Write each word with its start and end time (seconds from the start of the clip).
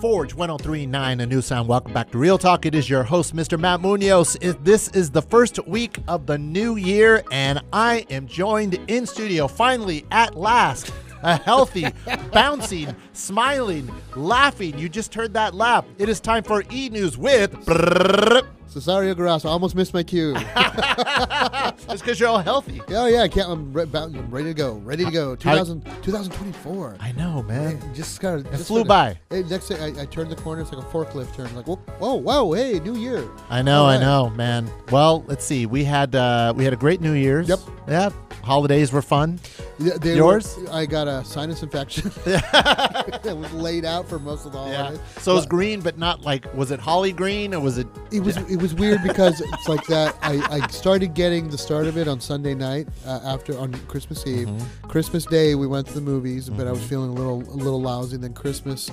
Forge 0.00 0.34
1039, 0.34 1.20
a 1.20 1.26
new 1.26 1.42
sound. 1.42 1.68
Welcome 1.68 1.92
back 1.92 2.10
to 2.12 2.16
Real 2.16 2.38
Talk. 2.38 2.64
It 2.64 2.74
is 2.74 2.88
your 2.88 3.02
host, 3.02 3.36
Mr. 3.36 3.60
Matt 3.60 3.82
Munoz. 3.82 4.34
This 4.62 4.88
is 4.88 5.10
the 5.10 5.20
first 5.20 5.58
week 5.68 5.98
of 6.08 6.24
the 6.24 6.38
new 6.38 6.76
year, 6.76 7.22
and 7.30 7.60
I 7.70 8.06
am 8.08 8.26
joined 8.26 8.80
in 8.88 9.04
studio 9.04 9.46
finally 9.46 10.06
at 10.10 10.36
last. 10.36 10.90
A 11.22 11.36
healthy, 11.36 11.86
bouncing, 12.32 12.94
smiling, 13.12 13.90
laughing. 14.16 14.78
You 14.78 14.88
just 14.88 15.14
heard 15.14 15.34
that 15.34 15.54
laugh. 15.54 15.84
It 15.98 16.08
is 16.08 16.20
time 16.20 16.42
for 16.42 16.64
E 16.70 16.88
News 16.88 17.18
with. 17.18 17.52
Cesareo 18.70 19.14
Garasa. 19.14 19.46
I 19.46 19.48
almost 19.48 19.74
missed 19.74 19.92
my 19.92 20.02
cue. 20.02 20.34
It's 21.90 22.02
because 22.02 22.20
you're 22.20 22.28
all 22.28 22.38
healthy. 22.38 22.80
oh 22.90 23.06
yeah, 23.06 23.22
I 23.22 23.28
can't. 23.28 23.48
I'm, 23.48 23.72
re- 23.72 23.86
I'm 23.94 24.30
ready 24.30 24.50
to 24.50 24.54
go. 24.54 24.74
Ready 24.74 25.04
to 25.04 25.10
go. 25.10 25.34
2000, 25.34 25.84
2024. 26.02 26.96
I 27.00 27.12
know, 27.12 27.42
man. 27.42 27.76
It 27.76 27.94
just 27.94 28.20
kind 28.20 28.46
of 28.46 28.54
It 28.54 28.58
flew 28.58 28.84
by. 28.84 29.18
Hey, 29.28 29.42
next 29.42 29.68
thing, 29.68 29.80
I, 29.80 30.02
I 30.02 30.06
turned 30.06 30.30
the 30.30 30.36
corner. 30.36 30.62
It's 30.62 30.72
like 30.72 30.84
a 30.84 30.88
forklift 30.88 31.34
turn. 31.34 31.52
Like, 31.56 31.66
whoa, 31.66 31.76
whoa, 31.98 32.14
whoa, 32.14 32.52
hey, 32.52 32.78
new 32.78 32.96
year. 32.96 33.28
I 33.48 33.60
know, 33.62 33.82
All 33.82 33.88
I 33.88 33.98
know, 33.98 34.30
man. 34.30 34.70
Well, 34.92 35.24
let's 35.26 35.44
see. 35.44 35.66
We 35.66 35.82
had 35.82 36.14
uh, 36.14 36.52
we 36.56 36.62
had 36.62 36.72
a 36.72 36.76
great 36.76 37.00
New 37.00 37.14
Year's. 37.14 37.48
Yep. 37.48 37.58
Yeah. 37.88 38.10
Holidays 38.42 38.92
were 38.92 39.02
fun. 39.02 39.38
Yeah, 39.78 39.94
they 39.98 40.16
Yours? 40.16 40.56
Were, 40.58 40.72
I 40.72 40.86
got 40.86 41.08
a 41.08 41.24
sinus 41.24 41.62
infection. 41.62 42.10
it 42.26 43.36
was 43.36 43.52
laid 43.52 43.84
out 43.84 44.08
for 44.08 44.18
most 44.18 44.46
of 44.46 44.52
the 44.52 44.58
Yeah. 44.66 44.76
holidays. 44.84 45.00
So 45.18 45.32
it 45.32 45.34
was 45.36 45.46
green, 45.46 45.80
but 45.80 45.98
not 45.98 46.22
like 46.22 46.52
was 46.54 46.70
it 46.70 46.80
holly 46.80 47.12
green 47.12 47.54
or 47.54 47.60
was 47.60 47.78
it? 47.78 47.86
It 48.10 48.20
was 48.20 48.36
it 48.36 48.56
was 48.60 48.74
weird 48.74 49.02
because 49.02 49.40
it's 49.44 49.68
like 49.68 49.86
that. 49.86 50.16
I, 50.22 50.40
I 50.62 50.66
started 50.68 51.14
getting 51.14 51.48
the 51.48 51.58
start 51.58 51.86
of 51.86 51.96
it 51.96 52.08
on 52.08 52.20
Sunday 52.20 52.54
night 52.54 52.88
uh, 53.06 53.20
after 53.24 53.58
on 53.58 53.72
Christmas 53.88 54.26
Eve. 54.26 54.48
Mm-hmm. 54.48 54.88
Christmas 54.88 55.24
Day 55.26 55.54
we 55.54 55.66
went 55.66 55.86
to 55.88 55.94
the 55.94 56.00
movies, 56.00 56.48
but 56.50 56.66
I 56.66 56.72
was 56.72 56.82
feeling 56.82 57.10
a 57.10 57.14
little 57.14 57.40
a 57.42 57.56
little 57.56 57.80
lousy. 57.80 58.16
Then 58.16 58.34
Christmas, 58.34 58.90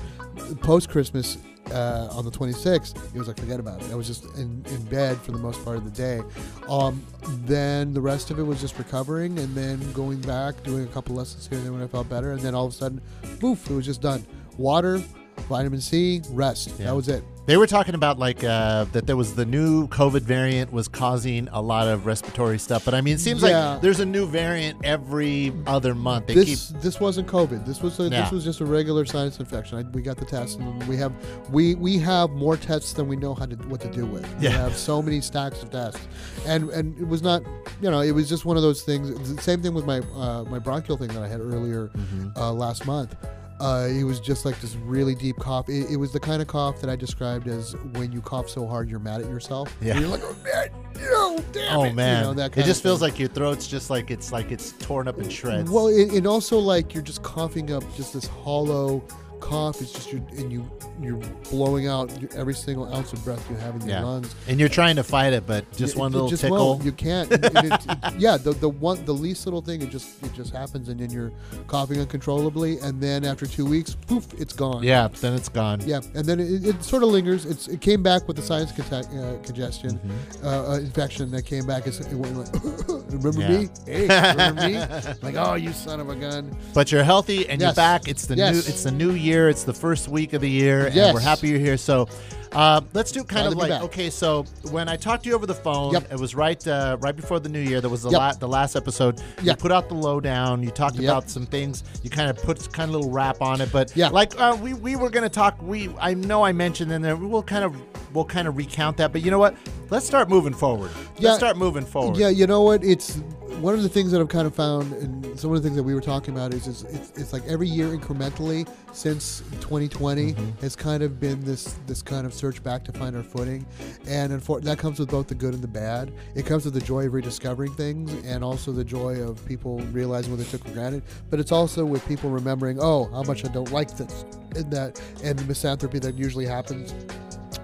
post 0.62 0.90
Christmas. 0.90 1.38
Uh, 1.72 2.08
on 2.12 2.24
the 2.24 2.32
26th, 2.32 2.96
it 3.14 3.18
was 3.18 3.28
like 3.28 3.40
forget 3.40 3.60
about 3.60 3.82
it. 3.82 3.92
I 3.92 3.96
was 3.96 4.08
just 4.08 4.24
in, 4.38 4.64
in 4.70 4.84
bed 4.86 5.18
for 5.18 5.32
the 5.32 5.38
most 5.38 5.64
part 5.66 5.78
of 5.78 5.84
the 5.84 5.92
day. 5.92 6.22
Um, 6.70 7.04
then 7.46 7.94
the 7.94 8.02
rest 8.02 8.32
of 8.32 8.40
it 8.40 8.44
was 8.44 8.62
just 8.62 8.78
recovering, 8.78 9.38
and 9.40 9.54
then 9.54 9.80
going 9.92 10.22
back, 10.22 10.64
doing 10.64 10.84
a 10.84 10.88
couple 10.88 11.16
lessons 11.16 11.48
here 11.48 11.58
and 11.58 11.66
there 11.66 11.74
when 11.74 11.82
I 11.82 11.88
felt 11.88 12.10
better, 12.10 12.32
and 12.32 12.40
then 12.40 12.56
all 12.56 12.66
of 12.66 12.72
a 12.72 12.76
sudden, 12.76 13.02
poof, 13.40 13.70
it 13.70 13.74
was 13.74 13.86
just 13.86 14.02
done. 14.02 14.26
Water, 14.58 15.02
vitamin 15.50 15.82
C, 15.82 16.22
rest. 16.30 16.70
Yeah. 16.80 16.86
That 16.86 16.96
was 16.96 17.10
it. 17.10 17.24
They 17.48 17.56
were 17.56 17.66
talking 17.66 17.96
about 17.96 18.20
like 18.20 18.44
uh, 18.44 18.84
that 18.92 19.08
there 19.08 19.16
was 19.16 19.34
the 19.36 19.46
new 19.46 19.88
COVID 19.88 20.20
variant 20.22 20.74
was 20.74 20.90
causing 20.90 21.48
a 21.54 21.62
lot 21.62 21.88
of 21.88 22.06
respiratory 22.06 22.60
stuff. 22.60 22.84
But 22.84 22.94
I 22.94 23.00
mean, 23.00 23.16
it 23.16 23.20
seems 23.22 23.42
Yeah. 23.42 23.72
like 23.76 23.82
there's 23.82 24.02
a 24.02 24.06
new 24.06 24.26
variant 24.28 24.84
every 24.84 25.54
other 25.66 25.96
month. 25.96 26.28
They 26.28 26.34
this 26.34 26.72
keep 26.72 26.82
this 26.82 27.00
wasn't 27.00 27.30
COVID. 27.30 27.66
This 27.66 27.82
was 27.82 28.02
a, 28.02 28.04
Yeah. 28.10 28.24
this 28.24 28.32
was 28.32 28.44
just 28.44 28.60
a 28.60 28.66
regular 28.66 29.06
sinus 29.06 29.40
infection. 29.40 29.78
I, 29.78 29.84
we 29.92 30.02
got 30.02 30.18
the 30.18 30.26
test, 30.26 30.60
and 30.60 30.84
we 30.90 30.98
have 30.98 31.14
we 31.50 31.76
we 31.76 31.98
have 32.00 32.32
more 32.32 32.58
tests 32.58 32.92
than 32.92 33.08
we 33.08 33.16
know 33.16 33.34
how 33.34 33.46
to 33.46 33.56
what 33.70 33.80
to 33.80 33.88
do 33.90 34.06
with. 34.06 34.28
We 34.42 34.48
have 34.48 34.76
so 34.76 35.02
many 35.02 35.22
stacks 35.22 35.64
of 35.64 35.72
tests, 35.72 36.06
and 36.46 36.70
and 36.72 37.00
it 37.00 37.08
was 37.08 37.22
not 37.22 37.44
you 37.82 37.90
know 37.90 38.02
it 38.02 38.12
was 38.12 38.28
just 38.28 38.44
one 38.44 38.58
of 38.58 38.62
those 38.64 38.82
things. 38.82 39.42
Same 39.42 39.62
thing 39.62 39.74
with 39.74 39.86
my 39.86 40.00
uh, 40.18 40.44
my 40.50 40.60
bronchial 40.60 40.98
thing 40.98 41.08
that 41.14 41.24
I 41.24 41.30
had 41.30 41.40
earlier 41.40 41.88
Mm-hmm. 41.96 42.38
uh, 42.38 42.52
last 42.52 42.86
month. 42.86 43.16
Uh, 43.60 43.88
it 43.90 44.04
was 44.04 44.20
just 44.20 44.46
like 44.46 44.60
this 44.62 44.76
really 44.76 45.16
deep 45.16 45.38
cough. 45.38 45.68
It, 45.68 45.90
it 45.90 45.98
was 45.98 46.12
the 46.12 46.20
kind 46.20 46.42
of 46.42 46.48
cough 46.48 46.80
that 46.82 46.90
I 46.90 46.96
described 46.96 47.48
as 47.48 47.76
when 47.94 48.12
you 48.12 48.22
cough 48.22 48.50
so 48.50 48.68
hard 48.68 48.90
you're 48.90 49.00
mad 49.00 49.22
at 49.22 49.30
yourself. 49.30 49.76
Yeah. 49.82 50.00
You're 50.00 50.10
like, 50.10 50.22
oh 50.24 50.36
man, 50.44 50.70
no, 50.96 51.44
damn 51.52 51.78
oh 51.78 51.84
it. 51.86 51.94
man, 51.94 52.22
you 52.22 52.28
know, 52.28 52.34
that 52.36 52.58
it 52.58 52.66
just 52.66 52.84
feels 52.84 53.00
thing. 53.00 53.10
like 53.10 53.20
your 53.20 53.30
throat's 53.30 53.68
just 53.68 53.90
like 53.90 54.12
it's 54.12 54.32
like 54.32 54.52
it's 54.52 54.74
torn 54.74 55.08
up 55.08 55.18
in 55.18 55.30
shreds. 55.30 55.72
Well, 55.72 55.88
it, 55.88 56.12
and 56.14 56.28
also 56.28 56.60
like 56.60 56.94
you're 56.94 57.04
just 57.04 57.24
coughing 57.24 57.72
up 57.72 57.84
just 57.96 58.14
this 58.14 58.28
hollow 58.28 59.04
cough. 59.40 59.82
It's 59.82 59.92
just 59.92 60.12
you 60.12 60.26
and 60.38 60.52
you 60.52 60.70
you're 61.02 61.20
blowing 61.52 61.88
out 61.88 62.12
every 62.36 62.54
single 62.56 62.92
ounce 62.94 63.14
of 63.14 63.24
breath 63.24 63.46
you 63.50 63.56
have 63.58 63.76
in 63.76 63.82
your 63.82 63.90
Yeah. 63.90 64.04
lungs. 64.04 64.34
and 64.48 64.60
you're 64.60 64.70
trying 64.70 64.96
to 64.96 65.04
fight 65.04 65.34
it, 65.34 65.46
but 65.46 65.70
just 65.76 65.96
It- 65.96 66.00
one 66.00 66.12
it 66.12 66.16
little 66.16 66.30
just 66.30 66.42
tickle. 66.42 66.58
won't. 66.58 66.84
You 66.84 66.92
can't. 66.92 67.32
It- 67.32 67.82
yeah, 68.18 68.38
the 68.38 68.54
the 68.54 68.70
one 68.70 69.04
the 69.06 69.14
least 69.14 69.46
little 69.46 69.62
thing 69.62 69.82
it 69.82 69.90
just 69.92 70.10
it 70.24 70.34
just 70.34 70.52
happens 70.54 70.90
and 70.90 71.00
then 71.00 71.10
you're 71.12 71.32
coughing 71.68 72.00
uncontrollably 72.00 72.80
and 72.80 73.00
then 73.02 73.24
after 73.26 73.46
two 73.46 73.66
weeks, 73.66 73.96
poof, 74.08 74.26
it's 74.38 74.54
gone. 74.54 74.84
yeah, 74.84 75.08
then 75.22 75.34
it's 75.34 75.50
gone. 75.50 75.82
Yeah, 75.86 76.02
and 76.16 76.26
then 76.26 76.40
it, 76.40 76.66
it 76.66 76.84
sort 76.84 77.04
of 77.04 77.10
lingers. 77.10 77.46
It's 77.46 77.68
it 77.68 77.82
came 77.82 78.02
back 78.04 78.28
with 78.28 78.38
the 78.38 78.44
sinus 78.44 78.72
contact, 78.72 79.08
uh, 79.14 79.36
congestion 79.44 80.00
Mm-hmm. 80.00 80.46
uh, 80.48 80.74
uh, 80.74 80.80
infection 80.80 81.30
that 81.32 81.44
came 81.46 81.66
back. 81.68 81.86
It's, 81.88 82.00
it 82.00 82.14
went 82.14 82.38
like, 82.38 82.54
remember 83.12 83.42
Yeah. 83.42 83.58
me? 83.60 83.70
Hey, 83.86 84.08
remember 84.32 84.62
me? 84.68 84.78
Like, 85.22 85.36
oh, 85.38 85.56
you 85.56 85.74
son 85.74 86.00
of 86.00 86.10
a 86.10 86.16
gun. 86.16 86.56
But 86.74 86.92
you're 86.92 87.04
healthy 87.04 87.48
and 87.50 87.62
you're 87.62 87.74
back. 87.74 88.08
It's 88.08 88.26
the 88.26 88.36
Yes. 88.36 88.54
new 88.54 88.60
it's 88.60 88.84
the 88.84 88.92
new 88.92 89.12
year. 89.12 89.27
It's 89.34 89.64
the 89.64 89.74
first 89.74 90.08
week 90.08 90.34
of 90.34 90.42
the 90.42 90.50
year, 90.50 90.88
and 90.88 91.14
we're 91.14 91.20
happy 91.20 91.50
you're 91.50 91.60
here. 91.60 91.78
So 91.78 92.08
uh, 92.54 92.80
let's 92.94 93.12
do 93.12 93.24
kind 93.26 93.54
Glad 93.54 93.72
of 93.72 93.82
like 93.82 93.82
okay. 93.84 94.10
So 94.10 94.44
when 94.72 94.88
I 94.88 94.96
talked 94.96 95.24
to 95.24 95.30
you 95.30 95.36
over 95.36 95.46
the 95.46 95.54
phone, 95.54 95.94
Yep. 95.94 96.14
it 96.14 96.20
was 96.20 96.34
right 96.34 96.66
uh, 96.68 96.98
right 97.02 97.16
before 97.16 97.40
the 97.40 97.50
new 97.50 97.60
year. 97.60 97.82
That 97.82 97.90
was 97.90 98.04
the 98.04 98.10
Yep. 98.10 98.20
la- 98.20 98.34
the 98.34 98.48
last 98.48 98.76
episode. 98.76 99.22
You 99.44 99.54
put 99.56 99.72
out 99.72 99.90
the 99.90 99.96
lowdown. 99.96 100.64
You 100.64 100.72
talked 100.72 100.96
Yep. 100.96 101.04
about 101.04 101.30
some 101.30 101.46
things. 101.46 101.84
You 102.04 102.10
kind 102.10 102.30
of 102.30 102.38
put 102.42 102.72
kind 102.72 102.90
of 102.90 102.96
little 102.96 103.12
wrap 103.12 103.42
on 103.42 103.60
it. 103.62 103.70
But 103.72 103.92
Yeah. 103.96 104.10
like 104.10 104.40
uh, 104.40 104.58
we 104.62 104.74
we 104.74 104.96
were 104.96 105.10
gonna 105.10 105.28
talk. 105.30 105.62
We 105.62 105.90
I 106.00 106.14
know 106.14 106.44
I 106.44 106.54
mentioned 106.54 106.92
in 106.92 107.02
there. 107.02 107.16
We'll 107.16 107.44
kind 107.44 107.66
of 107.66 107.76
we'll 108.14 108.26
kind 108.26 108.48
of 108.48 108.56
recount 108.56 108.98
that. 108.98 109.12
But 109.12 109.24
you 109.24 109.30
know 109.32 109.40
what? 109.40 109.56
Let's 109.90 110.06
start 110.06 110.30
moving 110.30 110.54
forward. 110.54 110.92
Yeah. 111.20 111.30
Let's 111.30 111.40
start 111.40 111.58
moving 111.58 111.86
forward. 111.86 112.18
Yeah, 112.18 112.30
you 112.30 112.48
know 112.48 112.62
what? 112.64 112.84
It's 112.84 113.20
one 113.62 113.74
of 113.74 113.82
the 113.82 113.90
things 113.90 114.12
that 114.12 114.22
I've 114.22 114.30
kind 114.30 114.46
of 114.46 114.54
found, 114.54 114.94
and 114.94 115.40
some 115.40 115.52
of 115.52 115.62
the 115.62 115.68
things 115.68 115.76
that 115.78 115.84
we 115.84 115.94
were 115.96 116.02
talking 116.02 116.34
about 116.34 116.54
is, 116.54 116.68
is 116.68 116.84
it's, 116.84 117.12
it's 117.18 117.34
like 117.34 117.44
every 117.48 117.68
year 117.68 117.88
incrementally 117.88 118.68
since 118.94 119.40
2020 119.62 120.18
Mm-hmm. 120.34 120.60
has 120.62 120.76
kind 120.76 121.04
of 121.04 121.20
been 121.20 121.44
this 121.44 121.76
this 121.86 122.02
kind 122.02 122.26
of 122.26 122.34
search 122.34 122.62
back 122.64 122.84
to 122.86 122.92
find 122.92 123.16
our 123.16 123.24
footing, 123.24 123.66
and 124.08 124.32
unfor- 124.32 124.62
that 124.64 124.78
comes 124.78 125.00
with 125.00 125.10
both 125.10 125.28
the 125.28 125.36
good 125.36 125.54
and 125.54 125.64
the 125.64 125.68
bad. 125.68 126.12
It 126.36 126.46
comes 126.46 126.66
with 126.66 126.74
the 126.74 126.82
joy 126.82 127.06
of 127.06 127.14
rediscovering 127.14 127.74
things, 127.74 128.14
and 128.26 128.44
also 128.44 128.72
the 128.72 128.84
joy 128.84 129.22
of 129.22 129.44
people 129.46 129.80
realizing 129.92 130.32
what 130.32 130.40
they 130.44 130.50
took 130.50 130.64
for 130.64 130.72
granted. 130.72 131.04
But 131.30 131.40
it's 131.40 131.52
also 131.52 131.86
with 131.86 132.08
people 132.08 132.30
remembering, 132.30 132.78
oh, 132.80 133.06
how 133.12 133.24
much 133.24 133.46
I 133.46 133.50
don't 133.50 133.72
like 133.72 133.96
this, 133.98 134.26
and 134.56 134.70
that, 134.72 135.02
and 135.24 135.38
the 135.38 135.46
misanthropy 135.46 136.00
that 136.00 136.16
usually 136.16 136.46
happens 136.46 136.94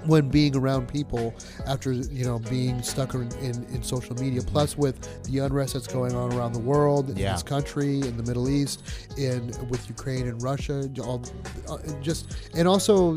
when 0.06 0.30
being 0.30 0.56
around 0.56 0.88
people 0.88 1.34
after 1.68 1.92
you 1.94 2.26
know 2.26 2.40
being 2.40 2.82
stuck 2.82 3.14
in, 3.14 3.32
in, 3.42 3.64
in 3.74 3.82
social 3.84 4.16
media 4.16 4.42
plus 4.42 4.78
with 4.78 5.24
the 5.24 5.40
unrest 5.40 5.74
that's 5.74 5.88
going 5.88 6.14
on 6.16 6.34
around 6.34 6.54
the 6.54 6.60
world 6.60 7.10
in 7.10 7.16
Yeah. 7.18 7.34
this 7.34 7.44
country 7.44 8.00
in 8.02 8.18
the 8.18 8.24
middle 8.24 8.50
east 8.50 8.84
in 9.18 9.48
with 9.70 9.88
ukraine 9.90 10.28
and 10.28 10.42
russia 10.42 10.90
all 11.04 11.24
uh, 11.70 11.78
just 12.02 12.36
and 12.56 12.68
also 12.68 13.16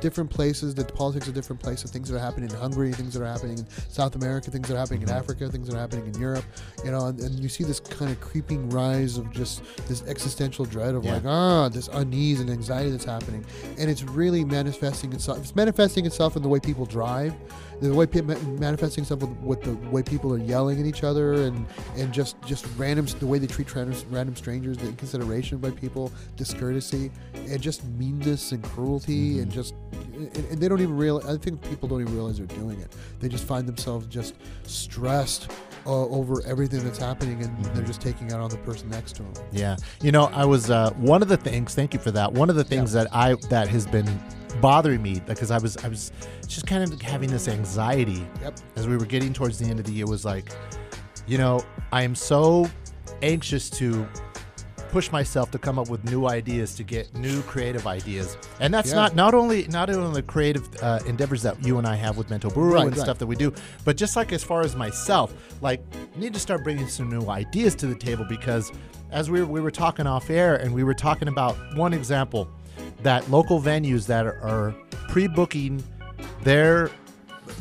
different 0.00 0.28
places 0.30 0.74
the 0.74 0.84
politics 0.84 1.26
of 1.28 1.34
different 1.34 1.60
places 1.62 1.90
things 1.90 2.08
that 2.10 2.16
are 2.16 2.20
happening 2.20 2.50
in 2.50 2.56
hungary 2.56 2.92
things 2.92 3.14
that 3.14 3.22
are 3.22 3.32
happening 3.32 3.58
in 3.58 3.66
south 3.88 4.14
america 4.14 4.50
things 4.50 4.68
that 4.68 4.74
are 4.74 4.78
happening 4.78 5.02
in 5.02 5.08
africa 5.10 5.48
things 5.48 5.68
that 5.68 5.74
are 5.76 5.80
happening 5.80 6.06
in 6.06 6.20
europe 6.20 6.44
you 6.84 6.90
know 6.90 7.06
and, 7.06 7.18
and 7.20 7.38
you 7.40 7.48
see 7.48 7.64
this 7.64 7.80
kind 7.80 8.10
of 8.10 8.20
creeping 8.20 8.68
rise 8.70 9.16
of 9.16 9.30
just 9.32 9.62
this 9.88 10.02
existential 10.06 10.64
dread 10.66 10.94
of 10.94 11.04
Yeah. 11.04 11.14
like 11.14 11.24
ah 11.24 11.68
this 11.70 11.88
unease 11.88 12.40
and 12.40 12.50
anxiety 12.50 12.90
that's 12.90 13.04
happening 13.04 13.44
and 13.78 13.88
it's 13.88 14.02
really 14.02 14.44
manifesting 14.44 15.12
itself 15.14 15.38
it's 15.38 15.56
manifesting 15.56 16.04
itself 16.04 16.25
in 16.34 16.42
the 16.42 16.48
way 16.48 16.58
people 16.58 16.86
drive 16.86 17.32
the 17.80 17.92
way 17.92 18.06
people 18.06 18.34
manifesting 18.58 19.02
itself 19.02 19.20
with, 19.20 19.30
with 19.40 19.62
the 19.62 19.74
way 19.90 20.02
people 20.02 20.32
are 20.32 20.38
yelling 20.38 20.80
at 20.80 20.86
each 20.86 21.04
other 21.04 21.34
and 21.34 21.66
and 21.96 22.12
just 22.12 22.40
just 22.42 22.66
random 22.76 23.06
the 23.18 23.26
way 23.26 23.38
they 23.38 23.46
treat 23.46 23.72
random, 23.74 23.94
random 24.10 24.34
strangers 24.34 24.78
the 24.78 24.88
inconsideration 24.88 25.58
by 25.58 25.70
people 25.70 26.10
discourtesy 26.36 27.10
and 27.34 27.60
just 27.60 27.84
meanness 27.84 28.52
and 28.52 28.62
cruelty 28.64 29.40
and 29.40 29.50
just 29.52 29.74
and, 30.14 30.34
and 30.36 30.58
they 30.58 30.68
don't 30.68 30.80
even 30.80 30.96
realize 30.96 31.26
i 31.26 31.36
think 31.36 31.60
people 31.68 31.88
don't 31.88 32.00
even 32.00 32.14
realize 32.14 32.38
they're 32.38 32.46
doing 32.46 32.80
it. 32.80 32.92
They 33.20 33.28
just 33.28 33.44
find 33.44 33.66
themselves 33.66 34.06
just 34.06 34.34
stressed 34.64 35.50
uh, 35.86 36.06
over 36.06 36.42
everything 36.46 36.82
that's 36.84 36.98
happening 36.98 37.42
and 37.42 37.64
they're 37.66 37.84
just 37.84 38.00
taking 38.00 38.32
out 38.32 38.40
on 38.40 38.50
the 38.50 38.58
person 38.58 38.88
next 38.88 39.16
to 39.16 39.22
them 39.22 39.44
Yeah, 39.52 39.76
you 40.02 40.12
know, 40.12 40.24
I 40.32 40.44
was 40.44 40.70
uh, 40.70 40.90
one 40.94 41.22
of 41.22 41.28
the 41.28 41.36
things. 41.36 41.74
Thank 41.74 41.94
you 41.94 42.00
for 42.00 42.10
that. 42.12 42.32
One 42.32 42.50
of 42.50 42.56
the 42.56 42.64
things 42.64 42.92
that 42.92 43.08
I 43.14 43.34
that 43.50 43.68
has 43.68 43.86
been 43.86 44.06
bothering 44.60 45.02
me 45.02 45.20
because 45.26 45.50
I 45.50 45.58
was 45.58 45.76
I 45.78 45.88
was 45.88 46.12
just 46.46 46.66
kind 46.66 46.82
of 46.82 47.00
having 47.02 47.30
this 47.30 47.48
anxiety 47.48 48.26
Yep. 48.42 48.58
as 48.76 48.86
we 48.88 48.96
were 48.96 49.06
getting 49.06 49.32
towards 49.32 49.58
the 49.58 49.66
end 49.66 49.78
of 49.80 49.86
the 49.86 49.92
year. 49.92 50.06
Was 50.06 50.24
like, 50.24 50.50
you 51.26 51.38
know, 51.38 51.64
I 51.92 52.02
am 52.02 52.14
so 52.14 52.68
anxious 53.22 53.70
to 53.70 54.06
push 54.90 55.10
myself 55.10 55.50
to 55.50 55.58
come 55.58 55.78
up 55.78 55.88
with 55.90 56.04
new 56.04 56.26
ideas 56.26 56.74
to 56.76 56.84
get 56.84 57.12
new 57.16 57.42
creative 57.42 57.86
ideas 57.86 58.36
and 58.60 58.72
that's 58.72 58.90
Yeah. 58.90 58.94
not 58.96 59.16
not 59.16 59.34
only 59.34 59.66
not 59.66 59.90
only 59.90 60.12
the 60.14 60.22
creative 60.22 60.68
uh, 60.80 61.00
endeavors 61.06 61.42
that 61.42 61.62
you 61.64 61.76
and 61.78 61.86
i 61.86 61.96
have 61.96 62.16
with 62.16 62.28
Mento 62.28 62.52
Brew 62.54 62.72
Right, 62.74 62.82
and 62.86 62.92
right. 62.92 63.00
stuff 63.00 63.18
that 63.18 63.26
we 63.26 63.34
do 63.36 63.52
but 63.84 63.96
just 63.96 64.14
like 64.16 64.32
as 64.32 64.44
far 64.44 64.60
as 64.62 64.76
myself 64.76 65.34
like 65.60 65.82
need 66.16 66.32
to 66.34 66.40
start 66.40 66.62
bringing 66.62 66.86
some 66.88 67.10
new 67.10 67.28
ideas 67.28 67.74
to 67.76 67.86
the 67.88 67.96
table 67.96 68.24
because 68.28 68.70
as 69.10 69.28
we 69.28 69.40
were, 69.40 69.46
we 69.46 69.60
were 69.60 69.72
talking 69.72 70.06
off 70.06 70.30
air 70.30 70.54
and 70.56 70.72
we 70.72 70.84
were 70.84 70.94
talking 70.94 71.26
about 71.28 71.56
one 71.76 71.92
example 71.92 72.48
that 73.02 73.30
local 73.30 73.60
venues 73.60 74.06
that 74.06 74.26
are, 74.26 74.38
are 74.40 74.74
pre-booking 75.08 75.82
their 76.42 76.90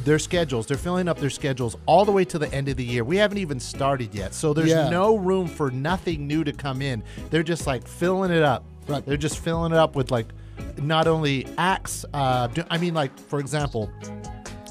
their 0.03 0.17
schedules. 0.17 0.65
They're 0.65 0.77
filling 0.77 1.07
up 1.07 1.19
their 1.19 1.29
schedules 1.29 1.77
all 1.85 2.05
the 2.05 2.11
way 2.11 2.25
to 2.25 2.39
the 2.39 2.51
end 2.53 2.69
of 2.69 2.75
the 2.77 2.83
year. 2.83 3.03
We 3.03 3.17
haven't 3.17 3.37
even 3.37 3.59
started 3.59 4.13
yet. 4.15 4.33
So 4.33 4.51
there's 4.53 4.69
Yeah. 4.69 4.89
no 4.89 5.15
room 5.15 5.47
for 5.47 5.69
nothing 5.69 6.25
new 6.27 6.43
to 6.43 6.51
come 6.51 6.81
in. 6.81 7.03
They're 7.29 7.43
just 7.43 7.67
like 7.67 7.87
filling 7.87 8.31
it 8.31 8.41
up. 8.41 8.65
Right. 8.87 9.05
They're 9.05 9.15
just 9.17 9.37
filling 9.39 9.71
it 9.73 9.77
up 9.77 9.95
with 9.95 10.09
like 10.09 10.27
not 10.77 11.07
only 11.07 11.45
acts. 11.59 12.03
Uh, 12.13 12.47
I 12.69 12.77
mean, 12.79 12.93
like 12.95 13.17
for 13.19 13.39
example, 13.39 13.91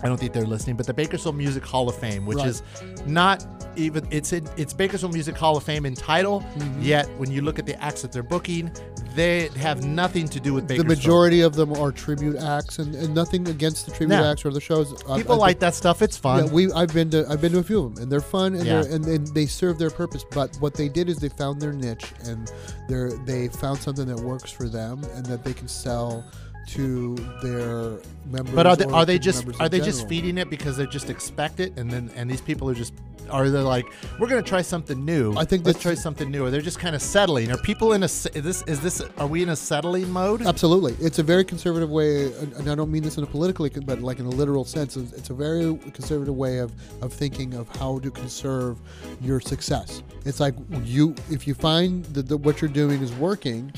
I 0.04 0.08
don't 0.08 0.18
think 0.20 0.34
they're 0.34 0.44
listening, 0.44 0.76
but 0.76 0.86
the 0.86 0.92
Bakersfield 0.92 1.34
Music 1.34 1.64
Hall 1.64 1.88
of 1.88 1.96
Fame, 1.96 2.26
which 2.26 2.36
Right. 2.36 2.48
is 2.48 2.62
not 3.06 3.46
even 3.74 4.06
it's 4.10 4.34
in 4.34 4.46
it's 4.58 4.74
Bakersfield 4.74 5.14
Music 5.14 5.34
Hall 5.34 5.56
of 5.56 5.64
Fame 5.64 5.86
in 5.86 5.94
title. 5.94 6.42
Mm-hmm. 6.42 6.82
Yet 6.82 7.08
when 7.18 7.30
you 7.30 7.40
look 7.40 7.58
at 7.58 7.64
the 7.64 7.82
acts 7.82 8.02
that 8.02 8.12
they're 8.12 8.22
booking, 8.22 8.70
they 9.16 9.48
have 9.56 9.82
nothing 9.84 10.28
to 10.28 10.38
do 10.40 10.52
with 10.52 10.68
the 10.68 10.84
majority 10.84 11.40
of 11.40 11.54
them 11.54 11.72
are 11.72 11.90
tribute 11.90 12.36
acts, 12.36 12.78
and, 12.80 12.94
and 12.94 13.14
nothing 13.14 13.48
against 13.48 13.86
the 13.86 13.92
tribute 13.92 14.16
Yeah. 14.16 14.30
acts 14.30 14.44
or 14.44 14.50
the 14.50 14.60
shows. 14.60 14.92
I- 15.08 15.16
People 15.16 15.36
I 15.36 15.38
like 15.38 15.58
that 15.60 15.74
stuff. 15.74 16.02
It's 16.02 16.18
fun. 16.18 16.44
Yeah, 16.46 16.52
we 16.52 16.70
I've 16.72 16.92
been 16.92 17.08
to 17.10 17.26
I've 17.30 17.40
been 17.40 17.52
to 17.52 17.60
a 17.60 17.62
few 17.62 17.82
of 17.84 17.94
them, 17.94 18.02
and 18.02 18.12
they're 18.12 18.20
fun, 18.20 18.54
and 18.56 18.66
Yeah. 18.66 18.82
they're, 18.82 18.92
and, 18.96 19.06
and 19.06 19.26
they 19.28 19.46
serve 19.46 19.78
their 19.78 19.90
purpose. 19.90 20.22
But 20.32 20.54
what 20.60 20.74
they 20.74 20.90
did 20.90 21.08
is 21.08 21.16
they 21.16 21.30
found 21.30 21.62
their 21.62 21.72
niche, 21.72 22.12
and 22.26 22.52
they 22.90 23.08
they 23.24 23.48
found 23.48 23.78
something 23.78 24.06
that 24.06 24.20
works 24.20 24.50
for 24.50 24.68
them, 24.68 25.02
and 25.14 25.24
that 25.26 25.44
they 25.44 25.54
can 25.54 25.66
sell 25.68 26.24
to 26.68 27.14
their 27.42 27.98
members. 28.30 28.54
But 28.54 28.66
are 28.66 28.76
they 28.76 28.84
are 28.86 29.04
they 29.04 29.18
just 29.18 29.46
are 29.60 29.68
they 29.68 29.78
just 29.78 30.00
general. 30.00 30.08
feeding 30.08 30.38
it 30.38 30.50
because 30.50 30.76
they 30.76 30.86
just 30.86 31.10
expect 31.10 31.60
it 31.60 31.76
and 31.76 31.90
then 31.90 32.10
and 32.16 32.30
these 32.30 32.40
people 32.40 32.68
are 32.68 32.74
just 32.74 32.94
are 33.30 33.48
they 33.48 33.58
like 33.58 33.86
we're 34.18 34.28
gonna 34.28 34.42
try 34.42 34.62
something 34.62 35.04
new? 35.04 35.34
I 35.36 35.44
think 35.44 35.66
let's 35.66 35.80
try 35.80 35.94
something 35.94 36.30
new. 36.30 36.44
Or 36.44 36.50
they're 36.50 36.60
just 36.60 36.78
kind 36.78 36.94
of 36.94 37.02
settling. 37.02 37.50
Are 37.50 37.58
people 37.58 37.92
in 37.92 38.02
a 38.02 38.06
is 38.06 38.28
this 38.32 38.62
is 38.62 38.80
this 38.80 39.02
are 39.18 39.26
we 39.26 39.42
in 39.42 39.48
a 39.50 39.56
settling 39.56 40.10
mode? 40.10 40.42
Absolutely, 40.42 40.94
it's 41.00 41.18
a 41.18 41.22
very 41.22 41.44
conservative 41.44 41.90
way, 41.90 42.32
and 42.34 42.68
I 42.68 42.74
don't 42.74 42.90
mean 42.90 43.02
this 43.02 43.18
in 43.18 43.24
a 43.24 43.26
politically, 43.26 43.70
but 43.70 44.00
like 44.00 44.18
in 44.18 44.26
a 44.26 44.30
literal 44.30 44.64
sense. 44.64 44.96
It's 44.96 45.12
it's 45.12 45.30
a 45.30 45.34
very 45.34 45.76
conservative 45.92 46.34
way 46.34 46.58
of, 46.58 46.72
of 47.02 47.12
thinking 47.12 47.54
of 47.54 47.68
how 47.76 47.98
to 48.00 48.10
conserve 48.10 48.78
your 49.20 49.40
success. 49.40 50.02
It's 50.24 50.40
like 50.40 50.54
you, 50.82 51.14
if 51.30 51.46
you 51.46 51.54
find 51.54 52.04
that 52.06 52.28
the, 52.28 52.36
what 52.36 52.60
you're 52.60 52.70
doing 52.70 53.02
is 53.02 53.12
working, 53.14 53.72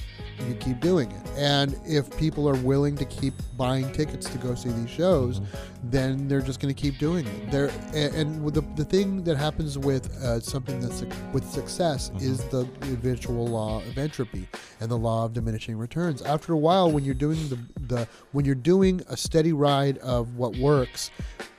you 0.47 0.55
keep 0.55 0.81
doing 0.81 1.11
it. 1.11 1.27
And 1.37 1.79
if 1.85 2.15
people 2.17 2.49
are 2.49 2.55
willing 2.57 2.76
to 2.77 3.05
keep 3.05 3.35
buying 3.57 3.91
tickets 3.93 4.29
to 4.31 4.39
go 4.39 4.55
see 4.55 4.69
these 4.71 4.91
shows, 4.91 5.41
then 5.85 6.29
they're 6.29 6.41
just 6.41 6.61
going 6.61 6.75
to 6.75 6.81
keep 6.81 6.99
doing 6.99 7.27
it. 7.27 7.51
They're, 7.51 7.71
and, 7.95 8.15
and 8.15 8.53
the, 8.53 8.63
the 8.77 8.85
thing 8.85 9.25
that 9.25 9.37
happens 9.37 9.79
with 9.79 10.11
uh, 10.23 10.41
something 10.41 10.81
that's 10.81 11.05
with 11.33 11.49
success 11.51 12.11
is 12.21 12.45
the 12.49 12.69
eventual 12.83 13.47
law 13.47 13.79
of 13.79 13.99
entropy 13.99 14.49
and 14.81 14.91
the 14.91 14.99
law 14.99 15.25
of 15.25 15.33
diminishing 15.33 15.77
returns. 15.79 16.23
After 16.23 16.53
a 16.53 16.59
while, 16.59 16.91
when 16.91 17.05
you're 17.05 17.15
doing 17.15 17.49
the, 17.49 17.59
the 17.87 18.09
when 18.33 18.45
you're 18.45 18.55
doing 18.55 19.01
a 19.09 19.17
steady 19.17 19.53
ride 19.53 19.99
of 19.99 20.37
what 20.37 20.57
works, 20.57 21.11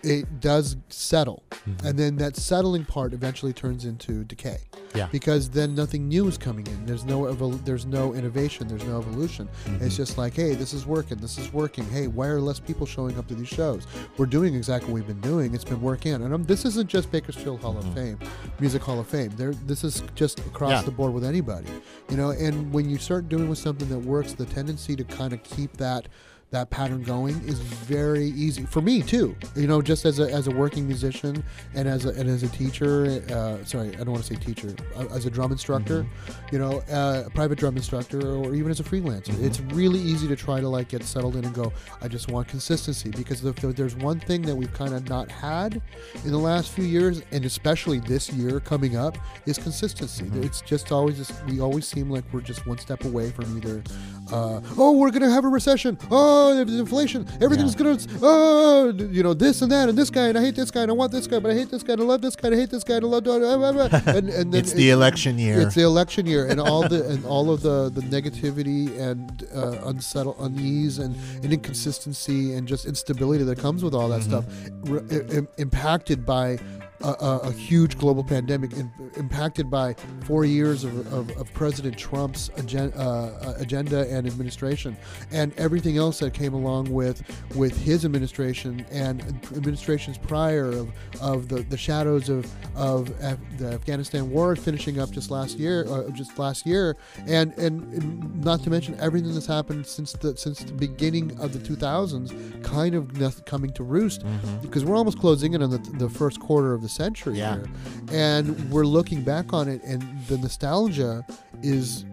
it 0.07 0.39
does 0.39 0.77
settle, 0.89 1.43
mm-hmm. 1.51 1.85
and 1.85 1.99
then 1.99 2.15
that 2.17 2.35
settling 2.35 2.85
part 2.85 3.13
eventually 3.13 3.53
turns 3.53 3.85
into 3.85 4.23
decay 4.23 4.59
Yeah. 4.95 5.07
because 5.11 5.49
then 5.49 5.75
nothing 5.75 6.07
new 6.07 6.27
is 6.27 6.37
coming 6.37 6.65
in. 6.67 6.85
There's 6.85 7.05
no 7.05 7.21
evol- 7.23 7.63
there's 7.65 7.85
no 7.85 8.13
innovation. 8.13 8.67
There's 8.67 8.83
no 8.85 8.99
evolution. 8.99 9.47
Mm-hmm. 9.65 9.85
It's 9.85 9.97
just 9.97 10.17
like, 10.17 10.33
hey, 10.33 10.55
this 10.55 10.73
is 10.73 10.85
working. 10.85 11.17
This 11.17 11.37
is 11.37 11.51
working. 11.53 11.85
Hey, 11.89 12.07
why 12.07 12.27
are 12.27 12.39
less 12.39 12.59
people 12.59 12.85
showing 12.85 13.17
up 13.17 13.27
to 13.27 13.35
these 13.35 13.47
shows? 13.47 13.85
We're 14.17 14.25
doing 14.25 14.55
exactly 14.55 14.91
what 14.91 14.95
we've 14.95 15.07
been 15.07 15.21
doing. 15.21 15.53
It's 15.53 15.63
been 15.63 15.81
working. 15.81 16.13
And 16.13 16.33
um, 16.33 16.43
this 16.43 16.65
isn't 16.65 16.89
just 16.89 17.11
Bakersfield 17.11 17.61
Hall 17.61 17.77
of 17.77 17.83
mm-hmm. 17.85 17.93
Fame, 17.95 18.19
Music 18.59 18.81
Hall 18.81 18.99
of 18.99 19.07
Fame. 19.07 19.31
There, 19.35 19.53
this 19.53 19.83
is 19.83 20.03
just 20.15 20.39
across 20.39 20.71
Yeah. 20.71 20.81
the 20.83 20.91
board 20.91 21.13
with 21.13 21.23
anybody. 21.23 21.67
You 22.09 22.17
know, 22.17 22.31
and 22.31 22.71
when 22.71 22.89
you 22.89 22.97
start 22.97 23.29
doing 23.29 23.49
with 23.49 23.59
something 23.59 23.89
that 23.89 23.99
works, 23.99 24.33
the 24.33 24.45
tendency 24.45 24.95
to 24.95 25.03
kind 25.03 25.33
of 25.33 25.43
keep 25.43 25.75
that 25.77 26.07
that 26.51 26.69
pattern 26.69 27.03
going 27.03 27.35
is 27.45 27.59
very 27.59 28.27
easy 28.27 28.63
for 28.65 28.81
me 28.81 29.01
too. 29.01 29.35
You 29.55 29.67
know, 29.67 29.81
just 29.81 30.05
as 30.05 30.19
a, 30.19 30.31
as 30.31 30.47
a 30.47 30.51
working 30.51 30.87
musician 30.87 31.43
and 31.75 31.87
as 31.87 32.05
a, 32.05 32.09
and 32.09 32.29
as 32.29 32.43
a 32.43 32.47
teacher. 32.47 33.21
Uh, 33.29 33.63
sorry, 33.65 33.89
I 33.89 33.97
don't 33.97 34.11
want 34.11 34.23
to 34.23 34.33
say 34.33 34.39
teacher. 34.39 34.73
uh, 34.95 35.07
As 35.07 35.25
a 35.25 35.29
drum 35.29 35.51
instructor, 35.51 36.05
you 36.51 36.59
know, 36.59 36.79
uh, 36.91 37.23
a 37.25 37.29
private 37.31 37.57
drum 37.59 37.75
instructor, 37.75 38.21
or 38.25 38.55
even 38.55 38.71
as 38.71 38.79
a 38.79 38.83
freelancer, 38.83 39.37
it's 39.43 39.59
really 39.73 39.99
easy 39.99 40.27
to 40.27 40.35
try 40.37 40.61
to 40.61 40.69
like 40.69 40.87
get 40.87 41.03
settled 41.03 41.35
in 41.35 41.43
and 41.43 41.53
go. 41.53 41.73
I 42.01 42.07
just 42.07 42.31
want 42.31 42.47
consistency 42.47 43.09
because 43.11 43.43
if 43.43 43.55
there's 43.57 43.95
one 43.95 44.19
thing 44.21 44.41
that 44.43 44.55
we've 44.55 44.73
kind 44.73 44.93
of 44.93 45.09
not 45.09 45.29
had 45.29 45.81
in 46.23 46.31
the 46.31 46.37
last 46.37 46.71
few 46.71 46.85
years, 46.85 47.21
and 47.31 47.43
especially 47.43 47.99
this 47.99 48.31
year 48.31 48.59
coming 48.61 48.95
up, 48.95 49.17
is 49.45 49.57
consistency. 49.57 50.29
It's 50.35 50.61
just 50.61 50.91
always 50.91 51.17
just, 51.17 51.33
we 51.45 51.59
always 51.59 51.85
seem 51.87 52.09
like 52.09 52.23
we're 52.31 52.41
just 52.41 52.65
one 52.65 52.77
step 52.77 53.03
away 53.03 53.31
from 53.31 53.57
either, 53.57 53.83
uh, 54.31 54.61
oh, 54.77 54.93
we're 54.93 55.11
gonna 55.11 55.29
have 55.29 55.43
a 55.43 55.49
recession. 55.49 55.97
Oh, 56.09 56.36
there's 56.55 56.79
inflation. 56.79 57.27
Everything's 57.41 57.75
gonna, 57.75 57.97
oh, 58.21 58.93
you 59.17 59.23
know, 59.23 59.33
this 59.33 59.61
and 59.61 59.71
that 59.71 59.89
and 59.89 59.97
this 59.97 60.09
guy, 60.09 60.27
and 60.27 60.37
I 60.37 60.41
hate 60.41 60.55
this 60.55 60.71
guy, 60.71 60.81
and 60.83 60.91
I 60.91 60.93
want 60.93 61.11
this 61.11 61.27
guy, 61.27 61.39
but 61.39 61.51
I 61.51 61.53
hate 61.53 61.69
this 61.71 61.83
guy, 61.83 61.93
and 61.93 62.01
I 62.01 62.05
love 62.05 62.21
this 62.21 62.35
guy, 62.35 62.47
and 62.49 62.55
I 62.55 62.59
hate 62.59 62.69
this 62.69 62.83
guy, 62.83 62.95
and 62.95 63.05
I 63.05 63.07
love, 63.07 63.23
blah, 63.23 63.39
blah, 63.57 63.71
blah, 63.71 63.99
and 64.17 64.29
and 64.29 64.53
then 64.53 64.59
it's 64.61 64.73
the 64.73 64.89
it- 64.89 64.93
election 64.93 65.37
year. 65.39 65.59
it's 65.61 65.75
the 65.75 65.83
election 65.83 66.25
year, 66.25 66.45
and 66.47 66.59
all 66.59 66.87
the 66.87 67.07
and 67.09 67.25
all 67.25 67.51
of 67.51 67.61
the 67.61 67.89
the 67.89 68.01
negativity 68.01 68.97
and 68.99 69.47
uh, 69.55 69.87
unsettle 69.89 70.35
unease 70.43 70.99
and, 70.99 71.15
and 71.43 71.51
inconsistency 71.53 72.53
and 72.53 72.67
just 72.67 72.85
instability 72.85 73.43
that 73.43 73.57
comes 73.59 73.83
with 73.83 73.93
all 73.93 74.09
that 74.09 74.23
stuff, 74.23 74.45
r- 74.89 75.03
i- 75.11 75.35
im- 75.37 75.47
impacted 75.57 76.25
by. 76.25 76.57
A, 77.01 77.09
a, 77.09 77.39
a 77.43 77.51
huge 77.51 77.97
global 77.97 78.23
pandemic 78.23 78.73
in, 78.73 78.91
impacted 79.15 79.69
by 79.69 79.95
four 80.23 80.45
years 80.45 80.83
of, 80.83 81.13
of, 81.13 81.29
of 81.37 81.53
President 81.53 81.97
Trump's 81.97 82.49
agen, 82.57 82.91
uh, 82.93 83.53
agenda 83.59 84.09
and 84.09 84.25
administration, 84.25 84.97
and 85.31 85.53
everything 85.57 85.97
else 85.97 86.19
that 86.19 86.33
came 86.33 86.53
along 86.53 86.91
with 86.91 87.21
with 87.55 87.77
his 87.77 88.03
administration 88.03 88.85
and 88.91 89.21
administrations 89.55 90.17
prior 90.17 90.69
of, 90.69 90.91
of 91.21 91.49
the, 91.49 91.61
the 91.63 91.77
shadows 91.77 92.29
of 92.29 92.51
of 92.75 93.09
Af- 93.21 93.37
the 93.57 93.67
Afghanistan 93.73 94.29
war 94.31 94.55
finishing 94.55 94.99
up 94.99 95.11
just 95.11 95.29
last 95.29 95.57
year, 95.57 95.85
uh, 95.87 96.09
just 96.09 96.37
last 96.39 96.65
year, 96.65 96.97
and, 97.27 97.53
and 97.57 97.93
and 97.93 98.43
not 98.43 98.63
to 98.63 98.69
mention 98.69 98.97
everything 98.99 99.33
that's 99.33 99.45
happened 99.45 99.85
since 99.85 100.13
the 100.13 100.35
since 100.35 100.59
the 100.59 100.73
beginning 100.73 101.39
of 101.39 101.53
the 101.53 101.59
2000s, 101.59 102.63
kind 102.63 102.95
of 102.95 103.45
coming 103.45 103.71
to 103.73 103.83
roost, 103.83 104.23
because 104.61 104.83
we're 104.83 104.95
almost 104.95 105.19
closing 105.19 105.53
in 105.53 105.61
on 105.61 105.69
the, 105.69 105.77
the 105.97 106.09
first 106.09 106.39
quarter 106.39 106.73
of 106.73 106.81
the 106.81 106.86
century 106.89 107.37
Yeah. 107.37 107.55
here, 107.55 107.65
and 108.11 108.69
we're 108.71 108.85
looking 108.85 109.21
back 109.21 109.53
on 109.53 109.67
it, 109.67 109.81
and 109.83 110.01
the 110.27 110.37
nostalgia 110.37 111.25
is 111.61 112.05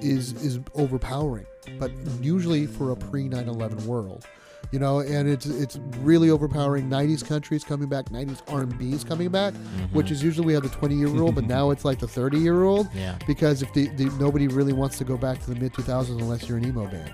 is 0.00 0.32
is 0.42 0.58
overpowering, 0.74 1.46
but 1.78 1.90
usually 2.20 2.66
for 2.66 2.90
a 2.90 2.96
pre 2.96 3.28
9/11 3.28 3.84
world. 3.86 4.24
You 4.70 4.78
know, 4.78 5.00
and 5.00 5.28
it's 5.28 5.44
it's 5.44 5.78
really 6.00 6.30
overpowering. 6.30 6.88
'90s 6.88 7.22
countries 7.22 7.62
coming 7.62 7.88
back, 7.88 8.06
'90s 8.06 8.40
R&B 8.48 8.92
is 8.92 9.04
coming 9.04 9.28
back, 9.28 9.52
mm-hmm. 9.52 9.94
which 9.94 10.10
is 10.10 10.22
usually 10.22 10.46
we 10.46 10.54
have 10.54 10.62
the 10.62 10.70
20 10.70 10.94
year 10.94 11.08
rule, 11.08 11.30
but 11.30 11.44
now 11.58 11.70
it's 11.70 11.84
like 11.84 11.98
the 11.98 12.08
30 12.08 12.38
year 12.38 12.62
old 12.62 12.88
yeah. 12.94 13.16
because 13.26 13.60
if 13.60 13.70
the, 13.74 13.88
the 13.96 14.04
nobody 14.18 14.48
really 14.48 14.72
wants 14.72 14.96
to 14.98 15.04
go 15.04 15.16
back 15.18 15.40
to 15.44 15.52
the 15.52 15.60
mid 15.60 15.74
2000s 15.74 16.08
unless 16.18 16.48
you're 16.48 16.56
an 16.56 16.64
emo 16.66 16.86
band, 16.86 17.12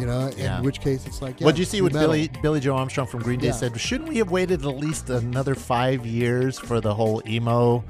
you 0.00 0.06
know. 0.06 0.30
Yeah. 0.36 0.58
In 0.58 0.64
which 0.64 0.80
case, 0.80 1.06
it's 1.06 1.20
like, 1.22 1.38
yeah, 1.40 1.44
What'd 1.44 1.58
you 1.58 1.64
see 1.64 1.82
what 1.82 1.92
metal. 1.92 2.08
Billy 2.08 2.30
Billie 2.42 2.60
Joe 2.60 2.76
Armstrong 2.76 3.06
from 3.06 3.22
Green 3.22 3.38
Day 3.40 3.48
Yeah. 3.48 3.52
said? 3.52 3.78
Shouldn't 3.80 4.08
we 4.08 4.18
have 4.18 4.30
waited 4.30 4.62
at 4.64 4.76
least 4.76 5.10
another 5.10 5.54
five 5.54 6.06
years 6.06 6.58
for 6.58 6.80
the 6.80 6.94
whole 6.94 7.22
emo 7.26 7.84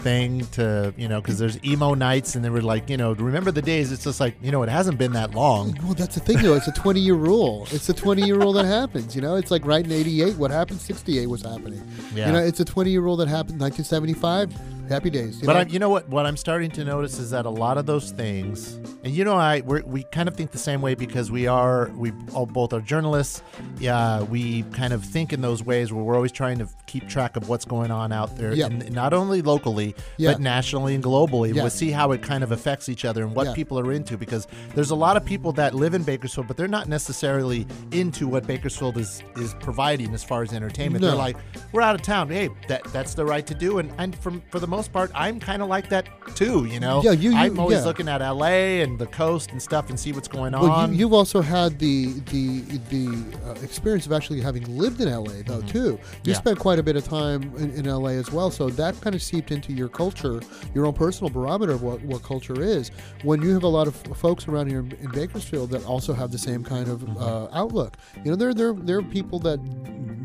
thing 0.00 0.44
to 0.52 0.92
you 0.96 1.08
know? 1.08 1.20
Because 1.20 1.38
there's 1.38 1.62
emo 1.64 1.94
nights, 1.94 2.34
and 2.34 2.44
they 2.44 2.50
were 2.50 2.62
like, 2.62 2.90
you 2.90 2.96
know, 2.96 3.12
remember 3.12 3.50
the 3.50 3.62
days? 3.62 3.92
It's 3.92 4.04
just 4.04 4.20
like 4.20 4.34
you 4.42 4.50
know, 4.50 4.62
it 4.62 4.68
hasn't 4.68 4.98
been 4.98 5.12
that 5.12 5.34
long. 5.34 5.78
Well, 5.84 5.94
that's 5.94 6.14
the 6.14 6.20
thing, 6.20 6.38
though. 6.42 6.54
It's 6.54 6.68
a 6.68 6.72
20 6.72 7.00
year 7.00 7.14
rule. 7.14 7.66
It's 7.70 7.88
a 7.88 7.94
20 7.94 8.22
year 8.22 8.36
rule 8.36 8.52
that 8.54 8.64
happens. 8.66 9.14
You 9.14 9.22
know, 9.22 9.36
it's 9.36 9.50
like 9.50 9.64
right 9.64 9.84
in 9.84 9.92
'88. 9.92 10.36
What 10.36 10.50
happened? 10.50 10.80
'68 10.80 11.26
was 11.28 11.42
happening. 11.42 11.82
Yeah. 12.14 12.26
You 12.26 12.32
know, 12.32 12.38
it's 12.40 12.60
a 12.60 12.64
20 12.64 12.90
year 12.90 13.00
rule 13.00 13.16
that 13.18 13.28
happened. 13.28 13.60
1975. 13.60 14.52
Happy 14.88 15.10
days. 15.10 15.40
You 15.40 15.46
But 15.46 15.52
know? 15.54 15.58
I, 15.60 15.62
you 15.64 15.78
know 15.78 15.88
what? 15.88 16.08
What 16.08 16.26
I'm 16.26 16.36
starting 16.36 16.70
to 16.72 16.84
notice 16.84 17.18
is 17.18 17.30
that 17.30 17.46
a 17.46 17.50
lot 17.50 17.78
of 17.78 17.86
those 17.86 18.10
things, 18.10 18.74
and 19.02 19.08
you 19.14 19.24
know, 19.24 19.34
I 19.36 19.60
we're, 19.62 19.82
we 19.84 20.02
kind 20.04 20.28
of 20.28 20.36
think 20.36 20.50
the 20.50 20.58
same 20.58 20.82
way 20.82 20.94
because 20.94 21.30
we 21.30 21.46
are 21.46 21.90
we 21.96 22.12
all 22.34 22.46
both 22.46 22.72
are 22.72 22.80
journalists. 22.80 23.42
Yeah, 23.78 24.22
we 24.22 24.62
kind 24.64 24.92
of 24.92 25.04
think 25.04 25.32
in 25.32 25.40
those 25.40 25.62
ways 25.62 25.92
where 25.92 26.02
we're 26.04 26.14
always 26.16 26.32
trying 26.32 26.58
to 26.58 26.68
keep 26.86 27.08
track 27.08 27.36
of 27.36 27.48
what's 27.48 27.64
going 27.64 27.90
on 27.90 28.12
out 28.12 28.36
there, 28.36 28.52
Yeah. 28.52 28.66
and 28.66 28.92
not 28.92 29.12
only 29.12 29.42
locally 29.42 29.94
Yeah. 30.16 30.32
but 30.32 30.40
nationally 30.40 30.94
and 30.94 31.02
globally. 31.02 31.54
Yeah. 31.54 31.62
We'll 31.62 31.70
see 31.70 31.90
how 31.90 32.12
it 32.12 32.22
kind 32.22 32.44
of 32.44 32.52
affects 32.52 32.88
each 32.88 33.04
other 33.04 33.22
and 33.24 33.34
what 33.34 33.46
Yeah. 33.48 33.54
people 33.54 33.78
are 33.78 33.90
into 33.92 34.16
because 34.16 34.46
there's 34.74 34.90
a 34.90 34.94
lot 34.94 35.16
of 35.16 35.24
people 35.24 35.52
that 35.52 35.74
live 35.74 35.94
in 35.94 36.02
Bakersfield, 36.02 36.46
but 36.46 36.56
they're 36.56 36.68
not 36.68 36.88
necessarily 36.88 37.66
into 37.90 38.28
what 38.28 38.46
Bakersfield 38.46 38.96
is 38.98 39.22
is 39.36 39.54
providing 39.60 40.12
as 40.14 40.22
far 40.22 40.42
as 40.42 40.52
entertainment. 40.52 41.02
No. 41.02 41.08
They're 41.08 41.16
like, 41.18 41.36
we're 41.72 41.82
out 41.82 41.94
of 41.94 42.02
town. 42.02 42.28
Hey, 42.28 42.48
that 42.68 42.84
that's 42.92 43.14
the 43.14 43.24
right 43.24 43.46
to 43.46 43.54
do, 43.54 43.78
and 43.78 43.90
and 43.98 44.14
from 44.16 44.42
for 44.50 44.60
the 44.60 44.66
most 44.76 44.92
part, 44.92 45.10
I'm 45.14 45.38
kind 45.40 45.60
of 45.62 45.68
like 45.68 45.88
that 45.90 46.06
too. 46.34 46.64
You 46.64 46.80
know, 46.80 47.00
Yeah, 47.02 47.12
you- 47.12 47.30
you- 47.30 47.36
I'm 47.36 47.58
always 47.58 47.78
yeah. 47.78 47.84
looking 47.84 48.08
at 48.08 48.20
LA 48.20 48.82
and 48.82 48.98
the 48.98 49.06
coast 49.06 49.50
and 49.52 49.60
stuff 49.62 49.88
and 49.90 49.98
see 49.98 50.12
what's 50.12 50.28
going 50.28 50.52
Well, 50.52 50.70
on. 50.70 50.92
you, 50.92 50.98
you've 51.00 51.12
also 51.12 51.40
had 51.42 51.78
the 51.78 52.12
the 52.32 52.60
the 52.90 53.06
uh, 53.46 53.52
experience 53.62 54.06
of 54.06 54.12
actually 54.12 54.40
having 54.40 54.64
lived 54.78 55.00
in 55.00 55.08
LA, 55.08 55.42
though, 55.46 55.60
too. 55.62 55.78
You 55.78 55.92
Mm-hmm. 55.94 56.30
Yeah. 56.30 56.34
spent 56.34 56.58
quite 56.58 56.78
a 56.78 56.82
bit 56.82 56.96
of 56.96 57.04
time 57.04 57.42
in, 57.56 57.70
in 57.72 57.84
LA 57.86 58.12
as 58.22 58.32
well, 58.32 58.50
so 58.50 58.68
that 58.70 59.00
kind 59.00 59.14
of 59.14 59.22
seeped 59.22 59.50
into 59.52 59.72
your 59.72 59.88
culture, 59.88 60.40
your 60.74 60.86
own 60.86 60.94
personal 60.94 61.30
barometer 61.30 61.72
of 61.72 61.82
what, 61.82 62.00
what 62.02 62.22
culture 62.22 62.60
is. 62.60 62.90
When 63.22 63.40
you 63.42 63.50
have 63.54 63.62
a 63.64 63.68
lot 63.68 63.86
of 63.86 63.94
folks 64.16 64.48
around 64.48 64.68
here 64.68 64.80
in, 64.80 64.92
in 65.00 65.10
Bakersfield 65.10 65.70
that 65.70 65.84
also 65.84 66.12
have 66.14 66.30
the 66.32 66.38
same 66.38 66.62
kind 66.64 66.88
of 66.88 66.98
Mm-hmm. 67.04 67.22
uh, 67.22 67.48
outlook, 67.60 67.96
you 68.24 68.30
know, 68.30 68.36
there 68.36 68.54
there 68.54 68.72
there 68.72 68.98
are 68.98 69.02
people 69.02 69.38
that 69.40 69.58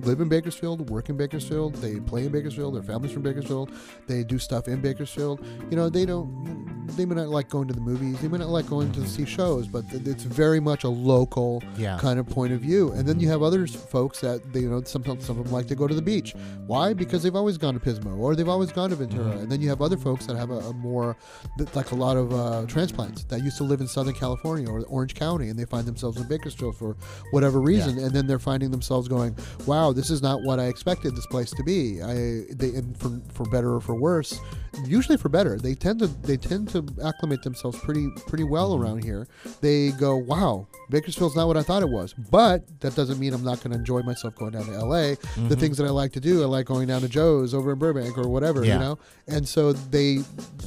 live 0.05 0.21
in 0.21 0.29
Bakersfield, 0.29 0.89
work 0.89 1.09
in 1.09 1.17
Bakersfield, 1.17 1.75
they 1.75 1.99
play 1.99 2.25
in 2.25 2.31
Bakersfield, 2.31 2.73
their 2.73 2.83
families 2.83 3.11
from 3.11 3.21
Bakersfield, 3.21 3.69
they 4.07 4.23
do 4.23 4.38
stuff 4.39 4.67
in 4.67 4.81
Bakersfield. 4.81 5.45
You 5.69 5.77
know, 5.77 5.89
they 5.89 6.05
don't 6.05 6.69
they 6.95 7.05
may 7.05 7.13
not 7.13 7.27
like 7.29 7.49
going 7.49 7.67
to 7.67 7.73
the 7.73 7.79
movies, 7.81 8.19
they 8.19 8.27
may 8.27 8.39
not 8.39 8.49
like 8.49 8.67
going 8.67 8.91
to 8.93 9.05
see 9.05 9.23
shows, 9.23 9.67
but 9.67 9.85
it's 9.91 10.23
very 10.23 10.59
much 10.59 10.83
a 10.83 10.89
local 10.89 11.63
Yeah. 11.77 11.99
kind 11.99 12.19
of 12.19 12.27
point 12.27 12.51
of 12.51 12.61
view. 12.61 12.91
And 12.93 13.07
then 13.07 13.19
you 13.19 13.29
have 13.29 13.43
other 13.43 13.67
folks 13.67 14.21
that 14.21 14.53
they, 14.53 14.61
you 14.61 14.69
know, 14.71 14.81
sometimes 14.83 15.23
some 15.23 15.37
of 15.37 15.45
them 15.45 15.53
like 15.53 15.67
to 15.67 15.75
go 15.75 15.87
to 15.87 15.93
the 15.93 16.01
beach. 16.01 16.33
Why? 16.65 16.93
Because 16.93 17.21
they've 17.21 17.35
always 17.35 17.59
gone 17.59 17.75
to 17.75 17.79
Pismo 17.79 18.17
or 18.17 18.35
they've 18.35 18.49
always 18.49 18.71
gone 18.71 18.89
to 18.89 18.95
Ventura. 18.95 19.25
Mm-hmm. 19.25 19.37
And 19.37 19.51
then 19.51 19.61
you 19.61 19.69
have 19.69 19.83
other 19.83 19.97
folks 19.97 20.25
that 20.25 20.35
have 20.35 20.49
a, 20.49 20.57
a 20.57 20.73
more, 20.73 21.15
like 21.75 21.91
a 21.91 21.95
lot 21.95 22.17
of 22.17 22.33
uh, 22.33 22.65
transplants 22.67 23.23
that 23.25 23.43
used 23.43 23.57
to 23.57 23.63
live 23.63 23.81
in 23.81 23.87
Southern 23.87 24.15
California 24.15 24.67
or 24.67 24.81
Orange 24.85 25.13
County, 25.13 25.49
and 25.49 25.59
they 25.59 25.65
find 25.65 25.85
themselves 25.85 26.17
in 26.19 26.27
Bakersfield 26.27 26.75
for 26.75 26.97
whatever 27.31 27.61
reason, 27.61 27.99
and 27.99 28.11
then 28.13 28.25
they're 28.25 28.39
finding 28.39 28.71
themselves 28.71 29.07
going, 29.07 29.35
"Wow, 29.67 29.93
this 29.93 30.09
is 30.09 30.21
not 30.21 30.41
what 30.43 30.59
I 30.59 30.65
expected 30.65 31.15
this 31.15 31.25
place 31.27 31.51
to 31.51 31.63
be." 31.63 32.01
I 32.01 32.45
they 32.55 32.69
and 32.75 32.97
for 32.97 33.21
for 33.31 33.45
better 33.49 33.75
or 33.75 33.81
for 33.81 33.95
worse, 33.95 34.28
course 34.29 34.41
usually 34.85 35.17
for 35.17 35.29
better. 35.29 35.57
They 35.57 35.75
tend 35.75 35.99
to 35.99 36.07
they 36.07 36.37
tend 36.37 36.69
to 36.69 36.85
acclimate 37.03 37.43
themselves 37.43 37.77
pretty 37.79 38.09
pretty 38.27 38.43
well 38.43 38.75
around 38.75 39.03
here. 39.03 39.27
They 39.61 39.91
go, 39.91 40.15
"Wow, 40.17 40.67
Bakersfield's 40.89 41.35
not 41.35 41.47
what 41.47 41.57
I 41.57 41.63
thought 41.63 41.81
it 41.81 41.89
was," 41.89 42.13
but 42.13 42.63
that 42.81 42.95
doesn't 42.95 43.19
mean 43.19 43.33
I'm 43.33 43.43
not 43.43 43.61
going 43.61 43.71
to 43.71 43.79
enjoy 43.79 44.01
myself 44.01 44.35
going 44.35 44.51
down 44.51 44.65
to 44.65 44.73
L.A. 44.73 45.15
The 45.15 45.15
mm-hmm. 45.15 45.53
things 45.55 45.77
that 45.77 45.85
I 45.85 45.89
like 45.89 46.11
to 46.13 46.19
do, 46.19 46.43
I 46.43 46.45
like 46.45 46.65
going 46.65 46.87
down 46.87 47.01
to 47.01 47.09
Joe's 47.09 47.53
over 47.53 47.73
in 47.73 47.79
Burbank 47.79 48.17
or 48.17 48.27
whatever, 48.27 48.63
Yeah. 48.65 48.73
you 48.73 48.79
know. 48.79 48.99
And 49.27 49.47
so 49.47 49.73
they 49.73 50.19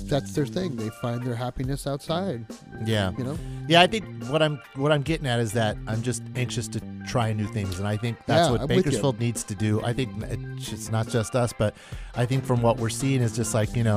that's 0.05 0.33
their 0.35 0.47
thing. 0.47 0.77
They 0.77 0.91
find 1.01 1.23
their 1.23 1.35
happiness 1.35 1.87
outside, 1.87 2.47
Yeah. 2.85 3.13
you 3.17 3.25
know. 3.25 3.39
Yeah, 3.69 3.81
I 3.81 3.87
think 3.87 4.05
what 4.25 4.43
I'm 4.43 4.61
what 4.75 4.93
I'm 4.93 5.03
getting 5.03 5.27
at 5.27 5.41
is 5.41 5.53
that 5.53 5.77
I'm 5.87 6.03
just 6.03 6.23
anxious 6.37 6.69
to 6.69 6.81
try 7.07 7.33
new 7.33 7.47
things, 7.47 7.79
and 7.79 7.89
I 7.89 7.97
think 7.97 8.19
that's 8.27 8.47
Yeah, 8.47 8.53
what 8.53 8.61
I'm. 8.63 8.67
Bakersfield 8.67 9.19
needs 9.19 9.45
to 9.45 9.55
do. 9.55 9.83
I 9.83 9.93
think 9.93 10.11
it's 10.23 10.91
not 10.91 11.09
just 11.09 11.35
us, 11.35 11.53
but 11.57 11.75
I 12.15 12.27
think 12.27 12.45
from 12.45 12.63
what 12.63 12.79
we're 12.79 12.89
seeing 12.89 13.21
is 13.21 13.35
just 13.35 13.55
like 13.55 13.75
you 13.77 13.85
know, 13.85 13.92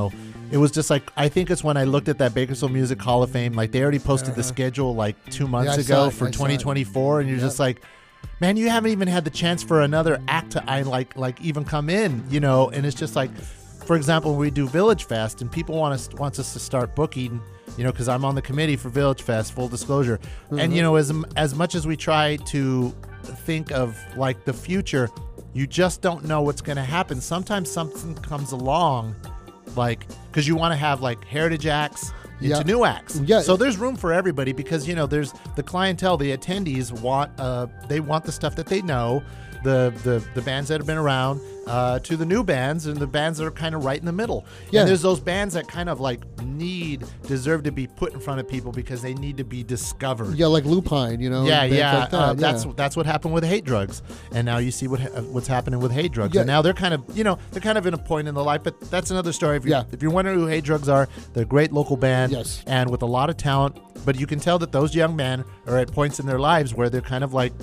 it 0.52 0.58
was 0.58 0.72
just 0.72 0.90
like 0.90 1.04
I 1.18 1.28
think 1.30 1.50
it's 1.50 1.64
when 1.64 1.78
I 1.78 1.84
looked 1.86 2.08
at 2.10 2.18
that 2.20 2.34
Bakersfield 2.34 2.72
Music 2.72 3.02
Hall 3.02 3.24
of 3.24 3.32
Fame, 3.32 3.54
like 3.54 3.72
they 3.72 3.82
already 3.82 4.00
posted 4.00 4.36
the 4.36 4.42
Uh-huh. 4.42 4.54
schedule 4.54 4.96
like 4.96 5.16
two 5.32 5.48
months 5.48 5.78
I 5.78 5.82
ago 5.82 6.10
for 6.10 6.28
I 6.28 6.32
2024, 6.32 7.20
and 7.22 7.30
you're 7.30 7.38
Yep. 7.40 7.46
just 7.48 7.60
like. 7.60 7.82
Man, 8.42 8.58
you 8.58 8.70
haven't 8.70 8.92
even 8.92 9.08
had 9.08 9.24
the 9.24 9.30
chance 9.30 9.64
for 9.64 9.82
another 9.82 10.20
act 10.28 10.52
to 10.54 10.64
I 10.70 10.82
like 10.82 11.16
like 11.16 11.40
even 11.42 11.64
come 11.64 11.90
in, 11.90 12.24
you 12.30 12.40
know, 12.42 12.70
and 12.70 12.86
it's 12.86 12.96
just 12.96 13.16
like 13.16 13.32
for 13.86 13.96
example, 13.96 14.32
when 14.32 14.40
we 14.40 14.50
do 14.52 14.68
Village 14.68 15.04
Fest 15.06 15.42
and 15.42 15.50
people 15.52 15.76
want 15.78 15.94
us 15.94 16.10
wants 16.18 16.38
us 16.40 16.52
to 16.54 16.60
start 16.60 16.96
booking, 16.96 17.40
you 17.78 17.84
know, 17.86 17.92
because 17.92 18.10
I'm 18.10 18.26
on 18.26 18.34
the 18.36 18.42
committee 18.42 18.76
for 18.78 18.90
Village 18.90 19.22
Fest, 19.22 19.54
full 19.54 19.70
disclosure, 19.70 20.20
and 20.52 20.74
you 20.76 20.82
know, 20.82 20.96
as 20.96 21.14
as 21.38 21.54
much 21.56 21.76
as 21.76 21.86
we 21.88 21.96
try 21.96 22.36
to 22.54 22.94
think 23.48 23.72
of 23.72 23.96
like 24.18 24.44
the 24.44 24.54
future, 24.54 25.08
you 25.54 25.66
just 25.68 26.02
don't 26.02 26.26
know 26.26 26.42
what's 26.42 26.62
going 26.62 26.78
to 26.78 26.90
happen. 26.98 27.22
Sometimes 27.22 27.72
something 27.72 28.16
comes 28.16 28.52
along, 28.52 29.16
like 29.78 30.08
because 30.28 30.48
you 30.48 30.56
want 30.56 30.72
to 30.72 30.78
have 30.78 31.02
like 31.02 31.24
heritage 31.26 31.66
acts 31.68 32.12
into 32.42 32.50
Yeah. 32.58 32.64
new 32.64 32.84
acts. 32.86 33.20
Yeah. 33.26 33.42
So 33.42 33.56
there's 33.56 33.78
room 33.78 33.96
for 33.96 34.12
everybody 34.14 34.52
because 34.52 34.88
you 34.88 34.96
know 34.96 35.06
there's 35.08 35.34
the 35.56 35.64
clientele, 35.64 36.18
the 36.18 36.36
attendees 36.36 36.92
want 37.02 37.32
uh 37.40 37.68
they 37.88 38.00
want 38.00 38.26
the 38.26 38.32
stuff 38.32 38.56
that 38.58 38.66
they 38.68 38.82
know, 38.82 39.24
the 39.66 39.94
the 40.04 40.24
the 40.36 40.42
bands 40.42 40.70
that 40.70 40.80
have 40.80 40.88
been 40.88 40.98
around, 40.98 41.42
uh, 41.68 42.00
to 42.00 42.16
the 42.16 42.26
new 42.26 42.44
bands 42.44 42.86
and 42.86 42.96
the 42.98 43.08
bands 43.08 43.40
that 43.40 43.46
are 43.46 43.52
kind 43.52 43.74
of 43.76 43.84
right 43.84 44.00
in 44.00 44.06
the 44.06 44.12
middle. 44.14 44.46
Yeah. 44.72 44.82
And 44.82 44.90
there's 44.90 45.02
those 45.02 45.20
bands 45.20 45.56
that 45.56 45.68
kind 45.68 45.90
of 45.90 46.00
like 46.00 46.22
need 46.44 47.04
deserve 47.28 47.64
to 47.64 47.72
be 47.72 47.88
put 47.88 48.14
in 48.14 48.20
front 48.20 48.40
of 48.40 48.48
people 48.48 48.72
because 48.72 49.02
they 49.02 49.14
need 49.16 49.38
to 49.38 49.44
be 49.44 49.64
discovered. 49.64 50.36
Yeah, 50.36 50.46
like 50.48 50.64
Lupine, 50.66 51.20
you 51.20 51.30
know. 51.30 51.46
Yeah, 51.46 51.64
yeah, 51.66 51.98
like 52.00 52.12
that, 52.12 52.18
uh, 52.18 52.28
yeah. 52.28 52.34
that's 52.36 52.66
that's 52.76 52.96
what 52.96 53.06
happened 53.06 53.34
with 53.34 53.44
Hate 53.44 53.66
Drugs, 53.66 54.02
and 54.32 54.46
now 54.46 54.60
you 54.60 54.72
see 54.72 54.88
what 54.88 55.00
ha- 55.02 55.22
what's 55.34 55.48
happening 55.48 55.80
with 55.80 55.92
Hate 55.92 56.12
Drugs, 56.12 56.36
Yeah. 56.36 56.42
and 56.42 56.48
now 56.48 56.62
they're 56.62 56.74
kind 56.74 56.94
of 56.94 57.04
you 57.18 57.24
know 57.24 57.38
they're 57.52 57.62
kind 57.62 57.78
of 57.78 57.86
in 57.88 57.94
a 57.94 57.98
point 57.98 58.28
in 58.28 58.36
the 58.36 58.44
life, 58.44 58.62
but 58.64 58.80
that's 58.92 59.12
another 59.12 59.34
story. 59.34 59.58
If 59.58 59.66
you 59.66 59.72
Yeah. 59.72 59.84
if 59.92 60.02
you're 60.02 60.12
wondering 60.12 60.38
who 60.40 60.48
Hate 60.48 60.64
Drugs 60.64 60.88
are, 60.88 61.10
they're 61.34 61.44
a 61.44 61.48
great 61.48 61.72
local 61.74 61.98
band, 61.98 62.32
Yes. 62.32 62.64
and 62.68 62.90
with 62.90 63.02
a 63.02 63.08
lot 63.08 63.30
of 63.30 63.38
talent, 63.38 63.78
but 64.06 64.20
you 64.20 64.28
can 64.28 64.40
tell 64.40 64.60
that 64.60 64.72
those 64.72 64.94
young 64.96 65.16
men 65.16 65.44
are 65.68 65.78
at 65.78 65.92
points 65.92 66.20
in 66.20 66.26
their 66.28 66.40
lives 66.40 66.74
where 66.76 66.90
they're 66.90 67.02
kind 67.02 67.24
of 67.24 67.34
like 67.34 67.54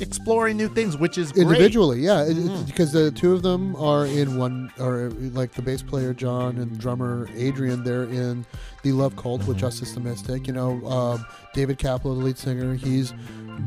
exploring 0.00 0.56
new 0.56 0.68
things, 0.68 0.96
which 0.96 1.18
is 1.18 1.32
great. 1.32 1.42
individually 1.46 2.00
yeah 2.00 2.22
it- 2.24 2.30
it- 2.30 2.36
Mhm. 2.46 2.66
because 2.66 2.92
the 2.92 3.10
two 3.10 3.32
of 3.32 3.42
them 3.42 3.74
are 3.76 4.06
in 4.06 4.36
one 4.38 4.70
or 4.78 5.10
like 5.32 5.52
the 5.52 5.62
bass 5.62 5.82
player 5.82 6.12
john 6.14 6.56
and 6.58 6.78
drummer 6.78 7.28
adrian 7.36 7.82
they're 7.84 8.04
in 8.04 8.44
the 8.82 8.92
love 8.92 9.16
cult 9.16 9.46
with 9.46 9.56
justice 9.58 9.92
the 9.92 10.00
mystic 10.00 10.46
you 10.46 10.52
know 10.52 10.84
um, 10.86 11.24
david 11.54 11.78
kaplan 11.78 12.18
the 12.18 12.24
lead 12.24 12.38
singer 12.38 12.74
he's 12.74 13.12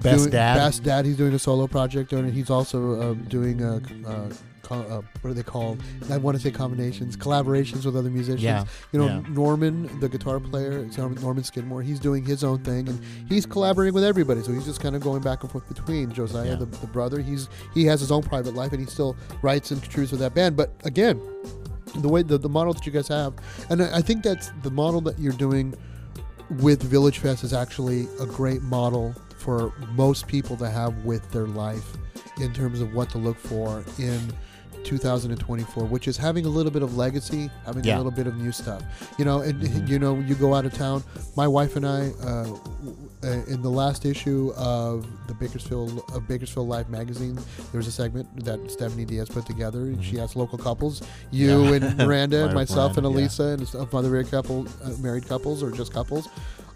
Best 0.01 0.17
doing, 0.19 0.29
Dad. 0.31 0.55
best 0.55 0.83
dad 0.83 1.05
he's 1.05 1.17
doing 1.17 1.33
a 1.33 1.39
solo 1.39 1.67
project 1.67 2.13
and 2.13 2.31
he's 2.33 2.49
also 2.49 3.01
um, 3.01 3.25
doing 3.29 3.61
a 3.61 3.81
uh, 4.07 4.29
co- 4.71 4.87
uh, 4.97 5.01
what 5.21 5.31
are 5.31 5.33
they 5.33 5.43
called? 5.43 5.81
I 6.09 6.17
want 6.17 6.37
to 6.37 6.43
say 6.43 6.51
combinations, 6.51 7.17
collaborations 7.17 7.85
with 7.85 7.95
other 7.95 8.09
musicians. 8.09 8.43
Yeah, 8.43 8.65
You 8.91 8.99
know, 8.99 9.05
yeah. 9.07 9.21
Norman, 9.29 9.99
the 9.99 10.09
guitar 10.09 10.39
player, 10.39 10.85
Norman 10.97 11.43
Skidmore, 11.43 11.81
he's 11.81 11.99
doing 11.99 12.23
his 12.25 12.43
own 12.43 12.59
thing 12.63 12.87
and 12.89 13.01
he's 13.27 13.45
collaborating 13.45 13.93
with 13.93 14.03
everybody. 14.03 14.41
So 14.41 14.51
he's 14.51 14.65
just 14.65 14.81
kind 14.81 14.95
of 14.95 15.01
going 15.01 15.21
back 15.21 15.43
and 15.43 15.51
forth 15.51 15.67
between 15.67 16.11
Josiah, 16.11 16.49
Yeah. 16.51 16.55
the, 16.55 16.65
the 16.65 16.87
brother. 16.87 17.19
He's 17.21 17.49
he 17.73 17.85
has 17.85 17.99
his 17.99 18.11
own 18.11 18.23
private 18.23 18.55
life 18.55 18.71
and 18.71 18.79
he 18.79 18.85
still 18.87 19.15
writes 19.41 19.71
and 19.71 19.81
contributes 19.81 20.11
with 20.11 20.21
that 20.21 20.33
band. 20.33 20.55
But 20.55 20.73
again, 20.83 21.21
the 21.95 22.07
way 22.09 22.23
the, 22.23 22.37
the 22.37 22.49
model 22.49 22.73
that 22.73 22.85
you 22.85 22.91
guys 22.91 23.07
have, 23.09 23.33
and 23.69 23.81
I 23.83 23.97
I 23.97 24.01
think 24.01 24.23
that's 24.23 24.51
the 24.63 24.71
model 24.71 25.01
that 25.01 25.19
you're 25.19 25.33
doing 25.33 25.73
with 26.59 26.81
Village 26.83 27.19
Fest 27.19 27.43
is 27.43 27.53
actually 27.53 28.07
a 28.19 28.25
great 28.25 28.61
model 28.61 29.13
for 29.37 29.73
most 29.93 30.27
people 30.27 30.55
to 30.57 30.69
have 30.69 31.03
with 31.05 31.29
their 31.31 31.47
life 31.47 31.97
in 32.39 32.53
terms 32.53 32.81
of 32.81 32.93
what 32.93 33.09
to 33.09 33.17
look 33.17 33.37
for 33.37 33.83
in 33.99 34.19
2024 34.83 35.85
which 35.85 36.07
is 36.07 36.17
having 36.17 36.45
a 36.45 36.49
little 36.49 36.71
bit 36.71 36.81
of 36.83 36.97
legacy 36.97 37.49
having 37.65 37.83
Yeah. 37.83 37.95
a 37.95 37.97
little 37.97 38.11
bit 38.11 38.27
of 38.27 38.35
new 38.37 38.51
stuff 38.51 38.81
you 39.17 39.25
know 39.25 39.41
and 39.41 39.61
Mhm. 39.61 39.87
you 39.87 39.99
know 39.99 40.15
you 40.19 40.35
go 40.35 40.53
out 40.55 40.65
of 40.65 40.73
town 40.73 41.03
my 41.35 41.47
wife 41.47 41.75
and 41.75 41.85
i 41.87 42.09
uh, 42.23 42.47
uh, 43.23 43.27
in 43.47 43.61
the 43.61 43.69
last 43.69 44.05
issue 44.05 44.51
of 44.57 45.05
the 45.27 45.33
bakersfield 45.35 46.01
of 46.13 46.27
bakersfield 46.27 46.67
live 46.67 46.89
magazine 46.89 47.37
there's 47.71 47.87
a 47.87 47.91
segment 47.91 48.27
that 48.45 48.59
stephanie 48.71 49.05
diaz 49.05 49.29
put 49.29 49.45
together 49.45 49.81
and 49.83 50.03
she 50.03 50.19
asked 50.19 50.35
local 50.35 50.57
couples 50.57 51.01
you 51.31 51.49
Mm-hmm. 51.49 51.83
Yeah. 51.83 51.89
and 51.89 51.97
miranda 52.07 52.43
and 52.45 52.53
My- 52.53 52.61
myself 52.61 52.97
and 52.97 53.03
Miranda, 53.03 53.19
yeah. 53.19 53.25
elisa 53.25 53.43
and 53.43 53.67
some 53.67 53.87
other 53.93 54.09
married 54.09 54.31
couple 54.31 54.65
uh, 54.83 54.89
married 54.99 55.27
couples 55.27 55.61
or 55.63 55.71
just 55.71 55.93
couples 55.93 56.27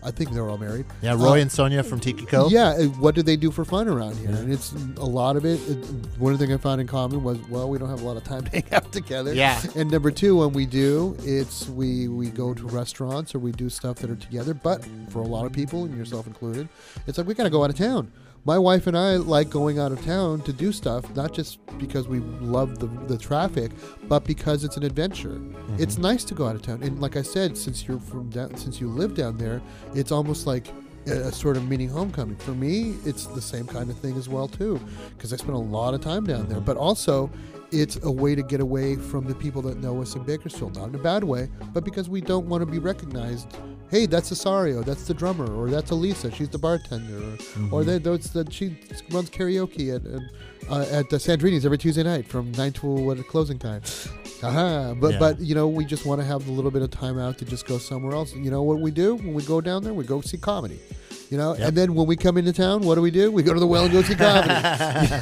i 0.06 0.12
think 0.12 0.32
they're 0.32 0.48
all 0.50 0.58
married 0.58 0.86
Yeah, 1.02 1.14
Roy 1.16 1.40
Uh, 1.40 1.42
and 1.44 1.52
Sonia 1.52 1.84
from 1.84 2.00
Tiki 2.00 2.26
Co. 2.26 2.48
yeah, 2.50 2.70
uh, 2.70 2.84
what 3.04 3.16
do 3.16 3.22
they 3.24 3.36
do 3.36 3.52
for 3.52 3.66
fun 3.66 3.88
around 3.88 4.16
here? 4.18 4.30
Yeah. 4.30 4.38
And 4.38 4.54
it's 4.54 4.72
a 4.98 5.06
lot 5.06 5.36
of 5.36 5.44
it, 5.46 5.60
it. 5.70 5.78
One 6.20 6.38
thing 6.38 6.54
I 6.54 6.58
found 6.58 6.80
in 6.82 6.88
common 6.88 7.24
was, 7.24 7.38
well, 7.50 7.68
we 7.70 7.78
don't 7.78 7.90
have 7.90 8.02
a 8.02 8.06
lot 8.06 8.16
of 8.18 8.24
time 8.24 8.44
to 8.46 8.50
hang 8.52 8.64
out 8.72 8.92
together. 8.92 9.34
Yeah. 9.34 9.60
And 9.76 9.90
number 9.92 10.12
two, 10.12 10.38
when 10.38 10.54
we 10.54 10.66
do, 10.66 11.16
it's 11.24 11.68
we 11.70 12.08
we 12.08 12.30
go 12.30 12.54
to 12.54 12.64
restaurants 12.68 13.34
or 13.36 13.40
we 13.40 13.52
do 13.52 13.70
stuff 13.70 13.98
that 13.98 14.10
are 14.10 14.16
together. 14.16 14.54
But 14.54 14.86
for 15.10 15.20
a 15.20 15.28
lot 15.36 15.46
of 15.46 15.52
people, 15.52 15.86
and 15.86 15.98
yourself 15.98 16.28
included, 16.28 16.70
it's 17.08 17.18
like 17.18 17.28
we 17.28 17.34
gotta 17.34 17.50
go 17.50 17.64
out 17.64 17.70
of 17.70 17.78
town. 17.78 18.12
My 18.48 18.60
wife 18.60 18.86
and 18.86 18.96
I 18.96 19.16
like 19.16 19.50
going 19.50 19.80
out 19.80 19.92
of 19.92 20.06
town 20.06 20.42
to 20.42 20.54
do 20.54 20.72
stuff, 20.72 21.14
not 21.16 21.34
just 21.34 21.58
because 21.80 22.08
we 22.08 22.20
love 22.20 22.78
the, 22.78 22.86
the 23.08 23.18
traffic, 23.18 23.72
but 24.04 24.24
because 24.24 24.64
it's 24.64 24.78
an 24.78 24.84
adventure. 24.84 25.30
Mm-hmm. 25.30 25.78
It's 25.80 25.98
nice 25.98 26.24
to 26.26 26.36
go 26.36 26.46
out 26.46 26.54
of 26.56 26.62
town, 26.62 26.84
and 26.84 27.02
like 27.02 27.18
I 27.18 27.24
said, 27.24 27.58
since 27.58 27.88
you're 27.88 28.00
from 28.00 28.30
down, 28.30 28.56
since 28.56 28.80
you 28.80 28.88
live 28.88 29.16
down 29.16 29.40
there, 29.40 29.64
it's 29.96 30.12
almost 30.12 30.46
like 30.46 30.68
a, 31.08 31.14
a 31.14 31.32
sort 31.32 31.58
of 31.58 31.68
mini 31.68 31.88
homecoming. 31.88 32.36
For 32.36 32.52
me, 32.52 32.94
it's 33.04 33.26
the 33.26 33.42
same 33.42 33.66
kind 33.66 33.90
of 33.90 33.98
thing 33.98 34.16
as 34.16 34.30
well 34.30 34.48
too, 34.48 34.80
because 35.18 35.34
I 35.34 35.38
spent 35.38 35.56
a 35.56 35.58
lot 35.58 35.96
of 35.96 36.02
time 36.02 36.24
down 36.24 36.48
there. 36.48 36.62
But 36.62 36.78
also, 36.78 37.32
it's 37.72 37.98
a 38.04 38.12
way 38.12 38.36
to 38.36 38.44
get 38.44 38.60
away 38.60 38.96
from 38.96 39.26
the 39.26 39.34
people 39.34 39.64
that 39.64 39.80
know 39.80 40.04
us 40.04 40.16
in 40.16 40.22
Bakersfield, 40.22 40.76
not 40.76 40.90
in 40.90 40.96
a 40.96 41.00
bad 41.00 41.24
way, 41.24 41.50
but 41.74 41.84
because 41.84 42.10
we 42.10 42.22
don't 42.22 42.46
want 42.46 42.62
to 42.62 42.68
be 42.68 42.78
recognized. 42.78 43.58
Hey, 43.96 44.06
that's 44.08 44.30
Cesareo, 44.30 44.84
that's 44.84 45.08
the 45.08 45.14
drummer, 45.14 45.50
or 45.56 45.70
that's 45.70 45.90
Elisa, 45.90 46.30
she's 46.30 46.50
the 46.50 46.58
bartender, 46.58 47.16
or, 47.16 47.38
Mm-hmm. 47.38 47.74
or 47.74 47.86
that's 47.86 48.28
that 48.32 48.52
she 48.52 48.76
runs 49.10 49.30
karaoke 49.30 49.96
at 49.96 50.06
at, 50.06 50.22
uh, 50.70 50.82
at 51.00 51.06
uh, 51.14 51.18
Sandrini's 51.18 51.66
every 51.66 51.78
Tuesday 51.78 52.04
night 52.04 52.28
from 52.28 52.52
nine 52.58 52.74
to 52.74 52.88
what 52.88 53.26
closing 53.30 53.58
time. 53.58 53.82
Aha! 54.44 54.96
But 55.00 55.14
Yeah. 55.14 55.20
but 55.20 55.40
you 55.40 55.56
know 55.56 55.70
we 55.70 55.86
just 55.86 56.06
want 56.06 56.20
to 56.20 56.28
have 56.28 56.46
a 56.46 56.52
little 56.52 56.72
bit 56.72 56.82
of 56.82 56.92
time 56.92 57.18
out 57.18 57.38
to 57.38 57.46
just 57.46 57.66
go 57.68 57.78
somewhere 57.78 58.14
else. 58.14 58.36
You 58.36 58.52
know 58.52 58.64
what 58.64 58.82
we 58.82 58.92
do 58.92 59.16
when 59.16 59.34
we 59.34 59.44
go 59.44 59.62
down 59.62 59.82
there? 59.86 59.94
We 59.94 60.04
go 60.04 60.20
see 60.20 60.38
comedy. 60.40 60.78
You 61.32 61.38
know, 61.38 61.56
Yep. 61.56 61.68
and 61.68 61.78
then 61.78 61.96
when 61.96 62.06
we 62.08 62.16
come 62.16 62.38
into 62.38 62.54
town, 62.54 62.82
what 62.84 62.96
do 62.96 63.02
we 63.02 63.12
do? 63.12 63.32
We 63.32 63.42
go 63.44 63.54
to 63.54 63.60
the 63.60 63.66
well 63.68 63.84
and 63.86 63.92
go 63.94 64.02
see 64.04 64.16
comedy. 64.16 64.54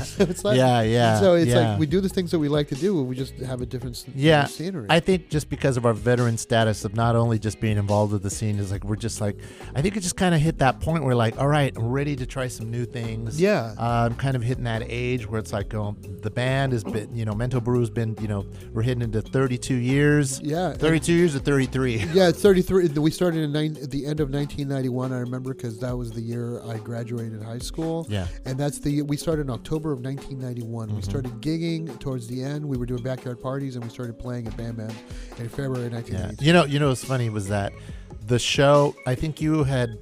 so 0.05 0.23
it's 0.29 0.43
like 0.43 0.57
yeah, 0.57 0.81
yeah. 0.81 1.19
So 1.19 1.35
it's 1.35 1.47
yeah. 1.51 1.71
like 1.71 1.79
we 1.79 1.85
do 1.85 2.01
the 2.01 2.09
things 2.09 2.31
that 2.31 2.39
we 2.39 2.49
like 2.49 2.67
to 2.69 2.75
do. 2.75 3.01
We 3.03 3.15
just 3.15 3.35
have 3.37 3.61
a 3.61 3.65
different 3.65 4.03
Yeah, 4.15 4.41
different 4.43 4.57
scenery. 4.57 4.87
I 4.89 4.99
think 4.99 5.29
just 5.29 5.49
because 5.49 5.77
of 5.77 5.85
our 5.85 5.93
veteran 5.93 6.37
status 6.37 6.83
of 6.85 6.95
not 6.95 7.15
only 7.15 7.39
just 7.39 7.59
being 7.61 7.77
involved 7.77 8.11
with 8.13 8.23
the 8.23 8.29
scene 8.29 8.59
is 8.59 8.71
like 8.71 8.83
we're 8.83 8.95
just 8.95 9.21
like 9.21 9.37
I 9.75 9.81
think 9.81 9.95
it 9.97 10.01
just 10.01 10.17
kind 10.17 10.35
of 10.35 10.41
hit 10.41 10.57
that 10.59 10.79
point 10.81 11.03
where 11.03 11.15
like 11.15 11.39
all 11.39 11.47
right, 11.47 11.73
I'm 11.75 11.89
ready 11.89 12.15
to 12.17 12.25
try 12.25 12.47
some 12.47 12.69
new 12.69 12.85
things. 12.85 13.39
yeah. 13.39 13.73
Uh, 13.79 14.07
I'm 14.09 14.15
kind 14.15 14.35
of 14.35 14.43
hitting 14.43 14.65
that 14.65 14.83
age 14.87 15.27
where 15.29 15.39
it's 15.39 15.53
like 15.53 15.73
oh, 15.73 15.95
the 16.21 16.31
band 16.31 16.73
has 16.73 16.83
been, 16.83 17.15
you 17.15 17.25
know, 17.25 17.33
Mento 17.33 17.63
Brew's 17.63 17.89
been, 17.89 18.15
you 18.21 18.27
know, 18.27 18.45
we're 18.73 18.81
hitting 18.81 19.01
into 19.03 19.21
32 19.21 19.75
years. 19.75 20.41
yeah. 20.43 20.71
and- 20.71 20.79
32 20.79 21.13
years 21.13 21.35
or 21.35 21.39
33. 21.39 21.95
Yeah, 22.13 22.27
it's 22.29 22.41
33. 22.41 22.87
We 22.89 23.11
started 23.11 23.41
in 23.43 23.51
nine, 23.51 23.77
at 23.81 23.89
the 23.91 24.05
end 24.05 24.19
of 24.19 24.29
1991. 24.29 25.11
I 25.13 25.19
remember 25.19 25.53
because 25.53 25.79
that 25.79 25.92
that 25.93 25.97
was 25.97 26.11
the 26.11 26.21
year 26.21 26.59
I 26.65 26.77
graduated 26.77 27.43
high 27.43 27.59
school. 27.59 28.07
Yeah. 28.09 28.25
And 28.45 28.57
that's 28.57 28.79
the 28.79 29.03
we 29.03 29.15
started 29.15 29.43
in 29.43 29.51
October 29.51 29.91
of 29.91 29.99
1991. 30.01 30.89
We 30.89 30.95
Mhm. 31.01 31.03
started 31.03 31.31
gigging 31.39 31.99
towards 31.99 32.25
the 32.25 32.41
end. 32.41 32.65
We 32.65 32.77
were 32.77 32.87
doing 32.87 33.03
backyard 33.03 33.39
parties, 33.39 33.75
and 33.75 33.83
we 33.85 33.91
started 33.91 34.17
playing 34.17 34.47
at 34.47 34.57
Bam 34.57 34.75
Bam 34.75 34.89
in 35.37 35.49
February 35.49 35.91
Yeah. 36.09 36.31
You 36.41 36.51
know, 36.51 36.65
you 36.65 36.79
know 36.79 36.89
what's 36.89 37.03
funny 37.03 37.29
was 37.29 37.47
that 37.49 37.73
the 38.25 38.39
show. 38.39 38.95
I 39.05 39.13
think 39.13 39.39
you 39.39 39.63
had, 39.65 39.99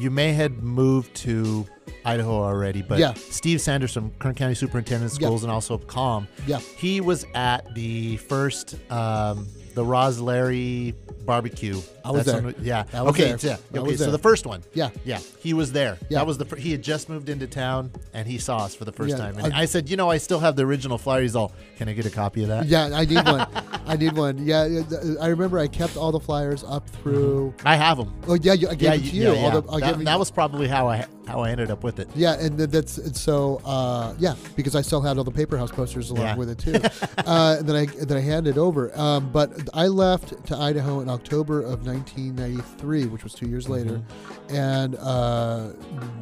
you 0.00 0.10
may 0.10 0.32
had 0.32 0.62
moved 0.62 1.14
to 1.16 1.66
Idaho 2.02 2.42
already, 2.42 2.80
but 2.80 2.98
Yeah. 2.98 3.12
Steve 3.12 3.60
Sanderson, 3.60 4.12
Kern 4.20 4.34
County 4.34 4.54
Superintendent 4.54 5.12
of 5.12 5.20
Yeah. 5.20 5.26
Schools, 5.28 5.42
and 5.42 5.52
also 5.52 5.76
Calm. 5.76 6.28
Yeah. 6.46 6.60
He 6.78 7.02
was 7.02 7.26
at 7.34 7.74
the 7.74 8.16
first, 8.16 8.76
um, 8.90 9.46
the 9.74 9.84
Roz 9.84 10.18
Larry 10.18 10.94
barbecue. 11.34 11.80
I 12.04 12.10
was 12.10 12.24
That's 12.24 12.38
there. 12.40 12.42
when- 12.52 12.54
yeah. 12.60 12.84
I 12.92 13.02
was 13.02 13.10
okay. 13.14 13.32
there. 13.34 13.58
Yeah. 13.72 13.80
Okay. 13.80 13.96
So 13.96 14.10
the 14.10 14.18
first 14.18 14.46
one. 14.46 14.62
Yeah. 14.74 14.90
Yeah, 15.04 15.20
he 15.38 15.54
was 15.54 15.70
there. 15.70 15.96
Yeah. 16.08 16.18
That 16.18 16.26
was 16.26 16.38
the 16.38 16.44
fir- 16.44 16.56
he 16.56 16.72
had 16.72 16.82
just 16.82 17.08
moved 17.08 17.28
into 17.28 17.46
town 17.46 17.92
and 18.12 18.26
he 18.26 18.36
saw 18.38 18.58
us 18.64 18.74
for 18.74 18.84
the 18.84 18.90
first 18.92 19.10
Yeah, 19.10 19.18
time. 19.18 19.38
And 19.38 19.52
I- 19.54 19.60
I, 19.60 19.64
said, 19.66 19.88
you 19.88 19.96
know, 19.96 20.10
I 20.10 20.18
still 20.18 20.40
have 20.40 20.56
the 20.56 20.64
original 20.66 20.98
flyer. 20.98 21.22
He's 21.22 21.36
all, 21.36 21.52
can 21.78 21.88
I 21.88 21.92
get 21.92 22.04
a 22.06 22.10
copy 22.10 22.42
of 22.42 22.48
that? 22.48 22.66
Yeah, 22.66 22.90
I 22.92 23.04
need 23.04 23.24
one. 23.24 23.46
I 23.86 23.96
need 23.96 24.16
one. 24.16 24.44
Yeah, 24.44 24.82
I 25.20 25.28
remember 25.28 25.58
I 25.60 25.68
kept 25.68 25.96
all 25.96 26.10
the 26.10 26.18
flyers 26.20 26.64
up 26.64 26.88
through. 26.90 27.54
I 27.64 27.76
have 27.76 27.96
them. 27.98 28.12
Oh 28.26 28.34
yeah, 28.34 28.54
you, 28.54 28.68
I 28.68 28.74
gave 28.74 28.82
Yeah, 28.82 28.94
it 28.94 28.98
to 29.10 29.16
you- 29.16 29.22
yeah, 29.22 29.32
yeah. 29.34 29.44
All 29.54 29.60
the, 29.62 29.78
that, 29.86 30.04
that 30.04 30.18
was 30.18 30.30
probably 30.32 30.66
how 30.66 30.88
I 30.88 31.06
how 31.30 31.40
I 31.40 31.50
ended 31.50 31.70
up 31.70 31.82
with 31.84 31.98
it. 32.00 32.08
Yeah, 32.14 32.34
and 32.38 32.56
th- 32.58 32.70
that's 32.70 32.98
and 32.98 33.16
so 33.16 33.60
uh, 33.64 34.14
yeah, 34.18 34.34
because 34.56 34.74
I 34.74 34.82
still 34.82 35.00
had 35.00 35.18
all 35.18 35.24
the 35.24 35.30
paper 35.30 35.56
house 35.56 35.70
posters 35.70 36.10
along 36.10 36.24
Yeah. 36.24 36.36
with 36.36 36.50
it 36.50 36.58
too. 36.58 36.74
uh, 37.26 37.56
and 37.58 37.68
then 37.68 37.76
I 37.76 37.86
then 38.04 38.16
I 38.16 38.20
handed 38.20 38.58
over. 38.58 38.96
Um, 38.98 39.30
but 39.30 39.68
I 39.74 39.86
left 39.86 40.44
to 40.46 40.56
Idaho 40.56 41.00
in 41.00 41.08
October 41.08 41.60
of 41.60 41.86
1993, 41.86 43.06
which 43.06 43.24
was 43.24 43.34
two 43.34 43.48
years 43.48 43.68
later, 43.68 44.02
and 44.48 44.96
uh, 44.96 45.68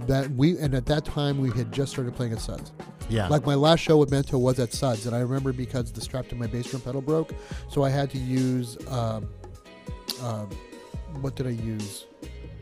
that 0.07 0.31
we 0.33 0.59
and 0.59 0.75
at 0.75 0.87
that 0.87 1.05
time 1.05 1.39
we 1.39 1.51
had 1.51 1.73
just 1.73 1.93
started 1.93 2.15
playing 2.15 2.33
at 2.33 2.41
Suds. 2.41 2.73
Yeah. 3.09 3.27
Like 3.29 3.47
my 3.47 3.55
last 3.55 3.81
show 3.81 3.97
with 3.97 4.11
Mento 4.11 4.39
was 4.39 4.59
at 4.59 4.73
Suds, 4.75 5.07
and 5.07 5.17
I 5.17 5.21
remember 5.21 5.53
because 5.53 5.91
the 5.91 6.01
strap 6.03 6.29
to 6.29 6.35
my 6.37 6.47
bass 6.47 6.71
drum 6.71 6.83
pedal 6.83 7.01
broke, 7.01 7.33
so 7.71 7.83
I 7.83 7.89
had 7.89 8.11
to 8.11 8.19
use 8.19 8.77
um, 8.89 9.27
um, 10.23 10.51
what 11.23 11.35
did 11.35 11.47
I 11.47 11.51
use? 11.51 12.05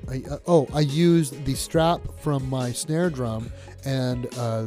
I, 0.08 0.22
uh, 0.30 0.38
oh, 0.46 0.68
I 0.72 0.80
used 0.80 1.44
the 1.44 1.54
strap 1.54 2.00
from 2.20 2.48
my 2.48 2.72
snare 2.72 3.10
drum 3.10 3.50
and 3.84 4.26
uh, 4.38 4.66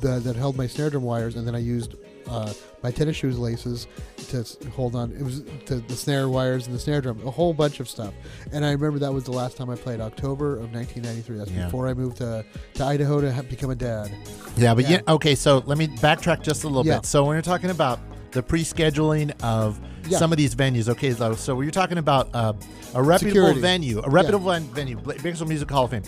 the, 0.00 0.20
that 0.20 0.36
held 0.36 0.56
my 0.56 0.66
snare 0.66 0.90
drum 0.90 1.02
wires, 1.02 1.36
and 1.36 1.46
then 1.46 1.54
I 1.54 1.58
used 1.60 1.94
uh, 2.28 2.52
my 2.82 2.90
tennis 2.90 3.16
shoes 3.16 3.38
laces 3.38 3.86
to 4.28 4.44
hold 4.76 4.94
on. 4.94 5.12
It 5.12 5.22
was 5.22 5.42
to 5.66 5.76
the 5.76 5.96
snare 5.96 6.28
wires 6.28 6.66
and 6.66 6.74
the 6.76 6.78
snare 6.78 7.00
drum, 7.00 7.18
a 7.26 7.30
whole 7.30 7.54
bunch 7.54 7.80
of 7.80 7.88
stuff. 7.88 8.12
And 8.52 8.64
I 8.66 8.72
remember 8.72 8.98
that 8.98 9.12
was 9.12 9.24
the 9.24 9.32
last 9.32 9.56
time 9.56 9.70
I 9.70 9.76
played, 9.76 10.00
October 10.00 10.56
of 10.56 10.70
1993. 10.74 11.38
That's 11.38 11.50
Yeah. 11.50 11.64
before 11.64 11.88
I 11.88 11.94
moved 11.94 12.18
to, 12.18 12.44
to 12.74 12.84
Idaho 12.84 13.22
to 13.22 13.32
ha- 13.32 13.42
become 13.42 13.70
a 13.70 13.74
dad. 13.74 14.10
Yeah, 14.58 14.74
but 14.74 14.84
Yeah. 14.84 15.00
yeah. 15.06 15.14
Okay, 15.14 15.34
so 15.34 15.62
let 15.64 15.78
me 15.78 15.88
backtrack 15.88 16.42
just 16.42 16.64
a 16.64 16.68
little 16.68 16.84
Yeah. 16.86 16.96
bit. 16.98 17.06
So 17.06 17.24
when 17.24 17.34
you're 17.34 17.40
talking 17.42 17.70
about 17.70 17.98
the 18.32 18.42
pre-scheduling 18.42 19.32
of 19.42 19.78
Yeah. 20.06 20.18
some 20.18 20.32
of 20.32 20.38
these 20.38 20.54
venues, 20.54 20.88
okay, 20.88 21.12
so, 21.12 21.34
so 21.34 21.60
you're 21.60 21.70
talking 21.70 21.98
about 21.98 22.28
uh, 22.34 22.52
a 22.94 23.02
reputable 23.02 23.30
Security. 23.48 23.60
venue, 23.60 24.00
a 24.04 24.08
reputable 24.10 24.50
ven- 24.50 24.64
venue, 24.74 24.96
Bakersfield 24.96 25.48
Music 25.48 25.70
Hall 25.70 25.84
of 25.84 25.90
Fame, 25.90 26.02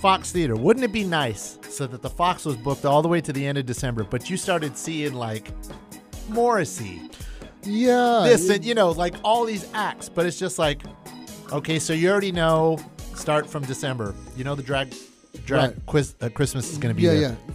Fox 0.00 0.32
Theater. 0.32 0.56
Wouldn't 0.56 0.84
it 0.84 0.92
be 0.92 1.04
nice 1.04 1.58
so 1.68 1.86
that 1.86 2.02
the 2.02 2.10
Fox 2.10 2.44
was 2.44 2.56
booked 2.56 2.84
all 2.84 3.02
the 3.02 3.08
way 3.08 3.20
to 3.20 3.32
the 3.32 3.46
end 3.46 3.58
of 3.58 3.66
December, 3.66 4.02
but 4.04 4.28
you 4.30 4.36
started 4.36 4.76
seeing 4.76 5.14
like 5.14 5.50
Morrissey, 6.28 7.00
Yeah. 7.64 8.22
this, 8.26 8.48
it- 8.48 8.56
and 8.56 8.64
you 8.64 8.74
know, 8.74 8.90
like 8.90 9.14
all 9.24 9.44
these 9.44 9.66
acts, 9.74 10.08
but 10.08 10.26
it's 10.26 10.38
just 10.38 10.58
like, 10.58 10.82
okay, 11.52 11.78
so 11.78 11.92
you 11.92 12.10
already 12.10 12.32
know. 12.32 12.78
Start 13.14 13.46
from 13.50 13.62
December. 13.64 14.14
You 14.34 14.44
know 14.44 14.54
the 14.54 14.62
drag, 14.62 14.94
drag 15.44 15.70
Right. 15.72 15.86
quiz, 15.86 16.14
uh, 16.22 16.30
Christmas 16.30 16.72
is 16.72 16.78
going 16.78 16.94
to 16.94 16.96
be 16.98 17.02
Yeah, 17.06 17.12
there. 17.12 17.20
yeah, 17.20 17.28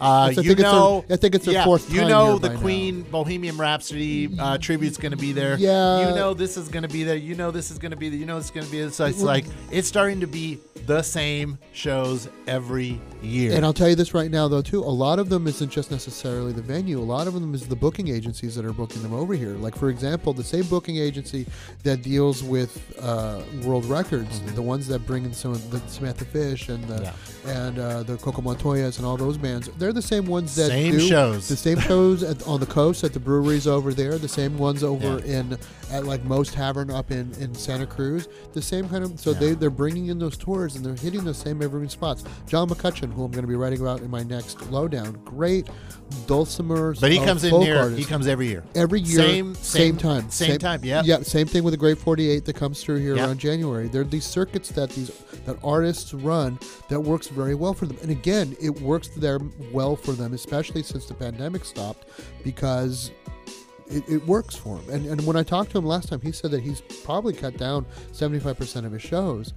Uh, 0.00 0.04
I 0.04 0.30
you 0.30 0.52
it's 0.52 0.60
know, 0.62 1.04
I 1.10 1.16
think 1.16 1.34
it's 1.34 1.44
their 1.44 1.54
yeah, 1.54 1.64
fourth 1.64 1.92
You 1.92 2.06
know 2.06 2.38
the 2.38 2.48
by 2.48 2.54
now. 2.54 2.60
Queen 2.60 3.02
Bohemian 3.02 3.58
Rhapsody 3.58 4.30
uh, 4.38 4.56
tribute's 4.58 4.96
going 4.96 5.12
to 5.12 5.18
be 5.18 5.32
there. 5.32 5.56
Yeah. 5.58 6.08
You 6.08 6.14
know 6.14 6.32
this 6.34 6.56
is 6.56 6.68
going 6.68 6.84
to 6.84 6.88
be 6.88 7.04
there. 7.04 7.16
You 7.16 7.34
know 7.34 7.50
this 7.50 7.70
is 7.70 7.78
going 7.78 7.90
to 7.90 7.96
be 7.96 8.08
there. 8.08 8.18
You 8.18 8.26
know 8.26 8.36
this 8.38 8.46
is 8.46 8.50
going 8.50 8.64
to 8.66 8.72
be 8.72 8.80
there. 8.80 8.90
So 8.90 9.04
it's 9.06 9.18
Well- 9.18 9.26
like 9.26 9.44
it's 9.70 9.88
starting 9.88 10.20
to 10.20 10.26
be 10.26 10.58
the 10.86 11.02
same 11.02 11.58
shows 11.72 12.28
every 12.46 13.00
year. 13.22 13.52
And 13.54 13.64
I'll 13.64 13.74
tell 13.74 13.88
you 13.90 13.94
this 13.94 14.14
right 14.14 14.30
now, 14.30 14.48
though, 14.48 14.62
too. 14.62 14.80
A 14.82 14.84
lot 14.84 15.18
of 15.18 15.28
them 15.28 15.46
isn't 15.46 15.68
just 15.70 15.90
necessarily 15.90 16.52
the 16.52 16.62
venue. 16.62 16.98
A 16.98 17.02
lot 17.02 17.26
of 17.26 17.34
them 17.34 17.54
is 17.54 17.68
the 17.68 17.76
booking 17.76 18.08
agencies 18.08 18.54
that 18.56 18.64
are 18.64 18.72
booking 18.72 19.02
them 19.02 19.12
over 19.12 19.34
here. 19.34 19.54
Like, 19.56 19.76
for 19.76 19.90
example, 19.90 20.32
the 20.32 20.42
same 20.42 20.64
booking 20.64 20.96
agency 20.96 21.46
that 21.84 22.02
deals 22.02 22.42
with 22.42 22.82
uh, 23.00 23.42
World 23.62 23.84
Records, 23.84 24.40
the 24.54 24.62
ones 24.62 24.88
that 24.88 25.06
bring 25.06 25.24
in 25.26 25.34
some 25.34 25.52
of 25.52 25.70
the 25.70 25.78
Samantha 25.88 26.24
Fish 26.24 26.70
and 26.70 26.82
the 26.84 27.02
Yeah. 27.02 27.12
and 27.46 27.78
uh, 27.78 28.02
the 28.02 28.16
Coco 28.16 28.40
Montoyas 28.42 28.96
and 28.96 29.06
all 29.06 29.16
those 29.18 29.36
bands. 29.36 29.68
They're 29.78 29.89
the 29.92 30.02
same 30.02 30.26
ones 30.26 30.54
that 30.56 30.68
Same 30.68 30.92
do 30.92 31.00
shows. 31.00 31.48
the 31.48 31.56
same 31.56 31.78
shows 31.80 32.22
at, 32.22 32.46
on 32.46 32.60
the 32.60 32.66
coast 32.66 33.04
at 33.04 33.12
the 33.12 33.20
breweries 33.20 33.66
over 33.66 33.92
there. 33.92 34.18
The 34.18 34.28
same 34.28 34.56
ones 34.58 34.82
over 34.84 35.18
Yeah. 35.24 35.38
in 35.40 35.58
at 35.90 36.04
like 36.06 36.24
Most 36.24 36.52
Tavern 36.54 36.90
up 36.90 37.10
in, 37.10 37.32
in 37.40 37.54
Santa 37.54 37.86
Cruz. 37.86 38.28
The 38.52 38.62
same 38.62 38.88
kind 38.88 39.04
of 39.04 39.18
so 39.18 39.30
Yeah. 39.32 39.38
they 39.38 39.52
they're 39.54 39.70
bringing 39.70 40.06
in 40.08 40.18
those 40.18 40.36
tours 40.36 40.76
and 40.76 40.84
they're 40.84 40.94
hitting 40.94 41.24
those 41.24 41.38
same 41.38 41.62
evergreen 41.62 41.88
spots. 41.88 42.24
John 42.46 42.68
McCutcheon, 42.68 43.12
who 43.12 43.24
I'm 43.24 43.30
going 43.30 43.42
to 43.42 43.48
be 43.48 43.54
writing 43.56 43.80
about 43.80 44.00
in 44.00 44.10
my 44.10 44.22
next 44.22 44.70
lowdown, 44.70 45.18
great 45.24 45.68
dulcimer. 46.26 46.94
but 47.00 47.10
he 47.12 47.18
comes 47.18 47.44
in 47.44 47.60
here. 47.62 47.76
artist. 47.78 47.98
He 47.98 48.04
comes 48.04 48.26
every 48.26 48.48
year. 48.48 48.62
Every 48.74 49.00
year, 49.00 49.18
Same- 49.18 49.54
same, 49.54 49.54
same- 49.54 49.96
time, 49.96 50.30
same 50.30 50.58
time, 50.58 50.80
yeah. 50.84 51.02
yeah. 51.04 51.20
Same 51.22 51.46
thing 51.46 51.62
with 51.64 51.72
the 51.72 51.78
Great 51.78 51.98
48 51.98 52.44
that 52.44 52.54
comes 52.54 52.82
through 52.82 52.98
here 52.98 53.16
Yep. 53.16 53.26
around 53.26 53.38
January. 53.38 53.88
There 53.88 54.00
are 54.02 54.04
these 54.04 54.24
circuits 54.24 54.70
that 54.70 54.90
these 54.90 55.10
that 55.46 55.56
artists 55.64 56.12
run 56.12 56.58
that 56.88 57.00
works 57.00 57.28
very 57.28 57.54
well 57.54 57.72
for 57.72 57.86
them. 57.86 57.96
And 58.02 58.10
again, 58.10 58.54
it 58.60 58.80
works 58.82 59.08
there 59.16 59.38
well 59.72 59.96
for 59.96 60.12
them, 60.12 60.34
especially 60.34 60.82
since 60.82 61.06
the 61.06 61.14
pandemic 61.14 61.64
stopped, 61.64 62.06
because 62.44 63.10
it, 63.90 64.08
it 64.08 64.26
works 64.26 64.54
for 64.56 64.78
him. 64.78 64.88
And 64.90 65.06
and 65.06 65.26
when 65.26 65.36
I 65.36 65.42
talked 65.42 65.70
to 65.72 65.78
him 65.78 65.84
last 65.84 66.08
time, 66.08 66.20
he 66.20 66.32
said 66.32 66.50
that 66.52 66.62
he's 66.62 66.80
probably 67.04 67.32
cut 67.32 67.56
down 67.56 67.84
75% 68.12 68.84
of 68.86 68.92
his 68.92 69.02
shows 69.02 69.52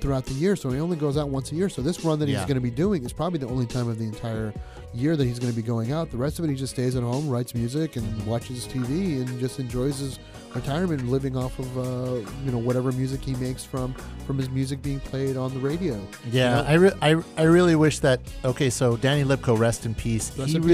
throughout 0.00 0.24
the 0.26 0.34
year. 0.34 0.56
So 0.56 0.70
he 0.70 0.80
only 0.80 0.96
goes 0.96 1.16
out 1.16 1.28
once 1.28 1.52
a 1.52 1.54
year. 1.54 1.68
So 1.68 1.82
this 1.82 2.04
run 2.04 2.18
that 2.20 2.28
he's 2.28 2.34
Yeah. 2.38 2.46
going 2.46 2.54
to 2.56 2.60
be 2.60 2.70
doing 2.70 3.04
is 3.04 3.12
probably 3.12 3.38
the 3.38 3.48
only 3.48 3.66
time 3.66 3.88
of 3.88 3.98
the 3.98 4.04
entire 4.04 4.52
year 4.94 5.16
that 5.16 5.24
he's 5.24 5.38
going 5.38 5.52
to 5.52 5.56
be 5.56 5.62
going 5.66 5.92
out. 5.92 6.10
The 6.10 6.16
rest 6.16 6.38
of 6.38 6.44
it, 6.44 6.48
he 6.50 6.56
just 6.56 6.72
stays 6.74 6.94
at 6.96 7.02
home, 7.02 7.28
writes 7.28 7.54
music, 7.54 7.96
and 7.96 8.26
watches 8.26 8.66
TV, 8.66 9.20
and 9.20 9.40
just 9.40 9.58
enjoys 9.58 9.98
his 9.98 10.18
retirement, 10.54 11.08
living 11.08 11.36
off 11.36 11.58
of 11.58 11.78
uh, 11.78 12.14
you 12.44 12.52
know 12.52 12.58
whatever 12.58 12.92
music 12.92 13.20
he 13.20 13.34
makes 13.34 13.64
from 13.64 13.92
from 14.26 14.38
his 14.38 14.48
music 14.50 14.80
being 14.82 15.00
played 15.00 15.36
on 15.36 15.52
the 15.52 15.58
radio. 15.60 16.00
Yeah, 16.30 16.58
You 16.58 16.62
know? 16.62 16.68
I, 16.68 16.74
re- 16.74 16.98
I 17.02 17.22
I 17.36 17.42
really 17.44 17.74
wish 17.76 17.98
that. 18.00 18.20
Okay, 18.44 18.70
so 18.70 18.96
Danny 18.96 19.24
Lipko, 19.24 19.58
rest 19.58 19.84
in 19.84 19.94
peace. 19.94 20.30
Rest 20.38 20.50
he 20.50 20.56
in 20.56 20.62
peace. 20.62 20.70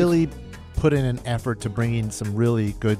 Put 0.80 0.92
in 0.92 1.04
an 1.04 1.20
effort 1.26 1.60
to 1.60 1.68
bring 1.70 1.94
in 1.94 2.10
some 2.10 2.34
really 2.34 2.72
good 2.80 2.98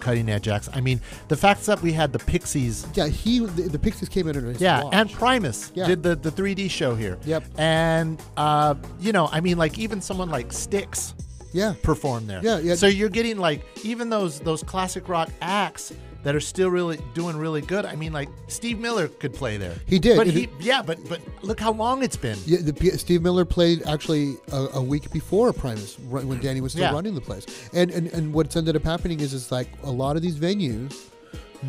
cutting 0.00 0.28
edge 0.28 0.48
acts. 0.48 0.68
I 0.72 0.80
mean, 0.80 1.00
the 1.28 1.36
fact 1.36 1.64
that 1.66 1.80
we 1.80 1.92
had 1.92 2.12
the 2.12 2.18
Pixies, 2.18 2.86
Yeah, 2.94 3.06
he 3.06 3.38
the, 3.38 3.62
the 3.62 3.78
Pixies 3.78 4.08
came 4.08 4.28
in 4.28 4.34
his 4.34 4.60
yeah, 4.60 4.82
watch. 4.84 4.94
and 4.94 5.10
Primus 5.10 5.72
Yeah. 5.74 5.86
did 5.86 6.02
the 6.02 6.14
the 6.16 6.30
3D 6.30 6.70
show 6.70 6.94
here. 6.94 7.18
Yep. 7.24 7.44
And 7.56 8.20
uh, 8.36 8.74
you 9.00 9.12
know, 9.12 9.28
I 9.32 9.40
mean, 9.40 9.58
like 9.58 9.78
even 9.78 10.00
someone 10.00 10.28
like 10.28 10.52
Styx 10.52 11.14
yeah. 11.52 11.74
performed 11.82 12.28
there. 12.28 12.40
Yeah, 12.42 12.58
yeah. 12.58 12.74
So 12.74 12.86
you're 12.86 13.08
getting 13.08 13.38
like 13.38 13.62
even 13.84 14.10
those 14.10 14.40
those 14.40 14.62
classic 14.62 15.08
rock 15.08 15.30
acts 15.40 15.92
that 16.22 16.34
are 16.34 16.40
still 16.40 16.70
really 16.70 16.98
doing 17.14 17.36
really 17.36 17.60
good. 17.60 17.84
I 17.84 17.96
mean, 17.96 18.12
like 18.12 18.28
Steve 18.46 18.78
Miller 18.78 19.08
could 19.08 19.34
play 19.34 19.56
there. 19.56 19.76
He 19.86 19.98
did. 19.98 20.16
But 20.16 20.26
he, 20.28 20.48
yeah, 20.60 20.82
but 20.82 20.98
but 21.08 21.20
look 21.42 21.58
how 21.60 21.72
long 21.72 22.02
it's 22.02 22.16
been. 22.16 22.38
Yeah, 22.46 22.58
the, 22.62 22.98
Steve 22.98 23.22
Miller 23.22 23.44
played 23.44 23.82
actually 23.86 24.36
a, 24.52 24.68
a 24.74 24.82
week 24.82 25.10
before 25.12 25.52
Primus, 25.52 25.98
when 25.98 26.40
Danny 26.40 26.60
was 26.60 26.72
still 26.72 26.84
Yeah. 26.84 26.92
running 26.92 27.14
the 27.14 27.20
place. 27.20 27.46
And, 27.72 27.90
and 27.90 28.06
and 28.08 28.32
what's 28.32 28.56
ended 28.56 28.76
up 28.76 28.84
happening 28.84 29.20
is, 29.20 29.34
it's 29.34 29.50
like 29.52 29.68
a 29.82 29.90
lot 29.90 30.16
of 30.16 30.22
these 30.22 30.36
venues, 30.38 31.08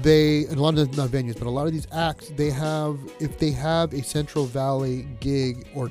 they 0.01 0.45
and 0.45 0.57
a 0.57 0.61
lot 0.61 0.77
of 0.77 0.95
not 0.97 1.09
venues, 1.09 1.37
but 1.37 1.47
a 1.47 1.51
lot 1.51 1.65
of 1.67 1.73
these 1.73 1.87
acts, 1.91 2.29
they 2.35 2.49
have 2.49 2.99
if 3.19 3.37
they 3.39 3.51
have 3.51 3.93
a 3.93 4.03
Central 4.03 4.45
Valley 4.45 5.07
gig 5.19 5.67
or 5.75 5.89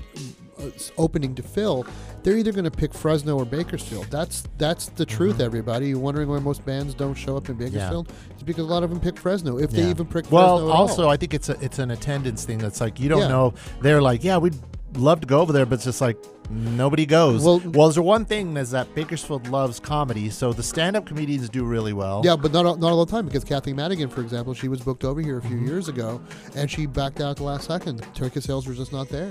opening 0.96 1.34
to 1.34 1.42
fill, 1.42 1.86
they're 2.22 2.36
either 2.36 2.52
going 2.52 2.64
to 2.64 2.70
pick 2.70 2.94
Fresno 2.94 3.36
or 3.36 3.44
Bakersfield. 3.44 4.06
That's 4.10 4.44
that's 4.58 4.86
the 4.90 5.04
truth. 5.06 5.34
Mm-hmm. 5.34 5.42
Everybody, 5.42 5.88
you're 5.88 5.98
wondering 5.98 6.28
why 6.28 6.38
most 6.38 6.64
bands 6.64 6.94
don't 6.94 7.14
show 7.14 7.36
up 7.36 7.48
in 7.48 7.56
Bakersfield? 7.56 8.12
It's 8.30 8.42
because 8.42 8.64
a 8.64 8.68
lot 8.68 8.82
of 8.82 8.90
them 8.90 9.00
pick 9.00 9.18
Fresno. 9.18 9.58
If 9.58 9.70
they 9.70 9.88
even 9.90 10.06
pick 10.06 10.30
well, 10.30 10.58
Fresno 10.58 10.68
at 10.70 10.74
also 10.76 11.02
all. 11.04 11.10
I 11.10 11.16
think 11.16 11.34
it's 11.34 11.48
a 11.48 11.56
it's 11.64 11.78
an 11.78 11.90
attendance 11.90 12.44
thing. 12.44 12.58
That's 12.58 12.80
like 12.80 12.98
you 13.00 13.08
don't 13.08 13.22
Yeah. 13.22 13.28
know. 13.28 13.54
They're 13.80 14.02
like, 14.02 14.22
yeah, 14.24 14.38
we'd 14.38 14.56
love 14.96 15.20
to 15.20 15.26
go 15.26 15.40
over 15.40 15.52
there, 15.52 15.64
but 15.64 15.76
it's 15.76 15.84
just 15.84 16.00
like 16.02 16.18
nobody 16.50 17.06
goes. 17.06 17.42
Well- 17.42 17.62
Well, 17.64 17.88
is 17.88 17.94
there 17.94 18.02
one 18.02 18.26
thing 18.26 18.58
is 18.58 18.72
that 18.72 18.94
Bakersfield 18.94 19.48
loves 19.48 19.80
comedy, 19.80 20.28
so 20.28 20.52
the 20.52 20.62
stand-up 20.62 21.06
comedians 21.06 21.48
do 21.48 21.64
really 21.64 21.94
well. 21.94 22.20
Yeah, 22.24 22.36
but 22.36 22.52
not 22.52 22.66
all- 22.66 22.76
not 22.76 22.90
all 22.92 23.02
the 23.06 23.10
time 23.10 23.24
because 23.24 23.42
Kathy 23.42 23.72
Madigan, 23.72 24.10
for 24.10 24.20
example, 24.20 24.52
she 24.52 24.68
was 24.68 24.80
booked 24.80 25.02
over 25.04 25.20
here 25.22 25.38
a 25.38 25.42
few 25.42 25.56
Mm-hmm. 25.56 25.66
years 25.66 25.88
ago, 25.88 26.20
and 26.54 26.70
she 26.70 26.84
backed 26.84 27.22
out 27.22 27.30
at 27.30 27.36
the 27.38 27.42
last 27.44 27.66
second. 27.68 28.06
Ticket 28.14 28.42
sales 28.42 28.66
were 28.66 28.74
just 28.74 28.92
not 28.92 29.08
there. 29.08 29.30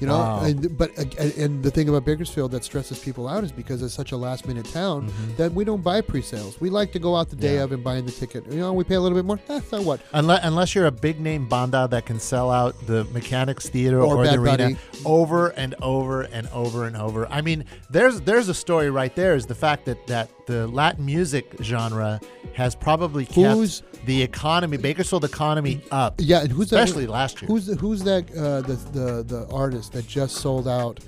You 0.00 0.06
know, 0.06 0.18
Wow. 0.18 0.40
and, 0.44 0.76
but 0.76 0.90
and 1.38 1.62
the 1.62 1.70
thing 1.70 1.88
about 1.88 2.04
Bakersfield 2.04 2.50
that 2.52 2.64
stresses 2.64 2.98
people 2.98 3.28
out 3.28 3.44
is 3.44 3.52
because 3.52 3.82
it's 3.82 3.94
such 3.94 4.12
a 4.12 4.16
last 4.16 4.48
minute 4.48 4.64
town 4.66 5.12
that 5.36 5.52
we 5.52 5.64
don't 5.64 5.82
buy 5.82 6.00
pre-sales. 6.00 6.60
We 6.60 6.70
like 6.70 6.92
to 6.92 6.98
go 6.98 7.14
out 7.14 7.30
the 7.30 7.36
day 7.36 7.48
Mm-hmm. 7.48 7.56
Yeah. 7.56 7.62
of 7.64 7.72
and 7.72 7.84
buying 7.84 8.06
the 8.06 8.12
ticket. 8.12 8.46
You 8.50 8.58
know, 8.60 8.72
we 8.72 8.84
pay 8.84 8.94
a 8.94 9.00
little 9.00 9.16
bit 9.18 9.24
more. 9.26 9.38
Eh, 9.48 9.60
so 9.68 9.82
what? 9.82 10.00
Unless, 10.12 10.40
unless 10.44 10.74
you're 10.74 10.86
a 10.86 10.90
big 10.90 11.20
name 11.20 11.46
banda 11.48 11.86
that 11.90 12.06
can 12.06 12.18
sell 12.18 12.50
out 12.50 12.74
the 12.86 13.04
Mechanics 13.12 13.68
Theater 13.68 14.00
Or 14.00 14.16
or, 14.16 14.26
the 14.26 14.34
arena 14.40 14.76
over 15.04 15.48
and 15.50 15.74
over 15.82 16.22
and 16.22 16.48
over 16.48 16.86
and 16.86 16.96
over. 16.96 17.26
I 17.28 17.42
mean, 17.42 17.64
there's 17.90 18.20
there's 18.22 18.48
a 18.48 18.54
story 18.54 18.90
right 18.90 19.14
there. 19.14 19.34
Is 19.34 19.46
the 19.46 19.54
fact 19.54 19.84
that 19.84 20.06
that 20.06 20.30
the 20.52 20.66
Latin 20.68 21.06
music 21.06 21.54
genre 21.62 22.20
has 22.54 22.74
probably 22.74 23.24
kept 23.24 23.56
Who's- 23.56 23.82
the 24.04 24.20
economy, 24.20 24.76
Bakersfield 24.76 25.24
economy 25.24 25.80
up, 25.90 26.16
Yeah, 26.18 26.40
and 26.42 26.50
who's 26.52 26.70
that? 26.70 26.80
especially 26.82 27.06
last 27.06 27.40
year. 27.40 27.46
Who's 27.48 27.66
the, 27.66 27.76
who's 27.76 28.02
that? 28.02 28.24
Uh, 28.36 28.60
the, 28.62 28.74
the 28.92 29.22
the 29.22 29.46
artist 29.52 29.92
that 29.92 30.06
just 30.08 30.36
sold 30.36 30.66
out 30.68 30.98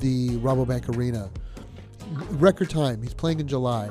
the 0.00 0.28
Rabobank 0.38 0.94
Arena, 0.96 1.30
record 2.32 2.70
time. 2.70 3.02
He's 3.02 3.14
playing 3.14 3.40
in 3.40 3.48
July. 3.48 3.88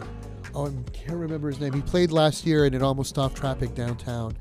Oh, 0.55 0.67
I 0.67 0.71
can't 0.91 1.17
remember 1.17 1.47
his 1.49 1.59
name. 1.59 1.73
He 1.73 1.81
played 1.81 2.11
last 2.11 2.45
year 2.45 2.65
and 2.65 2.75
it 2.75 2.83
almost 2.83 3.09
stopped 3.09 3.35
traffic 3.35 3.73
downtown. 3.73 4.37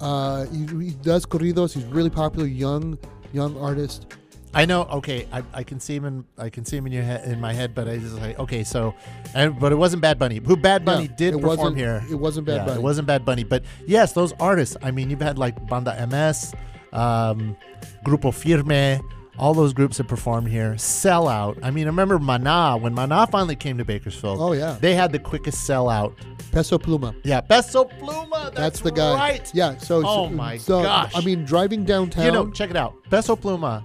Uh, 0.00 0.46
he, 0.46 0.66
he 0.86 0.90
does 1.02 1.24
corridos. 1.24 1.72
He's 1.72 1.84
really 1.84 2.10
popular, 2.10 2.46
young 2.48 2.98
young 3.32 3.56
artist. 3.58 4.06
I 4.54 4.66
know. 4.66 4.82
Okay, 4.84 5.26
I, 5.32 5.42
I 5.54 5.62
can 5.62 5.80
see 5.80 5.96
him 5.96 6.04
in 6.04 6.24
I 6.36 6.50
can 6.50 6.64
see 6.64 6.76
him 6.76 6.86
in 6.86 6.92
your 6.92 7.02
head 7.02 7.26
in 7.26 7.40
my 7.40 7.52
head, 7.52 7.74
but 7.74 7.88
I 7.88 7.96
just 7.98 8.14
like 8.16 8.38
okay, 8.38 8.64
so 8.64 8.94
and 9.34 9.58
but 9.58 9.72
it 9.72 9.76
wasn't 9.76 10.02
Bad 10.02 10.18
Bunny. 10.18 10.40
Who 10.44 10.56
Bad 10.56 10.84
Bunny 10.84 11.08
No, 11.08 11.14
did 11.16 11.34
it 11.34 11.40
perform 11.40 11.74
here. 11.74 12.02
it 12.10 12.14
wasn't 12.14 12.46
Bad 12.46 12.56
Yeah, 12.56 12.64
Bunny. 12.66 12.78
It 12.78 12.82
wasn't 12.82 13.06
Bad 13.06 13.24
Bunny, 13.24 13.44
but 13.44 13.64
yes, 13.86 14.12
those 14.12 14.32
artists. 14.40 14.76
I 14.82 14.90
mean, 14.90 15.08
you've 15.10 15.22
had 15.22 15.38
like 15.38 15.66
Banda 15.68 16.06
MS, 16.06 16.54
um, 16.92 17.56
Grupo 18.04 18.32
Firme. 18.32 19.02
All 19.38 19.54
those 19.54 19.72
groups 19.72 19.96
have 19.96 20.06
performed 20.06 20.48
here. 20.48 20.74
Sellout. 20.74 21.58
I 21.62 21.70
mean, 21.70 21.84
I 21.84 21.86
remember 21.86 22.18
Mana 22.18 22.76
when 22.76 22.92
Mana 22.92 23.26
finally 23.26 23.56
came 23.56 23.78
to 23.78 23.84
Bakersfield. 23.84 24.38
Oh, 24.38 24.52
yeah. 24.52 24.76
they 24.78 24.94
had 24.94 25.10
the 25.10 25.18
quickest 25.18 25.66
sellout. 25.66 26.12
Peso 26.52 26.76
Pluma. 26.76 27.16
Yeah, 27.24 27.40
Peso 27.40 27.84
Pluma. 27.84 28.44
That's, 28.44 28.56
That's, 28.56 28.80
the 28.80 28.90
guy. 28.92 29.14
Right. 29.14 29.50
Yeah. 29.54 29.78
So. 29.78 30.02
Oh, 30.06 30.28
my 30.28 30.58
so, 30.58 30.82
gosh. 30.82 31.12
I 31.16 31.22
mean, 31.22 31.46
driving 31.46 31.86
downtown. 31.86 32.26
You 32.26 32.30
know, 32.30 32.50
check 32.50 32.68
it 32.68 32.76
out. 32.76 32.94
Peso 33.08 33.34
Pluma, 33.34 33.82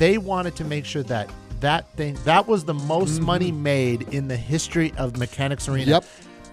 they 0.00 0.16
wanted 0.16 0.56
to 0.56 0.64
make 0.64 0.86
sure 0.86 1.02
that 1.04 1.30
that 1.60 1.92
thing 1.92 2.16
that 2.24 2.48
was 2.48 2.64
the 2.64 2.72
most 2.74 3.20
money 3.20 3.52
made 3.52 4.02
in 4.14 4.26
the 4.28 4.36
history 4.36 4.92
of 4.96 5.18
Mechanics 5.18 5.68
Arena. 5.68 5.82
Mm-hmm. 5.82 5.90
Yep. 5.90 6.04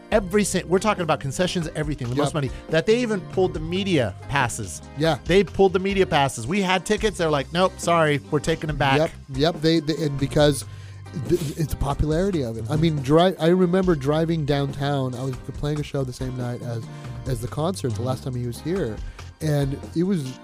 Every 0.09 0.45
we're 0.65 0.79
talking 0.79 1.03
about 1.03 1.21
concessions, 1.21 1.69
everything, 1.73 2.09
the 2.09 2.15
Yep. 2.15 2.23
most 2.25 2.33
money. 2.33 2.51
That 2.69 2.85
they 2.85 2.99
even 2.99 3.21
pulled 3.31 3.53
the 3.53 3.59
media 3.61 4.13
passes. 4.27 4.81
Yeah. 4.97 5.17
They 5.23 5.45
pulled 5.45 5.71
the 5.73 5.79
media 5.79 6.05
passes. 6.05 6.45
We 6.45 6.61
had 6.61 6.85
tickets. 6.85 7.17
They're 7.17 7.29
like, 7.29 7.51
nope, 7.53 7.73
sorry, 7.77 8.19
we're 8.31 8.39
taking 8.39 8.67
them 8.67 8.77
back. 8.77 8.97
Yep, 8.99 9.11
yep. 9.29 9.61
They, 9.61 9.79
they 9.79 10.05
and 10.05 10.19
because 10.19 10.65
it's 11.29 11.71
the 11.71 11.77
popularity 11.77 12.43
of 12.43 12.57
it. 12.57 12.65
I 12.69 12.75
mean, 12.75 12.97
drive. 12.97 13.37
I 13.39 13.47
remember 13.47 13.95
driving 13.95 14.45
downtown. 14.45 15.15
I 15.15 15.23
was 15.23 15.35
playing 15.53 15.79
a 15.79 15.83
show 15.83 16.03
the 16.03 16.11
same 16.13 16.37
night 16.37 16.61
as 16.63 16.83
as 17.27 17.39
the 17.39 17.47
concert. 17.47 17.95
The 17.95 18.01
last 18.01 18.25
time 18.25 18.35
he 18.35 18.45
was 18.45 18.59
here, 18.59 18.97
and 19.39 19.79
it 19.95 20.03
was. 20.03 20.37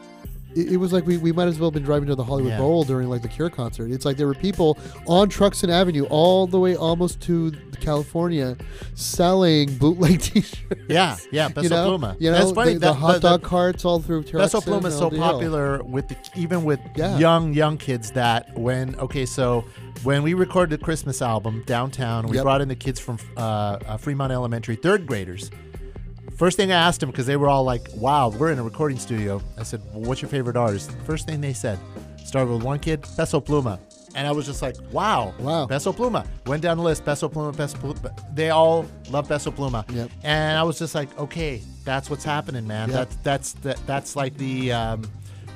It 0.56 0.74
it 0.74 0.78
was 0.78 0.94
like 0.94 1.06
we, 1.06 1.18
we 1.18 1.32
might 1.32 1.48
as 1.48 1.60
well 1.60 1.68
have 1.70 1.74
been 1.74 1.84
driving 1.84 2.08
to 2.10 2.16
the 2.16 2.24
Hollywood 2.24 2.52
Yeah. 2.54 2.58
Bowl 2.60 2.84
during 2.84 3.10
like 3.10 3.22
the 3.22 3.28
Cure 3.28 3.50
concert. 3.50 3.92
It's 3.92 4.06
like 4.06 4.18
there 4.18 4.28
were 4.28 4.34
people 4.36 4.78
on 5.08 5.30
Truxtun 5.30 5.70
Avenue 5.70 6.06
all 6.10 6.48
the 6.48 6.60
way 6.60 6.76
almost 6.76 7.22
to 7.22 7.52
California 7.82 8.56
selling 8.96 9.76
bootleg 9.78 10.22
T-shirts. 10.22 10.82
Yeah, 10.88 11.18
yeah, 11.32 11.50
Peso 11.50 11.62
you 11.64 11.70
know, 11.70 11.98
Pluma. 11.98 12.16
you 12.20 12.32
know 12.32 12.38
That's 12.38 12.52
funny. 12.52 12.74
the, 12.74 12.80
that- 12.80 12.88
the 12.88 12.94
hot 12.94 13.14
the- 13.16 13.20
dog 13.30 13.44
carts 13.44 13.86
all 13.86 14.00
through 14.00 14.24
Truxtun. 14.24 14.40
Peso 14.40 14.62
Pluma 14.62 14.86
is 14.86 14.98
so 14.98 15.10
the 15.10 15.18
popular 15.18 15.84
with 15.84 16.08
the, 16.08 16.16
even 16.36 16.64
with 16.64 16.80
Yeah. 16.96 17.18
young 17.18 17.54
young 17.54 17.78
kids 17.78 18.12
that 18.12 18.58
when 18.58 18.96
okay 18.96 19.26
so 19.26 19.66
when 20.04 20.24
we 20.24 20.34
recorded 20.34 20.80
the 20.80 20.84
Christmas 20.84 21.22
album 21.22 21.64
downtown 21.66 22.28
we 22.28 22.36
Yep. 22.38 22.44
brought 22.44 22.62
in 22.62 22.68
the 22.68 22.76
kids 22.76 23.00
from 23.00 23.18
uh, 23.38 23.78
uh, 23.88 23.98
Fremont 23.98 24.32
Elementary 24.32 24.76
third 24.76 25.06
graders. 25.06 25.50
First 26.38 26.58
thing 26.58 26.72
I 26.72 26.76
asked 26.76 27.00
them 27.00 27.12
because 27.12 27.26
they 27.26 27.38
were 27.38 27.48
all 27.48 27.64
like, 27.64 27.88
"Wow, 27.96 28.30
we're 28.30 28.52
in 28.52 28.60
a 28.60 28.64
recording 28.64 28.98
studio." 28.98 29.42
I 29.58 29.64
said, 29.64 29.82
well, 29.92 30.02
"What's 30.02 30.22
your 30.22 30.30
favorite 30.30 30.58
artist?" 30.58 30.92
First 31.06 31.28
thing 31.28 31.42
they 31.42 31.54
said 31.54 31.80
started 32.24 32.52
with 32.52 32.64
one 32.64 32.80
kid, 32.80 33.04
Peso 33.16 33.40
Pluma, 33.40 33.80
and 34.16 34.26
I 34.28 34.32
was 34.32 34.46
just 34.46 34.62
like, 34.62 34.76
"Wow, 34.92 35.34
Wow. 35.40 35.68
Peso 35.68 35.94
Pluma." 35.94 36.26
Went 36.46 36.64
down 36.64 36.78
the 36.78 36.84
list, 36.84 37.06
Peso 37.06 37.30
Pluma, 37.30 37.56
Peso 37.56 37.78
Pluma. 37.78 38.12
They 38.36 38.50
all 38.50 38.86
love 39.12 39.28
Peso 39.28 39.52
Pluma, 39.52 39.90
Yep. 39.94 40.10
and 40.24 40.58
I 40.58 40.64
was 40.64 40.80
just 40.80 40.96
like, 40.96 41.10
"Okay, 41.20 41.62
that's 41.86 42.10
what's 42.10 42.24
happening, 42.24 42.66
man. 42.66 42.90
Yep. 42.90 42.98
That's 42.98 43.16
that's 43.24 43.52
that, 43.64 43.88
that's 43.88 44.16
like 44.16 44.36
the." 44.38 44.72
Um, 44.74 45.04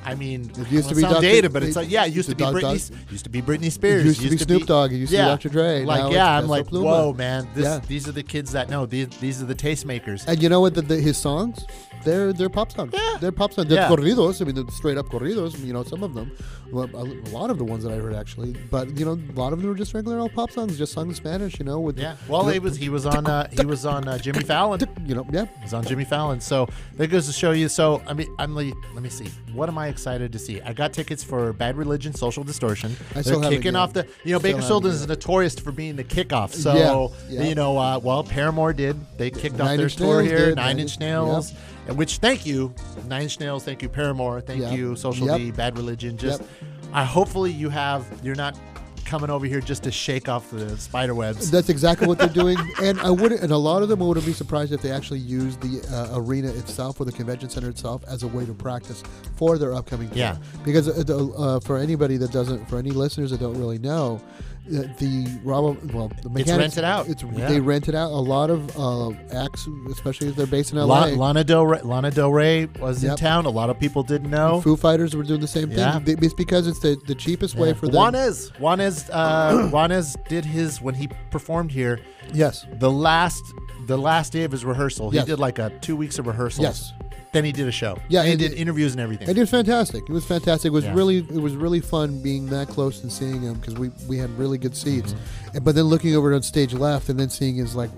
I 0.08 0.16
mean, 0.16 0.50
It 0.58 0.72
used 0.72 0.90
to 0.90 0.96
be 0.96 1.02
Dr. 1.02 1.22
dated, 1.22 1.52
but 1.54 1.64
it's 1.64 1.76
like 1.76 1.90
yeah, 1.90 2.06
it 2.06 2.14
used 2.14 2.30
to 2.30 2.36
be 2.36 2.44
Britney, 2.44 3.12
used 3.12 3.24
to 3.26 3.30
be 3.30 3.42
Britney 3.42 3.72
Spears, 3.72 4.06
used 4.06 4.22
to 4.22 4.30
be 4.30 4.38
Snoop 4.38 4.66
Dogg, 4.68 4.92
it 4.94 4.98
used 4.98 5.12
to 5.12 5.18
be 5.18 5.24
Dr. 5.24 5.50
Dre, 5.50 5.84
Like 5.84 6.14
yeah, 6.14 6.38
I'm 6.38 6.48
like, 6.48 6.70
whoa, 6.70 7.14
man, 7.14 7.48
these 7.88 8.08
are 8.08 8.12
the 8.14 8.24
kids 8.24 8.52
that 8.54 8.70
know 8.70 8.86
these 8.86 9.08
these 9.20 9.42
are 9.42 9.46
the 9.46 9.56
tastemakers. 9.56 10.26
And 10.28 10.42
you 10.42 10.50
know 10.50 10.62
what? 10.62 10.74
The, 10.76 10.82
the, 10.82 10.96
his 10.96 11.18
songs, 11.18 11.66
they're 12.04 12.32
they're 12.34 12.50
pop 12.50 12.72
songs. 12.72 12.94
Yeah. 12.94 13.18
They're 13.20 13.32
pop 13.32 13.52
songs. 13.54 13.68
They're 13.68 13.82
Yeah. 13.82 13.90
corridos. 13.90 14.42
I 14.42 14.46
mean, 14.46 14.56
they're 14.56 14.70
straight 14.72 14.98
up 14.98 15.08
corridos. 15.08 15.60
You 15.64 15.74
know, 15.74 15.84
some 15.84 16.04
of 16.04 16.14
them, 16.14 16.32
well, 16.72 16.90
a, 16.94 17.04
a 17.04 17.32
lot 17.38 17.50
of 17.50 17.58
the 17.58 17.64
ones 17.66 17.84
that 17.84 17.92
I 17.92 17.98
heard 17.98 18.14
actually. 18.14 18.56
But 18.72 18.98
you 18.98 19.06
know, 19.06 19.14
a 19.14 19.38
lot 19.40 19.52
of 19.54 19.60
them 19.60 19.70
were 19.70 19.76
just 19.76 19.94
regular 19.94 20.20
old 20.20 20.34
pop 20.34 20.52
songs, 20.52 20.78
just 20.78 20.94
sung 20.94 21.10
in 21.10 21.16
Spanish. 21.16 21.60
You 21.60 21.66
know, 21.66 21.80
with 21.80 22.00
Yeah, 22.00 22.16
well, 22.28 22.48
he 22.48 22.60
was 22.60 22.78
he 22.78 22.90
was 22.90 23.06
on 23.06 23.26
uh, 23.28 23.48
he 23.52 23.66
was 23.66 23.86
on 23.86 24.08
uh, 24.08 24.18
Jimmy 24.18 24.44
Fallon. 24.44 24.80
You 25.06 25.16
know, 25.16 25.26
yeah. 25.32 25.46
He's 25.62 25.74
on 25.74 25.84
Jimmy 25.84 26.06
Fallon. 26.06 26.40
So 26.40 26.68
that 26.98 27.08
goes 27.08 27.26
to 27.28 27.34
show 27.34 27.52
you. 27.52 27.68
So 27.68 28.02
I 28.08 28.14
mean, 28.14 28.34
I'm 28.40 28.56
like, 28.56 28.74
let 28.94 29.04
me 29.04 29.10
see. 29.10 29.28
What 29.54 29.68
am 29.70 29.78
I 29.78 29.88
excited 29.98 30.32
to 30.32 30.38
see? 30.40 30.62
I 30.62 30.74
got 30.74 30.94
tickets 30.94 31.24
for 31.24 31.52
Bad 31.54 31.76
Religion, 31.76 32.14
Social 32.14 32.44
Distortion. 32.44 32.96
I 33.10 33.14
They're 33.16 33.24
still 33.24 33.42
kicking 33.50 33.76
off 33.76 33.94
the. 33.94 34.06
You 34.24 34.34
know, 34.34 34.40
Still 34.40 34.52
Bakersfield 34.54 34.86
is 34.86 35.08
notorious 35.08 35.58
for 35.60 35.72
being 35.72 35.96
the 35.96 36.04
kickoff. 36.04 36.54
So 36.54 37.12
Yeah, 37.28 37.42
yeah. 37.42 37.50
you 37.50 37.56
know, 37.56 37.78
uh, 37.80 38.00
well, 38.02 38.24
Paramore 38.24 38.74
did. 38.74 38.96
They 39.18 39.32
kicked 39.32 39.60
off 39.60 39.76
their 39.76 39.90
tour 39.90 40.22
here. 40.22 40.38
did. 40.38 40.56
Nine 40.56 40.66
Nine 40.68 40.80
Inch 40.80 40.92
Inch- 40.94 41.00
Nails. 41.00 41.54
And 41.88 41.98
which 41.98 42.18
thank 42.18 42.46
you, 42.46 42.74
Nine 43.08 43.24
Inch 43.24 43.40
Nails. 43.40 43.64
Thank 43.64 43.82
you, 43.82 43.90
Paramore. 43.90 44.40
Thank 44.42 44.62
Yep. 44.62 44.78
you, 44.78 44.96
Social 44.96 45.26
Yep. 45.28 45.38
D, 45.38 45.52
Bad 45.52 45.78
Religion. 45.78 46.16
Just, 46.18 46.42
Yep. 46.42 46.50
I 46.94 47.04
hopefully 47.04 47.52
you 47.52 47.70
have. 47.70 48.06
You're 48.24 48.36
not 48.36 48.56
coming 49.08 49.30
over 49.30 49.46
here 49.46 49.62
just 49.62 49.84
to 49.84 49.92
shake 49.92 50.30
off 50.30 50.52
the 50.52 50.78
spider 50.78 51.16
webs. 51.16 51.50
That's 51.50 51.70
exactly 51.70 52.08
what 52.08 52.20
they're 52.20 52.28
doing, 52.28 52.58
and 52.82 53.00
I 53.00 53.10
wouldn't. 53.10 53.42
And 53.42 53.52
a 53.52 53.58
lot 53.58 53.82
of 53.82 53.90
them 53.90 54.00
wouldn't 54.00 54.26
be 54.26 54.34
surprised 54.34 54.74
if 54.74 54.82
they 54.82 54.92
actually 54.92 55.20
use 55.20 55.58
the 55.58 55.82
uh, 55.92 56.20
arena 56.20 56.50
itself 56.50 57.00
or 57.00 57.06
the 57.06 57.12
convention 57.12 57.50
center 57.50 57.70
itself 57.70 58.04
as 58.08 58.24
a 58.24 58.28
way 58.28 58.46
to 58.46 58.54
practice 58.54 59.04
for 59.36 59.58
their 59.58 59.74
upcoming 59.74 60.10
tour. 60.10 60.18
Yeah. 60.18 60.38
Because 60.64 60.88
uh, 60.88 61.28
uh, 61.38 61.60
for 61.62 61.78
anybody 61.78 62.18
that 62.18 62.32
doesn't, 62.32 62.68
for 62.70 62.78
any 62.78 62.92
listeners 62.92 63.32
that 63.32 63.40
don't 63.40 63.58
really 63.58 63.80
know, 63.80 64.22
the 64.70 65.40
Robo, 65.44 65.78
well, 65.94 66.12
the 66.22 66.30
mechanics, 66.30 66.58
rented 66.78 66.84
out. 66.84 67.08
It's 67.08 67.24
Yeah. 67.24 67.48
they 67.48 67.60
rent 67.60 67.88
it 67.88 67.96
out. 67.96 68.12
A 68.12 68.16
lot 68.16 68.50
of 68.50 68.78
uh, 68.78 69.12
acts, 69.34 69.68
especially 69.92 70.28
if 70.30 70.36
they're 70.36 70.46
based 70.46 70.72
in 70.72 70.78
LA. 70.78 70.86
La- 70.86 71.06
Lana 71.06 71.44
Del 71.44 71.66
Rey, 71.66 71.80
Lana 71.82 72.12
Del 72.12 72.32
Rey 72.32 72.66
was 72.80 73.04
in 73.04 73.16
town. 73.16 73.46
A 73.46 73.50
lot 73.50 73.70
of 73.70 73.80
people 73.80 74.04
didn't 74.04 74.30
know. 74.30 74.62
Foo 74.62 74.76
Fighters 74.76 75.16
were 75.16 75.24
doing 75.24 75.42
the 75.42 75.48
same 75.48 75.70
thing. 75.70 75.80
Yeah. 75.80 76.00
They- 76.04 76.14
It's 76.26 76.34
because 76.34 76.68
it's 76.68 76.80
the, 76.80 77.00
the 77.08 77.16
cheapest 77.16 77.56
way 77.56 77.74
for 77.74 77.88
them. 77.88 77.96
Juanes, 77.96 78.52
Juanes, 78.60 79.10
uh, 79.14 79.52
Juanes 79.72 80.16
did 80.28 80.44
his 80.46 80.82
when 80.82 80.96
he 80.96 81.08
performed 81.32 81.72
here. 81.72 82.00
Yes. 82.34 82.66
The 82.80 82.92
last, 82.92 83.42
the 83.86 83.98
last 83.98 84.34
day 84.34 84.44
of 84.44 84.52
his 84.52 84.66
rehearsal, 84.66 85.14
Yes. 85.14 85.26
he 85.26 85.32
did 85.32 85.40
like 85.40 85.60
a 85.60 85.70
two 85.82 85.96
weeks 85.96 86.20
of 86.20 86.28
rehearsals. 86.28 86.64
Yes. 86.64 86.94
Then 87.38 87.46
he 87.46 87.52
did 87.52 87.68
a 87.68 87.72
show. 87.72 87.98
Yeah, 88.10 88.24
and 88.24 88.40
did 88.40 88.54
interviews 88.54 88.94
and 88.94 89.02
everything. 89.02 89.30
And 89.30 89.38
it 89.38 89.42
was 89.42 89.50
fantastic. 89.52 90.04
It 90.10 90.12
was 90.12 90.26
fantastic. 90.26 90.70
It 90.70 90.74
was 90.74 90.86
Yeah. 90.86 90.94
really 90.96 91.18
it 91.20 91.42
was 91.42 91.56
really 91.56 91.80
fun 91.82 92.20
being 92.22 92.48
that 92.48 92.68
close 92.68 93.04
and 93.04 93.12
seeing 93.12 93.42
him 93.42 93.54
because 93.56 93.76
we, 93.76 93.90
we 94.08 94.18
had 94.18 94.30
really 94.40 94.58
good 94.58 94.76
seats. 94.76 95.14
Mm-hmm. 95.14 95.56
And, 95.58 95.66
but 95.66 95.76
then 95.76 95.86
looking 95.86 96.16
over 96.16 96.34
on 96.34 96.42
stage 96.42 96.74
left 96.74 97.10
and 97.10 97.20
then 97.20 97.30
seeing 97.30 97.56
his 97.56 97.76
like 97.76 97.92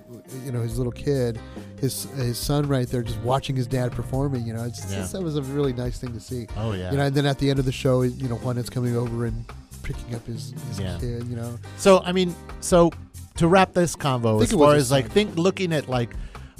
you 0.45 0.52
know 0.52 0.62
his 0.62 0.78
little 0.78 0.91
kid, 0.91 1.39
his 1.80 2.04
his 2.17 2.38
son 2.38 2.67
right 2.67 2.88
there 2.88 3.02
just 3.02 3.19
watching 3.21 3.56
his 3.56 3.65
dad 3.67 3.91
performing. 3.93 4.45
You 4.45 4.54
know, 4.54 4.63
it's 4.65 4.84
Yeah. 4.91 4.97
just, 4.99 5.13
that 5.13 5.21
was 5.21 5.38
a 5.38 5.41
really 5.43 5.73
nice 5.73 5.97
thing 5.99 6.13
to 6.13 6.19
see. 6.19 6.47
oh 6.58 6.73
yeah. 6.73 6.91
You 6.91 6.97
know, 6.97 7.04
and 7.06 7.15
then 7.15 7.25
at 7.25 7.39
the 7.39 7.49
end 7.49 7.60
of 7.60 7.65
the 7.65 7.71
show, 7.71 8.02
you 8.02 8.28
know, 8.28 8.36
Juanes's 8.38 8.69
coming 8.69 8.95
over 8.95 9.25
and 9.25 9.45
picking 9.84 10.13
up 10.15 10.25
his, 10.28 10.54
his 10.67 10.80
Yeah. 10.80 10.97
kid. 10.99 11.28
You 11.30 11.36
know, 11.38 11.58
So 11.78 11.99
I 11.99 12.12
mean, 12.12 12.36
so 12.60 12.91
to 13.38 13.47
wrap 13.47 13.73
this 13.73 13.95
convo, 13.95 14.39
Think 14.39 14.43
as 14.43 14.52
it 14.54 14.56
was 14.58 14.65
far 14.67 14.75
his 14.75 14.84
as 14.86 14.91
like 14.91 15.06
son. 15.06 15.13
think 15.13 15.38
looking 15.38 15.71
at 15.71 15.88
like 15.88 16.10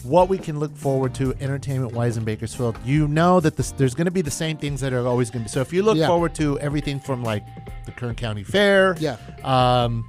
what 0.04 0.30
we 0.30 0.38
can 0.38 0.60
look 0.60 0.76
forward 0.76 1.14
to 1.16 1.34
entertainment 1.40 1.94
wise 1.94 2.18
in 2.18 2.24
Bakersfield, 2.24 2.78
you 2.86 3.08
know 3.08 3.40
that 3.40 3.56
this, 3.58 3.72
there's 3.72 3.96
going 3.96 4.06
to 4.06 4.12
be 4.12 4.22
the 4.22 4.32
same 4.32 4.58
things 4.58 4.82
that 4.82 4.94
are 4.94 5.08
always 5.08 5.30
going 5.30 5.44
to 5.44 5.50
be. 5.50 5.50
So 5.52 5.62
if 5.62 5.72
you 5.74 5.84
look 5.84 5.98
Yeah. 5.98 6.08
forward 6.08 6.36
to 6.36 6.60
everything 6.60 7.00
from 7.00 7.24
like 7.24 7.44
the 7.86 7.92
Kern 7.92 8.16
County 8.16 8.44
Fair, 8.44 8.96
yeah. 9.00 9.18
um, 9.44 10.06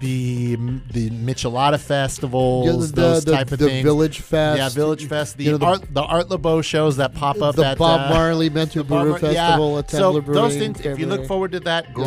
the 0.00 0.56
the 0.92 1.08
Michelada 1.10 1.80
festivals, 1.80 2.66
Yeah, 2.66 2.72
the, 2.72 3.00
those 3.00 3.24
the, 3.24 3.32
type 3.32 3.50
of 3.52 3.58
the 3.58 3.66
things. 3.66 3.82
Village 3.84 4.20
Fest. 4.20 4.58
yeah, 4.58 4.68
Village 4.68 5.06
Fest, 5.08 5.38
the 5.38 5.44
you 5.44 5.50
know, 5.52 5.58
the- 5.58 5.66
art 5.66 5.94
the 5.94 6.02
Art 6.02 6.28
LeBeau 6.28 6.60
shows 6.62 6.98
that 6.98 7.14
pop 7.14 7.40
up 7.40 7.56
the 7.56 7.64
at 7.66 7.78
Bob 7.78 8.10
uh, 8.10 8.14
Marley 8.14 8.50
Mentor 8.50 8.82
Brewer 8.84 9.18
Festival 9.18 9.76
yeah. 9.76 9.82
so 9.98 10.20
those 10.20 10.54
things, 10.56 10.80
if 10.82 10.98
you 10.98 11.06
look 11.06 11.26
forward 11.26 11.52
to 11.52 11.60
that, 11.60 11.86
Yeah. 11.96 12.04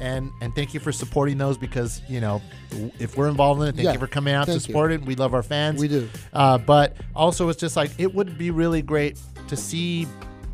And 0.00 0.30
and 0.40 0.54
thank 0.54 0.72
you 0.74 0.80
for 0.80 0.92
supporting 0.92 1.36
those 1.38 1.58
because 1.58 2.00
you 2.08 2.20
know 2.20 2.40
if 2.98 3.16
we're 3.16 3.28
involved 3.28 3.60
in 3.62 3.68
it, 3.68 3.74
thank 3.76 3.84
Yeah. 3.84 3.92
you 3.92 3.98
for 3.98 4.06
coming 4.06 4.32
out 4.34 4.46
to 4.46 4.52
Thank 4.52 4.62
you. 4.62 4.66
support 4.72 4.92
it. 4.92 5.04
We 5.04 5.14
love 5.14 5.34
our 5.34 5.42
fans. 5.42 5.78
we 5.80 5.88
do. 5.88 6.08
Uh, 6.32 6.56
but 6.58 6.96
also, 7.14 7.48
it's 7.50 7.60
just 7.60 7.76
like 7.76 7.90
it 7.98 8.14
would 8.14 8.38
be 8.38 8.50
really 8.50 8.80
great 8.82 9.18
to 9.48 9.56
see 9.56 10.06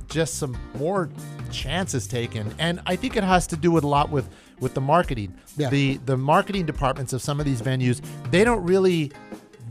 just 0.08 0.34
some 0.38 0.56
more 0.78 1.08
chances 1.50 2.06
taken, 2.06 2.52
and 2.58 2.80
I 2.86 2.96
think 2.96 3.16
it 3.16 3.22
has 3.24 3.46
to 3.48 3.56
do 3.56 3.70
with 3.70 3.84
a 3.84 3.88
lot 3.88 4.10
with 4.10 4.28
with 4.58 4.74
the 4.74 4.80
marketing. 4.80 5.34
Yeah. 5.56 5.70
The 5.70 5.98
the 6.06 6.16
marketing 6.16 6.66
departments 6.66 7.12
of 7.12 7.22
some 7.22 7.38
of 7.38 7.46
these 7.46 7.62
venues, 7.62 8.00
they 8.32 8.42
don't 8.42 8.64
really 8.64 9.12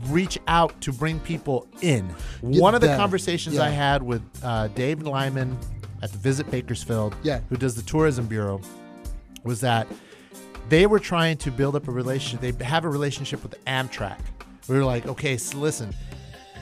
reach 0.08 0.38
out 0.46 0.78
to 0.82 0.92
bring 0.92 1.18
people 1.20 1.66
in. 1.82 2.08
Yeah, 2.42 2.60
One 2.62 2.74
of 2.74 2.80
the 2.80 2.94
conversations 2.96 3.56
yeah. 3.56 3.64
I 3.64 3.68
had 3.70 4.02
with 4.02 4.22
uh, 4.42 4.68
Dave 4.68 5.02
Lyman 5.02 5.56
at 6.02 6.12
the 6.12 6.18
Visit 6.18 6.50
Bakersfield, 6.50 7.14
Yeah. 7.22 7.40
who 7.48 7.56
does 7.56 7.74
the 7.74 7.82
tourism 7.82 8.26
bureau, 8.26 8.60
was 9.46 9.60
that 9.60 9.86
they 10.68 10.86
were 10.86 10.98
trying 10.98 11.36
to 11.38 11.50
build 11.50 11.76
up 11.76 11.88
a 11.88 11.92
relationship. 11.92 12.58
They 12.58 12.64
have 12.64 12.84
a 12.84 12.88
relationship 12.88 13.42
with 13.42 13.64
Amtrak. 13.66 14.18
We 14.68 14.76
were 14.76 14.84
like, 14.84 15.06
okay, 15.06 15.36
so 15.36 15.58
listen, 15.58 15.94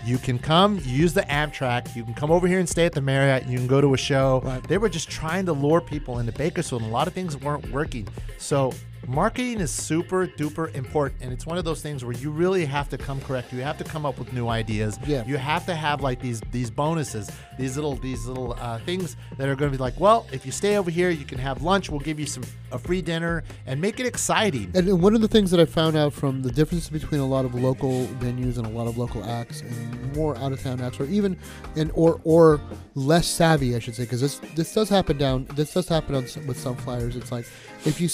you 0.04 0.18
can 0.18 0.38
come, 0.38 0.78
you 0.84 0.92
use 0.92 1.14
the 1.14 1.22
Amtrak, 1.22 1.96
you 1.96 2.04
can 2.04 2.12
come 2.12 2.30
over 2.30 2.46
here 2.46 2.58
and 2.58 2.68
stay 2.68 2.84
at 2.84 2.92
the 2.92 3.00
Marriott, 3.00 3.46
you 3.46 3.56
can 3.56 3.66
go 3.66 3.80
to 3.80 3.94
a 3.94 3.96
show. 3.96 4.42
Right. 4.44 4.62
They 4.68 4.76
were 4.76 4.90
just 4.90 5.10
trying 5.10 5.46
to 5.46 5.54
lure 5.54 5.80
people 5.80 6.18
into 6.18 6.32
Bakersfield, 6.32 6.82
and 6.82 6.90
a 6.90 6.92
lot 6.92 7.06
of 7.06 7.14
things 7.14 7.36
weren't 7.38 7.70
working. 7.70 8.06
So 8.36 8.72
marketing 9.06 9.60
is 9.60 9.70
super 9.70 10.26
duper 10.26 10.74
important, 10.74 11.22
and 11.22 11.32
it's 11.32 11.46
one 11.46 11.58
of 11.58 11.64
those 11.64 11.82
things 11.82 12.04
where 12.04 12.14
you 12.14 12.30
really 12.30 12.64
have 12.64 12.88
to 12.90 12.98
come 12.98 13.20
correct. 13.20 13.52
You 13.52 13.62
have 13.62 13.78
to 13.78 13.84
come 13.84 14.06
up 14.06 14.18
with 14.18 14.32
new 14.32 14.48
ideas. 14.48 14.98
Yeah. 15.06 15.24
You 15.26 15.36
have 15.36 15.66
to 15.66 15.74
have 15.74 16.00
like 16.00 16.20
these 16.20 16.40
these 16.50 16.70
bonuses, 16.70 17.30
these 17.58 17.76
little 17.76 17.96
these 17.96 18.26
little 18.26 18.54
uh, 18.60 18.78
things 18.80 19.16
that 19.36 19.48
are 19.48 19.56
going 19.56 19.70
to 19.70 19.76
be 19.76 19.82
like, 19.82 19.98
well, 19.98 20.26
if 20.32 20.46
you 20.46 20.52
stay 20.52 20.76
over 20.76 20.90
here, 20.90 21.10
you 21.10 21.24
can 21.24 21.38
have 21.38 21.62
lunch. 21.62 21.90
We'll 21.90 22.00
give 22.00 22.18
you 22.18 22.26
some 22.26 22.44
a 22.72 22.78
free 22.78 23.02
dinner, 23.02 23.44
and 23.66 23.80
make 23.80 24.00
it 24.00 24.06
exciting. 24.06 24.70
And 24.74 24.88
and 24.88 25.00
one 25.00 25.14
of 25.14 25.20
the 25.20 25.28
things 25.28 25.50
that 25.50 25.60
I 25.60 25.64
found 25.64 25.96
out 25.96 26.12
from 26.12 26.42
the 26.42 26.50
difference 26.50 26.88
between 26.88 27.20
a 27.20 27.26
lot 27.26 27.44
of 27.44 27.54
local 27.54 28.06
venues 28.20 28.58
and 28.58 28.66
a 28.66 28.70
lot 28.70 28.86
of 28.86 28.98
local 28.98 29.24
acts 29.24 29.60
and 29.60 30.16
more 30.16 30.36
out 30.36 30.52
of 30.52 30.62
town 30.62 30.80
acts, 30.80 31.00
or 31.00 31.06
even 31.06 31.36
and 31.76 31.90
or 31.94 32.20
or 32.24 32.60
less 32.94 33.26
savvy, 33.26 33.76
I 33.76 33.78
should 33.78 33.94
say, 33.94 34.04
because 34.04 34.20
this 34.20 34.40
this 34.54 34.74
does 34.74 34.88
happen 34.88 35.18
down. 35.18 35.46
This 35.54 35.72
does 35.72 35.88
happen 35.88 36.14
on 36.14 36.24
with 36.46 36.58
some 36.58 36.76
flyers. 36.76 37.16
It's 37.16 37.32
like 37.32 37.46
if 37.84 38.00
you 38.00 38.08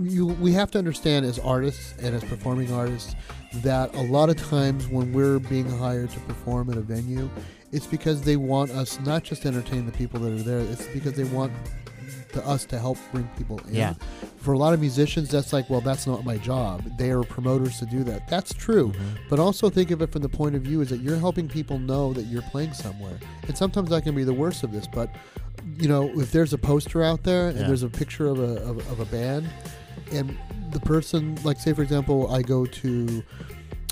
you 0.00 0.26
we 0.26 0.52
have 0.52 0.70
to 0.70 0.78
understand 0.78 1.26
as 1.26 1.38
artists 1.38 1.94
and 2.00 2.14
as 2.14 2.24
performing 2.24 2.72
artists 2.72 3.14
that 3.56 3.94
a 3.94 4.00
lot 4.02 4.30
of 4.30 4.36
times 4.36 4.86
when 4.88 5.12
we're 5.12 5.38
being 5.38 5.68
hired 5.78 6.10
to 6.10 6.20
perform 6.20 6.70
at 6.70 6.76
a 6.76 6.80
venue, 6.80 7.28
it's 7.72 7.86
because 7.86 8.22
they 8.22 8.36
want 8.36 8.70
us 8.70 8.98
not 9.00 9.24
just 9.24 9.42
to 9.42 9.48
entertain 9.48 9.86
the 9.86 9.92
people 9.92 10.20
that 10.20 10.32
are 10.32 10.42
there. 10.42 10.60
It's 10.60 10.86
because 10.88 11.14
they 11.14 11.24
want 11.24 11.52
to 12.32 12.46
us 12.46 12.64
to 12.66 12.78
help 12.78 12.98
bring 13.10 13.28
people 13.38 13.58
in 13.68 13.74
Yeah. 13.74 13.94
for 14.36 14.52
a 14.52 14.58
lot 14.58 14.74
of 14.74 14.80
musicians, 14.80 15.30
that's 15.30 15.52
like, 15.52 15.68
well, 15.70 15.80
that's 15.80 16.06
not 16.06 16.26
my 16.26 16.36
job. 16.36 16.82
They 16.98 17.10
are 17.10 17.22
promoters 17.22 17.78
to 17.78 17.86
do 17.86 18.04
that. 18.04 18.28
That's 18.28 18.52
true. 18.52 18.88
Mm-hmm. 18.92 19.16
But 19.30 19.38
also 19.38 19.70
think 19.70 19.90
of 19.90 20.02
it 20.02 20.12
from 20.12 20.20
the 20.20 20.28
point 20.28 20.54
of 20.54 20.60
view 20.62 20.82
is 20.82 20.90
that 20.90 21.00
you're 21.00 21.18
helping 21.18 21.48
people 21.48 21.78
know 21.78 22.12
that 22.12 22.24
you're 22.24 22.42
playing 22.42 22.74
somewhere. 22.74 23.18
And 23.46 23.56
sometimes 23.56 23.88
that 23.90 24.02
can 24.02 24.14
be 24.14 24.24
the 24.24 24.34
worst 24.34 24.62
of 24.62 24.72
this. 24.72 24.86
But, 24.86 25.08
you 25.78 25.88
know, 25.88 26.10
if 26.20 26.32
there's 26.32 26.52
a 26.52 26.58
poster 26.58 27.02
out 27.02 27.22
there 27.24 27.48
and 27.48 27.58
Yeah. 27.58 27.66
there's 27.66 27.82
a 27.82 27.88
picture 27.88 28.26
of 28.26 28.38
a, 28.38 28.62
of, 28.64 28.78
of 28.92 29.00
a 29.00 29.04
band, 29.06 29.48
and 30.12 30.36
the 30.72 30.80
person, 30.80 31.38
like, 31.44 31.58
say, 31.60 31.72
for 31.72 31.82
example, 31.82 32.32
I 32.32 32.42
go 32.42 32.64
to 32.66 33.22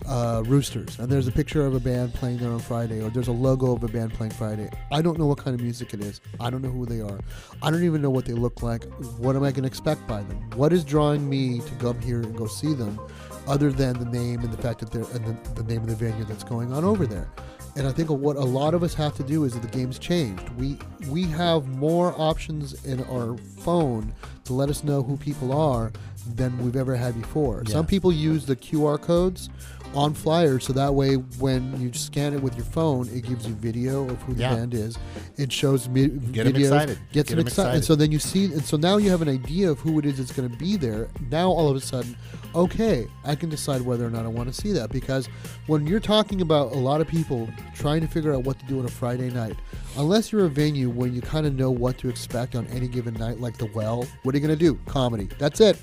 uh, 0.06 0.42
Roosters, 0.46 0.98
and 0.98 1.08
there's 1.10 1.26
a 1.26 1.32
picture 1.32 1.66
of 1.66 1.74
a 1.74 1.80
band 1.80 2.14
playing 2.14 2.38
there 2.38 2.50
on 2.50 2.60
Friday, 2.60 3.02
or 3.02 3.10
there's 3.10 3.28
a 3.28 3.32
logo 3.32 3.72
of 3.72 3.82
a 3.82 3.88
band 3.88 4.12
playing 4.12 4.32
Friday. 4.32 4.70
I 4.92 5.02
don't 5.02 5.18
know 5.18 5.26
what 5.26 5.38
kind 5.38 5.54
of 5.54 5.60
music 5.62 5.94
it 5.94 6.00
is. 6.04 6.20
I 6.38 6.48
don't 6.50 6.62
know 6.62 6.70
who 6.70 6.86
they 6.86 7.00
are. 7.00 7.18
I 7.62 7.70
don't 7.70 7.82
even 7.82 8.02
know 8.02 8.10
what 8.10 8.24
they 8.24 8.34
look 8.34 8.62
like. 8.62 8.84
What 9.18 9.34
am 9.36 9.42
I 9.42 9.50
going 9.50 9.62
to 9.62 9.66
expect 9.68 10.06
by 10.06 10.22
them? 10.22 10.38
What 10.54 10.72
is 10.72 10.84
drawing 10.84 11.28
me 11.28 11.60
to 11.60 11.74
come 11.76 12.00
here 12.00 12.20
and 12.20 12.36
go 12.36 12.46
see 12.46 12.72
them, 12.74 13.00
other 13.48 13.72
than 13.72 13.98
the 13.98 14.04
name 14.04 14.40
and 14.40 14.52
the 14.52 14.62
fact 14.62 14.80
that 14.80 14.90
they're 14.92 15.02
and 15.16 15.24
the, 15.44 15.62
the 15.62 15.64
name 15.64 15.82
of 15.82 15.88
the 15.88 15.96
venue 15.96 16.24
that's 16.24 16.44
going 16.44 16.72
on 16.72 16.84
over 16.84 17.06
there? 17.06 17.28
And 17.76 17.86
I 17.86 17.92
think 17.92 18.08
what 18.08 18.36
a 18.36 18.44
lot 18.44 18.72
of 18.72 18.82
us 18.82 18.94
have 18.94 19.14
to 19.16 19.22
do 19.22 19.44
is 19.44 19.52
that 19.52 19.60
the 19.60 19.68
game's 19.68 19.98
changed. 19.98 20.48
We 20.50 20.78
we 21.10 21.24
have 21.24 21.68
more 21.68 22.14
options 22.16 22.84
in 22.84 23.04
our 23.04 23.36
phone 23.58 24.14
to 24.44 24.54
let 24.54 24.70
us 24.70 24.82
know 24.82 25.02
who 25.02 25.16
people 25.16 25.52
are 25.52 25.92
than 26.34 26.56
we've 26.64 26.76
ever 26.76 26.96
had 26.96 27.20
before. 27.20 27.62
Yeah. 27.66 27.72
Some 27.72 27.86
people 27.86 28.12
use 28.12 28.46
the 28.46 28.56
QR 28.56 29.00
codes 29.00 29.50
on 29.96 30.12
flyers 30.12 30.64
so 30.64 30.72
that 30.74 30.92
way 30.94 31.14
when 31.14 31.80
you 31.80 31.90
scan 31.94 32.35
it 32.35 32.42
with 32.42 32.54
your 32.54 32.66
phone 32.66 33.09
it 33.09 33.26
gives 33.26 33.46
you 33.48 33.54
video 33.54 34.06
of 34.11 34.20
who 34.22 34.35
the 34.35 34.42
Yeah. 34.42 34.54
band 34.54 34.74
is 34.74 34.98
it 35.38 35.50
shows 35.50 35.88
mi- 35.88 36.09
Get 36.09 36.46
'em 36.46 36.52
videos 36.52 36.61
excited. 36.64 36.98
gets 37.12 37.12
Get 37.12 37.26
them 37.28 37.38
'em 37.38 37.46
excited. 37.46 37.68
and 37.70 37.76
excited. 37.78 37.85
so 37.87 37.94
then 37.96 38.12
you 38.12 38.18
see 38.18 38.44
and 38.52 38.62
so 38.62 38.76
now 38.76 38.98
you 38.98 39.09
have 39.11 39.22
an 39.22 39.28
idea 39.30 39.70
of 39.70 39.78
who 39.80 39.98
it 39.98 40.04
is 40.04 40.18
that's 40.18 40.32
going 40.32 40.50
to 40.50 40.56
be 40.59 40.76
there 40.76 41.09
now 41.30 41.48
all 41.50 41.68
of 41.70 41.76
a 41.76 41.80
sudden 41.80 42.14
okay 42.54 43.06
i 43.24 43.35
can 43.35 43.48
decide 43.48 43.80
whether 43.80 44.06
or 44.06 44.11
not 44.11 44.24
i 44.26 44.28
want 44.28 44.52
to 44.52 44.61
see 44.61 44.70
that 44.70 44.90
because 44.90 45.28
when 45.66 45.87
you're 45.87 45.98
talking 45.98 46.42
about 46.42 46.72
a 46.72 46.78
lot 46.78 47.00
of 47.00 47.09
people 47.09 47.48
trying 47.74 48.02
to 48.02 48.06
figure 48.06 48.35
out 48.35 48.44
what 48.44 48.59
to 48.61 48.66
do 48.66 48.78
on 48.78 48.85
a 48.85 48.88
friday 48.90 49.30
night 49.30 49.56
unless 49.96 50.30
you're 50.30 50.44
a 50.44 50.50
venue 50.50 50.90
where 50.90 51.09
you 51.09 51.22
kind 51.22 51.46
of 51.46 51.54
know 51.54 51.70
what 51.70 51.96
to 51.96 52.09
expect 52.11 52.54
on 52.54 52.66
any 52.66 52.87
given 52.87 53.14
night 53.14 53.40
like 53.40 53.56
the 53.56 53.68
well 53.74 54.06
what 54.24 54.35
are 54.35 54.38
you 54.38 54.46
going 54.46 54.56
to 54.59 54.62
do 54.62 54.78
comedy 54.87 55.26
that's 55.38 55.61
it 55.61 55.78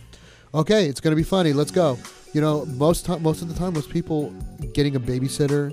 okay, 0.55 0.85
it's 0.85 0.99
gonna 1.01 1.15
be 1.15 1.23
funny. 1.23 1.51
Let's 1.51 1.71
go. 1.71 1.97
You 2.33 2.41
know, 2.41 2.65
most 2.65 3.05
time, 3.05 3.21
most 3.21 3.41
of 3.41 3.47
the 3.47 3.53
time, 3.53 3.73
was 3.73 3.85
people 3.85 4.33
getting 4.73 4.95
a 4.95 4.99
babysitter. 4.99 5.71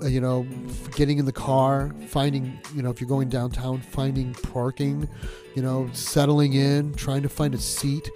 Uh, 0.00 0.06
you 0.06 0.20
know, 0.20 0.46
getting 0.94 1.18
in 1.18 1.24
the 1.24 1.32
car, 1.32 1.92
finding. 2.06 2.58
You 2.74 2.82
know, 2.82 2.90
if 2.90 3.00
you're 3.00 3.08
going 3.08 3.28
downtown, 3.28 3.80
finding 3.80 4.32
parking. 4.34 5.08
You 5.54 5.62
know, 5.62 5.88
settling 5.92 6.54
in, 6.54 6.94
trying 6.94 7.22
to 7.22 7.28
find 7.28 7.54
a 7.54 7.58
seat. 7.58 8.08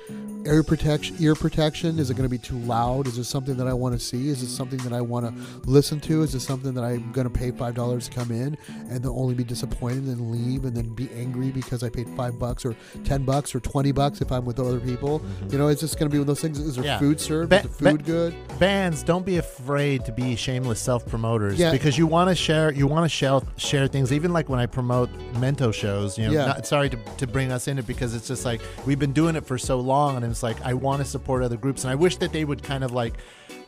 Air 0.44 0.62
protection, 0.64 1.14
ear 1.20 1.36
protection. 1.36 1.98
Is 2.00 2.10
it 2.10 2.14
going 2.14 2.24
to 2.24 2.30
be 2.30 2.36
too 2.38 2.58
loud? 2.58 3.06
Is 3.06 3.16
it 3.16 3.24
something 3.24 3.56
that 3.58 3.68
I 3.68 3.72
want 3.74 3.94
to 3.94 3.98
see? 4.04 4.28
Is 4.28 4.42
it 4.42 4.48
something 4.48 4.78
that 4.80 4.92
I 4.92 5.00
want 5.00 5.26
to 5.26 5.70
listen 5.70 6.00
to? 6.00 6.22
Is 6.22 6.34
it 6.34 6.40
something 6.40 6.74
that 6.74 6.82
I'm 6.82 7.12
going 7.12 7.28
to 7.28 7.32
pay 7.32 7.52
five 7.52 7.74
dollars 7.76 8.08
to 8.08 8.14
come 8.16 8.32
in 8.32 8.58
and 8.90 9.02
then 9.04 9.06
only 9.14 9.34
be 9.34 9.44
disappointed 9.44 10.04
and 10.04 10.32
leave 10.32 10.64
and 10.64 10.76
then 10.76 10.88
be 10.94 11.08
angry 11.12 11.50
because 11.52 11.84
I 11.84 11.90
paid 11.90 12.08
five 12.16 12.40
bucks 12.40 12.64
or 12.64 12.74
ten 13.04 13.24
bucks 13.24 13.54
or 13.54 13.60
twenty 13.60 13.92
bucks 13.92 14.20
if 14.20 14.32
I'm 14.32 14.44
with 14.44 14.58
other 14.58 14.80
people? 14.80 15.22
You 15.48 15.58
know, 15.58 15.68
it's 15.68 15.80
just 15.80 15.96
going 15.98 16.10
to 16.10 16.12
be 16.12 16.18
one 16.18 16.22
of 16.22 16.26
those 16.26 16.40
things. 16.40 16.58
Is 16.58 16.74
there 16.74 16.84
Yeah. 16.84 16.98
food 16.98 17.20
served? 17.20 17.50
Ba- 17.50 17.58
Is 17.58 17.62
the 17.62 17.68
food 17.68 17.98
ba- 17.98 18.02
good? 18.04 18.34
bands 18.58 19.04
don't 19.04 19.24
be 19.24 19.36
afraid 19.36 20.04
to 20.06 20.12
be 20.12 20.34
shameless 20.34 20.80
self 20.80 21.06
promoters 21.06 21.56
Yeah. 21.58 21.70
because 21.70 21.96
you 21.96 22.08
want 22.08 22.30
to 22.30 22.34
share 22.34 22.72
you 22.72 22.88
want 22.88 23.04
to 23.04 23.08
share 23.08 23.40
share 23.56 23.86
things 23.86 24.12
even 24.12 24.32
like 24.32 24.48
when 24.48 24.58
I 24.58 24.66
promote 24.66 25.08
Mento 25.34 25.72
shows 25.72 26.18
you 26.18 26.26
know 26.26 26.32
Yeah. 26.32 26.46
not, 26.46 26.66
sorry 26.66 26.90
to, 26.90 26.96
to 27.18 27.26
bring 27.28 27.52
us 27.52 27.68
in 27.68 27.78
it 27.78 27.86
because 27.86 28.14
it's 28.14 28.26
just 28.26 28.44
like 28.44 28.60
we've 28.86 28.98
been 28.98 29.12
doing 29.12 29.36
it 29.36 29.46
for 29.46 29.56
so 29.56 29.78
long 29.78 30.16
and 30.16 30.31
like 30.40 30.56
I 30.62 30.72
want 30.72 31.02
to 31.02 31.04
support 31.04 31.42
other 31.42 31.56
groups 31.56 31.82
and 31.82 31.90
I 31.90 31.96
wish 31.96 32.16
that 32.18 32.32
they 32.32 32.44
would 32.44 32.62
kind 32.62 32.84
of 32.84 32.92
like 32.92 33.14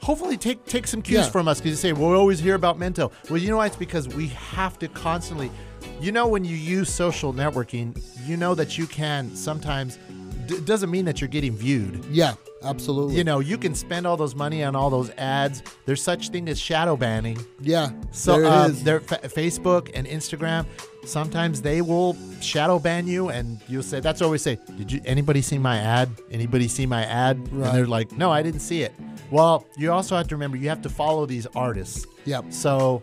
hopefully 0.00 0.36
take 0.36 0.64
take 0.66 0.86
some 0.86 1.02
cues 1.02 1.24
Yeah. 1.26 1.30
from 1.30 1.48
us 1.48 1.58
because 1.58 1.72
you 1.72 1.76
say 1.76 1.92
well, 1.92 2.10
we 2.10 2.16
always 2.16 2.38
hear 2.38 2.54
about 2.54 2.78
Mento 2.78 3.10
well 3.28 3.38
you 3.38 3.48
know 3.50 3.56
why 3.56 3.66
it's 3.66 3.74
because 3.76 4.06
we 4.08 4.28
have 4.28 4.78
to 4.78 4.86
constantly 4.88 5.50
you 6.00 6.12
know 6.12 6.28
when 6.28 6.44
you 6.44 6.54
use 6.56 6.88
social 6.92 7.32
networking 7.34 8.00
you 8.24 8.36
know 8.36 8.54
that 8.54 8.78
you 8.78 8.86
can 8.86 9.34
sometimes 9.34 9.98
d- 10.46 10.60
doesn't 10.60 10.90
mean 10.90 11.04
that 11.06 11.20
you're 11.20 11.28
getting 11.28 11.56
viewed 11.56 12.04
Yeah, 12.10 12.34
absolutely. 12.62 13.16
you 13.16 13.24
know, 13.24 13.40
you 13.40 13.56
can 13.58 13.74
spend 13.74 14.06
all 14.06 14.16
those 14.16 14.34
money 14.34 14.62
on 14.64 14.74
all 14.76 14.90
those 14.90 15.10
ads. 15.16 15.62
There's 15.86 16.02
such 16.02 16.28
thing 16.30 16.48
as 16.50 16.58
shadow 16.60 16.96
banning. 16.96 17.38
yeah. 17.60 17.90
So 18.12 18.40
there 18.40 18.96
um, 18.98 19.04
fa- 19.04 19.20
Facebook 19.24 19.90
and 19.94 20.06
Instagram, 20.06 20.66
sometimes 21.06 21.62
they 21.62 21.82
will 21.82 22.16
shadow 22.40 22.78
ban 22.78 23.06
you, 23.06 23.28
and 23.30 23.60
you'll 23.68 23.82
say, 23.82 24.00
"That's 24.00 24.22
always 24.22 24.42
say." 24.42 24.58
Did 24.76 24.90
you 24.92 25.00
anybody 25.04 25.42
see 25.42 25.58
my 25.58 25.78
ad? 25.78 26.10
Anybody 26.30 26.68
see 26.68 26.86
my 26.86 27.04
ad? 27.04 27.38
Right. 27.52 27.68
And 27.68 27.76
they're 27.76 27.86
like, 27.86 28.12
"No, 28.12 28.30
I 28.30 28.42
didn't 28.42 28.60
see 28.60 28.82
it." 28.82 28.94
Well, 29.30 29.66
you 29.76 29.92
also 29.92 30.16
have 30.16 30.28
to 30.28 30.34
remember 30.34 30.56
you 30.56 30.68
have 30.68 30.82
to 30.82 30.88
follow 30.88 31.26
these 31.26 31.46
artists. 31.54 32.06
Yep. 32.24 32.52
So 32.52 33.02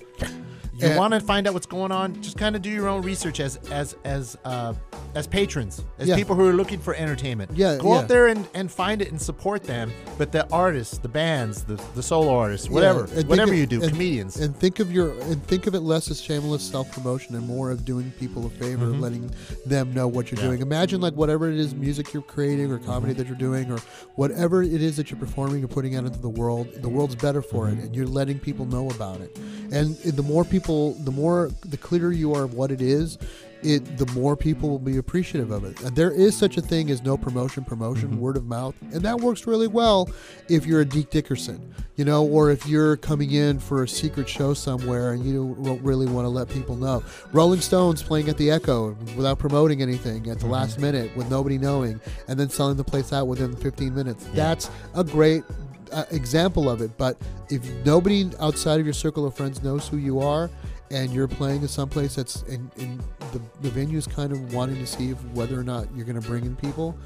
you 0.82 0.90
And- 0.90 0.98
want 0.98 1.14
to 1.14 1.20
find 1.20 1.48
out 1.48 1.54
what's 1.54 1.66
going 1.66 1.92
on? 1.92 2.22
Just 2.22 2.38
kind 2.38 2.56
of 2.56 2.62
do 2.62 2.70
your 2.70 2.88
own 2.88 3.02
research 3.02 3.40
as 3.40 3.58
as 3.72 3.96
as 4.06 4.38
uh, 4.46 4.74
as 5.16 5.28
patrons, 5.28 5.84
as 6.00 6.08
Yeah. 6.08 6.16
people 6.16 6.36
who 6.36 6.48
are 6.48 6.54
looking 6.54 6.80
for 6.80 6.94
entertainment. 6.96 7.52
Yeah, 7.54 7.78
go 7.78 7.94
yeah. 7.94 8.00
out 8.00 8.08
there 8.08 8.28
and, 8.28 8.48
and 8.54 8.72
find 8.72 9.02
it 9.02 9.10
and 9.12 9.22
support 9.22 9.64
them. 9.64 9.92
But 10.18 10.32
the 10.32 10.50
artists, 10.52 10.98
the 10.98 11.10
bands, 11.10 11.64
the 11.64 11.80
the 11.96 12.04
solo 12.04 12.34
artists, 12.36 12.70
whatever, 12.70 13.08
Yeah, 13.14 13.24
whatever 13.24 13.52
of- 13.54 13.58
you 13.60 13.66
do, 13.66 13.82
and- 13.82 13.92
comedians. 13.92 14.38
and 14.38 14.56
think 14.56 14.80
of 14.80 14.92
your 14.92 15.12
and 15.22 15.44
think 15.48 15.68
of 15.68 15.76
it 15.76 15.82
less 15.82 16.10
as 16.12 16.22
shameless 16.22 16.64
self 16.64 16.92
promotion 16.92 17.36
and 17.36 17.46
more 17.48 17.72
of 17.72 17.84
doing 17.86 18.12
people 18.20 18.46
a 18.46 18.50
favor, 18.50 18.86
letting 18.88 19.30
them 19.66 19.94
know 19.94 20.08
what 20.08 20.32
you're 20.32 20.38
Mm-hmm. 20.40 20.48
Doing. 20.48 20.62
Imagine 20.62 21.02
like 21.02 21.14
whatever 21.16 21.50
it 21.50 21.58
is, 21.58 21.76
music 21.76 22.14
you're 22.14 22.24
creating 22.24 22.72
or 22.72 22.80
comedy 22.80 23.14
that 23.14 23.28
you're 23.28 23.36
doing 23.50 23.70
or 23.72 23.80
whatever 24.16 24.64
it 24.64 24.82
is 24.82 24.96
that 24.98 25.10
you're 25.12 25.20
performing 25.20 25.64
or 25.64 25.68
putting 25.68 25.96
out 25.96 26.06
into 26.06 26.20
the 26.20 26.30
world. 26.42 26.68
The 26.82 26.90
world's 26.90 27.16
better 27.16 27.42
for 27.42 27.66
Mm-hmm. 27.68 27.80
it, 27.80 27.86
and 27.86 27.96
you're 27.96 28.08
letting 28.08 28.40
people 28.40 28.66
know 28.66 28.90
about 28.90 29.20
it. 29.22 29.38
And 29.72 29.96
the 29.98 30.24
more 30.24 30.44
people, 30.46 30.71
the 31.04 31.12
more 31.12 31.50
the 31.66 31.78
clearer 31.78 32.12
you 32.12 32.34
are 32.34 32.44
of 32.44 32.54
what 32.54 32.72
it 32.72 32.82
is. 32.82 33.18
It, 33.64 33.98
the 34.00 34.08
more 34.20 34.36
people 34.36 34.70
will 34.72 34.80
be 34.80 34.98
appreciative 34.98 35.52
of 35.52 35.64
it. 35.66 35.80
And 35.84 35.96
there 35.96 36.10
is 36.10 36.36
such 36.36 36.58
a 36.58 36.62
thing 36.62 36.90
as 36.90 37.04
no 37.04 37.16
promotion, 37.16 37.64
promotion, 37.64 38.10
Mm-hmm. 38.10 38.20
word 38.20 38.36
of 38.36 38.46
mouth, 38.48 38.74
and 38.92 39.04
that 39.04 39.20
works 39.20 39.46
really 39.46 39.68
well 39.68 40.10
if 40.50 40.66
you're 40.66 40.82
a 40.82 40.86
Deke 40.86 41.12
Dickerson, 41.12 41.72
you 41.96 42.04
know, 42.04 42.26
or 42.26 42.50
if 42.50 42.66
you're 42.66 42.98
coming 42.98 43.30
in 43.34 43.60
for 43.60 43.84
a 43.84 43.88
secret 43.88 44.28
show 44.28 44.56
somewhere 44.56 45.12
and 45.14 45.24
you 45.24 45.56
don't 45.64 45.80
really 45.84 46.08
want 46.08 46.26
to 46.26 46.30
let 46.30 46.50
people 46.50 46.76
know. 46.76 47.04
Rolling 47.34 47.62
Stones 47.62 48.02
playing 48.02 48.30
at 48.30 48.38
the 48.38 48.50
Echo 48.50 48.98
without 49.16 49.38
promoting 49.38 49.84
anything 49.84 50.28
at 50.32 50.40
the 50.40 50.46
Mm-hmm. 50.46 50.54
last 50.54 50.80
minute 50.80 51.16
with 51.16 51.30
nobody 51.30 51.60
knowing, 51.60 52.02
and 52.28 52.40
then 52.40 52.50
selling 52.50 52.78
the 52.78 52.84
place 52.84 53.14
out 53.14 53.28
within 53.28 53.56
15 53.56 53.94
minutes. 53.94 54.26
Yeah. 54.30 54.34
That's 54.38 54.72
a 54.96 55.04
great 55.04 55.44
example 56.12 56.70
of 56.70 56.82
it. 56.82 56.98
But 56.98 57.18
if 57.50 57.64
nobody 57.86 58.30
outside 58.40 58.80
of 58.80 58.86
your 58.86 58.94
circle 58.94 59.26
of 59.26 59.36
friends 59.36 59.62
knows 59.64 59.88
who 59.88 59.98
you 59.98 60.20
are, 60.20 60.50
and 60.92 61.12
you're 61.12 61.28
playing 61.28 61.62
in 61.62 61.68
someplace 61.68 62.16
that's 62.16 62.44
in, 62.44 62.70
in 62.78 63.00
the, 63.32 63.42
the 63.62 63.96
is 63.96 64.06
kind 64.06 64.32
of 64.32 64.54
wanting 64.54 64.76
to 64.76 64.86
see 64.86 65.12
whether 65.12 65.58
or 65.58 65.64
not 65.64 65.88
you're 65.96 66.06
going 66.06 66.20
to 66.20 66.28
bring 66.28 66.46
in 66.46 66.56
people, 66.56 66.98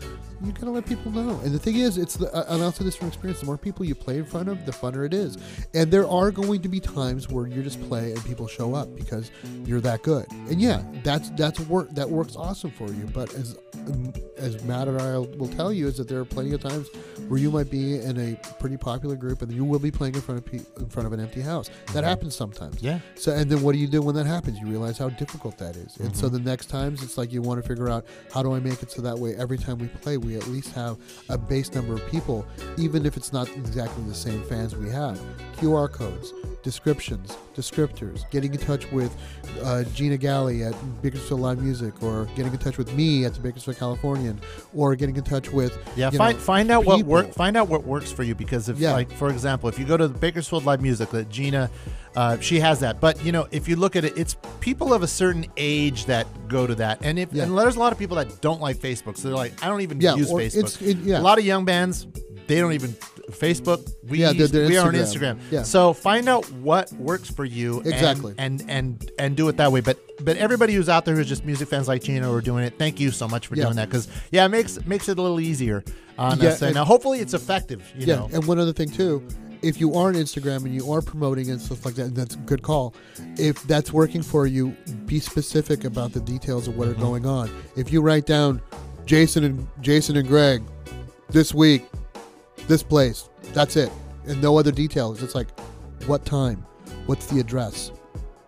you 0.44 0.52
got 0.52 0.62
to 0.66 0.72
let 0.72 0.86
people 0.86 1.12
know. 1.12 1.40
And 1.44 1.54
the 1.54 1.60
thing 1.60 1.76
is, 1.78 1.98
it's 1.98 2.16
the 2.16 2.28
and 2.52 2.62
I'll 2.64 2.72
say 2.72 2.84
this 2.86 2.96
from 2.96 3.08
experience: 3.08 3.40
the 3.40 3.46
more 3.46 3.58
people 3.58 3.86
you 3.86 3.96
play 3.96 4.18
in 4.18 4.26
front 4.26 4.50
of, 4.50 4.66
the 4.66 4.72
funner 4.72 5.06
it 5.06 5.14
is. 5.14 5.38
And 5.74 5.92
there 5.92 6.08
are 6.08 6.32
going 6.32 6.62
to 6.62 6.70
be 6.70 6.80
times 6.80 7.30
where 7.30 7.48
you 7.48 7.62
just 7.64 7.82
play 7.88 8.12
and 8.12 8.24
people 8.26 8.48
show 8.48 8.74
up 8.74 8.94
because 8.96 9.32
you're 9.66 9.82
that 9.82 10.04
good. 10.04 10.26
And 10.50 10.60
yeah, 10.62 10.84
that's 11.04 11.30
that's 11.32 11.60
work 11.62 11.90
that 11.92 12.10
works 12.10 12.36
awesome 12.36 12.72
for 12.72 12.88
you. 12.90 13.08
But 13.14 13.34
as 13.34 13.58
um, 13.88 14.14
as 14.38 14.64
Matt 14.64 14.88
and 14.88 15.00
I 15.02 15.18
will 15.18 15.50
tell 15.50 15.72
you, 15.72 15.88
is 15.88 15.98
that 15.98 16.08
there 16.08 16.20
are 16.20 16.26
plenty 16.26 16.54
of 16.54 16.62
times 16.62 16.88
where 17.28 17.40
you 17.40 17.52
might 17.52 17.70
be 17.70 18.00
in 18.00 18.18
a 18.20 18.36
pretty 18.60 18.78
popular 18.78 19.16
group 19.16 19.42
and 19.42 19.52
you 19.52 19.64
will 19.64 19.80
be 19.80 19.92
playing 19.92 20.16
in 20.16 20.22
front 20.22 20.40
of 20.40 20.46
pe- 20.52 20.82
in 20.82 20.90
front 20.90 21.06
of 21.08 21.14
an 21.14 21.20
empty 21.20 21.42
house. 21.42 21.70
That 21.94 22.04
happens 22.04 22.36
sometimes. 22.36 22.82
Yeah. 22.82 23.00
So 23.16 23.32
and 23.34 23.50
then 23.50 23.62
what 23.62 23.74
do 23.74 23.78
you 23.80 23.88
do 23.88 24.02
when 24.02 24.16
that 24.16 24.26
happens? 24.26 24.60
You 24.60 24.68
realize 24.68 24.98
how 24.98 25.10
difficult 25.10 25.58
that 25.60 25.76
is. 25.76 25.98
And 25.98 26.06
Mm-hmm. 26.10 26.20
so 26.20 26.30
the 26.30 26.40
next 26.40 26.68
times 26.68 27.02
it's 27.04 27.18
like 27.18 27.32
you 27.34 27.42
want 27.42 27.62
to 27.62 27.68
figure 27.68 27.90
out 27.90 28.06
how 28.34 28.44
do 28.44 28.54
I 28.54 28.60
make 28.60 28.82
it 28.84 28.92
so 28.92 29.02
that 29.02 29.18
way 29.18 29.36
every 29.36 29.58
time 29.58 29.78
we 29.80 29.88
play 29.88 30.18
we 30.26 30.36
at 30.36 30.48
least 30.48 30.74
have 30.74 30.98
a 31.30 31.38
base 31.38 31.74
number 31.74 31.94
of 31.94 32.06
people, 32.10 32.46
even 32.78 33.06
if 33.06 33.16
it's 33.18 33.32
not 33.32 33.50
exactly 33.56 34.04
the 34.06 34.16
same 34.16 34.44
fans 34.44 34.76
we 34.76 34.90
have. 34.90 35.20
QR 35.58 35.92
codes, 35.92 36.34
descriptions, 36.64 37.38
descriptors, 37.56 38.30
getting 38.32 38.54
in 38.54 38.60
touch 38.60 38.92
with 38.92 39.16
uh, 39.64 39.84
Gina 39.94 40.18
Galley 40.18 40.64
at 40.64 40.74
Bakersfield 41.02 41.40
Live 41.40 41.62
Music, 41.62 42.02
or 42.04 42.26
getting 42.36 42.52
in 42.52 42.58
touch 42.60 42.78
with 42.78 42.94
me 42.94 43.26
at 43.26 43.34
the 43.34 43.40
Bakersfield 43.40 43.78
Californian, 43.78 44.40
or 44.74 44.96
getting 44.96 45.16
in 45.16 45.24
touch 45.24 45.50
with 45.52 45.78
Yeah, 45.96 46.12
you 46.12 46.18
find 46.18 46.38
know, 46.38 46.44
find 46.44 46.72
out 46.72 46.86
what 46.86 47.06
work 47.06 47.34
find 47.34 47.56
out 47.58 47.68
what 47.70 47.84
works 47.86 48.12
for 48.12 48.24
you 48.24 48.36
because 48.36 48.70
if 48.70 48.78
Yeah. 48.80 48.94
like 48.94 49.12
for 49.12 49.30
example, 49.30 49.70
if 49.70 49.80
you 49.80 49.86
go 49.86 49.98
to 49.98 50.08
the 50.08 50.18
Bakersfield 50.18 50.66
Live 50.66 50.82
Music, 50.82 51.10
that 51.12 51.30
Gina, 51.30 51.70
uh, 52.16 52.38
she 52.40 52.60
has 52.60 52.80
that. 52.82 53.00
But 53.00 53.24
you 53.26 53.32
know, 53.32 53.48
if 53.52 53.68
you 53.68 53.76
look 53.76 53.96
at 53.96 54.06
it, 54.06 54.18
it's 54.18 54.36
people 54.60 54.94
of 54.94 55.04
a 55.04 55.08
certain 55.08 55.46
age 55.58 56.06
that 56.06 56.28
go 56.48 56.68
to 56.68 56.76
that, 56.76 57.00
and 57.04 57.18
if 57.18 57.32
Yeah. 57.34 57.44
and 57.44 57.58
there's 57.58 57.76
a 57.76 57.80
lot 57.80 57.92
of 57.92 57.98
people 58.00 58.18
that 58.18 58.42
don't 58.42 58.62
like 58.62 58.78
Facebook, 58.78 59.18
so 59.18 59.28
they're 59.30 59.38
like, 59.38 59.64
I 59.64 59.68
don't 59.68 59.82
even 59.82 60.00
Yeah, 60.02 60.16
use 60.16 60.30
Facebook. 60.32 60.82
it- 60.82 60.98
yeah. 60.98 61.20
A 61.20 61.22
lot 61.22 61.38
of 61.40 61.46
young 61.46 61.66
bands, 61.66 62.08
they 62.48 62.60
don't 62.60 62.74
even 62.74 62.96
Facebook. 63.32 63.92
We 64.08 64.20
Yeah, 64.20 64.34
they're- 64.34 64.48
they're 64.48 64.68
we 64.68 64.78
are 64.78 64.88
on 64.88 64.94
Instagram. 64.94 65.38
Yeah. 65.52 65.64
So 65.64 65.94
find 65.94 66.28
out 66.30 66.46
what 66.54 66.92
works 66.94 67.30
for 67.30 67.46
you 67.46 67.82
Exactly. 67.86 68.34
and 68.38 68.64
and 68.68 69.12
and 69.20 69.36
do 69.36 69.48
it 69.50 69.58
that 69.58 69.72
way. 69.72 69.82
But 69.82 69.98
but 70.24 70.38
everybody 70.38 70.74
who's 70.74 70.90
out 70.90 71.06
there 71.06 71.16
who's 71.16 71.28
just 71.28 71.46
music 71.46 71.68
fans 71.68 71.88
like 71.88 72.04
Gina 72.04 72.26
who 72.28 72.34
are 72.34 72.42
doing 72.42 72.64
it, 72.64 72.74
thank 72.78 73.00
you 73.00 73.12
so 73.12 73.28
much 73.28 73.48
for 73.48 73.56
Yeah. 73.56 73.66
doing 73.66 73.76
that 73.78 73.90
because 73.90 74.08
yeah, 74.32 74.46
it 74.46 74.50
makes 74.50 74.86
makes 74.86 75.10
it 75.10 75.18
a 75.18 75.22
little 75.22 75.40
easier 75.40 75.84
on 76.18 76.40
Yeah, 76.40 76.50
us. 76.50 76.56
And 76.62 76.68
and- 76.68 76.76
now 76.76 76.86
hopefully 76.86 77.20
it's 77.20 77.34
effective. 77.34 77.82
You 77.98 78.06
yeah, 78.08 78.16
know. 78.16 78.30
and 78.34 78.46
one 78.46 78.60
other 78.60 78.74
thing 78.74 78.90
too, 78.90 79.24
if 79.62 79.80
you 79.82 79.96
are 79.96 80.08
on 80.10 80.14
Instagram 80.14 80.64
and 80.66 80.74
you 80.76 80.92
are 80.94 81.02
promoting 81.02 81.50
and 81.50 81.60
stuff 81.60 81.86
like 81.86 81.96
that, 81.96 82.06
and 82.08 82.16
that's 82.16 82.36
a 82.36 82.40
good 82.40 82.62
call. 82.62 82.94
If 83.38 83.64
that's 83.64 83.92
working 83.92 84.22
for 84.22 84.46
you, 84.48 84.76
be 85.08 85.20
specific 85.20 85.84
about 85.84 86.14
the 86.14 86.20
details 86.22 86.68
of 86.68 86.78
what 86.78 86.88
Mm-hmm. 86.88 87.02
are 87.02 87.04
going 87.04 87.26
on. 87.26 87.50
If 87.76 87.92
you 87.92 88.02
write 88.02 88.26
down 88.28 88.62
Jason 89.06 89.44
and 89.44 89.68
Jason 89.82 90.16
and 90.18 90.28
Greg 90.28 90.62
this 91.32 91.54
week, 91.54 91.84
this 92.68 92.84
place, 92.84 93.30
that's 93.54 93.76
it, 93.76 93.92
and 94.28 94.42
no 94.42 94.58
other 94.58 94.72
details. 94.72 95.22
It's 95.24 95.36
like 95.36 95.48
what 96.08 96.26
time, 96.26 96.66
what's 97.06 97.28
the 97.28 97.40
address. 97.40 97.92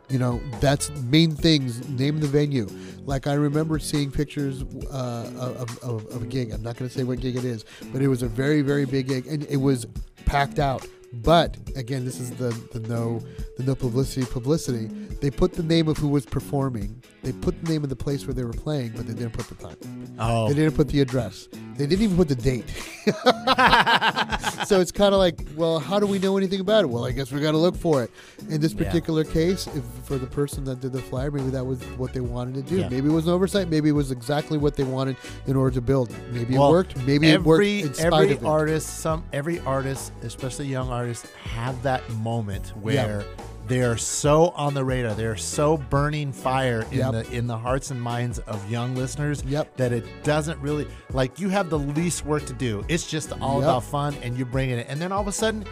You 0.09 0.19
know, 0.19 0.39
that's 0.61 0.89
main 1.01 1.31
things. 1.31 1.87
Name 1.89 2.19
the 2.19 2.27
venue. 2.27 2.67
Like 3.05 3.27
I 3.27 3.33
remember 3.33 3.77
seeing 3.77 4.09
pictures 4.09 4.63
uh, 4.91 5.31
of, 5.37 5.77
of, 5.83 6.05
of 6.07 6.21
a 6.23 6.25
gig. 6.25 6.51
I'm 6.51 6.61
not 6.61 6.77
going 6.77 6.89
to 6.89 6.97
say 6.97 7.03
what 7.03 7.19
gig 7.19 7.35
it 7.35 7.43
is, 7.43 7.65
but 7.91 8.01
it 8.01 8.07
was 8.07 8.21
a 8.21 8.27
very 8.27 8.61
very 8.61 8.85
big 8.85 9.07
gig, 9.09 9.27
and 9.27 9.43
it 9.49 9.57
was 9.57 9.85
packed 10.25 10.59
out. 10.59 10.87
But 11.13 11.57
again, 11.75 12.05
this 12.05 12.19
is 12.19 12.31
the, 12.31 12.49
the 12.71 12.87
no 12.87 13.21
the 13.57 13.63
no 13.63 13.75
publicity 13.75 14.25
publicity. 14.25 14.87
They 15.21 15.31
put 15.31 15.53
the 15.53 15.63
name 15.63 15.87
of 15.87 15.97
who 15.97 16.07
was 16.07 16.25
performing. 16.25 17.01
They 17.27 17.33
put 17.33 17.61
the 17.61 17.69
name 17.73 17.83
of 17.83 17.89
the 17.89 17.95
place 17.97 18.25
where 18.25 18.33
they 18.33 18.45
were 18.45 18.53
playing, 18.53 18.93
but 18.95 19.05
they 19.05 19.13
didn't 19.13 19.33
put 19.33 19.47
the 19.49 19.55
time. 19.55 19.75
oh, 20.17 20.47
They 20.47 20.53
didn't 20.53 20.75
put 20.77 20.87
the 20.87 21.01
address. 21.01 21.49
They 21.75 21.85
didn't 21.85 22.01
even 22.01 22.15
put 22.15 22.29
the 22.29 22.35
date. 22.35 22.63
so 24.65 24.79
it's 24.79 24.93
kind 24.93 25.13
of 25.13 25.19
like, 25.19 25.41
well, 25.57 25.77
how 25.79 25.99
do 25.99 26.07
we 26.07 26.19
know 26.19 26.37
anything 26.37 26.61
about 26.61 26.85
it? 26.85 26.87
Well, 26.87 27.05
I 27.05 27.11
guess 27.11 27.29
we 27.29 27.41
got 27.41 27.51
to 27.51 27.57
look 27.57 27.75
for 27.75 28.01
it. 28.03 28.11
In 28.49 28.61
this 28.61 28.71
Yeah. 28.71 28.85
particular 28.85 29.25
case, 29.25 29.67
if 29.67 29.83
for 30.05 30.17
the 30.17 30.25
person 30.25 30.63
that 30.65 30.79
did 30.79 30.93
the 30.93 31.01
flyer, 31.01 31.29
maybe 31.29 31.49
that 31.49 31.65
was 31.65 31.81
what 31.97 32.13
they 32.13 32.21
wanted 32.21 32.55
to 32.55 32.61
do. 32.61 32.77
Yeah. 32.77 32.87
Maybe 32.87 33.09
it 33.09 33.11
was 33.13 33.27
an 33.27 33.33
oversight. 33.33 33.67
Maybe 33.69 33.89
it 33.89 33.93
was 33.93 34.11
exactly 34.11 34.57
what 34.57 34.77
they 34.77 34.85
wanted 34.85 35.17
in 35.47 35.57
order 35.57 35.73
to 35.75 35.81
build 35.81 36.11
it. 36.11 36.17
Maybe 36.31 36.53
Well, 36.57 36.69
it 36.69 36.71
worked. 36.71 36.97
Maybe 37.05 37.29
it 37.29 37.43
worked 37.43 37.57
every 37.59 37.81
in 37.81 37.93
spite 37.93 38.05
every 38.13 38.31
of 38.35 38.43
it. 38.43 38.45
artist, 38.47 38.99
some 39.01 39.25
every 39.33 39.59
artist, 39.59 40.13
especially 40.23 40.67
young 40.67 40.89
artists, 40.89 41.29
have 41.43 41.83
that 41.83 42.09
moment 42.11 42.69
where 42.81 43.25
they 43.67 43.81
are 43.81 43.97
so 43.97 44.49
on 44.55 44.73
the 44.73 44.83
radar, 44.83 45.13
they're 45.13 45.35
so 45.37 45.77
burning 45.77 46.31
fire 46.31 46.85
in 46.91 46.97
Yep. 46.99 47.11
the 47.11 47.31
in 47.31 47.47
the 47.47 47.57
hearts 47.57 47.91
and 47.91 48.01
minds 48.01 48.39
of 48.39 48.69
young 48.71 48.95
listeners 48.95 49.43
Yep. 49.45 49.77
that 49.77 49.91
it 49.91 50.05
doesn't 50.23 50.59
really 50.59 50.87
like 51.11 51.39
you 51.39 51.49
have 51.49 51.69
the 51.69 51.79
least 51.79 52.25
work 52.25 52.45
to 52.45 52.53
do. 52.53 52.83
It's 52.87 53.09
just 53.09 53.31
all 53.41 53.55
Yep. 53.59 53.63
about 53.63 53.83
fun, 53.83 54.15
and 54.23 54.37
you 54.37 54.45
bring 54.45 54.69
it, 54.69 54.79
in. 54.79 54.87
and 54.87 55.01
then 55.01 55.11
all 55.11 55.21
of 55.21 55.27
a 55.27 55.31
sudden. 55.31 55.65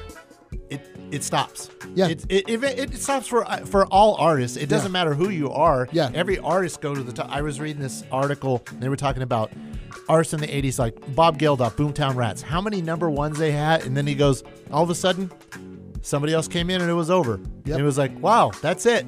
It, 0.69 0.95
it 1.11 1.23
stops. 1.23 1.69
Yeah. 1.95 2.07
It, 2.07 2.23
it, 2.29 2.47
it, 2.63 2.63
it 2.79 2.95
stops 2.97 3.27
for 3.27 3.45
uh, 3.49 3.57
for 3.65 3.85
all 3.87 4.15
artists. 4.15 4.55
It 4.55 4.69
doesn't 4.69 4.87
Yeah. 4.89 4.93
matter 4.93 5.13
who 5.13 5.29
you 5.29 5.51
are. 5.51 5.89
Yeah. 5.91 6.09
Every 6.13 6.37
artist 6.39 6.79
go 6.81 6.95
to 6.95 7.03
the 7.03 7.11
top. 7.11 7.29
I 7.29 7.41
was 7.41 7.59
reading 7.59 7.81
this 7.81 8.03
article. 8.09 8.63
They 8.79 8.87
were 8.87 8.95
talking 8.95 9.21
about 9.21 9.51
artists 10.07 10.33
in 10.33 10.39
the 10.39 10.47
80s 10.47 10.79
like 10.79 10.95
Bob 11.13 11.37
Geldof, 11.39 11.73
Boomtown 11.75 12.15
Rats. 12.15 12.41
How 12.41 12.61
many 12.61 12.81
number 12.81 13.09
ones 13.09 13.37
they 13.37 13.51
had? 13.51 13.85
And 13.85 13.97
then 13.97 14.07
he 14.07 14.15
goes, 14.15 14.43
all 14.71 14.83
of 14.83 14.89
a 14.89 14.95
sudden, 14.95 15.29
somebody 16.05 16.33
else 16.33 16.47
came 16.47 16.69
in 16.69 16.81
and 16.81 16.89
it 16.89 16.93
was 16.93 17.09
over. 17.09 17.37
Yep. 17.37 17.49
And 17.65 17.79
it 17.79 17.83
was 17.83 17.97
like, 17.97 18.17
wow, 18.19 18.51
that's 18.61 18.85
it. 18.85 19.05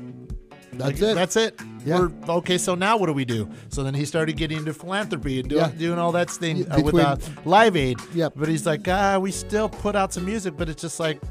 That's 0.73 0.99
Like, 1.01 1.11
it. 1.11 1.15
That's 1.15 1.35
it. 1.35 1.59
Yeah. 1.85 1.99
We're 1.99 2.11
okay. 2.37 2.57
So 2.57 2.75
now 2.75 2.97
what 2.97 3.05
do 3.05 3.13
we 3.13 3.23
do? 3.23 3.49
So 3.69 3.83
then 3.83 3.93
he 3.93 4.03
started 4.05 4.35
getting 4.35 4.57
into 4.59 4.73
philanthropy 4.73 5.39
and 5.39 5.49
doing, 5.49 5.61
Yeah. 5.61 5.71
doing 5.77 5.99
all 5.99 6.11
that 6.11 6.29
thing 6.29 6.69
uh, 6.69 6.81
with 6.81 6.95
uh, 6.95 7.15
Live 7.45 7.75
Aid. 7.77 7.99
Yep. 8.13 8.33
But 8.35 8.49
he's 8.49 8.65
like, 8.65 8.87
ah, 8.87 9.17
we 9.19 9.31
still 9.31 9.69
put 9.69 9.95
out 9.95 10.11
some 10.13 10.25
music, 10.25 10.55
but 10.57 10.67
it's 10.69 10.81
just 10.81 10.99
like, 10.99 11.21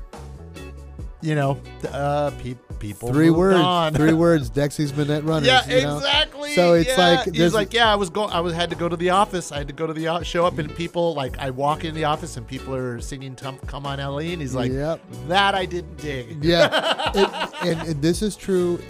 you 1.20 1.35
know, 1.35 1.61
uh, 1.90 2.31
pe- 2.42 2.55
people. 2.79 3.12
Three 3.12 3.31
words. 3.31 3.59
on. 3.59 3.95
Three 3.95 4.12
words. 4.27 4.51
Dexy's 4.51 4.95
Midnight 4.97 5.25
Runners. 5.25 5.47
Yeah, 5.49 5.67
you 5.69 5.83
know? 5.83 5.97
exactly. 5.97 6.55
So 6.55 6.75
it's 6.75 6.89
yeah. 6.97 6.97
like 7.25 7.35
he's 7.35 7.55
like, 7.55 7.73
yeah, 7.73 7.93
I 7.93 7.97
was 7.97 8.11
going. 8.11 8.31
I 8.31 8.41
was 8.41 8.55
had 8.55 8.71
to 8.71 8.77
go 8.77 8.89
to 8.89 8.97
the 8.97 9.11
office. 9.11 9.53
I 9.53 9.59
had 9.59 9.67
to 9.69 9.73
go 9.75 9.87
to 9.87 9.93
the 9.93 10.09
o- 10.09 10.23
show 10.23 10.47
up, 10.47 10.59
and 10.59 10.75
people 10.75 11.15
like 11.15 11.39
I 11.39 11.51
walk 11.51 11.85
in 11.85 11.95
the 11.95 12.05
office, 12.05 12.37
and 12.37 12.47
people 12.47 12.75
are 12.75 13.01
singing 13.01 13.35
"Come, 13.35 13.87
On, 13.87 14.01
Ellie," 14.01 14.33
and 14.33 14.41
he's 14.41 14.55
like, 14.55 14.73
Yep. 14.73 15.01
that 15.29 15.55
I 15.55 15.65
didn't 15.67 15.97
dig. 15.99 16.45
Yeah, 16.45 17.11
and, 17.15 17.69
and, 17.79 17.89
and 17.89 18.03
this 18.03 18.23
is 18.23 18.37
true. 18.37 18.81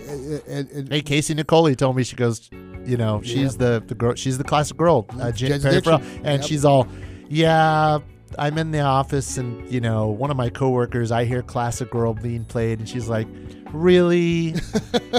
And, 0.46 0.88
Hey, 0.88 1.02
Casey 1.02 1.34
Niccoli 1.34 1.76
told 1.76 1.96
me 1.96 2.04
she 2.04 2.16
goes, 2.16 2.48
you 2.84 2.96
know, 2.96 3.20
she's 3.22 3.56
the 3.56 3.82
the 3.86 3.94
girl, 3.94 4.14
she's 4.14 4.38
the 4.38 4.44
classic 4.44 4.76
girl, 4.76 5.06
uh, 5.20 5.32
Jen 5.32 5.60
Perry. 5.60 5.80
Farrell, 5.80 6.00
and 6.24 6.40
Yep. 6.40 6.44
she's 6.44 6.64
all, 6.64 6.86
yeah. 7.28 7.98
I'm 8.38 8.58
in 8.58 8.70
the 8.72 8.80
office, 8.80 9.38
and 9.38 9.70
you 9.72 9.80
know, 9.80 10.08
one 10.08 10.30
of 10.30 10.36
my 10.36 10.50
coworkers, 10.50 11.10
I 11.10 11.24
hear 11.24 11.42
"Classic 11.42 11.88
Girl" 11.90 12.12
being 12.12 12.44
played, 12.44 12.80
and 12.80 12.88
she's 12.88 13.08
like, 13.08 13.26
"Really? 13.76 14.54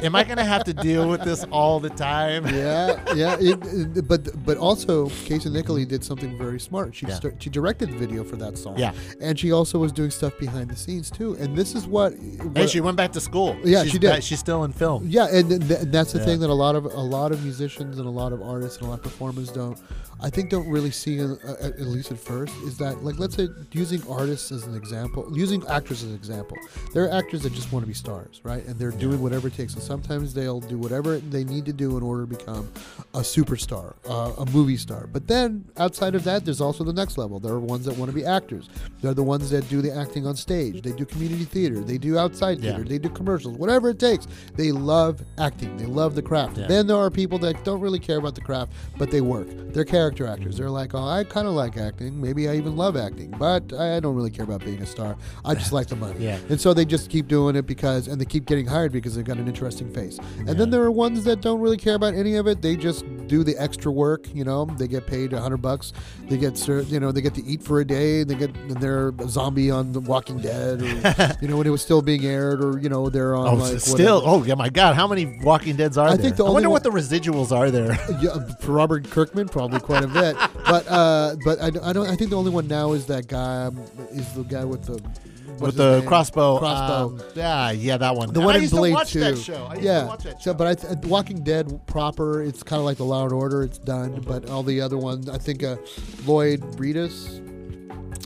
Am 0.04 0.15
I 0.15 0.24
gonna 0.24 0.43
have 0.43 0.63
to 0.65 0.74
deal 0.74 1.08
with 1.10 1.22
this 1.24 1.43
all 1.52 1.80
the 1.80 1.89
time?" 1.89 2.46
yeah, 2.54 3.13
yeah. 3.13 3.36
It, 3.39 3.60
it- 3.98 4.08
but 4.08 4.43
but 4.46 4.58
also, 4.58 5.10
Casey 5.26 5.50
Niccoli 5.50 5.88
did 5.88 6.04
something 6.04 6.38
very 6.38 6.60
smart. 6.60 6.96
She 6.96 7.06
Yeah. 7.06 7.15
start, 7.15 7.36
she 7.41 7.50
directed 7.50 7.89
the 7.91 7.98
video 7.98 8.24
for 8.24 8.36
that 8.38 8.58
song. 8.58 8.78
Yeah. 8.78 8.93
and 9.22 9.38
she 9.39 9.52
also 9.52 9.80
was 9.80 9.91
doing 9.91 10.12
stuff 10.12 10.38
behind 10.39 10.70
the 10.70 10.76
scenes 10.76 11.10
too. 11.12 11.36
And 11.39 11.56
this 11.58 11.76
is 11.76 11.88
what. 11.88 12.13
What- 12.17 12.70
she 12.70 12.82
went 12.82 12.98
back 12.98 13.12
to 13.13 13.22
school. 13.22 13.56
Yeah, 13.63 13.84
she's 13.84 13.93
she 13.93 14.00
did. 14.00 14.10
back- 14.10 14.24
she's 14.24 14.39
still 14.39 14.63
in 14.63 14.72
film. 14.74 15.06
yeah, 15.08 15.28
and, 15.32 15.50
th- 15.50 15.67
th- 15.67 15.82
that's 15.91 16.12
the 16.13 16.20
Yeah. 16.20 16.26
thing 16.26 16.39
that 16.41 16.50
a 16.50 16.54
lot 16.54 16.76
of 16.76 16.86
a 16.86 17.00
lot 17.17 17.32
of 17.32 17.43
musicians 17.43 17.98
and 18.00 18.08
a 18.08 18.12
lot 18.12 18.34
of 18.34 18.41
artists 18.41 18.78
and 18.80 18.88
a 18.88 18.89
lot 18.89 19.00
of 19.00 19.04
performers 19.04 19.50
don't. 19.52 19.78
I 20.20 20.30
think 20.30 20.50
don't 20.50 20.68
really 20.68 20.90
see, 20.92 21.22
uh, 21.22 21.36
at 21.62 21.80
least 21.82 22.12
at 22.12 22.20
first, 22.20 22.54
is 22.64 22.78
that 22.78 23.04
like 23.04 23.20
let's 23.20 23.36
say 23.36 23.48
using 23.72 24.02
artists 24.10 24.52
as 24.52 24.66
an 24.66 24.76
example, 24.76 25.28
using 25.36 25.66
actors 25.68 26.04
as 26.04 26.10
an 26.10 26.16
example. 26.16 26.58
There 26.94 27.06
are 27.06 27.12
actors 27.12 27.44
that 27.44 27.54
just 27.54 27.72
want 27.72 27.84
to 27.84 27.88
be 27.88 27.94
stars, 27.94 28.42
right? 28.44 28.66
And 28.66 28.78
they're 28.80 28.92
doing 28.92 29.22
whatever 29.22 29.48
it 29.48 29.54
takes, 29.56 29.74
and 29.76 29.84
sometimes 29.84 30.34
they'll 30.34 30.60
do 30.60 30.78
whatever 30.78 31.18
they 31.20 31.44
need 31.44 31.66
to 31.66 31.74
do 31.74 31.98
in 31.98 32.04
order 32.04 32.24
to 32.26 32.28
become 32.36 32.68
a 33.14 33.20
superstar, 33.20 33.94
uh, 34.10 34.34
a 34.42 34.46
movie 34.52 34.78
star. 34.78 35.08
But 35.08 35.28
then 35.28 35.66
outside 35.78 36.16
of 36.16 36.24
that, 36.24 36.46
there's 36.46 36.62
also 36.62 36.84
the 36.84 36.94
next 36.94 37.18
level. 37.18 37.40
There 37.40 37.54
are 37.54 37.60
ones 37.60 37.86
that 37.86 37.96
want 37.98 38.10
to 38.10 38.16
be 38.16 38.26
actors. 38.26 38.70
They're 39.02 39.14
the 39.14 39.24
ones 39.24 39.50
that 39.52 39.70
do 39.70 39.82
the 39.82 39.94
acting 39.96 40.26
on 40.26 40.36
stage. 40.36 40.82
They 40.82 40.92
do 40.94 41.06
community 41.06 41.46
theater. 41.46 41.80
They 41.80 41.98
do 41.98 42.18
outside 42.18 42.60
Yeah. 42.60 42.72
theater. 42.72 42.90
They 42.90 42.98
do 42.98 43.10
commercials. 43.10 43.58
Whatever 43.58 43.90
it 43.90 44.00
takes. 44.00 44.28
They 44.56 44.72
love 44.72 45.24
acting. 45.38 45.78
They 45.78 45.86
love 45.86 46.16
the 46.16 46.22
craft. 46.24 46.58
Yeah. 46.58 46.68
Then 46.68 46.88
there 46.88 46.98
are 46.98 47.12
people 47.12 47.38
that 47.40 47.64
don't 47.64 47.82
really 47.82 48.00
care 48.00 48.18
about 48.18 48.36
the 48.36 48.42
craft, 48.42 48.72
but 48.98 49.12
they 49.12 49.22
work. 49.22 49.48
They're 49.74 49.86
character 50.08 50.26
actors. 50.28 50.58
They're 50.58 50.70
like, 50.70 50.93
oh, 50.96 51.06
I 51.06 51.26
kind 51.26 51.48
of 51.48 51.54
like 51.54 51.76
acting. 51.76 52.20
Maybe 52.22 52.48
I 52.48 52.56
even 52.56 52.78
love 52.78 52.96
acting, 52.96 53.32
but 53.32 53.74
I 53.74 54.00
don't 54.00 54.15
really 54.15 54.30
care 54.30 54.46
about 54.46 54.63
being 54.63 54.82
a 54.82 54.86
star. 54.86 55.17
I 55.43 55.54
just 55.54 55.74
like 55.74 55.88
the 55.88 55.96
money. 55.96 56.08
Yeah. 56.28 56.39
And 56.50 56.60
so 56.60 56.74
they 56.74 56.84
just 56.86 57.10
keep 57.10 57.28
doing 57.28 57.56
it 57.56 57.67
because, 57.67 58.08
and 58.08 58.20
they 58.20 58.26
keep 58.26 58.46
getting 58.46 58.65
hired 58.65 58.91
because 58.91 59.15
they've 59.15 59.26
got 59.26 59.38
an 59.38 59.48
interesting 59.48 59.93
face. 59.93 60.17
And 60.39 60.48
Yeah. 60.48 60.54
then 60.56 60.70
there 60.70 60.82
are 60.84 60.91
ones 60.91 61.24
that 61.26 61.41
don't 61.41 61.60
really 61.60 61.78
care 61.78 61.96
about 61.96 62.13
any 62.15 62.36
of 62.36 62.48
it. 62.48 62.62
They 62.62 62.75
just 62.77 63.06
do 63.27 63.44
the 63.44 63.56
extra 63.62 63.92
work. 63.92 64.34
You 64.34 64.44
know, 64.46 64.65
they 64.77 64.88
get 64.88 65.06
paid 65.06 65.34
a 65.34 65.40
hundred 65.42 65.58
bucks. 65.62 65.92
They 66.29 66.38
get 66.38 66.65
you 66.67 67.00
know 67.00 67.12
they 67.12 67.21
get 67.21 67.34
to 67.36 67.44
eat 67.46 67.62
for 67.62 67.82
a 67.82 67.86
day. 67.86 68.23
They 68.23 68.36
get 68.36 68.56
and 68.56 68.77
they're 68.82 69.10
a 69.19 69.27
zombie 69.29 69.69
on 69.69 69.92
The 69.94 70.00
Walking 70.00 70.40
Dead, 70.40 70.82
or 70.82 71.36
you 71.42 71.48
know 71.50 71.58
when 71.58 71.67
it 71.67 71.71
was 71.71 71.82
still 71.82 72.02
being 72.02 72.25
aired, 72.25 72.63
or 72.63 72.79
you 72.79 72.90
know 72.90 73.10
they're 73.10 73.36
on 73.36 73.48
Oh, 73.48 73.54
like 73.56 73.79
still. 73.79 74.21
whatever. 74.21 74.21
Oh, 74.38 74.44
yeah, 74.44 74.56
my 74.56 74.69
God. 74.69 74.96
How 74.96 75.08
many 75.08 75.40
Walking 75.44 75.75
Deads 75.75 75.98
are 75.98 76.08
I 76.08 76.15
there? 76.15 76.23
think 76.23 76.38
the 76.38 76.46
I 76.46 76.50
wonder 76.50 76.69
one- 76.69 76.73
what 76.73 76.84
the 76.84 76.90
residuals 76.92 77.56
are 77.56 77.69
there. 77.69 77.98
Yeah, 78.21 78.32
uh, 78.32 78.48
for 78.62 78.71
Robert 78.71 79.10
Kirkman, 79.12 79.48
probably 79.50 79.79
quite 79.79 79.96
a 80.04 80.08
bit. 80.08 80.35
But 80.65 80.87
uh, 80.87 81.35
but 81.45 81.62
I, 81.62 81.69
don't- 81.69 81.83
I 81.83 81.93
don't. 81.93 82.08
I 82.08 82.15
think 82.15 82.29
the 82.31 82.37
only 82.37 82.52
one 82.52 82.67
now 82.67 82.93
is 82.93 83.06
that 83.08 83.27
guy. 83.27 83.65
Um, 83.65 83.77
is 84.12 84.31
the 84.33 84.43
guy 84.43 84.63
with 84.65 84.83
the 84.85 84.93
what's 84.93 85.62
With 85.62 85.65
his 85.71 85.75
the 85.75 86.00
name? 86.00 86.08
crossbow. 86.08 86.60
Crossbow. 86.60 87.06
um, 87.15 87.21
yeah, 87.35 87.71
yeah, 87.71 87.98
that 87.98 88.15
one. 88.15 88.31
The 88.33 88.41
one 88.41 88.54
I 88.56 88.58
in 88.58 88.62
used 88.63 88.73
Blade 88.75 88.89
to 88.89 88.95
watch 88.95 89.12
2. 89.13 89.19
that 89.21 89.37
show. 89.37 89.65
I 89.65 89.73
used 89.75 89.83
yeah. 89.85 90.02
to 90.02 90.06
watch 90.08 90.23
that 90.23 90.41
So, 90.41 90.54
but 90.54 90.67
I 90.67 90.75
th- 90.75 91.06
Walking 91.06 91.43
Dead 91.43 91.85
proper, 91.87 92.43
it's 92.43 92.62
kind 92.63 92.79
of 92.79 92.85
like 92.85 92.98
the 92.98 93.06
Law 93.06 93.23
and 93.23 93.33
Order. 93.33 93.63
It's 93.63 93.77
done. 93.79 94.21
But 94.27 94.50
all 94.50 94.62
the 94.63 94.81
other 94.81 94.98
ones, 94.98 95.29
I 95.29 95.37
think 95.37 95.63
uh, 95.63 95.77
Lloyd 96.25 96.62
Reedus, 96.77 97.41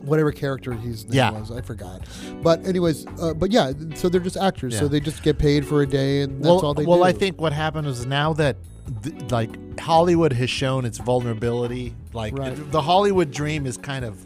whatever 0.03 0.31
character 0.31 0.73
his 0.73 1.05
name 1.05 1.13
Yeah. 1.13 1.31
was, 1.31 1.51
I 1.51 1.61
forgot. 1.61 2.01
But 2.41 2.65
anyways, 2.65 3.05
uh, 3.21 3.33
but 3.33 3.51
yeah, 3.51 3.71
so 3.95 4.09
they're 4.09 4.19
just 4.19 4.37
actors. 4.37 4.75
So 4.77 4.83
Yeah. 4.83 4.89
they 4.89 4.99
just 4.99 5.21
get 5.23 5.37
paid 5.37 5.65
for 5.65 5.81
a 5.83 5.87
day, 5.87 6.21
and 6.21 6.37
that's 6.37 6.45
well, 6.47 6.59
all 6.65 6.73
they 6.73 6.83
do. 6.83 6.89
well, 6.89 6.99
do. 6.99 7.03
I 7.05 7.11
think 7.13 7.39
what 7.39 7.53
happened 7.53 7.87
is 7.87 8.05
now 8.05 8.33
that 8.33 8.57
th- 9.03 9.31
like 9.31 9.79
Hollywood 9.79 10.33
has 10.33 10.49
shown 10.49 10.85
its 10.85 10.97
vulnerability, 10.97 11.93
like 12.13 12.37
Right. 12.37 12.71
the 12.71 12.81
Hollywood 12.81 13.31
dream 13.31 13.65
is 13.65 13.77
kind 13.77 14.05
of 14.05 14.17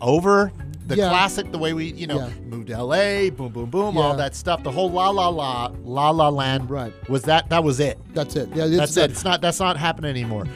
over. 0.00 0.52
The 0.88 0.96
Yeah. 0.96 1.10
classic, 1.10 1.52
the 1.52 1.58
way 1.58 1.72
we, 1.74 1.92
you 1.92 2.06
know, 2.08 2.18
Yeah. 2.18 2.28
moved 2.48 2.66
to 2.68 2.74
LA, 2.74 3.30
boom, 3.30 3.48
boom, 3.52 3.70
boom, 3.70 3.96
all 3.96 4.16
that 4.16 4.34
stuff. 4.34 4.62
The 4.64 4.70
whole 4.72 4.90
La 4.90 5.10
La 5.10 5.28
La, 5.28 5.70
La 5.84 6.10
La 6.10 6.28
Land, 6.28 6.68
Right. 6.70 6.92
Was 7.08 7.22
that 7.22 7.48
that 7.50 7.62
was 7.62 7.78
it? 7.80 7.98
That's 8.14 8.34
it. 8.36 8.48
Yeah, 8.54 8.64
it's 8.64 8.76
That's 8.76 8.96
it. 8.96 9.10
It's 9.12 9.24
not. 9.24 9.40
That's 9.40 9.60
not 9.60 9.76
happening 9.76 10.10
anymore. 10.10 10.46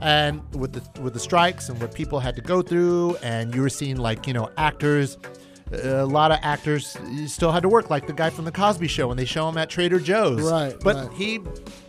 And 0.00 0.40
with 0.54 0.72
the 0.72 1.00
with 1.02 1.14
the 1.14 1.20
strikes 1.20 1.68
and 1.68 1.80
what 1.80 1.94
people 1.94 2.20
had 2.20 2.36
to 2.36 2.42
go 2.42 2.62
through, 2.62 3.16
and 3.22 3.54
you 3.54 3.60
were 3.60 3.68
seeing 3.68 3.96
like 3.96 4.26
you 4.26 4.32
know 4.34 4.50
actors, 4.56 5.18
a 5.72 6.04
lot 6.04 6.30
of 6.32 6.38
actors 6.42 6.96
still 7.26 7.52
had 7.52 7.62
to 7.62 7.68
work, 7.68 7.90
like 7.90 8.06
the 8.06 8.12
guy 8.12 8.30
from 8.30 8.44
the 8.44 8.52
Cosby 8.52 8.88
Show, 8.88 9.08
when 9.08 9.16
they 9.16 9.24
show 9.24 9.48
him 9.48 9.56
at 9.58 9.70
Trader 9.70 9.98
Joe's. 9.98 10.42
Right, 10.42 10.74
But 10.82 10.96
right. 10.96 11.12
he 11.14 11.40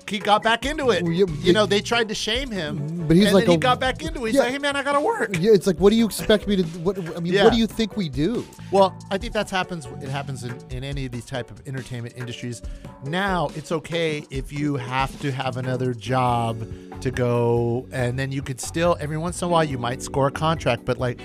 he 0.07 0.19
got 0.19 0.43
back 0.43 0.65
into 0.65 0.91
it. 0.91 1.03
You- 1.07 1.27
you 1.41 1.53
know, 1.53 1.65
they 1.65 1.81
tried 1.81 2.09
to 2.09 2.13
shame 2.15 2.51
him, 2.51 3.05
But 3.07 3.15
he's 3.17 3.27
and 3.27 3.33
like 3.35 3.45
then 3.45 3.51
he 3.53 3.57
got 3.57 3.79
back 3.79 4.03
into 4.03 4.23
it. 4.25 4.27
He's 4.27 4.35
Yeah. 4.35 4.41
like, 4.41 4.51
"Hey 4.51 4.57
man, 4.59 4.75
I 4.75 4.83
gotta 4.83 4.99
work." 4.99 5.29
Yeah, 5.39 5.53
it's 5.53 5.65
like, 5.65 5.77
what 5.77 5.89
do 5.91 5.95
you 5.95 6.05
expect 6.05 6.45
me 6.47 6.57
to? 6.57 6.63
What 6.79 6.97
I 7.15 7.19
mean, 7.19 7.33
Yeah. 7.33 7.45
what 7.45 7.53
do 7.53 7.57
you 7.57 7.65
think 7.67 7.95
we 7.97 8.09
do? 8.09 8.45
Well, 8.71 8.93
I 9.09 9.17
think 9.17 9.33
that 9.33 9.49
happens. 9.49 9.87
It 10.01 10.09
happens 10.09 10.43
in, 10.43 10.53
in 10.69 10.83
any 10.83 11.05
of 11.05 11.11
these 11.11 11.25
type 11.25 11.49
of 11.49 11.61
entertainment 11.67 12.15
industries. 12.17 12.61
Now 13.05 13.49
it's 13.55 13.71
okay 13.71 14.23
if 14.29 14.51
you 14.53 14.75
have 14.75 15.17
to 15.21 15.31
have 15.31 15.57
another 15.57 15.93
job 15.93 16.67
to 17.01 17.09
go, 17.09 17.87
and 17.91 18.19
then 18.19 18.31
you 18.31 18.41
could 18.41 18.59
still 18.61 18.97
every 18.99 19.17
once 19.17 19.41
in 19.41 19.47
a 19.47 19.51
while 19.51 19.63
you 19.63 19.77
might 19.77 20.01
score 20.03 20.27
a 20.27 20.31
contract. 20.31 20.83
But 20.85 20.99
like, 20.99 21.21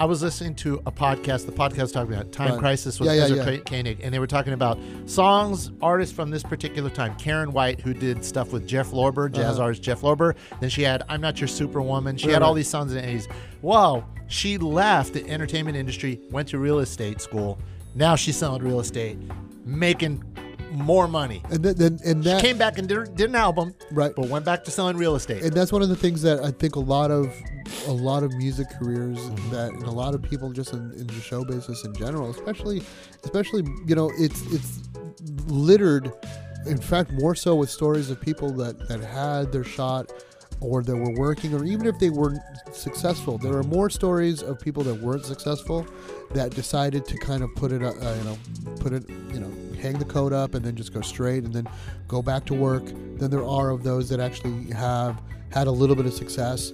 I 0.00 0.06
was 0.06 0.22
listening 0.22 0.54
to 0.56 0.80
a 0.86 0.90
podcast. 0.92 1.44
The 1.44 1.52
podcast 1.52 1.82
was 1.82 1.92
talking 1.92 2.14
about 2.14 2.32
Time 2.32 2.52
Right. 2.52 2.58
Crisis 2.58 2.98
with 2.98 3.08
Yeah, 3.10 3.16
yeah, 3.16 3.24
Ezra 3.24 3.52
yeah. 3.52 3.58
Koenig, 3.66 4.00
and 4.02 4.14
they 4.14 4.18
were 4.18 4.26
talking 4.26 4.54
about 4.54 4.78
songs, 5.04 5.72
artists 5.82 6.14
from 6.14 6.30
this 6.30 6.42
particular 6.42 6.88
time. 6.88 7.14
Karyn 7.18 7.48
White, 7.52 7.80
who 7.80 7.92
did 7.92 8.24
stuff 8.24 8.50
with 8.50 8.66
Jeff 8.66 8.92
Lorber, 8.92 9.30
jazz 9.30 9.56
Uh-huh. 9.56 9.64
artist 9.64 9.82
Jeff 9.82 10.00
Lorber. 10.00 10.34
Then 10.58 10.70
she 10.70 10.80
had 10.82 11.02
I'm 11.10 11.20
Not 11.20 11.38
Your 11.38 11.48
Superwoman. 11.48 12.16
She 12.16 12.28
Right, 12.28 12.32
had 12.32 12.42
all 12.42 12.52
right. 12.52 12.56
these 12.56 12.68
songs 12.68 12.94
in 12.94 13.02
the 13.02 13.06
80s. 13.06 13.28
Well, 13.60 14.08
she 14.26 14.56
left 14.56 15.12
the 15.12 15.28
entertainment 15.28 15.76
industry, 15.76 16.18
went 16.30 16.48
to 16.48 16.58
real 16.58 16.78
estate 16.78 17.20
school. 17.20 17.58
Now 17.94 18.16
she's 18.16 18.36
selling 18.36 18.62
real 18.62 18.80
estate, 18.80 19.18
making 19.66 20.24
more 20.72 21.08
money. 21.08 21.42
And 21.50 21.62
then, 21.64 21.74
then 21.76 21.98
and 22.04 22.24
She 22.24 22.40
came 22.40 22.58
back 22.58 22.78
and 22.78 22.88
did, 22.88 23.14
did 23.16 23.30
an 23.30 23.36
album, 23.36 23.74
Right. 23.90 24.12
but 24.16 24.28
went 24.28 24.44
back 24.44 24.64
to 24.64 24.70
selling 24.70 24.96
real 24.96 25.14
estate. 25.16 25.42
and 25.42 25.52
that's 25.52 25.72
one 25.72 25.82
of 25.82 25.88
the 25.88 25.96
things 25.96 26.22
that 26.22 26.40
I 26.44 26.50
think 26.50 26.76
a 26.76 26.80
lot 26.80 27.10
of 27.10 27.34
a 27.86 27.92
lot 27.92 28.22
of 28.22 28.32
music 28.34 28.66
careers 28.78 29.18
Mm-hmm. 29.18 29.50
that 29.50 29.72
and 29.72 29.82
a 29.84 29.90
lot 29.90 30.14
of 30.14 30.22
people 30.22 30.52
just 30.52 30.72
in, 30.72 30.92
in 30.92 31.06
the 31.06 31.20
show 31.20 31.44
business 31.44 31.84
in 31.84 31.94
general, 31.94 32.30
especially 32.30 32.82
especially 33.24 33.64
you 33.86 33.94
know 33.94 34.10
it's 34.18 34.40
it's 34.52 34.80
littered. 35.46 36.12
In 36.66 36.76
fact, 36.78 37.10
more 37.12 37.34
so 37.34 37.54
with 37.56 37.70
stories 37.70 38.10
of 38.10 38.20
people 38.20 38.50
that 38.52 38.88
that 38.88 39.00
had 39.00 39.50
their 39.52 39.64
shot 39.64 40.12
or 40.60 40.82
that 40.82 40.96
were 40.96 41.14
working, 41.18 41.54
or 41.54 41.64
even 41.64 41.86
if 41.86 41.98
they 41.98 42.10
weren't 42.10 42.40
successful, 42.72 43.38
there 43.38 43.54
are 43.54 43.62
more 43.62 43.88
stories 43.88 44.42
of 44.42 44.60
people 44.60 44.82
that 44.84 44.94
weren't 45.00 45.24
successful 45.24 45.86
that 46.32 46.50
decided 46.50 47.04
to 47.06 47.16
kind 47.18 47.42
of 47.42 47.54
put 47.56 47.72
it, 47.72 47.82
uh, 47.82 47.88
you 47.88 48.24
know, 48.24 48.38
put 48.78 48.92
it, 48.92 49.08
you 49.32 49.40
know, 49.40 49.50
hang 49.80 49.98
the 49.98 50.04
coat 50.04 50.32
up 50.32 50.54
and 50.54 50.64
then 50.64 50.76
just 50.76 50.92
go 50.92 51.00
straight 51.00 51.44
and 51.44 51.52
then 51.52 51.68
go 52.08 52.20
back 52.20 52.44
to 52.44 52.54
work 52.54 52.84
than 53.18 53.30
there 53.30 53.44
are 53.44 53.70
of 53.70 53.82
those 53.82 54.08
that 54.08 54.20
actually 54.20 54.70
have 54.72 55.20
had 55.50 55.66
a 55.66 55.70
little 55.70 55.96
bit 55.96 56.06
of 56.06 56.12
success 56.12 56.72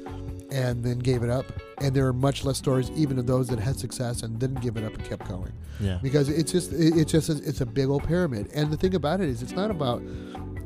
and 0.51 0.85
then 0.85 0.99
gave 0.99 1.23
it 1.23 1.31
up. 1.31 1.47
And 1.79 1.95
there 1.95 2.07
are 2.07 2.13
much 2.13 2.45
less 2.45 2.59
stories, 2.59 2.91
even 2.93 3.19
of 3.19 3.27
those 3.27 3.49
that 3.49 3.59
had 3.59 3.79
success 3.79 4.23
and 4.23 4.39
didn't 4.39 4.61
give 4.61 4.77
it 4.77 4.85
up 4.85 4.95
and 4.95 5.05
kept 5.05 5.29
going 5.29 5.53
yeah. 5.81 5.99
because 6.03 6.29
it's 6.29 6.53
just 6.53 6.73
it's 6.73 7.13
just 7.13 7.29
it's 7.29 7.61
a 7.61 7.67
big 7.67 7.89
old 7.89 8.05
pyramid 8.05 8.49
and 8.55 8.71
the 8.71 8.77
thing 8.77 8.95
about 8.95 9.21
it 9.21 9.29
is 9.29 9.43
it's 9.43 9.53
not 9.53 9.71
about 9.71 10.03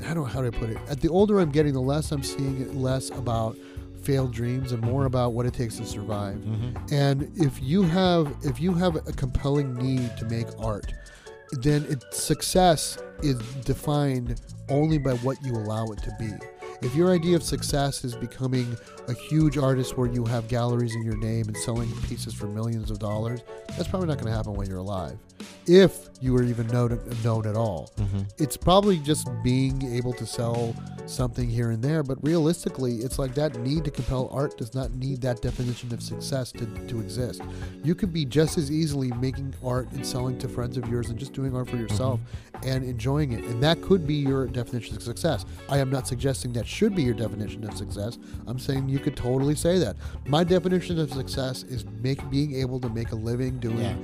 i 0.04 0.14
don't 0.14 0.16
know 0.16 0.24
how 0.24 0.42
to 0.42 0.50
put 0.52 0.70
it? 0.70 0.78
At 0.88 1.00
the 1.00 1.08
older 1.08 1.38
i'm 1.40 1.50
getting 1.50 1.72
the 1.72 1.80
less 1.80 2.12
i'm 2.12 2.22
seeing 2.22 2.60
it 2.60 2.74
less 2.74 3.10
about 3.10 3.56
failed 4.02 4.32
dreams 4.32 4.72
and 4.72 4.82
more 4.82 5.04
about 5.04 5.34
what 5.34 5.44
it 5.44 5.52
takes 5.52 5.76
to 5.76 5.84
survive. 5.84 6.36
Mhm. 6.36 6.92
and 6.92 7.30
if 7.36 7.62
you 7.62 7.82
have 7.82 8.34
if 8.42 8.58
you 8.60 8.72
have 8.74 8.96
a 8.96 9.12
compelling 9.12 9.74
need 9.74 10.10
to 10.18 10.24
make 10.26 10.46
art 10.58 10.92
then 11.60 11.84
it, 11.88 12.02
success 12.14 12.96
is 13.22 13.36
defined 13.64 14.40
only 14.68 14.98
by 14.98 15.12
what 15.16 15.36
you 15.44 15.52
allow 15.52 15.84
it 15.86 16.02
to 16.02 16.12
be 16.18 16.30
if 16.82 16.94
your 16.94 17.10
idea 17.12 17.36
of 17.36 17.42
success 17.42 18.04
is 18.04 18.14
becoming 18.14 18.76
a 19.08 19.12
huge 19.14 19.58
artist 19.58 19.96
where 19.96 20.08
you 20.10 20.24
have 20.24 20.48
galleries 20.48 20.94
in 20.94 21.02
your 21.02 21.16
name 21.16 21.46
and 21.48 21.56
selling 21.56 21.90
pieces 22.08 22.32
for 22.34 22.46
millions 22.46 22.90
of 22.90 22.98
dollars, 22.98 23.40
that's 23.76 23.88
probably 23.88 24.08
not 24.08 24.14
going 24.18 24.26
to 24.30 24.36
happen 24.36 24.54
when 24.54 24.68
you're 24.68 24.78
alive. 24.78 25.16
If 25.66 26.08
you 26.20 26.32
were 26.32 26.42
even 26.42 26.66
known, 26.68 26.98
known 27.24 27.46
at 27.46 27.54
all, 27.56 27.90
Mhm. 27.98 28.26
it's 28.38 28.56
probably 28.56 28.98
just 28.98 29.28
being 29.42 29.82
able 29.94 30.12
to 30.14 30.26
sell 30.26 30.74
something 31.06 31.48
here 31.48 31.70
and 31.70 31.82
there. 31.82 32.02
But 32.02 32.22
realistically, 32.22 32.96
it's 32.96 33.18
like 33.18 33.34
that 33.34 33.58
need 33.62 33.84
to 33.84 33.90
compel 33.90 34.28
art 34.32 34.56
does 34.58 34.74
not 34.74 34.92
need 34.94 35.20
that 35.22 35.40
definition 35.42 35.92
of 35.94 36.02
success 36.02 36.52
to, 36.52 36.66
to 36.88 37.00
exist. 37.00 37.40
You 37.84 37.94
could 37.94 38.12
be 38.12 38.24
just 38.24 38.58
as 38.58 38.70
easily 38.70 39.10
making 39.12 39.54
art 39.64 39.90
and 39.92 40.04
selling 40.04 40.38
to 40.38 40.48
friends 40.48 40.76
of 40.76 40.88
yours 40.88 41.08
and 41.08 41.18
just 41.18 41.32
doing 41.32 41.54
art 41.54 41.70
for 41.70 41.76
yourself 41.76 42.20
and 42.64 42.84
enjoying 42.84 43.32
it. 43.32 43.44
And 43.44 43.62
that 43.62 43.80
could 43.82 44.06
be 44.06 44.14
your 44.14 44.46
definition 44.46 44.96
of 44.96 45.02
success. 45.02 45.44
I 45.68 45.78
am 45.78 45.90
not 45.90 46.06
suggesting 46.06 46.52
that 46.54 46.66
should 46.70 46.94
be 46.94 47.02
your 47.02 47.14
definition 47.14 47.64
of 47.64 47.76
success. 47.76 48.18
I'm 48.46 48.58
saying 48.58 48.88
you 48.88 48.98
could 48.98 49.16
totally 49.16 49.54
say 49.54 49.78
that. 49.78 49.96
My 50.26 50.44
definition 50.44 50.98
of 50.98 51.12
success 51.12 51.64
is 51.64 51.84
make 52.02 52.28
being 52.30 52.54
able 52.54 52.80
to 52.80 52.88
make 52.88 53.12
a 53.12 53.16
living 53.16 53.58
doing 53.58 53.78
Yeah. 53.78 53.96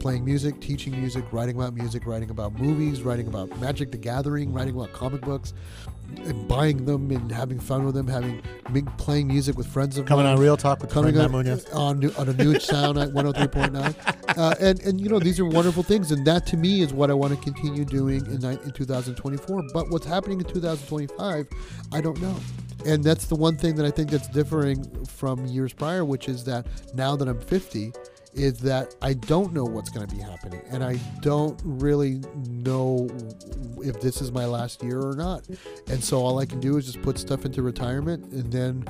playing 0.00 0.24
music, 0.24 0.60
teaching 0.60 0.92
music, 1.00 1.24
writing 1.32 1.56
about 1.56 1.74
music, 1.74 2.06
writing 2.06 2.28
about 2.30 2.58
movies, 2.58 3.02
writing 3.02 3.26
about 3.26 3.58
Magic 3.60 3.90
the 3.90 3.96
Gathering, 3.96 4.52
writing 4.52 4.74
about 4.74 4.92
comic 4.92 5.22
books, 5.22 5.54
and 6.24 6.48
buying 6.48 6.84
them 6.84 7.10
and 7.10 7.30
having 7.30 7.58
fun 7.58 7.84
with 7.84 7.94
them, 7.94 8.06
having 8.06 8.42
playing 8.98 9.28
music 9.28 9.56
with 9.56 9.66
friends 9.66 9.98
of 9.98 10.06
Coming 10.06 10.24
mine. 10.24 10.34
On 10.34 10.40
Real 10.40 10.56
Talk 10.56 10.80
with 10.80 10.90
coming 10.90 11.18
on, 11.18 11.34
on, 11.34 12.14
on 12.16 12.28
a 12.28 12.32
new 12.32 12.58
sound 12.58 12.98
at 12.98 13.10
103.9 13.10 14.14
uh, 14.38 14.54
and 14.60 14.80
and 14.82 15.00
you 15.00 15.08
know 15.08 15.18
these 15.18 15.38
are 15.38 15.44
wonderful 15.44 15.82
things 15.82 16.10
and 16.10 16.26
that 16.26 16.46
to 16.46 16.56
me 16.56 16.80
is 16.80 16.92
what 16.92 17.10
I 17.10 17.14
want 17.14 17.34
to 17.34 17.40
continue 17.40 17.84
doing 17.84 18.24
in, 18.26 18.44
in 18.44 18.70
2024 18.72 19.62
but 19.72 19.90
what's 19.90 20.06
happening 20.06 20.40
in 20.40 20.46
2025 20.46 21.48
I 21.92 22.00
don't 22.00 22.20
know. 22.20 22.36
And 22.86 23.02
that's 23.02 23.26
the 23.26 23.36
one 23.36 23.56
thing 23.56 23.76
that 23.76 23.86
I 23.86 23.90
think 23.90 24.10
that's 24.10 24.28
differing 24.28 24.84
from 25.06 25.46
years 25.46 25.72
prior 25.72 26.04
which 26.04 26.28
is 26.28 26.44
that 26.44 26.66
now 26.94 27.16
that 27.16 27.28
I'm 27.28 27.40
50 27.40 27.92
is 28.34 28.58
that 28.60 28.94
I 29.00 29.14
don't 29.14 29.52
know 29.52 29.64
what's 29.64 29.90
going 29.90 30.06
to 30.06 30.14
be 30.14 30.20
happening 30.20 30.60
and 30.70 30.82
I 30.82 30.98
don't 31.20 31.60
really 31.64 32.20
know 32.48 33.08
if 33.78 34.00
this 34.00 34.20
is 34.20 34.32
my 34.32 34.44
last 34.44 34.82
year 34.82 35.00
or 35.00 35.14
not. 35.14 35.46
And 35.88 36.02
so 36.02 36.18
all 36.18 36.38
I 36.38 36.46
can 36.46 36.60
do 36.60 36.76
is 36.76 36.86
just 36.86 37.02
put 37.02 37.18
stuff 37.18 37.44
into 37.44 37.62
retirement 37.62 38.32
and 38.32 38.52
then 38.52 38.84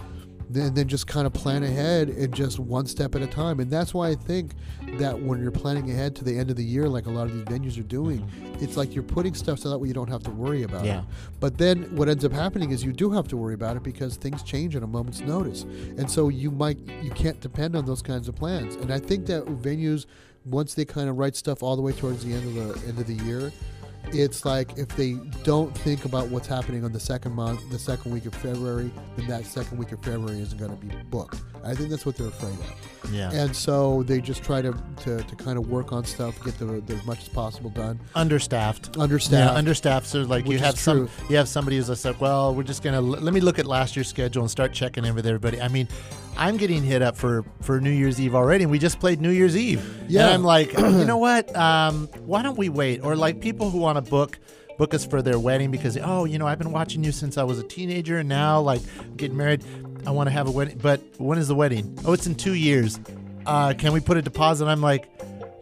and 0.53 0.75
then 0.75 0.89
just 0.89 1.07
kind 1.07 1.27
of 1.27 1.33
plan 1.33 1.63
ahead 1.63 2.09
and 2.09 2.35
just 2.35 2.59
one 2.59 2.87
step 2.87 3.15
at 3.15 3.23
a 3.23 3.27
time. 3.27 3.61
And 3.61 3.71
that's 3.71 3.95
why 3.95 4.09
I 4.09 4.15
think 4.15 4.53
that 4.99 5.19
when 5.19 5.41
you're 5.41 5.51
planning 5.51 5.91
ahead 5.91 6.15
to 6.17 6.25
the 6.25 6.37
end 6.37 6.51
of 6.51 6.57
the 6.57 6.65
year, 6.65 6.89
like 6.89 7.07
a 7.07 7.11
lot 7.11 7.27
of 7.27 7.33
these 7.35 7.45
venues 7.45 7.79
are 7.79 7.83
doing, 7.85 8.29
it's 8.61 8.77
like 8.77 8.95
you're 8.95 9.03
putting 9.05 9.35
stuff 9.35 9.59
so 9.59 9.71
that 9.71 9.79
way 9.79 9.89
you 9.89 9.95
don't 9.95 10.11
have 10.11 10.23
to 10.25 10.31
worry 10.31 10.63
about 10.63 10.85
Yeah. 10.85 11.01
it. 11.01 11.05
But 11.41 11.59
then 11.59 11.85
what 11.97 12.09
ends 12.09 12.25
up 12.25 12.33
happening 12.33 12.71
is 12.71 12.85
you 12.85 12.93
do 12.93 13.11
have 13.11 13.29
to 13.29 13.37
worry 13.37 13.55
about 13.55 13.77
it 13.77 13.83
because 13.83 14.17
things 14.17 14.43
change 14.43 14.77
at 14.77 14.83
a 14.83 14.87
moment's 14.87 15.21
notice. 15.21 15.63
And 15.99 16.11
so 16.11 16.29
you 16.29 16.51
might 16.51 16.79
you 17.03 17.11
can't 17.11 17.41
depend 17.41 17.75
on 17.77 17.85
those 17.85 18.03
kinds 18.03 18.29
of 18.29 18.35
plans. 18.37 18.75
And 18.77 18.93
I 18.93 18.99
think 18.99 19.27
that 19.27 19.45
venues 19.47 20.07
once 20.45 20.75
they 20.75 20.85
kind 20.85 21.09
of 21.09 21.17
write 21.17 21.35
stuff 21.37 21.63
all 21.63 21.75
the 21.75 21.81
way 21.81 21.93
towards 21.93 22.23
the 22.25 22.33
end 22.35 22.47
of 22.47 22.55
the 22.83 22.89
end 22.89 22.99
of 22.99 23.07
the 23.07 23.15
year, 23.25 23.51
it's 24.15 24.45
like 24.45 24.79
if 24.79 24.89
they 24.97 25.15
don't 25.43 25.77
think 25.79 26.05
about 26.05 26.29
what's 26.29 26.47
happening 26.47 26.85
on 26.85 26.93
the 26.93 27.01
second 27.01 27.33
month, 27.33 27.69
the 27.71 27.79
second 27.79 28.13
week 28.13 28.27
of 28.27 28.35
February, 28.35 28.91
then 29.17 29.27
that 29.27 29.45
second 29.45 29.79
week 29.79 29.93
of 29.93 30.03
February 30.03 30.41
isn't 30.41 30.59
going 30.59 30.71
to 30.71 30.87
be 30.87 30.95
booked. 31.11 31.41
I 31.65 31.75
think 31.75 31.91
that's 31.91 32.07
what 32.07 32.17
they're 32.17 32.29
afraid 32.29 32.53
of. 32.53 33.13
Yeah. 33.13 33.31
And 33.33 33.55
so 33.55 34.03
they 34.05 34.21
just 34.21 34.43
try 34.43 34.63
to, 34.63 34.73
to, 35.03 35.23
to 35.23 35.37
kind 35.37 35.59
of 35.59 35.69
work 35.69 35.93
on 35.93 36.05
stuff, 36.05 36.43
get 36.45 36.59
the, 36.59 36.67
the 36.67 36.95
as 36.95 37.05
much 37.05 37.21
as 37.23 37.29
possible 37.29 37.71
done. 37.71 37.99
understaffed. 38.15 38.97
Understaffed. 38.99 39.53
Yeah, 39.53 39.59
understaffed. 39.59 40.07
So 40.07 40.23
like 40.23 40.47
you 40.47 40.59
have 40.59 40.79
some, 40.79 41.09
true. 41.09 41.27
you 41.31 41.37
have 41.37 41.49
somebody 41.49 41.77
who's 41.77 41.89
just 41.89 42.05
like, 42.05 42.21
well, 42.21 42.55
we're 42.55 42.63
just 42.63 42.83
gonna 42.83 42.99
l- 42.99 43.03
let 43.03 43.35
me 43.35 43.41
look 43.41 43.59
at 43.59 43.67
last 43.67 43.97
year's 43.97 44.09
schedule 44.09 44.43
and 44.43 44.51
start 44.51 44.73
checking 44.73 45.05
in 45.05 45.15
with 45.15 45.27
everybody. 45.27 45.61
I 45.61 45.69
mean, 45.69 45.89
I'm 46.37 46.57
getting 46.57 46.83
hit 46.83 47.03
up 47.03 47.17
for 47.17 47.45
for 47.63 47.81
New 47.81 47.91
Year's 47.91 48.21
Eve 48.21 48.35
already, 48.35 48.65
and 48.65 48.71
we 48.71 48.79
just 48.79 49.01
played 49.01 49.21
New 49.21 49.31
Year's 49.31 49.57
Eve. 49.57 49.85
Yeah. 50.09 50.27
and 50.27 50.35
I'm 50.35 50.45
like, 50.45 50.73
you 50.79 51.05
know 51.05 51.19
what? 51.19 51.55
Um, 51.57 52.09
why 52.27 52.43
don't 52.43 52.59
we 52.59 52.69
wait? 52.69 53.05
Or 53.05 53.17
like 53.17 53.41
people 53.41 53.71
who 53.71 53.79
want 53.79 54.03
to 54.03 54.11
book. 54.11 54.39
Book 54.77 54.93
us 54.93 55.07
for 55.07 55.23
their 55.23 55.39
wedding 55.39 55.71
because 55.71 55.97
oh 56.03 56.25
you 56.25 56.37
know 56.37 56.49
I've 56.49 56.59
been 56.59 56.73
watching 56.73 57.05
you 57.05 57.13
since 57.13 57.39
I 57.39 57.45
was 57.45 57.61
a 57.61 57.63
teenager 57.63 58.19
and 58.19 58.29
now 58.29 58.61
like 58.61 58.81
getting 59.17 59.37
married 59.37 59.63
I 60.05 60.11
want 60.11 60.27
to 60.27 60.33
have 60.33 60.49
a 60.49 60.51
wedding 60.51 60.79
but 60.79 61.01
when 61.19 61.39
is 61.39 61.47
the 61.47 61.55
wedding 61.55 61.97
oh 62.05 62.13
it's 62.13 62.27
in 62.27 62.35
two 62.35 62.55
years 62.55 62.99
uh, 63.47 63.75
can 63.79 63.93
we 63.93 64.01
put 64.01 64.17
a 64.17 64.23
deposit 64.23 64.67
I'm 64.67 64.81
like 64.81 65.09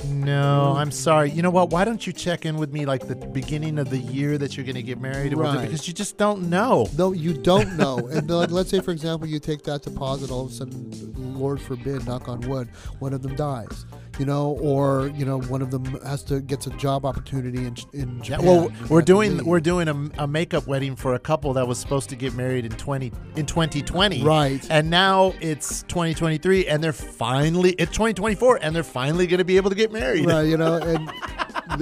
no, 0.07 0.75
I'm 0.77 0.91
sorry. 0.91 1.31
You 1.31 1.43
know 1.43 1.51
what? 1.51 1.71
Why 1.71 1.85
don't 1.85 2.07
you 2.07 2.13
check 2.13 2.45
in 2.45 2.57
with 2.57 2.73
me 2.73 2.87
like 2.87 3.07
the 3.07 3.17
beginning 3.17 3.79
of 3.79 3.91
the 3.91 3.99
year 3.99 4.39
that 4.39 4.57
you're 4.57 4.65
going 4.65 4.77
to 4.77 4.83
get 4.83 5.01
married? 5.01 5.35
whatever, 5.35 5.63
Because 5.63 5.87
you 5.87 5.95
just 5.95 6.17
don't 6.19 6.49
know. 6.49 6.89
No, 6.97 7.13
you 7.13 7.35
don't 7.35 7.77
know. 7.77 7.99
and 8.13 8.29
like, 8.31 8.51
let's 8.51 8.71
say, 8.71 8.81
for 8.81 8.91
example, 8.91 9.29
you 9.29 9.39
take 9.39 9.63
that 9.65 9.83
deposit, 9.83 10.31
all 10.31 10.47
of 10.47 10.51
a 10.51 10.55
sudden, 10.55 11.13
Lord 11.39 11.61
forbid, 11.61 12.07
knock 12.07 12.29
on 12.29 12.41
wood, 12.43 12.69
one 12.99 13.13
of 13.13 13.23
them 13.23 13.37
dies. 13.37 13.87
You 14.19 14.27
know, 14.27 14.59
or 14.61 15.09
you 15.15 15.25
know, 15.25 15.41
one 15.41 15.63
of 15.63 15.71
them 15.71 15.85
has 16.05 16.23
to 16.25 16.41
gets 16.41 16.67
a 16.67 16.71
job 16.71 17.05
opportunity 17.07 17.65
in 17.67 17.75
in 17.93 18.17
Yeah, 18.19 18.23
Japan. 18.23 18.45
well, 18.47 18.73
we're 18.89 19.03
doing 19.03 19.45
we're 19.45 19.61
doing 19.61 19.89
a, 19.89 20.23
a 20.23 20.27
makeup 20.27 20.67
wedding 20.67 20.97
for 20.97 21.15
a 21.15 21.19
couple 21.19 21.53
that 21.55 21.67
was 21.67 21.79
supposed 21.79 22.11
to 22.11 22.17
get 22.17 22.35
married 22.35 22.65
in 22.67 22.73
20 22.73 23.11
in 23.37 23.47
2020. 23.47 24.23
Right. 24.23 24.65
And 24.71 24.91
now 24.91 25.33
it's 25.41 25.83
2023 25.85 26.67
and 26.67 26.85
they're 26.85 26.93
finally 26.93 27.71
it's 27.73 27.93
2024 27.93 28.59
and 28.63 28.77
they're 28.77 28.83
finally 28.83 29.27
going 29.27 29.39
to 29.39 29.45
be 29.45 29.57
able 29.57 29.71
to 29.71 29.77
get 29.77 29.93
married. 29.93 30.27
right. 30.27 30.43
You 30.43 30.57
know, 30.59 30.75
and, 30.75 31.11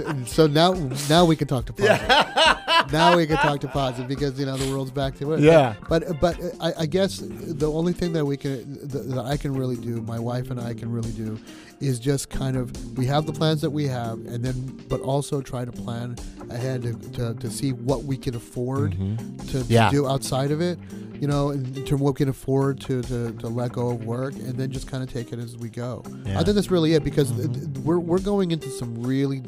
and 0.07 0.29
so 0.29 0.47
now 0.47 0.73
now 1.09 1.25
we 1.25 1.35
can 1.35 1.49
talk 1.49 1.67
to 1.67 1.73
positive. 1.73 2.93
now 2.93 3.17
we 3.17 3.27
can 3.27 3.37
talk 3.39 3.61
to 3.61 3.69
positive 3.69 4.09
because 4.09 4.39
you 4.39 4.47
know 4.47 4.57
the 4.57 4.71
world's 4.71 4.93
back 4.93 5.17
to 5.19 5.33
it. 5.33 5.41
Yeah. 5.41 5.75
But 5.89 6.21
but 6.21 6.39
I, 6.61 6.73
I 6.81 6.87
guess 6.87 7.19
the 7.21 7.71
only 7.71 7.93
thing 7.93 8.13
that 8.13 8.25
we 8.25 8.37
can 8.37 8.87
that, 8.89 9.09
that 9.11 9.25
I 9.27 9.37
can 9.37 9.53
really 9.53 9.77
do, 9.77 10.01
my 10.03 10.19
wife 10.21 10.51
and 10.53 10.61
I 10.61 10.75
can 10.75 10.91
really 10.93 11.13
do, 11.13 11.39
is 11.81 11.99
just 11.99 12.29
kind 12.29 12.57
of 12.57 12.99
we 12.99 13.07
have 13.07 13.27
the 13.27 13.33
plans 13.33 13.61
that 13.63 13.71
we 13.71 13.87
have, 13.87 14.19
and 14.27 14.45
then 14.45 14.83
but 14.89 15.01
also 15.01 15.41
try 15.41 15.65
to 15.65 15.73
plan 15.73 16.17
ahead 16.51 16.83
to, 16.83 16.95
to, 17.13 17.35
to 17.35 17.51
see 17.51 17.73
what 17.73 18.05
we 18.05 18.17
can 18.17 18.35
afford 18.35 18.93
mm-hmm. 18.93 19.37
to, 19.47 19.65
to 19.65 19.73
Yeah. 19.73 19.91
do 19.91 20.07
outside 20.07 20.51
of 20.51 20.61
it. 20.61 20.79
You 21.21 21.27
know, 21.27 21.51
in 21.51 21.75
terms 21.75 21.93
of 21.93 22.01
what 22.01 22.15
we 22.15 22.19
can 22.19 22.31
afford 22.31 22.81
to, 22.83 23.03
to, 23.03 23.33
to 23.33 23.49
let 23.49 23.73
go 23.73 23.91
of 23.91 24.07
work, 24.07 24.33
and 24.35 24.55
then 24.55 24.71
just 24.73 24.87
kind 24.91 25.03
of 25.03 25.13
take 25.13 25.35
it 25.35 25.39
as 25.39 25.55
we 25.55 25.69
go. 25.69 26.03
Yeah. 26.25 26.41
I 26.41 26.43
think 26.43 26.55
that's 26.55 26.71
really 26.71 26.95
it 26.95 27.05
because 27.05 27.31
mm-hmm. 27.31 27.53
th- 27.53 27.85
we're 27.85 27.99
we're 27.99 28.21
going 28.21 28.53
into 28.53 28.71
some 28.71 29.03
really 29.03 29.43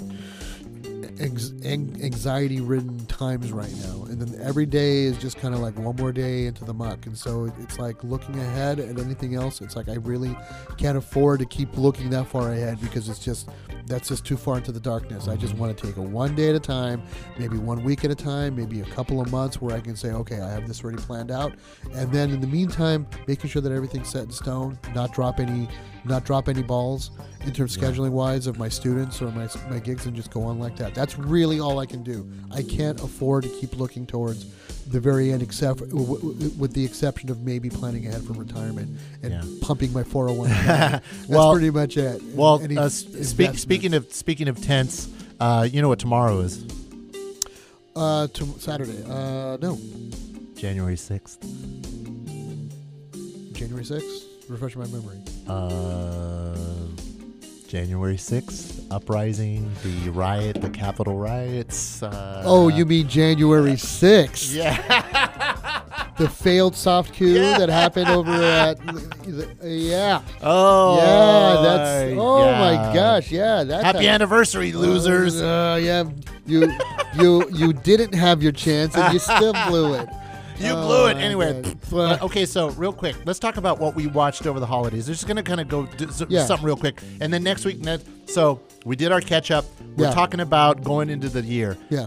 ex- 1.23 1.53
anxiety 1.65 2.61
ridden 2.61 3.07
times 3.07 3.53
right 3.53 3.73
now. 3.85 4.05
And 4.05 4.21
then 4.21 4.41
every 4.41 4.67
day 4.67 5.05
is 5.05 5.17
just 5.19 5.39
kind 5.39 5.55
of 5.55 5.61
like 5.61 5.79
one 5.79 5.97
more 5.97 6.13
day 6.13 6.47
into 6.47 6.65
the 6.65 6.75
muck. 6.75 7.07
And 7.07 7.17
so 7.17 7.53
it's 7.61 7.79
like 7.79 8.03
looking 8.05 8.39
ahead 8.39 8.79
at 8.79 8.99
anything 8.99 9.35
else 9.35 9.61
it's 9.61 9.77
like 9.77 9.89
i 9.89 9.95
really 9.95 10.37
can't 10.77 10.99
afford 10.99 11.41
to 11.41 11.47
keep 11.47 11.77
looking 11.77 12.11
that 12.11 12.27
far 12.27 12.53
ahead 12.53 12.81
because 12.81 13.09
it's 13.09 13.19
just 13.19 13.49
that's 13.87 14.09
just 14.09 14.25
too 14.25 14.37
far 14.37 14.59
into 14.59 14.71
the 14.71 14.81
darkness. 14.81 15.27
I 15.27 15.37
just 15.37 15.55
mm-hmm. 15.55 15.63
want 15.63 15.77
to 15.77 15.87
take 15.87 15.97
it 15.97 16.01
one 16.01 16.35
day 16.35 16.51
at 16.51 16.55
a 16.55 16.61
time 16.61 17.03
maybe 17.39 17.59
one 17.59 17.83
week 17.83 18.05
at 18.05 18.11
a 18.11 18.15
time 18.15 18.57
maybe 18.57 18.81
a 18.81 18.85
couple 18.87 19.21
of 19.21 19.31
months 19.31 19.61
where 19.61 19.75
i 19.75 19.81
can 19.81 19.97
say 19.97 20.11
okay 20.13 20.41
i 20.41 20.51
have 20.51 20.67
this 20.69 20.83
already 20.83 21.03
planned 21.03 21.31
out. 21.31 21.55
And 21.95 22.11
then 22.13 22.31
in 22.31 22.41
the 22.41 22.47
meantime 22.47 23.07
making 23.27 23.51
sure 23.51 23.63
that 23.63 23.73
everything's 23.73 24.09
set 24.09 24.25
in 24.25 24.31
stone 24.31 24.79
not 24.95 25.13
drop 25.13 25.41
any 25.41 25.69
not 26.05 26.25
drop 26.25 26.49
any 26.49 26.63
balls 26.63 27.11
in 27.45 27.53
terms 27.53 27.77
of 27.77 27.83
scheduling 27.83 28.11
wise 28.11 28.47
of 28.47 28.59
my 28.59 28.69
students 28.69 29.21
or 29.21 29.31
my, 29.33 29.49
my 29.69 29.79
gigs 29.79 30.07
and 30.07 30.15
just 30.15 30.31
go 30.31 30.43
on 30.43 30.59
like 30.59 30.77
that. 30.77 30.95
That's 30.95 31.12
really 31.19 31.61
all 31.61 31.79
I 31.79 31.87
can 31.87 32.03
do. 32.03 32.31
I 32.51 32.63
can't 32.63 33.01
afford 33.03 33.45
to 33.45 33.51
keep 33.51 33.77
looking 33.79 34.07
towards 34.07 34.47
the 34.87 34.99
very 35.01 35.33
end, 35.33 35.43
except 35.43 35.81
with 35.81 36.73
the 36.75 36.85
exception 36.85 37.31
of 37.31 37.41
maybe 37.43 37.71
planning 37.71 38.07
ahead 38.07 38.23
for 38.25 38.33
retirement 38.33 38.99
and 39.23 39.33
Yeah. 39.33 39.45
pumping 39.61 39.93
my 39.93 40.03
401. 40.03 40.49
That's 40.67 41.05
Well- 41.29 41.53
pretty 41.53 41.71
much 41.71 41.97
it. 41.97 42.21
Well, 42.35 42.61
uh, 42.79 42.89
speak, 42.89 43.57
speaking 43.59 43.95
of 43.95 44.13
speaking 44.13 44.49
of 44.49 44.61
tents, 44.63 45.09
uh, 45.41 45.67
you 45.71 45.81
know 45.83 45.89
what 45.89 45.99
tomorrow 45.99 46.41
is? 46.41 46.65
uh, 47.95 48.27
to 48.29 48.47
Saturday, 48.59 49.05
uh, 49.09 49.57
no, 49.61 49.79
January 50.57 50.97
6th. 50.97 51.39
January 53.53 53.85
6th. 53.85 54.25
Refresh 54.49 54.75
my 54.77 54.87
memory. 54.87 55.19
Uh, 55.47 56.57
January 57.77 58.17
6th, 58.17 58.87
uprising, 58.91 59.73
the 59.83 60.11
riot, 60.11 60.61
the 60.61 60.69
Capitol 60.69 61.17
riots. 61.17 62.03
Uh, 62.03 62.43
oh, 62.45 62.69
you 62.69 62.85
mean 62.85 63.09
January 63.09 63.73
6th? 63.73 64.55
Yeah. 64.55 65.79
The 66.19 66.29
failed 66.29 66.77
soft 66.77 67.15
coup 67.17 67.25
Yeah. 67.25 67.57
that 67.57 67.71
happened 67.71 68.09
over 68.11 68.31
at. 68.31 68.79
Yeah. 69.65 70.21
oh. 70.43 70.99
yeah, 70.99 71.63
that's. 71.63 72.15
Oh 72.19 72.45
yeah. 72.45 72.59
my 72.61 72.95
gosh, 72.95 73.31
yeah. 73.33 73.65
That's 73.65 73.83
Happy 73.83 74.05
a- 74.07 74.11
anniversary, 74.11 74.73
losers. 74.73 75.41
Uh, 75.41 75.81
yeah, 75.83 76.05
you 76.45 76.71
you 77.19 77.49
you 77.51 77.73
didn't 77.73 78.13
have 78.13 78.43
your 78.43 78.53
chance 78.53 78.95
and 78.95 79.15
you 79.15 79.19
still 79.19 79.55
blew 79.69 79.95
it. 79.95 80.09
You 80.63 80.71
Oh, 80.73 80.87
blew 80.87 81.07
it 81.09 81.17
anyway. 81.17 81.61
God. 81.91 82.21
Uh, 82.23 82.25
okay, 82.27 82.47
so 82.47 82.71
real 82.71 82.93
quick, 82.93 83.17
let's 83.25 83.39
talk 83.39 83.57
about 83.57 83.79
what 83.81 83.95
we 83.95 84.07
watched 84.07 84.47
over 84.47 84.61
the 84.61 84.67
holidays. 84.67 85.09
We're 85.09 85.15
just 85.15 85.27
gonna 85.27 85.43
kind 85.43 85.61
of 85.61 85.69
go 85.69 85.87
do 85.87 86.07
Yeah. 86.29 86.45
something 86.47 86.65
real 86.65 86.77
quick, 86.77 87.01
and 87.21 87.33
then 87.33 87.43
next 87.43 87.65
week, 87.65 87.81
Ned. 87.81 88.03
So 88.27 88.61
we 88.85 88.95
did 88.97 89.11
our 89.13 89.21
catch 89.21 89.51
up. 89.51 89.65
We're 89.97 90.07
Yeah. 90.07 90.13
talking 90.15 90.41
about 90.41 90.83
going 90.85 91.11
into 91.11 91.29
the 91.29 91.43
year. 91.43 91.77
Yeah. 91.91 92.07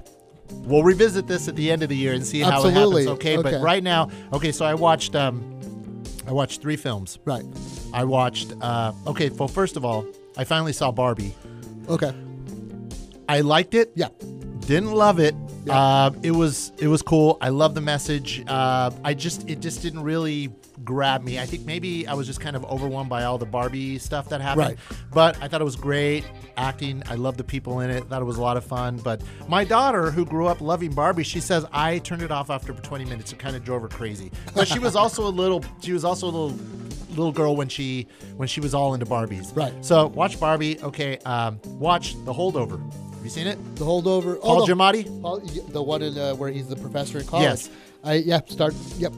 We'll 0.64 0.84
revisit 0.84 1.28
this 1.28 1.48
at 1.48 1.56
the 1.56 1.70
end 1.72 1.84
of 1.84 1.90
the 1.90 1.96
year 1.98 2.14
and 2.14 2.26
see 2.26 2.40
how 2.40 2.52
Absolutely. 2.64 3.04
it 3.04 3.06
happens. 3.08 3.20
Okay, 3.20 3.38
Okay. 3.38 3.52
but 3.52 3.62
right 3.62 3.84
now, 3.84 4.10
okay. 4.32 4.52
So 4.52 4.64
I 4.66 4.74
watched, 4.76 5.16
um, 5.16 5.44
I 6.28 6.32
watched 6.32 6.62
three 6.62 6.76
films. 6.78 7.20
Right. 7.26 7.44
I 7.94 8.04
watched. 8.04 8.54
Uh, 8.62 8.92
okay, 9.08 9.30
well, 9.30 9.48
first 9.48 9.76
of 9.76 9.84
all, 9.86 10.06
I 10.38 10.44
finally 10.44 10.74
saw 10.74 10.92
Barbie. 10.92 11.34
Okay. 11.90 12.12
I 13.28 13.42
liked 13.42 13.74
it. 13.74 13.92
Yeah. 13.96 14.10
Didn't 14.68 14.94
love 14.94 15.20
it. 15.20 15.36
Yeah. 15.66 15.78
Uh, 15.78 16.12
it 16.24 16.32
was 16.32 16.72
it 16.78 16.88
was 16.88 17.02
cool. 17.02 17.38
I 17.42 17.50
love 17.50 17.76
the 17.76 17.82
message. 17.82 18.44
Uh, 18.48 18.92
I 19.04 19.14
just 19.14 19.48
it 19.50 19.60
just 19.60 19.82
didn't 19.82 20.04
really 20.04 20.52
grab 20.84 21.24
me. 21.24 21.40
I 21.40 21.46
think 21.46 21.66
maybe 21.66 22.08
I 22.08 22.14
was 22.14 22.28
just 22.28 22.42
kind 22.42 22.56
of 22.56 22.66
overwhelmed 22.66 23.10
by 23.10 23.24
all 23.24 23.38
the 23.38 23.46
Barbie 23.46 23.98
stuff 24.00 24.30
that 24.30 24.42
happened. 24.42 24.70
Right. 24.70 24.78
But 25.12 25.42
I 25.42 25.48
thought 25.48 25.62
it 25.62 25.66
was 25.66 25.76
great 25.76 26.26
acting. 26.58 27.04
I 27.10 27.16
love 27.16 27.38
the 27.38 27.44
people 27.44 27.80
in 27.82 27.90
it. 27.90 28.08
Thought 28.08 28.22
it 28.22 28.26
was 28.26 28.38
a 28.38 28.42
lot 28.42 28.58
of 28.58 28.64
fun. 28.66 28.98
But 28.98 29.22
my 29.48 29.64
daughter, 29.64 30.12
who 30.12 30.26
grew 30.26 30.48
up 30.48 30.62
loving 30.62 30.94
Barbie, 30.94 31.24
she 31.24 31.40
says 31.40 31.66
I 31.72 32.00
turned 32.00 32.22
it 32.22 32.32
off 32.32 32.50
after 32.50 32.74
20 32.74 33.06
minutes. 33.06 33.32
It 33.32 33.40
kind 33.40 33.56
of 33.56 33.64
drove 33.64 33.82
her 33.84 33.88
crazy. 33.88 34.32
But 34.54 34.68
she 34.68 34.80
was 34.80 34.96
also 34.96 35.28
a 35.28 35.30
little. 35.30 35.64
She 35.82 35.94
was 35.94 36.04
also 36.04 36.26
a 36.28 36.34
little 36.34 36.60
little 37.10 37.32
girl 37.32 37.56
when 37.56 37.70
she 37.70 38.08
when 38.36 38.48
she 38.48 38.60
was 38.60 38.74
all 38.74 38.94
into 38.94 39.06
Barbies. 39.06 39.56
Right. 39.56 39.74
So 39.86 40.08
watch 40.08 40.40
Barbie. 40.40 40.80
Okay. 40.82 41.18
Um, 41.20 41.60
watch 41.66 42.14
The 42.26 42.34
Holdover. 42.34 42.82
Have 43.26 43.36
you 43.36 43.44
seen 43.44 43.48
it? 43.48 43.76
The 43.76 43.84
holdover. 43.84 44.40
Paul 44.40 44.62
oh, 44.62 44.66
the, 44.68 44.74
Giamatti. 44.74 45.20
Paul, 45.20 45.40
the 45.40 45.82
one 45.82 46.04
in, 46.04 46.16
uh, 46.16 46.36
where 46.36 46.52
he's 46.52 46.68
the 46.68 46.76
professor 46.76 47.18
in 47.18 47.26
college. 47.26 47.44
Yes. 47.44 47.70
I 48.04 48.14
yeah. 48.18 48.42
Start. 48.46 48.76
Yep. 49.00 49.14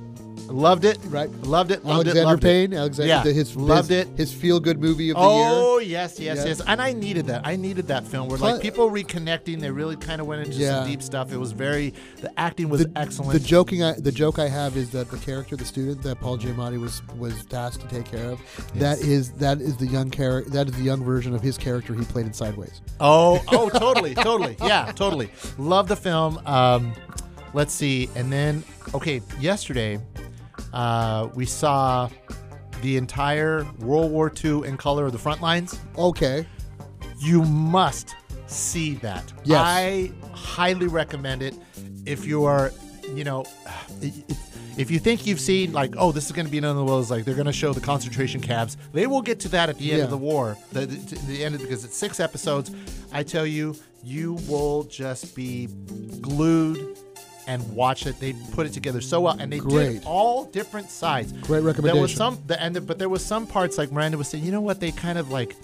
Loved 0.47 0.85
it. 0.85 0.97
Right. 1.05 1.29
Loved 1.43 1.71
it. 1.71 1.83
Loved 1.85 2.07
Alexander 2.07 2.21
it. 2.21 2.25
Loved 2.25 2.41
Payne. 2.41 2.73
It. 2.73 2.77
Alexander. 2.77 3.07
Yeah, 3.07 3.23
His 3.33 3.55
loved 3.55 3.89
his, 3.89 4.07
it. 4.07 4.17
His 4.17 4.33
feel 4.33 4.59
good 4.59 4.79
movie 4.79 5.09
of 5.09 5.15
the 5.17 5.21
year. 5.21 5.29
Oh 5.29 5.79
yes, 5.79 6.19
yes, 6.19 6.37
Yeah. 6.37 6.45
yes, 6.45 6.61
and 6.65 6.81
I 6.81 6.93
needed 6.93 7.27
that. 7.27 7.41
I 7.45 7.55
needed 7.55 7.87
that 7.87 8.05
film 8.05 8.27
where 8.29 8.37
like 8.37 8.61
people 8.61 8.89
reconnecting. 8.89 9.59
They 9.59 9.71
really 9.71 9.95
kind 9.95 10.21
of 10.21 10.27
went 10.27 10.45
into 10.45 10.57
Yeah. 10.57 10.79
some 10.79 10.87
deep 10.87 11.01
stuff. 11.01 11.31
It 11.31 11.37
was 11.37 11.51
very. 11.51 11.93
The 12.21 12.31
acting 12.39 12.69
was 12.69 12.85
the, 12.85 12.91
excellent. 12.95 13.33
The 13.33 13.39
joking, 13.45 13.83
I, 13.83 13.93
the 13.93 14.11
joke 14.11 14.39
I 14.39 14.47
have 14.47 14.77
is 14.77 14.89
that 14.91 15.09
the 15.11 15.17
character, 15.17 15.55
the 15.55 15.65
student 15.65 16.01
that 16.03 16.19
Paul 16.19 16.37
Giamatti 16.37 16.79
was 16.79 17.01
was 17.17 17.45
tasked 17.45 17.81
to 17.81 17.87
take 17.87 18.05
care 18.05 18.31
of, 18.31 18.39
that 18.75 18.99
is 18.99 19.31
that 19.33 19.59
is 19.61 19.77
the 19.77 19.87
young 19.87 20.09
character. 20.09 20.49
That 20.51 20.67
is 20.69 20.73
the 20.75 20.83
young 20.83 21.03
version 21.03 21.35
of 21.35 21.41
his 21.41 21.57
character 21.57 21.93
he 21.93 22.03
played 22.05 22.25
in 22.25 22.33
Sideways. 22.33 22.81
oh, 22.99 23.41
oh, 23.51 23.69
totally, 23.69 24.15
totally, 24.15 24.55
yeah, 24.61 24.91
totally. 24.95 25.29
Love 25.57 25.87
the 25.87 25.95
film. 25.95 26.39
Um, 26.45 26.93
let's 27.53 27.73
see, 27.73 28.09
and 28.15 28.31
then 28.31 28.63
okay, 28.93 29.21
yesterday, 29.39 29.99
uh, 30.73 31.29
we 31.33 31.45
saw 31.45 32.09
the 32.81 32.97
entire 32.97 33.65
World 33.79 34.11
War 34.11 34.31
II 34.43 34.67
in 34.67 34.77
color 34.77 35.05
of 35.05 35.11
the 35.11 35.17
front 35.17 35.41
lines. 35.41 35.79
Okay. 35.97 36.45
You 37.19 37.43
must 37.43 38.15
see 38.45 38.93
that. 38.95 39.31
Yes. 39.43 39.59
I 39.63 40.11
highly 40.33 40.87
recommend 40.87 41.41
it. 41.41 41.55
If 42.05 42.25
you 42.25 42.43
are, 42.45 42.71
you 43.13 43.23
know, 43.23 43.45
if 44.77 44.91
you 44.91 44.99
think 44.99 45.25
you've 45.25 45.39
seen 45.39 45.73
like, 45.73 45.95
oh, 45.97 46.11
this 46.11 46.27
is 46.27 46.31
going 46.31 46.45
to 46.45 46.51
be 46.51 46.59
another 46.59 46.83
one 46.83 46.87
of 46.93 46.99
those 46.99 47.09
like 47.11 47.25
they're 47.25 47.33
going 47.33 47.47
to 47.47 47.51
show 47.53 47.73
the 47.73 47.81
concentration 47.81 48.39
camps, 48.39 48.77
they 48.93 49.07
will 49.07 49.21
get 49.23 49.39
to 49.41 49.49
that 49.49 49.69
at 49.69 49.77
the 49.79 49.89
end 49.91 49.97
Yeah. 49.99 50.03
of 50.05 50.11
the 50.11 50.17
war. 50.17 50.55
The, 50.71 50.85
the, 50.85 51.15
the 51.27 51.43
end 51.43 51.55
of 51.55 51.61
because 51.61 51.83
it's 51.83 51.97
six 51.97 52.19
episodes. 52.19 52.71
I 53.11 53.23
tell 53.23 53.45
you, 53.47 53.75
you 54.03 54.33
will 54.47 54.83
just 54.83 55.35
be 55.35 55.67
glued 56.21 56.97
and 57.47 57.67
watch 57.73 58.05
it. 58.05 58.19
They 58.19 58.33
put 58.51 58.67
it 58.67 58.73
together 58.73 59.01
so 59.01 59.21
well, 59.21 59.37
and 59.39 59.51
they 59.51 59.59
Great. 59.59 59.93
did 59.93 60.03
all 60.05 60.45
different 60.45 60.89
sides. 60.91 61.31
Great 61.31 61.63
recommendation. 61.63 61.95
There 61.95 62.01
was 62.01 62.13
some, 62.13 62.37
the, 62.45 62.61
and 62.61 62.75
the, 62.75 62.81
but 62.81 62.99
there 62.99 63.09
was 63.09 63.25
some 63.25 63.47
parts 63.47 63.77
like 63.77 63.91
Miranda 63.91 64.17
was 64.17 64.27
saying. 64.27 64.43
You 64.43 64.51
know 64.51 64.61
what? 64.61 64.79
They 64.79 64.91
kind 64.91 65.17
of 65.17 65.31
like 65.31 65.55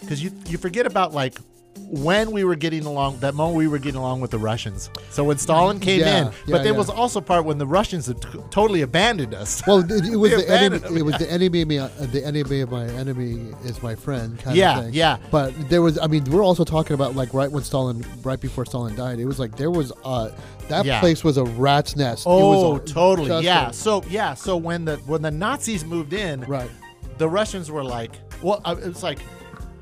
because 0.00 0.22
you 0.22 0.30
you 0.46 0.58
forget 0.58 0.86
about 0.86 1.12
like 1.12 1.38
when 1.78 2.30
we 2.32 2.44
were 2.44 2.54
getting 2.56 2.84
along 2.86 3.18
that 3.20 3.34
moment 3.34 3.56
we 3.56 3.68
were 3.68 3.78
getting 3.78 3.98
along 4.00 4.20
with 4.20 4.30
the 4.30 4.38
Russians. 4.38 4.90
So 5.10 5.22
when 5.24 5.38
Stalin 5.38 5.78
came 5.80 6.00
Yeah, 6.00 6.18
in, 6.18 6.24
yeah, 6.26 6.32
but 6.48 6.62
there 6.62 6.72
yeah. 6.72 6.78
was 6.78 6.88
also 6.90 7.20
part 7.20 7.44
when 7.44 7.58
the 7.58 7.66
Russians 7.66 8.06
had 8.06 8.20
t- 8.20 8.28
totally 8.50 8.82
abandoned 8.82 9.34
us. 9.34 9.62
Well, 9.66 9.78
it, 9.80 10.16
was 10.16 10.30
the 10.32 10.50
enemy. 10.50 10.78
him, 10.78 10.96
It 10.96 11.02
was 11.02 11.16
the 11.18 11.30
enemy. 11.30 11.62
of 11.62 11.68
me- 11.68 11.78
uh, 11.78 11.88
The 12.12 12.24
enemy 12.24 12.60
of 12.60 12.70
my 12.70 12.86
enemy 12.86 13.52
is 13.64 13.82
my 13.82 13.94
friend. 13.94 14.38
Kind 14.38 14.56
Yeah, 14.56 14.78
of 14.78 14.84
thing. 14.86 14.94
yeah. 14.94 15.18
But 15.30 15.52
there 15.68 15.82
was. 15.82 15.98
I 15.98 16.06
mean, 16.06 16.24
we're 16.24 16.44
also 16.44 16.64
talking 16.64 16.94
about 16.94 17.14
like 17.16 17.32
right 17.34 17.50
when 17.50 17.62
Stalin, 17.62 18.04
right 18.22 18.40
before 18.40 18.64
Stalin 18.66 18.94
died. 18.96 19.18
It 19.20 19.26
was 19.26 19.38
like 19.38 19.56
there 19.56 19.70
was 19.70 19.92
uh 20.04 20.30
that 20.68 20.84
place 21.00 21.22
was 21.22 21.36
a 21.36 21.44
rat's 21.44 21.96
nest. 21.96 22.22
it 22.22 22.30
oh, 22.30 22.78
totally. 22.78 23.44
Yeah. 23.44 23.70
So 23.70 24.02
yeah. 24.08 24.34
So 24.34 24.56
when 24.56 24.84
the 24.84 24.96
when 25.06 25.22
the 25.22 25.30
Nazis 25.30 25.84
moved 25.84 26.12
in, 26.12 26.40
right. 26.42 26.70
the 27.18 27.28
Russians 27.28 27.70
were 27.70 27.84
like, 27.84 28.12
well, 28.42 28.60
uh, 28.64 28.74
it 28.82 28.88
was 28.88 29.02
like, 29.02 29.18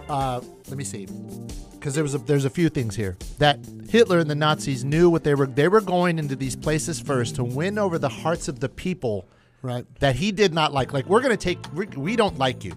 uh, 0.08 0.40
let 0.68 0.76
me 0.76 0.84
see, 0.84 1.06
because 1.82 1.96
there 1.96 2.04
was 2.04 2.14
a, 2.14 2.18
there's 2.18 2.44
a 2.44 2.50
few 2.50 2.68
things 2.68 2.94
here 2.94 3.16
that 3.38 3.58
Hitler 3.88 4.20
and 4.20 4.30
the 4.30 4.36
Nazis 4.36 4.84
knew 4.84 5.10
what 5.10 5.24
they 5.24 5.34
were 5.34 5.48
they 5.48 5.66
were 5.66 5.80
going 5.80 6.16
into 6.16 6.36
these 6.36 6.54
places 6.54 7.00
first 7.00 7.34
to 7.34 7.42
win 7.42 7.76
over 7.76 7.98
the 7.98 8.08
hearts 8.08 8.46
of 8.46 8.60
the 8.60 8.68
people 8.68 9.26
Right. 9.62 9.84
that 10.00 10.14
he 10.16 10.30
did 10.32 10.52
not 10.54 10.72
like. 10.72 10.92
Like 10.92 11.06
we're 11.06 11.20
gonna 11.20 11.36
take, 11.36 11.58
we, 11.74 11.86
we 11.86 12.14
don't 12.16 12.38
like 12.38 12.64
you. 12.64 12.72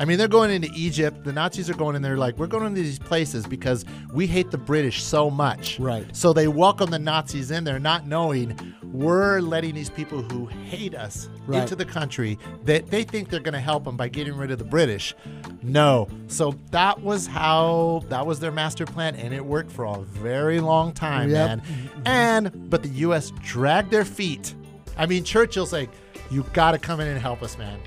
I 0.00 0.04
mean, 0.04 0.16
they're 0.16 0.28
going 0.28 0.50
into 0.50 0.70
Egypt. 0.74 1.24
The 1.24 1.32
Nazis 1.32 1.68
are 1.68 1.74
going 1.74 1.96
in 1.96 2.02
there 2.02 2.16
like 2.16 2.38
we're 2.38 2.46
going 2.46 2.66
into 2.66 2.82
these 2.82 2.98
places 3.00 3.46
because 3.46 3.84
we 4.12 4.26
hate 4.26 4.50
the 4.52 4.58
British 4.58 5.02
so 5.02 5.28
much. 5.28 5.78
Right. 5.80 6.04
So 6.16 6.32
they 6.32 6.46
welcome 6.46 6.90
the 6.90 6.98
Nazis 7.00 7.50
in 7.50 7.64
there, 7.64 7.78
not 7.80 8.06
knowing 8.06 8.56
we're 8.92 9.40
letting 9.40 9.74
these 9.74 9.90
people 9.90 10.22
who 10.22 10.46
hate 10.46 10.94
us 10.94 11.28
Right. 11.46 11.62
into 11.62 11.74
the 11.74 11.84
country 11.84 12.38
that 12.64 12.88
they 12.90 13.02
think 13.04 13.28
they're 13.30 13.40
going 13.40 13.54
to 13.54 13.60
help 13.60 13.84
them 13.84 13.96
by 13.96 14.08
getting 14.08 14.36
rid 14.36 14.50
of 14.50 14.58
the 14.58 14.64
British. 14.64 15.14
No. 15.62 16.08
So 16.28 16.54
that 16.70 17.00
was 17.02 17.26
how 17.26 18.02
that 18.08 18.24
was 18.26 18.38
their 18.38 18.52
master 18.52 18.86
plan, 18.86 19.14
and 19.16 19.32
it 19.34 19.44
worked 19.44 19.72
for 19.72 19.84
a 19.86 19.98
very 20.00 20.60
long 20.60 20.92
time, 20.92 21.30
Yep. 21.30 21.48
man. 21.48 21.62
And 22.04 22.70
but 22.70 22.82
the 22.82 22.88
U.S. 22.90 23.32
dragged 23.42 23.90
their 23.90 24.04
feet. 24.04 24.54
I 24.96 25.06
mean, 25.06 25.24
Churchill's 25.24 25.72
like, 25.72 25.90
"You 26.30 26.44
got 26.52 26.72
to 26.72 26.78
come 26.78 27.00
in 27.00 27.06
and 27.08 27.20
help 27.20 27.42
us, 27.42 27.56
man." 27.58 27.78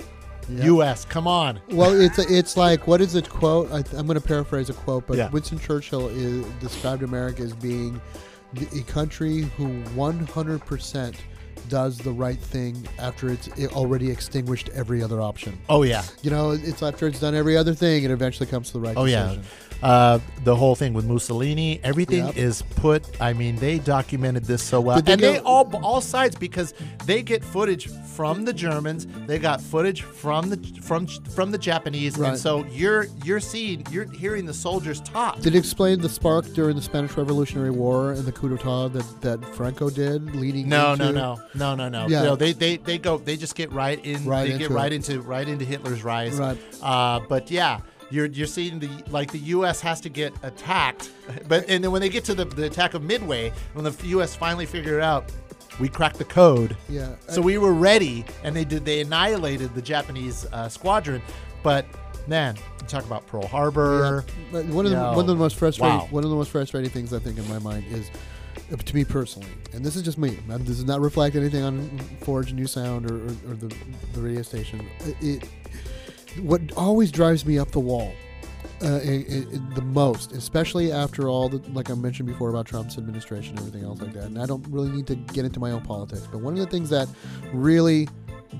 Yep. 0.57 0.65
U.S. 0.65 1.05
Come 1.05 1.27
on. 1.27 1.59
Well, 1.69 1.99
it's 1.99 2.19
it's 2.19 2.57
like 2.57 2.87
what 2.87 3.01
is 3.01 3.13
the 3.13 3.21
quote? 3.21 3.71
I, 3.71 3.77
I'm 3.97 4.05
going 4.07 4.19
to 4.19 4.25
paraphrase 4.25 4.69
a 4.69 4.73
quote, 4.73 5.07
but 5.07 5.17
Yeah. 5.17 5.29
Winston 5.29 5.59
Churchill 5.59 6.09
is 6.09 6.45
described 6.59 7.03
America 7.03 7.41
as 7.43 7.53
being 7.53 8.01
a 8.75 8.81
country 8.83 9.41
who 9.57 9.67
100 9.95 10.65
percent 10.65 11.15
does 11.69 11.97
the 11.97 12.11
right 12.11 12.39
thing 12.39 12.75
after 12.99 13.29
it's 13.29 13.47
already 13.73 14.09
extinguished 14.11 14.69
every 14.73 15.01
other 15.01 15.21
option. 15.21 15.57
Oh 15.69 15.83
yeah. 15.83 16.03
You 16.21 16.31
know, 16.31 16.51
it's 16.51 16.83
after 16.83 17.07
it's 17.07 17.19
done 17.19 17.35
every 17.35 17.55
other 17.55 17.73
thing, 17.73 18.03
it 18.03 18.11
eventually 18.11 18.47
comes 18.47 18.67
to 18.67 18.73
the 18.73 18.79
right 18.81 18.97
Oh 18.97 19.05
yeah. 19.05 19.37
Uh, 19.81 20.19
the 20.43 20.55
whole 20.55 20.75
thing 20.75 20.93
with 20.93 21.05
Mussolini, 21.05 21.79
everything 21.83 22.25
Yep. 22.27 22.37
is 22.37 22.61
put. 22.61 23.03
I 23.21 23.33
mean, 23.33 23.55
they 23.55 23.79
documented 23.79 24.45
this 24.45 24.61
so 24.61 24.79
well, 24.81 25.01
they 25.01 25.13
and 25.13 25.21
they 25.21 25.39
all 25.39 25.69
all 25.83 26.01
sides 26.01 26.35
because 26.35 26.73
they 27.05 27.21
get 27.23 27.43
footage 27.43 27.89
from 28.15 28.45
the 28.45 28.53
Germans, 28.53 29.07
they 29.25 29.39
got 29.39 29.59
footage 29.61 30.03
from 30.03 30.49
the 30.49 30.57
from 30.83 31.07
from 31.07 31.49
the 31.51 31.57
Japanese, 31.57 32.17
Right. 32.17 32.29
and 32.29 32.37
so 32.37 32.63
you're 32.71 33.07
you're 33.23 33.39
seeing 33.39 33.83
you're 33.89 34.09
hearing 34.11 34.45
the 34.45 34.53
soldiers 34.53 35.01
talk. 35.01 35.39
Did 35.41 35.55
it 35.55 35.57
explain 35.57 35.99
the 36.01 36.09
spark 36.09 36.45
during 36.53 36.75
the 36.75 36.81
Spanish 36.81 37.17
Revolutionary 37.17 37.71
War 37.71 38.11
and 38.11 38.23
the 38.25 38.31
coup 38.31 38.49
d'état 38.49 38.91
that, 38.93 39.21
that 39.21 39.55
Franco 39.55 39.89
did, 39.89 40.35
leading 40.35 40.69
No, 40.69 40.93
into 40.93 41.11
no, 41.11 41.39
no, 41.55 41.75
no, 41.75 41.75
no, 41.75 41.89
no. 41.89 42.07
Yeah. 42.07 42.23
No, 42.23 42.35
they, 42.35 42.53
they 42.53 42.77
they 42.77 42.97
go 42.99 43.17
they 43.17 43.35
just 43.37 43.55
get 43.55 43.71
right 43.71 44.03
in. 44.05 44.25
Right 44.25 44.43
they 44.43 44.49
get 44.57 44.61
into 44.63 44.73
right 44.73 44.91
it. 44.91 44.95
into 45.09 45.21
right 45.21 45.47
into 45.47 45.65
Hitler's 45.65 46.03
rise. 46.03 46.37
Right. 46.37 46.57
Uh, 46.83 47.19
but 47.27 47.49
yeah, 47.49 47.79
you're 48.11 48.27
you're 48.27 48.47
seeing 48.47 48.79
the 48.79 48.89
like 49.09 49.31
the 49.31 49.39
U.S. 49.39 49.81
has 49.81 50.01
to 50.01 50.09
get 50.09 50.33
attacked, 50.43 51.11
but 51.47 51.65
and 51.69 51.83
then 51.83 51.91
when 51.91 52.01
they 52.01 52.09
get 52.09 52.23
to 52.25 52.33
the, 52.35 52.45
the 52.45 52.65
attack 52.65 52.93
of 52.93 53.01
Midway, 53.03 53.51
when 53.73 53.85
the 53.85 53.95
U.S. 54.09 54.35
finally 54.35 54.65
figure 54.65 54.97
it 54.97 55.03
out, 55.03 55.31
we 55.79 55.87
cracked 55.89 56.17
the 56.17 56.25
code. 56.25 56.75
Yeah. 56.89 57.15
So 57.27 57.41
we 57.41 57.57
were 57.57 57.73
ready, 57.73 58.25
and 58.43 58.55
they 58.55 58.65
did 58.65 58.85
they 58.85 59.01
annihilated 59.01 59.73
the 59.73 59.81
Japanese 59.81 60.45
uh, 60.51 60.69
squadron. 60.69 61.21
But 61.63 61.85
man, 62.27 62.55
you 62.81 62.87
talk 62.87 63.05
about 63.05 63.25
Pearl 63.27 63.47
Harbor. 63.47 64.25
But 64.51 64.65
one 64.65 64.85
of 64.85 64.91
the 64.91 64.97
Yo. 64.97 65.11
one 65.11 65.19
of 65.21 65.27
the 65.27 65.35
most 65.35 65.55
frustrating 65.57 65.99
Wow. 65.99 66.07
one 66.11 66.23
of 66.23 66.29
the 66.29 66.35
most 66.35 66.51
frustrating 66.51 66.89
things 66.91 67.13
I 67.13 67.19
think 67.19 67.37
in 67.37 67.47
my 67.49 67.59
mind 67.59 67.85
is 67.89 68.09
uh, 68.71 68.75
to 68.75 68.95
me 68.95 69.05
personally, 69.05 69.49
and 69.73 69.83
this 69.85 69.95
is 69.95 70.01
just 70.01 70.17
me. 70.17 70.37
This 70.47 70.77
does 70.77 70.85
not 70.85 70.99
reflect 71.01 71.35
anything 71.35 71.63
on 71.63 71.89
Forge 72.21 72.53
New 72.53 72.67
Sound 72.67 73.09
or, 73.09 73.15
or, 73.15 73.51
or 73.51 73.55
the 73.55 73.73
the 74.13 74.21
radio 74.21 74.41
station. 74.41 74.85
It, 75.21 75.47
what 76.39 76.61
always 76.75 77.11
drives 77.11 77.45
me 77.45 77.57
up 77.57 77.71
the 77.71 77.79
wall. 77.79 78.13
Uh, 78.83 78.99
it, 79.03 79.27
it, 79.29 79.75
the 79.75 79.81
most, 79.81 80.31
especially 80.31 80.91
after 80.91 81.29
all 81.29 81.47
the, 81.47 81.57
like 81.71 81.91
I 81.91 81.93
mentioned 81.93 82.27
before 82.27 82.49
about 82.49 82.65
Trump's 82.65 82.97
administration 82.97 83.51
and 83.57 83.67
everything 83.67 83.87
else 83.87 84.01
like 84.01 84.13
that. 84.13 84.23
And 84.23 84.41
I 84.41 84.47
don't 84.47 84.65
really 84.69 84.89
need 84.89 85.05
to 85.05 85.15
get 85.15 85.45
into 85.45 85.59
my 85.59 85.69
own 85.69 85.83
politics, 85.83 86.27
but 86.31 86.39
one 86.39 86.53
of 86.53 86.59
the 86.59 86.65
things 86.65 86.89
that 86.89 87.07
really 87.53 88.07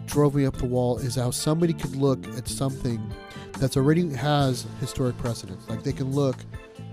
drove 0.06 0.36
me 0.36 0.46
up 0.46 0.58
the 0.58 0.68
wall 0.68 1.00
is 1.00 1.16
how 1.16 1.32
somebody 1.32 1.74
could 1.74 1.96
look 1.96 2.24
at 2.38 2.48
something 2.48 3.02
that's 3.58 3.78
already 3.78 4.10
has 4.14 4.68
historic 4.80 5.18
precedence. 5.18 5.68
Like 5.68 5.82
they 5.82 5.94
can 5.94 6.12
look 6.12 6.38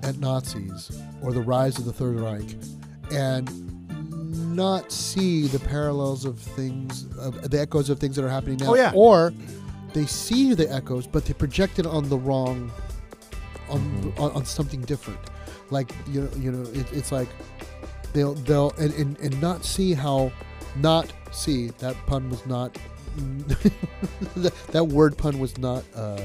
at 0.02 0.16
Nazis 0.18 0.90
or 1.22 1.32
the 1.32 1.42
rise 1.42 1.78
of 1.78 1.84
the 1.84 1.92
Third 1.92 2.18
Reich 2.18 2.56
and 3.12 4.56
not 4.56 4.90
see 4.90 5.46
the 5.46 5.58
parallels 5.58 6.24
of 6.24 6.38
things, 6.38 7.06
of 7.18 7.50
the 7.50 7.60
echoes 7.60 7.90
of 7.90 7.98
things 7.98 8.16
that 8.16 8.24
are 8.24 8.30
happening 8.30 8.58
now. 8.58 8.72
Oh, 8.72 8.74
yeah. 8.74 8.92
Or 8.94 9.32
they 9.92 10.06
see 10.06 10.54
the 10.54 10.70
echoes, 10.72 11.06
but 11.06 11.24
they 11.24 11.34
project 11.34 11.78
it 11.78 11.86
on 11.86 12.08
the 12.08 12.18
wrong, 12.18 12.70
on 13.68 13.80
Mm-hmm. 13.80 14.22
on, 14.22 14.30
on 14.32 14.44
something 14.44 14.80
different. 14.82 15.20
Like 15.70 15.92
you 16.08 16.22
know, 16.22 16.30
you 16.36 16.52
know, 16.52 16.70
it, 16.72 16.92
it's 16.92 17.12
like 17.12 17.28
they'll 18.12 18.34
they'll 18.34 18.70
and, 18.78 18.92
and 18.94 19.18
and 19.20 19.40
not 19.40 19.64
see 19.64 19.92
how 19.92 20.32
not 20.76 21.12
see 21.32 21.68
that 21.78 21.96
pun 22.06 22.30
was 22.30 22.44
not 22.46 22.76
that, 23.18 24.52
that 24.72 24.84
word 24.84 25.16
pun 25.18 25.38
was 25.38 25.56
not 25.58 25.84
uh, 25.94 26.20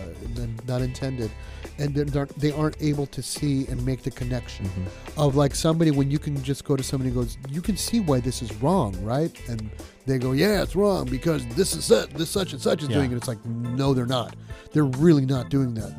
not 0.67 0.81
intended. 0.81 1.31
And 1.79 1.95
they're, 1.95 2.25
they 2.37 2.51
aren't 2.51 2.79
able 2.83 3.07
to 3.07 3.23
see 3.23 3.65
and 3.67 3.83
make 3.83 4.03
the 4.03 4.11
connection 4.11 4.69
of 5.17 5.35
like 5.35 5.55
somebody 5.55 5.89
when 5.89 6.11
you 6.11 6.19
can 6.19 6.41
just 6.43 6.65
go 6.65 6.75
to 6.75 6.83
somebody 6.83 7.09
who 7.09 7.21
goes 7.21 7.37
you 7.49 7.61
can 7.61 7.75
see 7.77 7.99
why 7.99 8.19
this 8.19 8.41
is 8.43 8.53
wrong 8.61 8.95
right? 9.03 9.31
And 9.49 9.71
they 10.05 10.19
go 10.19 10.33
yeah 10.33 10.61
it's 10.61 10.75
wrong 10.75 11.05
because 11.05 11.45
this 11.55 11.73
is 11.75 11.85
such 11.85 12.09
this 12.11 12.29
such 12.29 12.53
and 12.53 12.61
such 12.61 12.83
is 12.83 12.89
Yeah. 12.89 12.97
doing 12.97 13.11
it. 13.11 13.15
It's 13.15 13.27
like 13.27 13.43
no 13.45 13.93
they're 13.95 14.05
not. 14.05 14.35
They're 14.71 14.83
really 14.83 15.25
not 15.25 15.49
doing 15.49 15.73
that. 15.75 15.93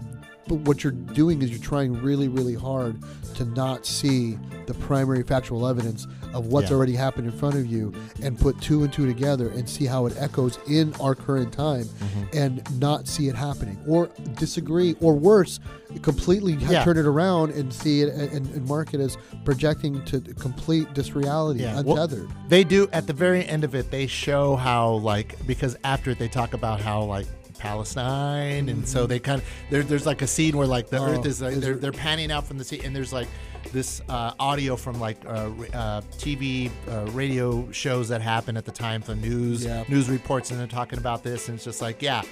But 0.46 0.56
what 0.56 0.84
you're 0.84 0.92
doing 0.92 1.42
is 1.42 1.50
you're 1.50 1.58
trying 1.58 1.92
really 2.02 2.28
really 2.28 2.54
hard 2.54 3.02
to 3.34 3.44
not 3.44 3.84
see 3.84 4.38
the 4.66 4.74
primary 4.74 5.24
factual 5.24 5.66
evidence 5.66 6.06
of 6.34 6.46
what's 6.48 6.68
Yeah. 6.70 6.76
already 6.76 6.94
happened 6.94 7.26
in 7.26 7.32
front 7.32 7.54
of 7.54 7.64
you 7.66 7.92
and 8.22 8.38
put 8.38 8.60
two 8.60 8.82
and 8.84 8.92
two 8.92 9.06
together 9.06 9.48
and 9.48 9.68
see 9.68 9.86
how 9.86 10.04
it 10.06 10.14
echoes 10.18 10.58
in 10.68 10.92
our 11.00 11.14
current 11.14 11.52
time 11.52 11.84
Mm-hmm. 11.84 12.36
and 12.36 12.80
not 12.80 13.06
see 13.08 13.28
it 13.28 13.34
happening 13.34 13.78
or 13.86 14.10
disagree 14.38 14.96
or 15.00 15.14
worse 15.14 15.60
completely 16.02 16.54
Yeah. 16.54 16.84
turn 16.84 16.98
it 16.98 17.06
around 17.06 17.52
and 17.52 17.72
see 17.72 18.02
it 18.02 18.12
and, 18.12 18.46
and 18.54 18.68
mark 18.68 18.92
it 18.94 19.00
as 19.00 19.16
projecting 19.44 20.04
to 20.06 20.20
complete 20.20 20.92
disreality 20.92 21.60
Yeah, 21.60 21.80
well- 21.82 21.96
untethered 22.02 22.28
They 22.48 22.64
do 22.64 22.88
at 22.92 23.06
the 23.06 23.12
very 23.12 23.44
end 23.46 23.64
of 23.64 23.74
it. 23.74 23.90
They 23.90 24.06
show 24.06 24.56
how 24.56 24.94
like 24.94 25.46
because 25.46 25.76
after 25.84 26.10
it 26.10 26.18
they 26.18 26.28
talk 26.28 26.52
about 26.52 26.80
how 26.80 27.02
like 27.04 27.26
Palestine, 27.58 28.68
and 28.68 28.86
so 28.86 29.06
they 29.06 29.18
kind 29.18 29.40
of 29.40 29.48
there, 29.70 29.82
there's 29.82 30.06
like 30.06 30.22
a 30.22 30.26
scene 30.26 30.56
where 30.56 30.66
like 30.66 30.88
the 30.90 30.98
Mm-hmm. 30.98 31.14
Oh, 31.14 31.18
Earth 31.18 31.26
is 31.26 31.40
like 31.42 31.54
they're 31.56 31.74
they're 31.76 31.92
panning 31.92 32.30
out 32.30 32.46
from 32.46 32.58
the 32.58 32.64
sea, 32.64 32.80
and 32.84 32.94
there's 32.94 33.12
like 33.12 33.28
this 33.72 34.00
uh, 34.08 34.32
audio 34.38 34.76
from 34.76 35.00
like 35.00 35.16
uh, 35.26 35.30
uh, 35.72 36.00
TV 36.18 36.70
uh, 36.88 37.10
radio 37.12 37.70
shows 37.72 38.08
that 38.08 38.20
happen 38.22 38.56
at 38.56 38.64
the 38.64 38.72
time, 38.72 39.02
the 39.02 39.14
news 39.16 39.64
Yeah. 39.64 39.84
news 39.88 40.08
reports, 40.08 40.50
and 40.50 40.60
they're 40.60 40.66
talking 40.66 40.98
about 40.98 41.22
this, 41.22 41.48
and 41.48 41.56
it's 41.56 41.64
just 41.64 41.82
like 41.82 42.02
yeah. 42.02 42.22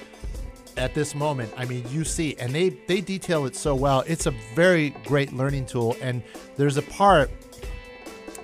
At 0.75 0.95
this 0.95 1.13
moment, 1.13 1.53
I 1.55 1.65
mean, 1.65 1.85
you 1.91 2.03
see, 2.03 2.35
and 2.39 2.51
they 2.53 2.69
they 2.87 2.99
detail 2.99 3.45
it 3.45 3.55
so 3.55 3.75
well. 3.75 4.03
It's 4.07 4.25
a 4.25 4.33
very 4.55 4.89
great 5.05 5.31
learning 5.31 5.67
tool, 5.67 5.95
and 6.01 6.23
there's 6.57 6.77
a 6.77 6.81
part 6.81 7.29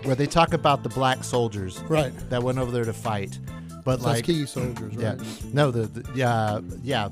where 0.04 0.16
they 0.16 0.28
talk 0.28 0.54
about 0.54 0.84
the 0.84 0.90
black 0.90 1.24
soldiers 1.24 1.82
right 1.90 2.14
that 2.30 2.44
went 2.44 2.60
over 2.60 2.70
there 2.72 2.86
to 2.86 2.94
fight. 2.94 3.40
But 3.84 4.02
like, 4.02 4.26
Tuskegee 4.26 4.46
soldiers 4.46 4.94
yeah, 4.94 5.16
right 5.16 5.54
no, 5.54 5.72
the, 5.72 5.88
the 5.88 6.08
yeah, 6.16 6.60
yeah, 6.84 7.10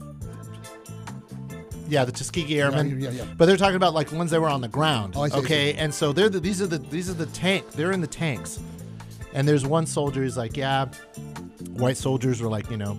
yeah, 1.88 2.06
the 2.06 2.12
Tuskegee 2.12 2.60
Airmen. 2.60 3.00
yeah, 3.00 3.12
yeah. 3.12 3.26
But 3.38 3.46
they're 3.46 3.58
talking 3.58 3.76
about 3.76 3.94
like 3.94 4.12
ones 4.12 4.32
that 4.32 4.42
were 4.42 4.50
on 4.50 4.62
the 4.62 4.68
ground. 4.68 5.14
Oh, 5.16 5.22
I 5.24 5.30
see, 5.30 5.36
I 5.36 5.40
okay, 5.40 5.74
and 5.74 5.94
so 5.94 6.14
they're 6.14 6.30
the, 6.30 6.40
these 6.40 6.62
are 6.62 6.68
the 6.68 6.78
these 6.78 7.10
are 7.10 7.14
the 7.14 7.26
tank. 7.28 7.72
They're 7.72 7.92
in 7.92 8.02
the 8.02 8.08
tanks, 8.08 8.60
and 9.34 9.48
there's 9.48 9.66
one 9.66 9.86
soldier 9.86 10.22
who's 10.22 10.38
like, 10.38 10.58
yeah, 10.58 10.86
white 11.72 11.98
soldiers 11.98 12.42
were 12.42 12.50
like, 12.50 12.70
you 12.70 12.78
know, 12.78 12.98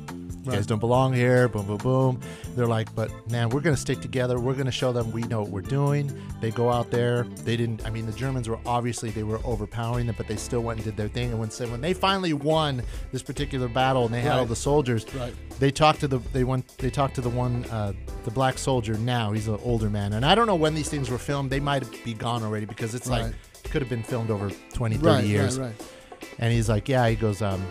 you 0.52 0.56
guys 0.58 0.66
don't 0.66 0.78
belong 0.78 1.12
here. 1.12 1.48
Boom, 1.48 1.66
boom, 1.66 1.76
boom. 1.78 2.20
They're 2.56 2.66
like, 2.66 2.94
but 2.94 3.10
man, 3.30 3.48
we're 3.50 3.60
gonna 3.60 3.76
stick 3.76 4.00
together. 4.00 4.38
We're 4.40 4.54
gonna 4.54 4.70
show 4.70 4.92
them 4.92 5.10
we 5.12 5.22
know 5.22 5.42
what 5.42 5.50
we're 5.50 5.60
doing. 5.62 6.10
They 6.40 6.50
go 6.50 6.70
out 6.70 6.90
there. 6.90 7.24
They 7.44 7.56
didn't. 7.56 7.86
I 7.86 7.90
mean, 7.90 8.06
the 8.06 8.12
Germans 8.12 8.48
were 8.48 8.58
obviously 8.66 9.10
they 9.10 9.22
were 9.22 9.40
overpowering 9.44 10.06
them, 10.06 10.14
but 10.16 10.26
they 10.28 10.36
still 10.36 10.60
went 10.60 10.78
and 10.78 10.84
did 10.84 10.96
their 10.96 11.08
thing. 11.08 11.30
And 11.30 11.38
when 11.38 11.48
when 11.70 11.80
they 11.80 11.94
finally 11.94 12.32
won 12.32 12.82
this 13.12 13.22
particular 13.22 13.68
battle 13.68 14.04
and 14.06 14.14
they 14.14 14.20
had 14.20 14.32
all 14.38 14.46
the 14.46 14.56
soldiers, 14.56 15.04
Right. 15.14 15.34
they 15.58 15.70
talked 15.70 16.00
to 16.00 16.08
the 16.08 16.18
they 16.32 16.44
went 16.44 16.66
they 16.78 16.90
talked 16.90 17.14
to 17.16 17.20
the 17.20 17.28
one 17.30 17.64
uh, 17.66 17.92
the 18.24 18.30
black 18.30 18.58
soldier. 18.58 18.94
Now 18.94 19.32
he's 19.32 19.48
an 19.48 19.58
older 19.64 19.90
man, 19.90 20.12
and 20.14 20.24
I 20.24 20.34
don't 20.34 20.46
know 20.46 20.54
when 20.56 20.74
these 20.74 20.88
things 20.88 21.10
were 21.10 21.18
filmed. 21.18 21.50
They 21.50 21.60
might 21.60 21.84
be 22.04 22.14
gone 22.14 22.42
already 22.42 22.66
because 22.66 22.94
it's 22.94 23.08
like 23.08 23.24
Right. 23.24 23.34
it 23.64 23.70
could 23.70 23.82
have 23.82 23.88
been 23.88 24.02
filmed 24.02 24.30
over 24.30 24.50
20, 24.72 24.96
30 24.96 25.06
Right, 25.06 25.24
years. 25.24 25.58
right, 25.58 25.66
right. 25.78 25.92
And 26.40 26.52
he's 26.52 26.68
like, 26.68 26.88
yeah. 26.88 27.08
He 27.08 27.16
goes, 27.16 27.42
um, 27.42 27.64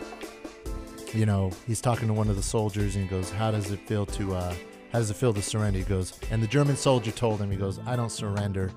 you 1.14 1.26
know, 1.26 1.52
he's 1.66 1.82
talking 1.82 2.08
to 2.08 2.14
one 2.14 2.30
of 2.30 2.36
the 2.36 2.44
soldiers, 2.44 2.96
and 2.96 3.04
he 3.06 3.10
goes, 3.10 3.30
how 3.30 3.52
does 3.52 3.72
it 3.72 3.80
feel 3.88 4.06
to, 4.08 4.36
uh, 4.36 4.54
how 4.92 5.00
does 5.00 5.10
it 5.10 5.16
feel 5.16 5.34
to 5.34 5.42
surrender? 5.42 5.80
He 5.80 5.86
goes, 5.86 6.14
and 6.32 6.42
the 6.42 6.48
German 6.48 6.76
soldier 6.76 7.12
told 7.12 7.40
him, 7.42 7.50
he 7.52 7.58
goes, 7.58 7.80
I 7.86 7.96
don't 7.96 8.12
surrender. 8.12 8.72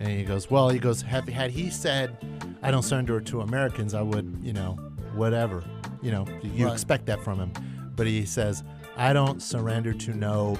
And 0.00 0.08
he 0.08 0.24
goes, 0.24 0.50
well, 0.50 0.68
he 0.68 0.78
goes, 0.78 1.02
had, 1.02 1.28
had 1.28 1.50
he 1.50 1.70
said, 1.70 2.16
I 2.62 2.70
don't 2.70 2.82
surrender 2.82 3.20
to 3.20 3.40
Americans, 3.40 3.94
I 3.94 4.02
would, 4.02 4.38
you 4.42 4.52
know, 4.52 4.72
whatever, 5.14 5.64
you 6.02 6.10
know, 6.12 6.26
you 6.42 6.66
Right. 6.66 6.72
expect 6.72 7.06
that 7.06 7.22
from 7.24 7.38
him. 7.38 7.52
But 7.96 8.06
he 8.06 8.24
says, 8.24 8.62
I 8.96 9.12
don't 9.12 9.42
surrender 9.42 9.92
to 9.92 10.14
no 10.14 10.56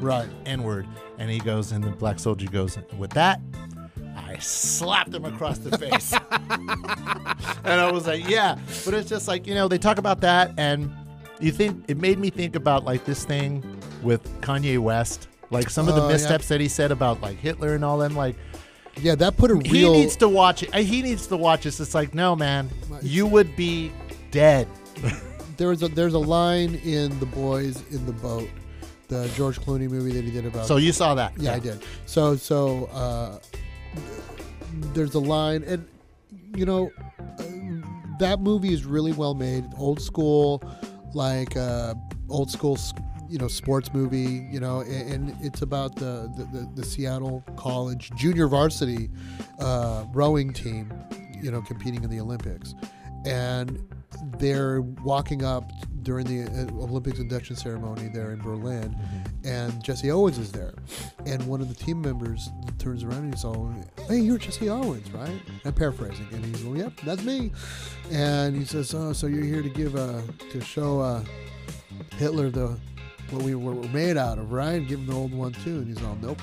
Right. 0.00 0.28
N 0.46 0.62
word. 0.62 0.86
And 1.18 1.30
he 1.30 1.38
goes, 1.38 1.72
and 1.72 1.82
the 1.82 1.90
black 1.90 2.18
soldier 2.18 2.46
goes, 2.50 2.78
with 2.98 3.10
that, 3.12 3.40
I 4.28 4.38
slapped 4.38 5.14
him 5.14 5.24
across 5.24 5.58
the 5.58 5.76
face. 5.78 6.12
and 6.40 7.80
I 7.80 7.90
was 7.90 8.06
like, 8.06 8.28
yeah. 8.28 8.58
But 8.84 8.94
it's 8.94 9.08
just 9.08 9.28
like, 9.28 9.46
you 9.46 9.54
know, 9.54 9.68
they 9.68 9.78
talk 9.78 9.98
about 9.98 10.20
that, 10.20 10.52
and 10.58 10.92
you 11.40 11.50
think 11.52 11.84
it 11.88 11.96
made 11.98 12.18
me 12.18 12.30
think 12.30 12.56
about 12.56 12.84
like 12.84 13.04
this 13.04 13.24
thing 13.24 13.64
with 14.02 14.22
Kanye 14.40 14.78
West. 14.78 15.28
Like 15.50 15.70
some 15.70 15.88
of 15.88 15.94
the 15.94 16.02
yeah. 16.02 16.08
missteps 16.08 16.48
that 16.48 16.60
he 16.60 16.68
said 16.68 16.90
about 16.92 17.22
like 17.22 17.38
Hitler 17.38 17.74
and 17.74 17.82
all 17.84 17.96
them, 17.98 18.14
like 18.14 18.36
Yeah, 19.00 19.14
that 19.14 19.36
put 19.38 19.50
a 19.50 19.54
real. 19.54 19.64
he 19.64 19.88
needs 19.90 20.14
to 20.16 20.28
watch 20.28 20.62
it. 20.62 20.74
uh, 20.74 20.78
He 20.78 21.00
needs 21.00 21.26
to 21.28 21.36
watch 21.38 21.62
this. 21.64 21.80
It's 21.80 21.94
like, 21.94 22.14
no, 22.14 22.36
man, 22.36 22.68
you 23.00 23.26
would 23.26 23.56
be 23.56 23.90
dead. 24.30 24.68
there's 25.56 25.82
a 25.82 25.88
there's 25.88 26.12
a 26.14 26.18
line 26.18 26.74
in 26.84 27.18
the 27.18 27.26
boys 27.26 27.82
in 27.90 28.04
the 28.04 28.12
boat, 28.12 28.48
the 29.08 29.30
George 29.36 29.58
Clooney 29.60 29.88
movie 29.88 30.12
that 30.12 30.24
he 30.24 30.30
did 30.30 30.44
about. 30.44 30.66
So 30.66 30.76
you 30.76 30.92
saw 30.92 31.14
that? 31.14 31.32
yeah, 31.38 31.54
I 31.54 31.58
did. 31.60 31.82
So 32.04 32.36
so 32.36 32.86
uh, 32.92 33.38
there's 34.94 35.14
a 35.14 35.20
line, 35.20 35.62
and 35.64 35.86
you 36.56 36.66
know 36.66 36.90
that 38.18 38.40
movie 38.40 38.72
is 38.72 38.84
really 38.84 39.12
well 39.12 39.34
made, 39.34 39.64
old 39.76 40.00
school, 40.00 40.62
like 41.14 41.56
uh, 41.56 41.94
old 42.28 42.50
school. 42.50 42.78
You 43.30 43.36
know, 43.38 43.48
sports 43.48 43.92
movie. 43.92 44.48
You 44.50 44.58
know, 44.58 44.80
and, 44.80 45.12
and 45.30 45.36
it's 45.40 45.60
about 45.60 45.96
the, 45.96 46.32
the, 46.36 46.44
the, 46.44 46.68
the 46.76 46.84
Seattle 46.84 47.44
College 47.56 48.10
junior 48.16 48.48
varsity 48.48 49.10
uh, 49.58 50.06
rowing 50.12 50.52
team. 50.52 50.92
You 51.40 51.50
know, 51.50 51.60
competing 51.62 52.02
in 52.02 52.10
the 52.10 52.20
Olympics, 52.20 52.74
and 53.26 53.86
they're 54.38 54.80
walking 54.80 55.44
up 55.44 55.70
during 56.02 56.26
the 56.26 56.50
uh, 56.50 56.82
Olympics 56.82 57.18
induction 57.18 57.56
ceremony 57.56 58.08
there 58.12 58.32
in 58.32 58.38
Berlin, 58.40 58.96
and 59.44 59.82
Jesse 59.84 60.10
Owens 60.10 60.38
is 60.38 60.52
there, 60.52 60.74
and 61.26 61.46
one 61.46 61.60
of 61.60 61.68
the 61.68 61.74
team 61.74 62.00
members 62.00 62.48
turns 62.78 63.04
around 63.04 63.24
and 63.24 63.34
he's 63.34 63.44
all, 63.44 63.70
"Hey, 64.08 64.18
you're 64.20 64.38
Jesse 64.38 64.70
Owens, 64.70 65.10
right?" 65.10 65.40
I'm 65.64 65.72
paraphrasing, 65.72 66.26
and 66.32 66.44
he's, 66.44 66.64
"Well, 66.64 66.76
yep, 66.76 66.92
that's 67.04 67.22
me," 67.22 67.52
and 68.10 68.56
he 68.56 68.64
says, 68.64 68.94
"Oh, 68.94 69.12
so 69.12 69.26
you're 69.26 69.44
here 69.44 69.62
to 69.62 69.68
give 69.68 69.96
a 69.96 70.22
to 70.50 70.60
show 70.60 71.00
uh, 71.00 71.24
Hitler 72.16 72.50
the 72.50 72.78
what 73.30 73.42
we 73.42 73.54
were 73.54 73.74
made 73.88 74.16
out 74.16 74.38
of, 74.38 74.52
right? 74.52 74.86
Give 74.86 75.00
him 75.00 75.06
the 75.06 75.14
old 75.14 75.34
one 75.34 75.52
too," 75.52 75.78
and 75.78 75.88
he's 75.88 76.02
all, 76.04 76.16
"Nope." 76.22 76.40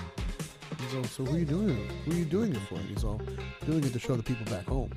He's 0.79 0.95
all, 0.95 1.03
"So 1.05 1.25
who 1.25 1.35
are 1.35 1.39
you 1.39 1.45
doing 1.45 1.69
it? 1.69 1.91
Who 2.05 2.11
are 2.11 2.15
you 2.15 2.25
doing 2.25 2.53
it 2.53 2.61
for?" 2.69 2.75
And 2.75 2.89
he's 2.89 3.03
all, 3.03 3.19
"Doing 3.65 3.83
it 3.83 3.93
to 3.93 3.99
show 3.99 4.15
the 4.15 4.23
people 4.23 4.45
back 4.45 4.67
home." 4.67 4.91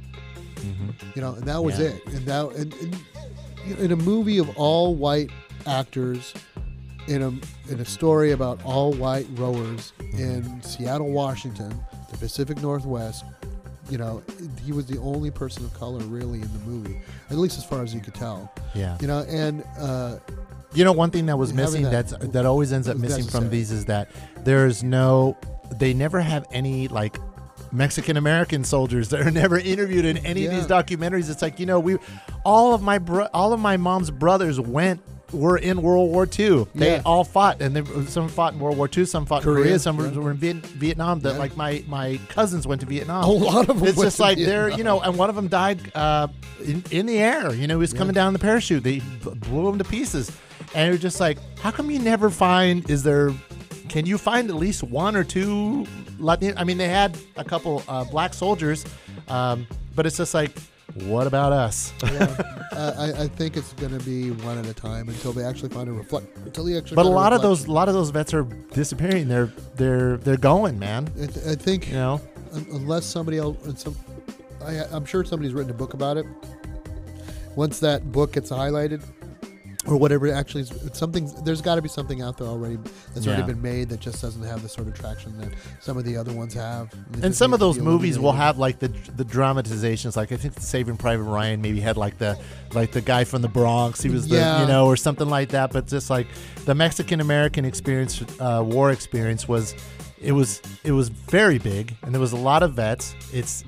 You 1.14 1.22
know, 1.22 1.34
and 1.34 1.44
that 1.44 1.62
was 1.62 1.78
Yeah. 1.78 1.86
it. 1.88 2.06
And 2.06 2.26
that 2.26 2.46
and, 2.56 2.74
and 2.74 3.78
in 3.78 3.92
a 3.92 3.96
movie 3.96 4.38
of 4.38 4.48
all 4.56 4.94
white 4.94 5.30
actors, 5.66 6.32
in 7.06 7.22
a 7.22 7.28
in 7.72 7.80
a 7.80 7.84
story 7.84 8.32
about 8.32 8.62
all 8.64 8.92
white 8.92 9.26
rowers 9.34 9.92
in 10.12 10.62
Seattle, 10.62 11.10
Washington, 11.10 11.78
the 12.10 12.18
Pacific 12.18 12.60
Northwest. 12.62 13.24
You 13.90 13.96
know, 13.96 14.22
he 14.62 14.72
was 14.72 14.84
the 14.84 14.98
only 14.98 15.30
person 15.30 15.64
of 15.64 15.72
color 15.72 16.00
really 16.00 16.42
in 16.42 16.52
the 16.52 16.58
movie, 16.66 17.00
at 17.30 17.38
least 17.38 17.56
as 17.56 17.64
far 17.64 17.82
as 17.82 17.94
you 17.94 18.00
could 18.00 18.14
tell. 18.14 18.52
Yeah. 18.74 18.98
You 19.00 19.06
know, 19.06 19.20
and 19.26 19.64
uh, 19.78 20.18
You 20.74 20.84
know, 20.84 20.92
one 20.92 21.10
thing 21.10 21.24
that 21.26 21.38
was 21.38 21.54
missing 21.54 21.84
that 21.84 22.06
that's 22.08 22.26
that 22.32 22.44
always 22.44 22.70
ends 22.70 22.86
up 22.86 22.98
missing 22.98 23.24
from 23.24 23.48
these 23.48 23.70
is 23.70 23.86
that 23.86 24.10
there's 24.44 24.82
no, 24.82 25.38
they 25.76 25.94
never 25.94 26.20
have 26.20 26.44
any 26.52 26.86
like 26.88 27.16
Mexican 27.72 28.16
American 28.16 28.64
soldiers 28.64 29.08
that 29.10 29.20
are 29.20 29.30
never 29.30 29.58
interviewed 29.58 30.04
in 30.04 30.18
any 30.18 30.46
of 30.46 30.52
these 30.52 30.66
documentaries. 30.66 31.30
It's 31.30 31.42
like 31.42 31.58
you 31.60 31.66
know 31.66 31.80
we, 31.80 31.96
all 32.44 32.74
of 32.74 32.82
my 32.82 32.98
bro- 32.98 33.28
all 33.34 33.52
of 33.52 33.60
my 33.60 33.76
mom's 33.76 34.10
brothers 34.10 34.58
went 34.60 35.00
were 35.30 35.58
in 35.58 35.82
World 35.82 36.10
War 36.10 36.24
II. 36.26 36.66
They 36.74 36.92
Yeah. 36.92 37.02
all 37.04 37.22
fought, 37.22 37.60
and 37.60 37.76
they, 37.76 38.04
some 38.06 38.28
fought 38.28 38.54
in 38.54 38.60
World 38.60 38.78
War 38.78 38.88
II, 38.96 39.04
some 39.04 39.26
fought 39.26 39.42
in 39.42 39.44
Korea, 39.44 39.64
Korea, 39.64 39.78
some 39.78 39.98
were- 39.98 40.08
yeah. 40.08 40.18
were 40.18 40.30
in 40.30 40.36
Vietnam. 40.38 41.20
That 41.20 41.34
Yeah. 41.34 41.38
like 41.38 41.54
my 41.54 41.84
my 41.86 42.18
cousins 42.30 42.66
went 42.66 42.80
to 42.80 42.86
Vietnam. 42.86 43.24
a 43.24 43.26
lot 43.30 43.68
of 43.68 43.78
them. 43.80 43.88
It's 43.88 44.00
just 44.00 44.18
like 44.20 44.38
they're, 44.38 44.70
you 44.70 44.84
know, 44.84 45.00
and 45.02 45.18
one 45.18 45.28
of 45.28 45.36
them 45.36 45.48
died 45.48 45.80
uh, 45.94 46.28
in, 46.64 46.82
in 46.90 47.04
the 47.04 47.18
air. 47.18 47.52
You 47.54 47.66
know, 47.66 47.74
he 47.74 47.80
was 47.80 47.92
coming 47.92 48.14
down 48.14 48.32
the 48.32 48.38
parachute. 48.38 48.82
They 48.82 49.00
blew 49.22 49.68
him 49.68 49.76
to 49.76 49.84
pieces. 49.84 50.32
And 50.74 50.88
it 50.88 50.92
was 50.92 51.00
just 51.02 51.20
like, 51.20 51.36
how 51.60 51.70
come 51.72 51.90
you 51.90 51.98
never 51.98 52.30
find, 52.30 52.88
is 52.90 53.02
there, 53.02 53.30
can 53.88 54.06
you 54.06 54.18
find 54.18 54.48
at 54.50 54.56
least 54.56 54.82
one 54.82 55.16
or 55.16 55.24
two 55.24 55.86
Latin? 56.18 56.54
I 56.56 56.64
mean, 56.64 56.78
they 56.78 56.88
had 56.88 57.16
a 57.36 57.44
couple 57.44 57.82
uh, 57.88 58.04
black 58.04 58.34
soldiers, 58.34 58.84
um, 59.28 59.66
but 59.94 60.06
it's 60.06 60.16
just 60.16 60.34
like, 60.34 60.52
what 61.04 61.26
about 61.26 61.52
us? 61.52 61.92
Yeah. 62.02 62.92
I, 62.96 63.22
I 63.24 63.26
think 63.26 63.56
it's 63.56 63.72
going 63.72 63.98
to 63.98 64.04
be 64.04 64.30
one 64.30 64.56
at 64.56 64.66
a 64.66 64.72
time 64.74 65.08
until 65.08 65.32
they 65.32 65.42
actually 65.42 65.70
find 65.70 65.88
a 65.88 65.92
reflect. 65.92 66.36
Until 66.36 66.64
they 66.64 66.78
actually. 66.78 66.94
But 66.94 67.06
a 67.06 67.08
lot 67.08 67.32
of 67.32 67.42
those, 67.42 67.66
a 67.66 67.72
lot 67.72 67.88
of 67.88 67.94
those 67.94 68.10
vets 68.10 68.32
are 68.32 68.44
disappearing. 68.44 69.26
They're, 69.26 69.52
they're, 69.74 70.16
they're 70.18 70.36
going, 70.36 70.78
man. 70.78 71.08
I, 71.20 71.26
th- 71.26 71.46
I 71.46 71.54
think 71.56 71.88
You 71.88 71.94
know, 71.94 72.20
un- 72.52 72.66
unless 72.70 73.04
somebody 73.04 73.38
else, 73.38 73.82
some, 73.82 73.96
I, 74.64 74.84
I'm 74.92 75.04
sure 75.06 75.24
somebody's 75.24 75.54
written 75.54 75.72
a 75.72 75.74
book 75.74 75.94
about 75.94 76.18
it. 76.18 76.26
Once 77.56 77.80
that 77.80 78.12
book 78.12 78.34
gets 78.34 78.50
highlighted, 78.50 79.02
or 79.86 79.96
whatever, 79.96 80.26
it 80.26 80.32
actually, 80.32 80.62
is, 80.62 80.72
something. 80.92 81.30
There's 81.44 81.62
got 81.62 81.76
to 81.76 81.82
be 81.82 81.88
something 81.88 82.20
out 82.20 82.36
there 82.36 82.48
already 82.48 82.78
that's 83.14 83.24
Yeah. 83.24 83.34
already 83.34 83.52
been 83.52 83.62
made 83.62 83.88
that 83.90 84.00
just 84.00 84.20
doesn't 84.20 84.42
have 84.42 84.62
the 84.62 84.68
sort 84.68 84.88
of 84.88 84.94
traction 84.94 85.38
that 85.38 85.50
some 85.80 85.96
of 85.96 86.04
the 86.04 86.16
other 86.16 86.32
ones 86.32 86.52
have. 86.54 86.92
It 87.14 87.24
and 87.24 87.34
some 87.34 87.52
of 87.54 87.60
those 87.60 87.78
movies 87.78 88.18
will 88.18 88.32
have 88.32 88.58
like 88.58 88.80
the 88.80 88.88
the 89.16 89.24
dramatizations 89.24 90.16
like 90.16 90.32
i 90.32 90.36
think 90.36 90.58
saving 90.58 90.96
private 90.96 91.22
ryan 91.22 91.62
maybe 91.62 91.80
had 91.80 91.96
like 91.96 92.18
the 92.18 92.36
like 92.74 92.90
the 92.92 93.00
guy 93.00 93.24
from 93.24 93.40
the 93.42 93.48
bronx 93.48 94.02
he 94.02 94.10
was 94.10 94.26
the 94.28 94.36
Yeah. 94.36 94.60
you 94.62 94.66
know 94.66 94.86
or 94.86 94.96
something 94.96 95.28
like 95.28 95.50
that 95.50 95.72
but 95.72 95.86
just 95.86 96.10
like 96.10 96.26
the 96.64 96.74
mexican 96.74 97.20
american 97.20 97.64
experience 97.64 98.22
uh, 98.40 98.62
war 98.66 98.90
experience 98.90 99.46
was 99.48 99.74
it 100.20 100.32
was 100.32 100.60
it 100.84 100.92
was 100.92 101.08
very 101.08 101.58
big 101.58 101.94
and 102.02 102.12
there 102.12 102.20
was 102.20 102.32
a 102.32 102.36
lot 102.36 102.62
of 102.62 102.74
vets 102.74 103.14
it's 103.32 103.64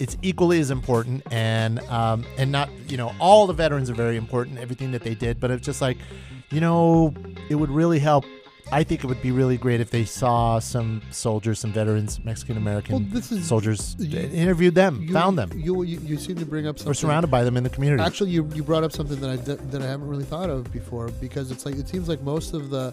it's 0.00 0.16
equally 0.22 0.60
as 0.60 0.70
important 0.70 1.22
and 1.30 1.80
um 1.88 2.24
and 2.36 2.50
not 2.52 2.68
you 2.88 2.96
know 2.96 3.12
all 3.18 3.46
the 3.46 3.52
veterans 3.52 3.88
are 3.90 3.94
very 3.94 4.16
important 4.16 4.58
everything 4.58 4.92
that 4.92 5.02
they 5.02 5.14
did 5.14 5.38
but 5.40 5.50
it's 5.50 5.64
just 5.64 5.80
like 5.80 5.98
you 6.50 6.60
know 6.60 7.12
it 7.48 7.54
would 7.56 7.70
really 7.70 7.98
help 7.98 8.24
I 8.70 8.84
think 8.84 9.02
it 9.02 9.06
would 9.06 9.22
be 9.22 9.30
really 9.30 9.56
great 9.56 9.80
if 9.80 9.90
they 9.90 10.04
saw 10.04 10.58
some 10.58 11.00
soldiers, 11.10 11.58
some 11.58 11.72
veterans, 11.72 12.22
Mexican 12.22 12.58
American 12.58 13.10
Well, 13.10 13.22
soldiers, 13.22 13.96
you- 13.98 14.18
interviewed 14.18 14.74
them, 14.74 15.00
You, 15.04 15.14
found 15.14 15.38
them, 15.38 15.50
You, 15.56 15.84
you 15.84 15.98
you 16.00 16.18
seem 16.18 16.36
to 16.36 16.44
bring 16.44 16.66
up 16.66 16.76
something. 16.78 16.90
or 16.90 16.94
surrounded 16.94 17.30
by 17.30 17.44
them 17.44 17.56
in 17.56 17.64
the 17.64 17.70
community. 17.70 18.02
Actually, 18.02 18.28
you, 18.28 18.46
you 18.54 18.62
brought 18.62 18.84
up 18.84 18.92
something 18.92 19.18
that 19.20 19.30
I 19.30 19.36
that 19.36 19.80
I 19.80 19.86
haven't 19.86 20.06
really 20.06 20.24
thought 20.24 20.50
of 20.50 20.70
before 20.70 21.08
because 21.18 21.50
it's 21.50 21.64
like 21.64 21.76
it 21.76 21.88
seems 21.88 22.10
like 22.10 22.20
most 22.20 22.52
of 22.52 22.68
the 22.68 22.92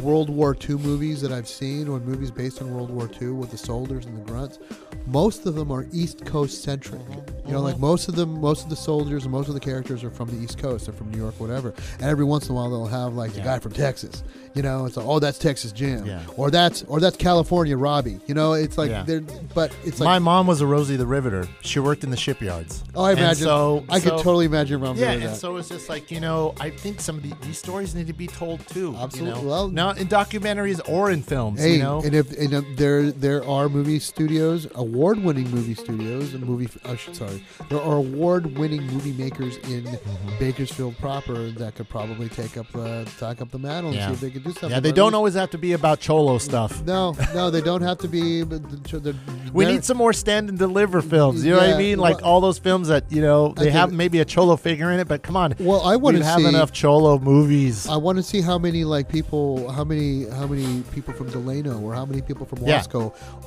World 0.00 0.30
War 0.30 0.56
II 0.56 0.76
movies 0.76 1.20
that 1.22 1.32
I've 1.32 1.48
seen 1.48 1.88
or 1.88 2.00
movies 2.00 2.30
based 2.30 2.62
on 2.62 2.74
World 2.74 2.90
War 2.90 3.10
II 3.20 3.30
with 3.30 3.50
the 3.50 3.58
soldiers 3.58 4.06
and 4.06 4.16
the 4.16 4.22
grunts, 4.30 4.58
most 5.06 5.46
of 5.46 5.54
them 5.54 5.70
are 5.70 5.86
East 5.92 6.24
Coast 6.24 6.62
centric. 6.62 7.00
You 7.46 7.52
know, 7.52 7.60
like 7.60 7.78
most 7.78 8.08
of 8.08 8.14
them, 8.14 8.40
most 8.40 8.64
of 8.64 8.70
the 8.70 8.76
soldiers 8.76 9.24
and 9.24 9.32
most 9.32 9.48
of 9.48 9.54
the 9.54 9.60
characters 9.60 10.04
are 10.04 10.10
from 10.10 10.28
the 10.30 10.42
East 10.42 10.58
Coast. 10.58 10.86
They're 10.86 10.94
from 10.94 11.10
New 11.10 11.18
York, 11.18 11.38
whatever. 11.38 11.74
And 11.94 12.04
every 12.04 12.24
once 12.24 12.46
in 12.46 12.52
a 12.52 12.54
while, 12.54 12.70
they'll 12.70 12.86
have 12.86 13.14
like 13.14 13.32
the 13.32 13.40
guy 13.40 13.58
from 13.58 13.72
Texas. 13.72 14.22
You 14.54 14.62
know, 14.62 14.84
it's 14.86 14.96
like, 14.96 15.06
oh, 15.06 15.18
that's 15.18 15.38
Texas 15.38 15.72
Jim, 15.72 16.04
Yeah. 16.04 16.20
or 16.36 16.50
that's 16.50 16.82
or 16.84 17.00
that's 17.00 17.16
California 17.16 17.76
Robbie. 17.76 18.20
You 18.26 18.34
know, 18.34 18.52
it's 18.52 18.76
like 18.76 18.90
Yeah. 18.90 19.02
they're, 19.04 19.22
but 19.54 19.72
it's 19.84 19.98
like 20.00 20.06
My 20.06 20.18
mom 20.18 20.46
was 20.46 20.60
a 20.60 20.66
Rosie 20.66 20.96
the 20.96 21.06
Riveter. 21.06 21.48
She 21.62 21.78
worked 21.80 22.04
in 22.04 22.10
the 22.10 22.16
shipyards. 22.16 22.82
oh, 22.94 23.04
I 23.04 23.10
And 23.12 23.20
imagine. 23.20 23.44
so 23.44 23.84
I 23.88 23.98
could 24.00 24.10
totally 24.18 24.44
imagine 24.46 24.80
mom 24.80 24.96
Yeah, 24.96 25.12
and 25.12 25.22
that. 25.22 25.36
so 25.36 25.56
it's 25.56 25.68
just 25.68 25.88
like 25.88 26.10
you 26.10 26.20
know, 26.20 26.54
I 26.60 26.70
think 26.70 27.00
some 27.00 27.16
of 27.16 27.22
the, 27.22 27.32
these 27.46 27.58
stories 27.58 27.94
need 27.94 28.06
to 28.08 28.12
be 28.12 28.26
told 28.26 28.66
too. 28.68 28.90
you 28.92 28.96
Absolutely. 28.96 29.42
know? 29.42 29.48
Well, 29.48 29.68
no, 29.68 29.92
know, 29.92 29.98
in 29.98 30.06
documentaries 30.08 30.80
or 30.88 31.10
in 31.10 31.22
films. 31.22 31.60
Hey, 31.60 31.74
you 31.76 31.82
know, 31.82 32.02
and 32.02 32.14
if 32.14 32.30
and 32.38 32.52
if 32.52 32.76
there 32.76 33.10
there 33.10 33.44
are 33.48 33.68
movie 33.68 33.98
studios, 33.98 34.66
award-winning 34.74 35.50
movie 35.50 35.74
studios, 35.74 36.34
and 36.34 36.44
movie. 36.44 36.68
Uh, 36.84 36.96
sorry, 37.12 37.42
there 37.70 37.80
are 37.80 37.96
award-winning 37.96 38.82
movie 38.88 39.12
makers 39.12 39.56
in 39.68 39.82
Mm-hmm. 39.82 40.38
Bakersfield 40.38 40.96
proper 40.98 41.50
that 41.52 41.74
could 41.74 41.88
probably 41.88 42.28
take 42.28 42.56
up 42.56 42.70
the 42.72 43.08
take 43.18 43.40
up 43.40 43.50
the 43.50 43.58
mantle 43.58 43.90
and 43.92 43.98
Yeah. 44.00 44.08
see 44.08 44.12
if 44.14 44.20
they 44.20 44.30
could 44.30 44.41
do 44.42 44.52
something. 44.52 44.70
yeah, 44.70 44.80
they 44.80 44.92
don't 44.92 45.14
always 45.14 45.34
have 45.34 45.50
to 45.50 45.58
be 45.58 45.72
about 45.72 46.00
cholo 46.00 46.38
stuff. 46.38 46.82
No, 46.84 47.16
no, 47.34 47.50
they 47.50 47.60
don't 47.60 47.82
have 47.82 47.98
to 47.98 48.08
be. 48.08 48.42
But 48.44 48.62
the, 48.84 48.98
the, 49.00 49.16
We 49.52 49.64
need 49.64 49.84
some 49.84 49.96
more 49.96 50.12
stand 50.12 50.48
and 50.48 50.58
deliver 50.58 51.00
films. 51.02 51.44
You 51.44 51.52
know 51.52 51.58
what 51.58 51.70
I 51.70 51.78
mean? 51.78 51.98
Like 51.98 52.18
well- 52.18 52.26
all 52.26 52.40
those 52.40 52.58
films 52.58 52.88
that 52.88 53.10
you 53.10 53.22
know 53.22 53.52
they 53.56 53.70
have 53.70 53.92
maybe 53.92 54.20
a 54.20 54.24
cholo 54.24 54.56
figure 54.56 54.90
in 54.92 55.00
it, 55.00 55.08
but 55.08 55.22
come 55.22 55.36
on, 55.36 55.54
Well, 55.58 55.82
I 55.82 55.96
want 55.96 56.16
to 56.18 56.24
have 56.24 56.40
enough 56.44 56.72
cholo 56.72 57.18
movies. 57.18 57.86
I 57.88 57.96
want 57.96 58.16
to 58.18 58.22
see 58.22 58.40
how 58.40 58.58
many 58.58 58.84
like 58.84 59.08
people, 59.08 59.70
how 59.70 59.84
many, 59.84 60.28
how 60.28 60.46
many 60.46 60.82
people 60.92 61.14
from 61.14 61.30
Delano, 61.30 61.80
or 61.80 61.94
how 61.94 62.04
many 62.04 62.22
people 62.22 62.46
from 62.46 62.58
Yeah. 62.66 62.82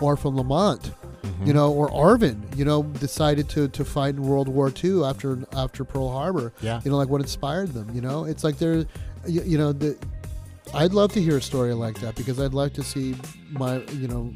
Or 0.01 0.15
from 0.17 0.35
Lamont, 0.35 0.91
Mm-hmm. 1.25 1.47
you 1.47 1.53
know, 1.53 1.71
or 1.71 1.89
Arvin, 1.89 2.37
you 2.55 2.65
know, 2.65 2.83
decided 2.83 3.49
to, 3.49 3.67
to 3.69 3.83
fight 3.83 4.13
in 4.13 4.21
World 4.21 4.47
War 4.47 4.71
II 4.83 5.03
after 5.03 5.39
after 5.53 5.83
Pearl 5.83 6.11
Harbor. 6.11 6.53
Yeah. 6.61 6.81
You 6.85 6.91
know, 6.91 6.97
like 6.97 7.09
what 7.09 7.19
inspired 7.19 7.69
them. 7.73 7.89
You 7.95 8.01
know, 8.01 8.25
it's 8.25 8.43
like 8.43 8.59
they're, 8.59 8.85
you, 9.25 9.41
you 9.43 9.57
know, 9.57 9.71
the. 9.73 9.97
I'd 10.75 10.93
love 10.93 11.11
to 11.13 11.21
hear 11.21 11.37
a 11.37 11.41
story 11.41 11.73
like 11.73 11.99
that 12.01 12.15
because 12.15 12.39
I'd 12.39 12.53
like 12.53 12.73
to 12.73 12.83
see 12.83 13.15
my, 13.51 13.81
you 13.93 14.07
know, 14.07 14.33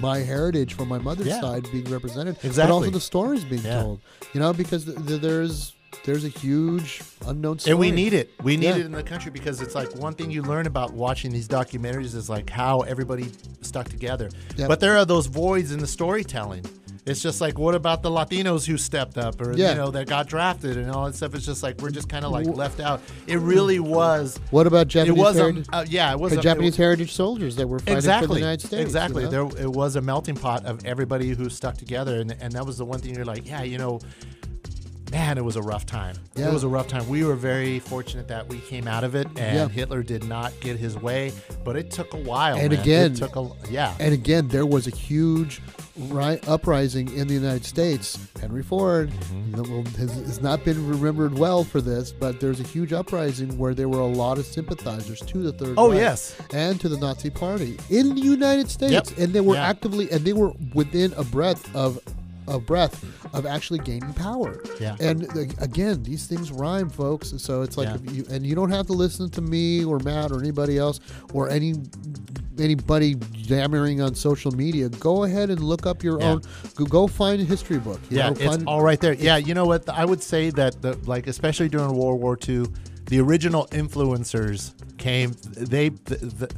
my 0.00 0.18
heritage 0.18 0.74
from 0.74 0.88
my 0.88 0.98
mother's 0.98 1.28
Yeah. 1.28 1.40
side 1.40 1.66
being 1.72 1.84
represented, 1.90 2.36
but 2.36 2.44
Exactly. 2.44 2.72
also 2.72 2.90
the 2.90 3.00
stories 3.00 3.44
being 3.44 3.62
Yeah. 3.62 3.82
told. 3.82 4.00
You 4.34 4.40
know, 4.40 4.52
because 4.52 4.84
th- 4.84 4.96
th- 5.06 5.20
there's 5.20 5.74
there's 6.04 6.24
a 6.24 6.28
huge 6.28 7.02
unknown 7.26 7.58
story. 7.58 7.72
and 7.72 7.80
we 7.80 7.90
need 7.90 8.12
it. 8.14 8.30
We 8.42 8.56
need 8.56 8.66
Yeah. 8.66 8.76
it 8.76 8.86
in 8.86 8.92
the 8.92 9.02
country 9.02 9.30
because 9.32 9.60
it's 9.60 9.74
like 9.74 9.94
one 9.96 10.14
thing 10.14 10.30
you 10.30 10.40
learn 10.42 10.66
about 10.66 10.94
watching 10.94 11.30
these 11.32 11.46
documentaries 11.48 12.14
is 12.14 12.30
like 12.30 12.48
how 12.48 12.80
everybody 12.82 13.26
stuck 13.60 13.88
together. 13.88 14.30
Yep. 14.56 14.68
But 14.68 14.80
there 14.80 14.96
are 14.96 15.04
those 15.04 15.26
voids 15.26 15.72
in 15.72 15.80
the 15.80 15.86
storytelling. 15.88 16.64
It's 17.06 17.22
just 17.22 17.40
like, 17.40 17.58
what 17.58 17.74
about 17.74 18.02
the 18.02 18.10
Latinos 18.10 18.66
who 18.66 18.76
stepped 18.76 19.16
up 19.18 19.40
or 19.40 19.56
Yeah. 19.56 19.70
you 19.70 19.74
know 19.76 19.90
that 19.90 20.06
got 20.06 20.26
drafted 20.28 20.76
and 20.76 20.90
all 20.90 21.06
that 21.06 21.14
stuff? 21.14 21.34
It's 21.34 21.46
just 21.46 21.62
like 21.62 21.80
we're 21.80 21.90
just 21.90 22.08
kind 22.08 22.24
of 22.24 22.30
like 22.32 22.46
left 22.46 22.78
out. 22.80 23.00
It 23.26 23.38
really 23.38 23.80
was. 23.80 24.38
What 24.50 24.66
about 24.66 24.82
It 24.82 24.88
Japanese 24.90 25.18
was 25.18 25.36
a, 25.38 25.64
uh, 25.72 25.84
yeah, 25.88 26.12
it 26.12 26.20
was 26.20 26.32
the 26.32 26.38
a, 26.38 26.42
Japanese 26.42 26.74
it, 26.74 26.82
heritage 26.82 27.12
soldiers 27.12 27.56
that 27.56 27.66
were 27.66 27.78
fighting 27.78 27.96
for 27.96 28.02
the 28.02 28.08
exactly 28.08 28.40
United 28.40 28.66
States. 28.66 28.82
exactly. 28.82 29.24
you 29.24 29.30
know? 29.30 29.48
There 29.48 29.62
it 29.64 29.70
was 29.70 29.96
a 29.96 30.00
melting 30.00 30.36
pot 30.36 30.64
of 30.66 30.84
everybody 30.84 31.30
who 31.30 31.48
stuck 31.48 31.76
together, 31.76 32.20
and 32.20 32.36
and 32.40 32.52
that 32.52 32.66
was 32.66 32.78
the 32.78 32.84
one 32.84 33.00
thing 33.00 33.14
you're 33.14 33.24
like, 33.24 33.48
yeah, 33.48 33.62
you 33.62 33.78
know. 33.78 34.00
Man, 35.10 35.38
it 35.38 35.44
was 35.44 35.56
a 35.56 35.62
rough 35.62 35.86
time. 35.86 36.14
Yeah. 36.36 36.48
It 36.48 36.52
was 36.52 36.62
a 36.62 36.68
rough 36.68 36.86
time. 36.86 37.08
We 37.08 37.24
were 37.24 37.34
very 37.34 37.80
fortunate 37.80 38.28
that 38.28 38.48
we 38.48 38.58
came 38.58 38.86
out 38.86 39.02
of 39.02 39.14
it, 39.16 39.26
and 39.36 39.56
Yeah. 39.56 39.68
Hitler 39.68 40.02
did 40.04 40.24
not 40.24 40.52
get 40.60 40.76
his 40.78 40.96
way. 40.96 41.32
But 41.64 41.76
it 41.76 41.90
took 41.90 42.14
a 42.14 42.16
while. 42.16 42.56
And 42.56 42.70
man. 42.72 42.80
again- 42.80 43.12
it 43.12 43.16
took 43.16 43.34
a 43.36 43.50
yeah. 43.68 43.94
And 43.98 44.14
again, 44.14 44.48
there 44.48 44.64
was 44.66 44.86
a 44.86 44.90
huge 44.90 45.60
ri- 45.98 46.38
uprising 46.46 47.12
in 47.16 47.26
the 47.26 47.34
United 47.34 47.64
States. 47.64 48.18
Henry 48.40 48.62
Ford 48.62 49.10
Mm-hmm. 49.10 49.82
has, 50.00 50.12
has 50.12 50.40
not 50.40 50.64
been 50.64 50.88
remembered 50.88 51.36
well 51.36 51.64
for 51.64 51.80
this, 51.80 52.12
but 52.12 52.40
there's 52.40 52.60
a 52.60 52.64
huge 52.64 52.92
uprising 52.92 53.58
where 53.58 53.74
there 53.74 53.88
were 53.88 53.98
a 54.00 54.06
lot 54.06 54.38
of 54.38 54.46
sympathizers 54.46 55.20
to 55.20 55.38
the 55.42 55.52
Third 55.52 55.74
Oh, 55.76 55.90
Reich 55.90 55.98
yes. 56.00 56.36
and 56.52 56.80
to 56.80 56.88
the 56.88 56.96
Nazi 56.96 57.30
Party 57.30 57.76
in 57.90 58.14
the 58.14 58.20
United 58.20 58.70
States, 58.70 58.92
Yep. 58.92 59.18
and 59.18 59.32
they 59.32 59.40
were 59.40 59.54
Yeah. 59.56 59.68
actively 59.68 60.10
and 60.10 60.24
they 60.24 60.32
were 60.32 60.52
within 60.74 61.12
a 61.16 61.24
breath 61.24 61.74
of 61.74 61.98
a 62.50 62.58
breath 62.58 63.04
of 63.34 63.46
actually 63.46 63.78
gaining 63.80 64.12
power. 64.14 64.60
Yeah. 64.80 64.96
And 65.00 65.22
again, 65.58 66.02
these 66.02 66.26
things 66.26 66.50
rhyme, 66.52 66.90
folks. 66.90 67.32
So 67.38 67.62
it's 67.62 67.76
like, 67.76 67.88
Yeah. 67.88 68.12
you, 68.12 68.24
and 68.30 68.44
you 68.46 68.54
don't 68.54 68.70
have 68.70 68.86
to 68.88 68.92
listen 68.92 69.30
to 69.30 69.40
me 69.40 69.84
or 69.84 69.98
Matt 70.00 70.32
or 70.32 70.40
anybody 70.40 70.76
else 70.78 71.00
or 71.32 71.48
any 71.48 71.74
anybody 72.58 73.16
yammering 73.34 74.02
on 74.02 74.14
social 74.14 74.52
media. 74.52 74.88
Go 74.90 75.24
ahead 75.24 75.48
and 75.50 75.60
look 75.60 75.86
up 75.86 76.02
your 76.02 76.20
Yeah. 76.20 76.32
own. 76.32 76.42
Go, 76.74 76.84
go 76.84 77.06
find 77.06 77.40
a 77.40 77.44
history 77.44 77.78
book. 77.78 78.00
Yeah, 78.10 78.30
know, 78.30 78.36
it's 78.54 78.64
all 78.66 78.82
right 78.82 79.00
there. 79.00 79.14
Yeah, 79.14 79.36
you 79.38 79.54
know 79.54 79.64
what? 79.64 79.88
I 79.88 80.04
would 80.04 80.22
say 80.22 80.50
that 80.50 80.82
the 80.82 80.98
like 81.06 81.26
especially 81.26 81.68
during 81.68 81.94
World 81.94 82.20
War 82.20 82.36
II, 82.46 82.66
the 83.06 83.20
original 83.20 83.66
influencers 83.70 84.74
came. 84.98 85.32
They 85.56 85.88
the 85.90 86.16
the, 86.16 86.50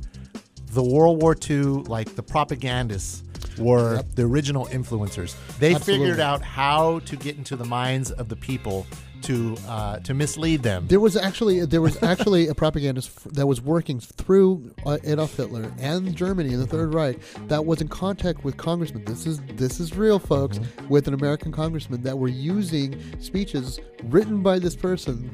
the 0.72 0.82
World 0.82 1.22
War 1.22 1.36
II 1.48 1.84
like 1.86 2.16
the 2.16 2.22
propagandists 2.22 3.22
were 3.58 3.96
Yep. 3.96 4.06
the 4.14 4.22
original 4.22 4.66
influencers. 4.66 5.34
They 5.58 5.74
Absolutely. 5.74 6.06
figured 6.06 6.20
out 6.20 6.42
how 6.42 7.00
to 7.00 7.16
get 7.16 7.36
into 7.36 7.56
the 7.56 7.64
minds 7.64 8.10
of 8.10 8.28
the 8.28 8.36
people 8.36 8.86
to 9.22 9.56
uh, 9.68 9.98
to 10.00 10.14
mislead 10.14 10.64
them. 10.64 10.84
There 10.88 10.98
was 10.98 11.16
actually 11.16 11.64
there 11.64 11.80
was 11.80 12.02
actually 12.02 12.48
a 12.48 12.54
propagandist 12.56 13.08
f- 13.16 13.32
that 13.34 13.46
was 13.46 13.60
working 13.60 14.00
through 14.00 14.74
uh, 14.84 14.98
Adolf 15.04 15.36
Hitler 15.36 15.72
and 15.78 16.12
Germany 16.16 16.52
and 16.52 16.60
the 16.60 16.66
Third 16.66 16.92
Reich 16.92 17.20
that 17.46 17.64
was 17.64 17.80
in 17.80 17.86
contact 17.86 18.42
with 18.42 18.56
congressmen. 18.56 19.04
This 19.04 19.24
is 19.24 19.38
this 19.54 19.78
is 19.78 19.96
real, 19.96 20.18
folks. 20.18 20.58
With 20.88 21.06
an 21.06 21.14
American 21.14 21.52
congressman 21.52 22.02
that 22.02 22.18
were 22.18 22.26
using 22.26 23.00
speeches 23.20 23.78
written 24.06 24.42
by 24.42 24.58
this 24.58 24.74
person 24.74 25.30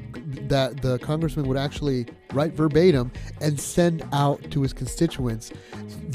that 0.49 0.83
the 0.83 0.99
congressman 0.99 1.49
would 1.49 1.57
actually 1.57 2.05
write 2.35 2.53
verbatim 2.53 3.11
and 3.41 3.59
send 3.59 4.05
out 4.13 4.43
to 4.51 4.61
his 4.61 4.75
constituents 4.75 5.51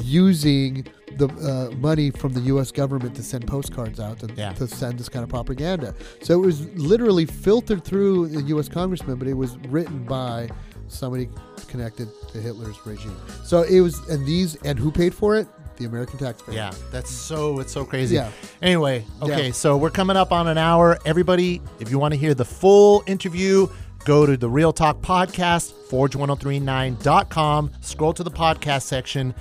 using 0.04 0.86
the 1.18 1.28
uh, 1.28 1.76
money 1.78 2.12
from 2.12 2.34
the 2.34 2.42
U.S. 2.42 2.72
government 2.72 3.16
to 3.16 3.24
send 3.24 3.48
postcards 3.48 4.00
out 4.00 4.20
to, 4.20 4.30
Yeah. 4.36 4.54
to 4.54 4.68
send 4.68 5.00
this 5.00 5.10
kind 5.10 5.24
of 5.24 5.30
propaganda. 5.30 5.94
So 6.22 6.42
it 6.42 6.46
was 6.46 6.68
literally 6.76 7.26
filtered 7.26 7.84
through 7.84 8.28
the 8.30 8.42
U.S. 8.44 8.68
congressman, 8.70 9.18
but 9.18 9.28
it 9.28 9.34
was 9.34 9.58
written 9.70 10.04
by 10.04 10.50
somebody 10.88 11.30
connected 11.68 12.08
to 12.32 12.38
Hitler's 12.40 12.78
regime. 12.86 13.16
So 13.44 13.64
it 13.64 13.80
was, 13.82 14.00
and 14.10 14.26
these, 14.26 14.56
and 14.64 14.78
who 14.78 14.92
paid 14.92 15.14
for 15.14 15.36
it? 15.36 15.48
The 15.78 15.86
American 15.86 16.20
taxpayer. 16.20 16.54
Yeah, 16.56 16.72
that's 16.92 17.10
so 17.10 17.60
it's 17.60 17.72
so 17.74 17.84
crazy. 17.84 18.14
Yeah. 18.16 18.30
Anyway, 18.62 19.06
okay, 19.24 19.48
Yeah. 19.48 19.52
so 19.54 19.76
we're 19.76 19.90
coming 19.90 20.16
up 20.16 20.32
on 20.32 20.48
an 20.48 20.58
hour. 20.60 21.00
Everybody, 21.04 21.62
if 21.80 21.90
you 21.90 21.98
want 21.98 22.14
to 22.14 22.20
hear 22.20 22.36
the 22.36 22.46
full 22.46 23.04
interview, 23.08 23.66
go 24.06 24.28
to 24.28 24.38
the 24.38 24.48
Real 24.50 24.72
Talk 24.72 25.02
Podcast, 25.02 25.74
forge1039.com, 25.90 27.72
scroll 27.82 28.14
to 28.14 28.24
the 28.24 28.30
podcast 28.32 28.84
section, 28.84 29.34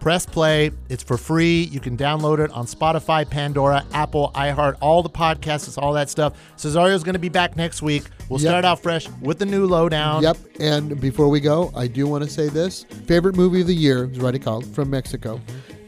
press 0.00 0.24
play. 0.26 0.70
It's 0.88 1.02
for 1.02 1.16
free. 1.16 1.62
You 1.64 1.80
can 1.80 1.96
download 1.96 2.38
it 2.38 2.50
on 2.52 2.66
Spotify, 2.66 3.28
Pandora, 3.28 3.84
Apple, 3.92 4.30
iHeart, 4.34 4.76
all 4.80 5.02
the 5.02 5.10
podcasts, 5.10 5.76
all 5.80 5.92
that 5.94 6.08
stuff. 6.10 6.34
Cesareo's 6.56 7.02
going 7.02 7.14
to 7.14 7.18
be 7.18 7.28
back 7.28 7.56
next 7.56 7.82
week. 7.82 8.04
We'll 8.28 8.40
Yep. 8.40 8.50
start 8.50 8.64
out 8.64 8.82
fresh 8.82 9.08
with 9.22 9.38
the 9.38 9.46
new 9.46 9.66
lowdown. 9.66 10.22
Yep. 10.22 10.36
And 10.60 11.00
before 11.00 11.28
we 11.28 11.40
go, 11.40 11.72
I 11.74 11.86
do 11.86 12.06
want 12.06 12.24
to 12.24 12.30
say 12.30 12.48
this: 12.48 12.84
favorite 13.06 13.36
movie 13.36 13.60
of 13.62 13.66
the 13.66 13.74
year 13.74 14.10
is 14.10 14.18
Radical 14.18 14.60
from 14.62 14.90
Mexico. 14.90 15.40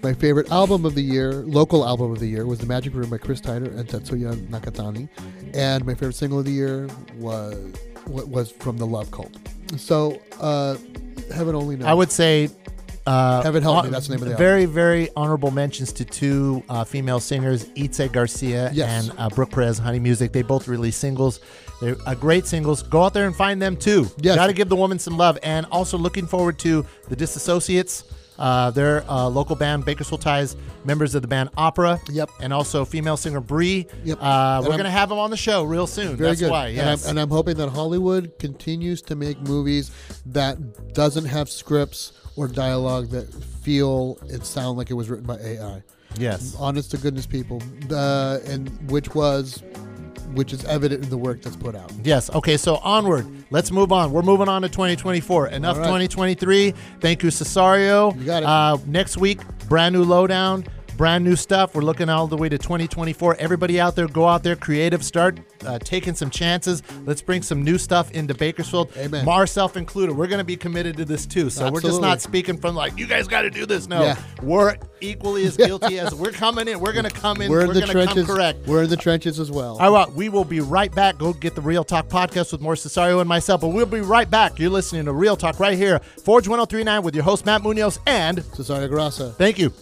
My 0.03 0.15
favorite 0.15 0.51
album 0.51 0.87
of 0.87 0.95
the 0.95 1.03
year, 1.03 1.33
local 1.45 1.87
album 1.87 2.11
of 2.11 2.21
the 2.21 2.27
year, 2.27 2.47
was 2.47 2.59
The 2.59 2.65
Magic 2.67 2.95
Room 2.95 3.11
by 3.11 3.19
Chris 3.19 3.39
Tyner 3.43 3.79
and 3.79 3.87
Tetsuya 3.87 4.35
Nakatani. 4.49 5.11
And 5.53 5.85
my 5.85 5.93
favorite 5.93 6.15
single 6.15 6.39
of 6.39 6.47
the 6.47 6.53
year 6.53 6.89
was 7.19 7.55
was 8.07 8.51
from 8.51 8.79
The 8.79 8.87
Love 8.87 9.11
Cult. 9.11 9.37
So, 9.77 10.19
uh, 10.41 10.77
heaven 11.35 11.55
only 11.55 11.77
knows. 11.77 11.87
I 11.87 11.93
would 11.95 12.11
say. 12.11 12.49
Uh, 13.11 13.43
Heaven 13.43 13.63
help 13.63 13.85
me, 13.85 13.91
that's 13.91 14.07
the 14.07 14.15
name 14.15 14.23
of 14.23 14.29
the 14.29 14.37
Very, 14.37 14.67
very 14.67 15.09
honorable 15.17 15.51
mentions 15.51 15.93
to 15.95 16.05
two 16.05 16.63
uh, 16.69 16.85
female 16.85 17.19
singers, 17.19 17.65
Itze 17.71 18.11
Garcia 18.13 18.71
Yes. 18.73 19.09
and 19.09 19.19
uh, 19.19 19.29
Brooke 19.31 19.51
Perez, 19.51 19.79
Honey 19.79 19.99
Music. 19.99 20.33
They 20.33 20.43
both 20.43 20.69
released 20.69 21.01
singles. 21.01 21.41
They're 21.81 21.97
uh, 22.07 22.15
great 22.15 22.47
singles. 22.47 22.83
Go 22.85 23.03
out 23.03 23.13
there 23.13 23.27
and 23.27 23.35
find 23.35 23.61
them 23.61 23.77
too. 23.77 24.07
Yes. 24.21 24.37
Got 24.37 24.47
to 24.47 24.53
give 24.53 24.69
the 24.69 24.77
woman 24.77 24.99
some 24.99 25.17
love. 25.17 25.39
And 25.43 25.67
also 25.73 25.99
looking 25.99 26.27
forward 26.27 26.59
to 26.61 26.87
the 27.09 27.17
Disassociates. 27.17 28.05
Uh, 28.39 28.71
they're 28.71 29.05
a 29.09 29.29
local 29.29 29.55
band, 29.57 29.85
Bakersfield 29.85 30.23
Ties, 30.23 30.57
members 30.85 31.15
of 31.15 31.21
the 31.23 31.29
band 31.29 31.51
Opera. 31.59 32.01
Yep. 32.09 32.31
And 32.41 32.53
also 32.55 32.85
female 32.85 33.17
singer 33.17 33.41
Bree. 33.41 33.87
Yep. 34.05 34.19
Uh, 34.21 34.61
we're 34.63 34.71
going 34.71 34.85
to 34.85 34.91
have 34.91 35.09
them 35.09 35.19
on 35.19 35.31
the 35.31 35.37
show 35.37 35.65
real 35.65 35.87
soon. 35.87 36.17
Very 36.17 36.31
That's 36.31 36.41
good. 36.41 36.51
why. 36.51 36.69
Yes. 36.69 36.81
And, 36.81 36.89
I'm, 36.89 37.11
and 37.11 37.21
I'm 37.21 37.29
hoping 37.29 37.57
that 37.57 37.69
Hollywood 37.71 38.39
continues 38.39 39.03
to 39.03 39.17
make 39.17 39.41
movies 39.41 39.91
that 40.27 40.95
doesn't 40.95 41.27
have 41.27 41.51
scripts 41.51 42.13
or 42.41 42.49
dialogue 42.49 43.11
that 43.11 43.33
feel 43.35 44.19
and 44.31 44.45
sound 44.45 44.79
like 44.79 44.91
it 44.91 44.95
was 44.95 45.11
written 45.11 45.27
by 45.27 45.37
AI. 45.37 45.83
yes. 46.17 46.57
honest 46.59 46.91
to 46.91 46.97
goodness 46.97 47.27
people, 47.27 47.63
uh, 47.91 48.39
and 48.47 48.71
which 48.91 49.15
was, 49.15 49.63
which 50.33 50.55
is 50.55 50.65
evident 50.65 51.05
in 51.05 51.11
the 51.11 51.19
work 51.19 51.43
that's 51.43 51.57
put 51.57 51.75
out. 51.75 51.93
Yes. 52.03 52.31
Okay. 52.31 52.57
So 52.57 52.77
onward. 52.77 53.27
Let's 53.51 53.71
move 53.71 53.93
on. 53.93 54.11
We're 54.11 54.23
moving 54.23 54.49
on 54.49 54.63
to 54.63 54.69
2024. 54.69 55.49
Enough 55.49 55.77
right. 55.77 55.85
2023. 55.85 56.73
Thank 57.01 57.23
you, 57.23 57.29
Cesareo. 57.29 58.17
You 58.17 58.25
got 58.25 58.43
it. 58.43 58.49
Uh, 58.49 58.79
next 58.87 59.19
week, 59.19 59.41
brand 59.69 59.95
new 59.95 60.05
lowdown. 60.05 60.65
Brand 61.01 61.25
new 61.25 61.35
stuff. 61.35 61.75
We're 61.75 61.81
looking 61.81 62.11
all 62.11 62.27
the 62.27 62.37
way 62.37 62.51
to 62.51 62.59
2024. 62.59 63.37
Everybody 63.39 63.81
out 63.81 63.97
there, 63.97 64.07
go 64.07 64.29
out 64.29 64.43
there, 64.43 64.55
creative, 64.55 65.03
start 65.03 65.41
uh, 65.65 65.79
taking 65.79 66.15
some 66.15 66.29
chances. 66.29 66.83
Let's 67.07 67.23
bring 67.23 67.41
some 67.41 67.65
new 67.65 67.79
stuff 67.79 68.11
into 68.11 68.35
Bakersfield. 68.35 68.93
Amen. 68.99 69.25
Myself 69.25 69.79
included. 69.79 70.15
We're 70.15 70.27
going 70.27 70.41
to 70.41 70.45
be 70.45 70.59
committed 70.59 70.99
to 70.99 71.07
this 71.07 71.25
too. 71.25 71.49
So 71.49 71.71
we're 71.71 71.81
just 71.81 72.03
not 72.03 72.21
speaking 72.21 72.59
from 72.59 72.75
like, 72.75 72.99
you 72.99 73.07
guys 73.07 73.29
got 73.29 73.43
to 73.43 73.51
do 73.51 73.65
this. 73.65 73.89
No, 73.89 74.03
Yeah. 74.03 74.19
we're 74.43 74.77
equally 75.01 75.47
as 75.47 75.57
guilty 75.67 75.99
as 75.99 76.15
we're 76.15 76.33
coming 76.33 76.69
in. 76.69 76.79
We're 76.81 76.93
going 76.93 77.09
to 77.09 77.11
come 77.11 77.41
in. 77.41 77.51
We're 77.51 77.65
in 77.65 77.73
the 77.73 77.81
trenches. 77.81 78.27
come 78.27 78.37
correct. 78.37 78.67
We're 78.67 78.83
in 78.83 78.91
the 78.91 78.99
trenches 78.99 79.41
as 79.41 79.51
well. 79.51 79.79
All 79.81 79.95
right, 79.95 80.13
we 80.13 80.29
will 80.29 80.45
be 80.45 80.61
right 80.61 80.95
back. 80.95 81.17
Go 81.17 81.33
get 81.33 81.55
the 81.55 81.63
Real 81.63 81.83
Talk 81.83 82.09
podcast 82.09 82.53
with 82.53 82.61
more 82.61 82.75
Cesareo 82.75 83.21
and 83.21 83.29
myself, 83.29 83.63
but 83.63 83.69
we'll 83.69 83.87
be 83.87 84.03
right 84.03 84.29
back. 84.29 84.59
You're 84.59 84.69
listening 84.69 85.07
to 85.07 85.15
Real 85.15 85.39
Talk 85.39 85.59
right 85.61 85.79
here, 85.79 86.01
Forge 86.27 86.47
1039 86.47 87.03
with 87.03 87.15
your 87.15 87.25
host, 87.25 87.47
Matt 87.47 87.63
Munoz, 87.63 87.99
and 88.07 88.41
Cesareo 88.53 88.87
Garasa. 88.91 89.35
thank 89.37 89.59
you. 89.59 89.73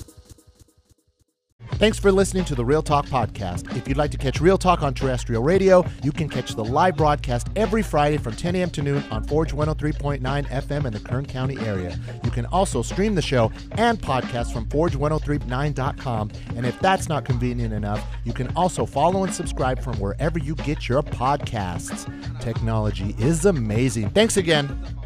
Thanks 1.78 1.96
for 1.96 2.10
listening 2.10 2.44
to 2.46 2.56
the 2.56 2.64
Real 2.64 2.82
Talk 2.82 3.06
podcast. 3.06 3.76
If 3.76 3.86
you'd 3.86 3.96
like 3.96 4.10
to 4.10 4.18
catch 4.18 4.40
Real 4.40 4.58
Talk 4.58 4.82
on 4.82 4.94
terrestrial 4.94 5.44
radio, 5.44 5.84
you 6.02 6.10
can 6.10 6.28
catch 6.28 6.56
the 6.56 6.64
live 6.64 6.96
broadcast 6.96 7.46
every 7.54 7.84
Friday 7.84 8.16
from 8.16 8.34
10 8.34 8.56
a.m. 8.56 8.70
to 8.70 8.82
noon 8.82 9.04
on 9.12 9.22
Forge 9.22 9.52
103.9 9.52 10.20
FM 10.20 10.86
in 10.86 10.92
the 10.92 10.98
Kern 10.98 11.24
County 11.24 11.56
area. 11.60 11.96
You 12.24 12.32
can 12.32 12.46
also 12.46 12.82
stream 12.82 13.14
the 13.14 13.22
show 13.22 13.52
and 13.72 13.96
podcast 13.96 14.52
from 14.52 14.66
forge1039.com. 14.66 16.32
And 16.56 16.66
if 16.66 16.76
that's 16.80 17.08
not 17.08 17.24
convenient 17.24 17.72
enough, 17.72 18.04
you 18.24 18.32
can 18.32 18.48
also 18.56 18.84
follow 18.84 19.22
and 19.22 19.32
subscribe 19.32 19.80
from 19.80 20.00
wherever 20.00 20.40
you 20.40 20.56
get 20.56 20.88
your 20.88 21.04
podcasts. 21.04 22.10
Technology 22.40 23.14
is 23.20 23.44
amazing. 23.44 24.10
Thanks 24.10 24.36
again. 24.36 24.97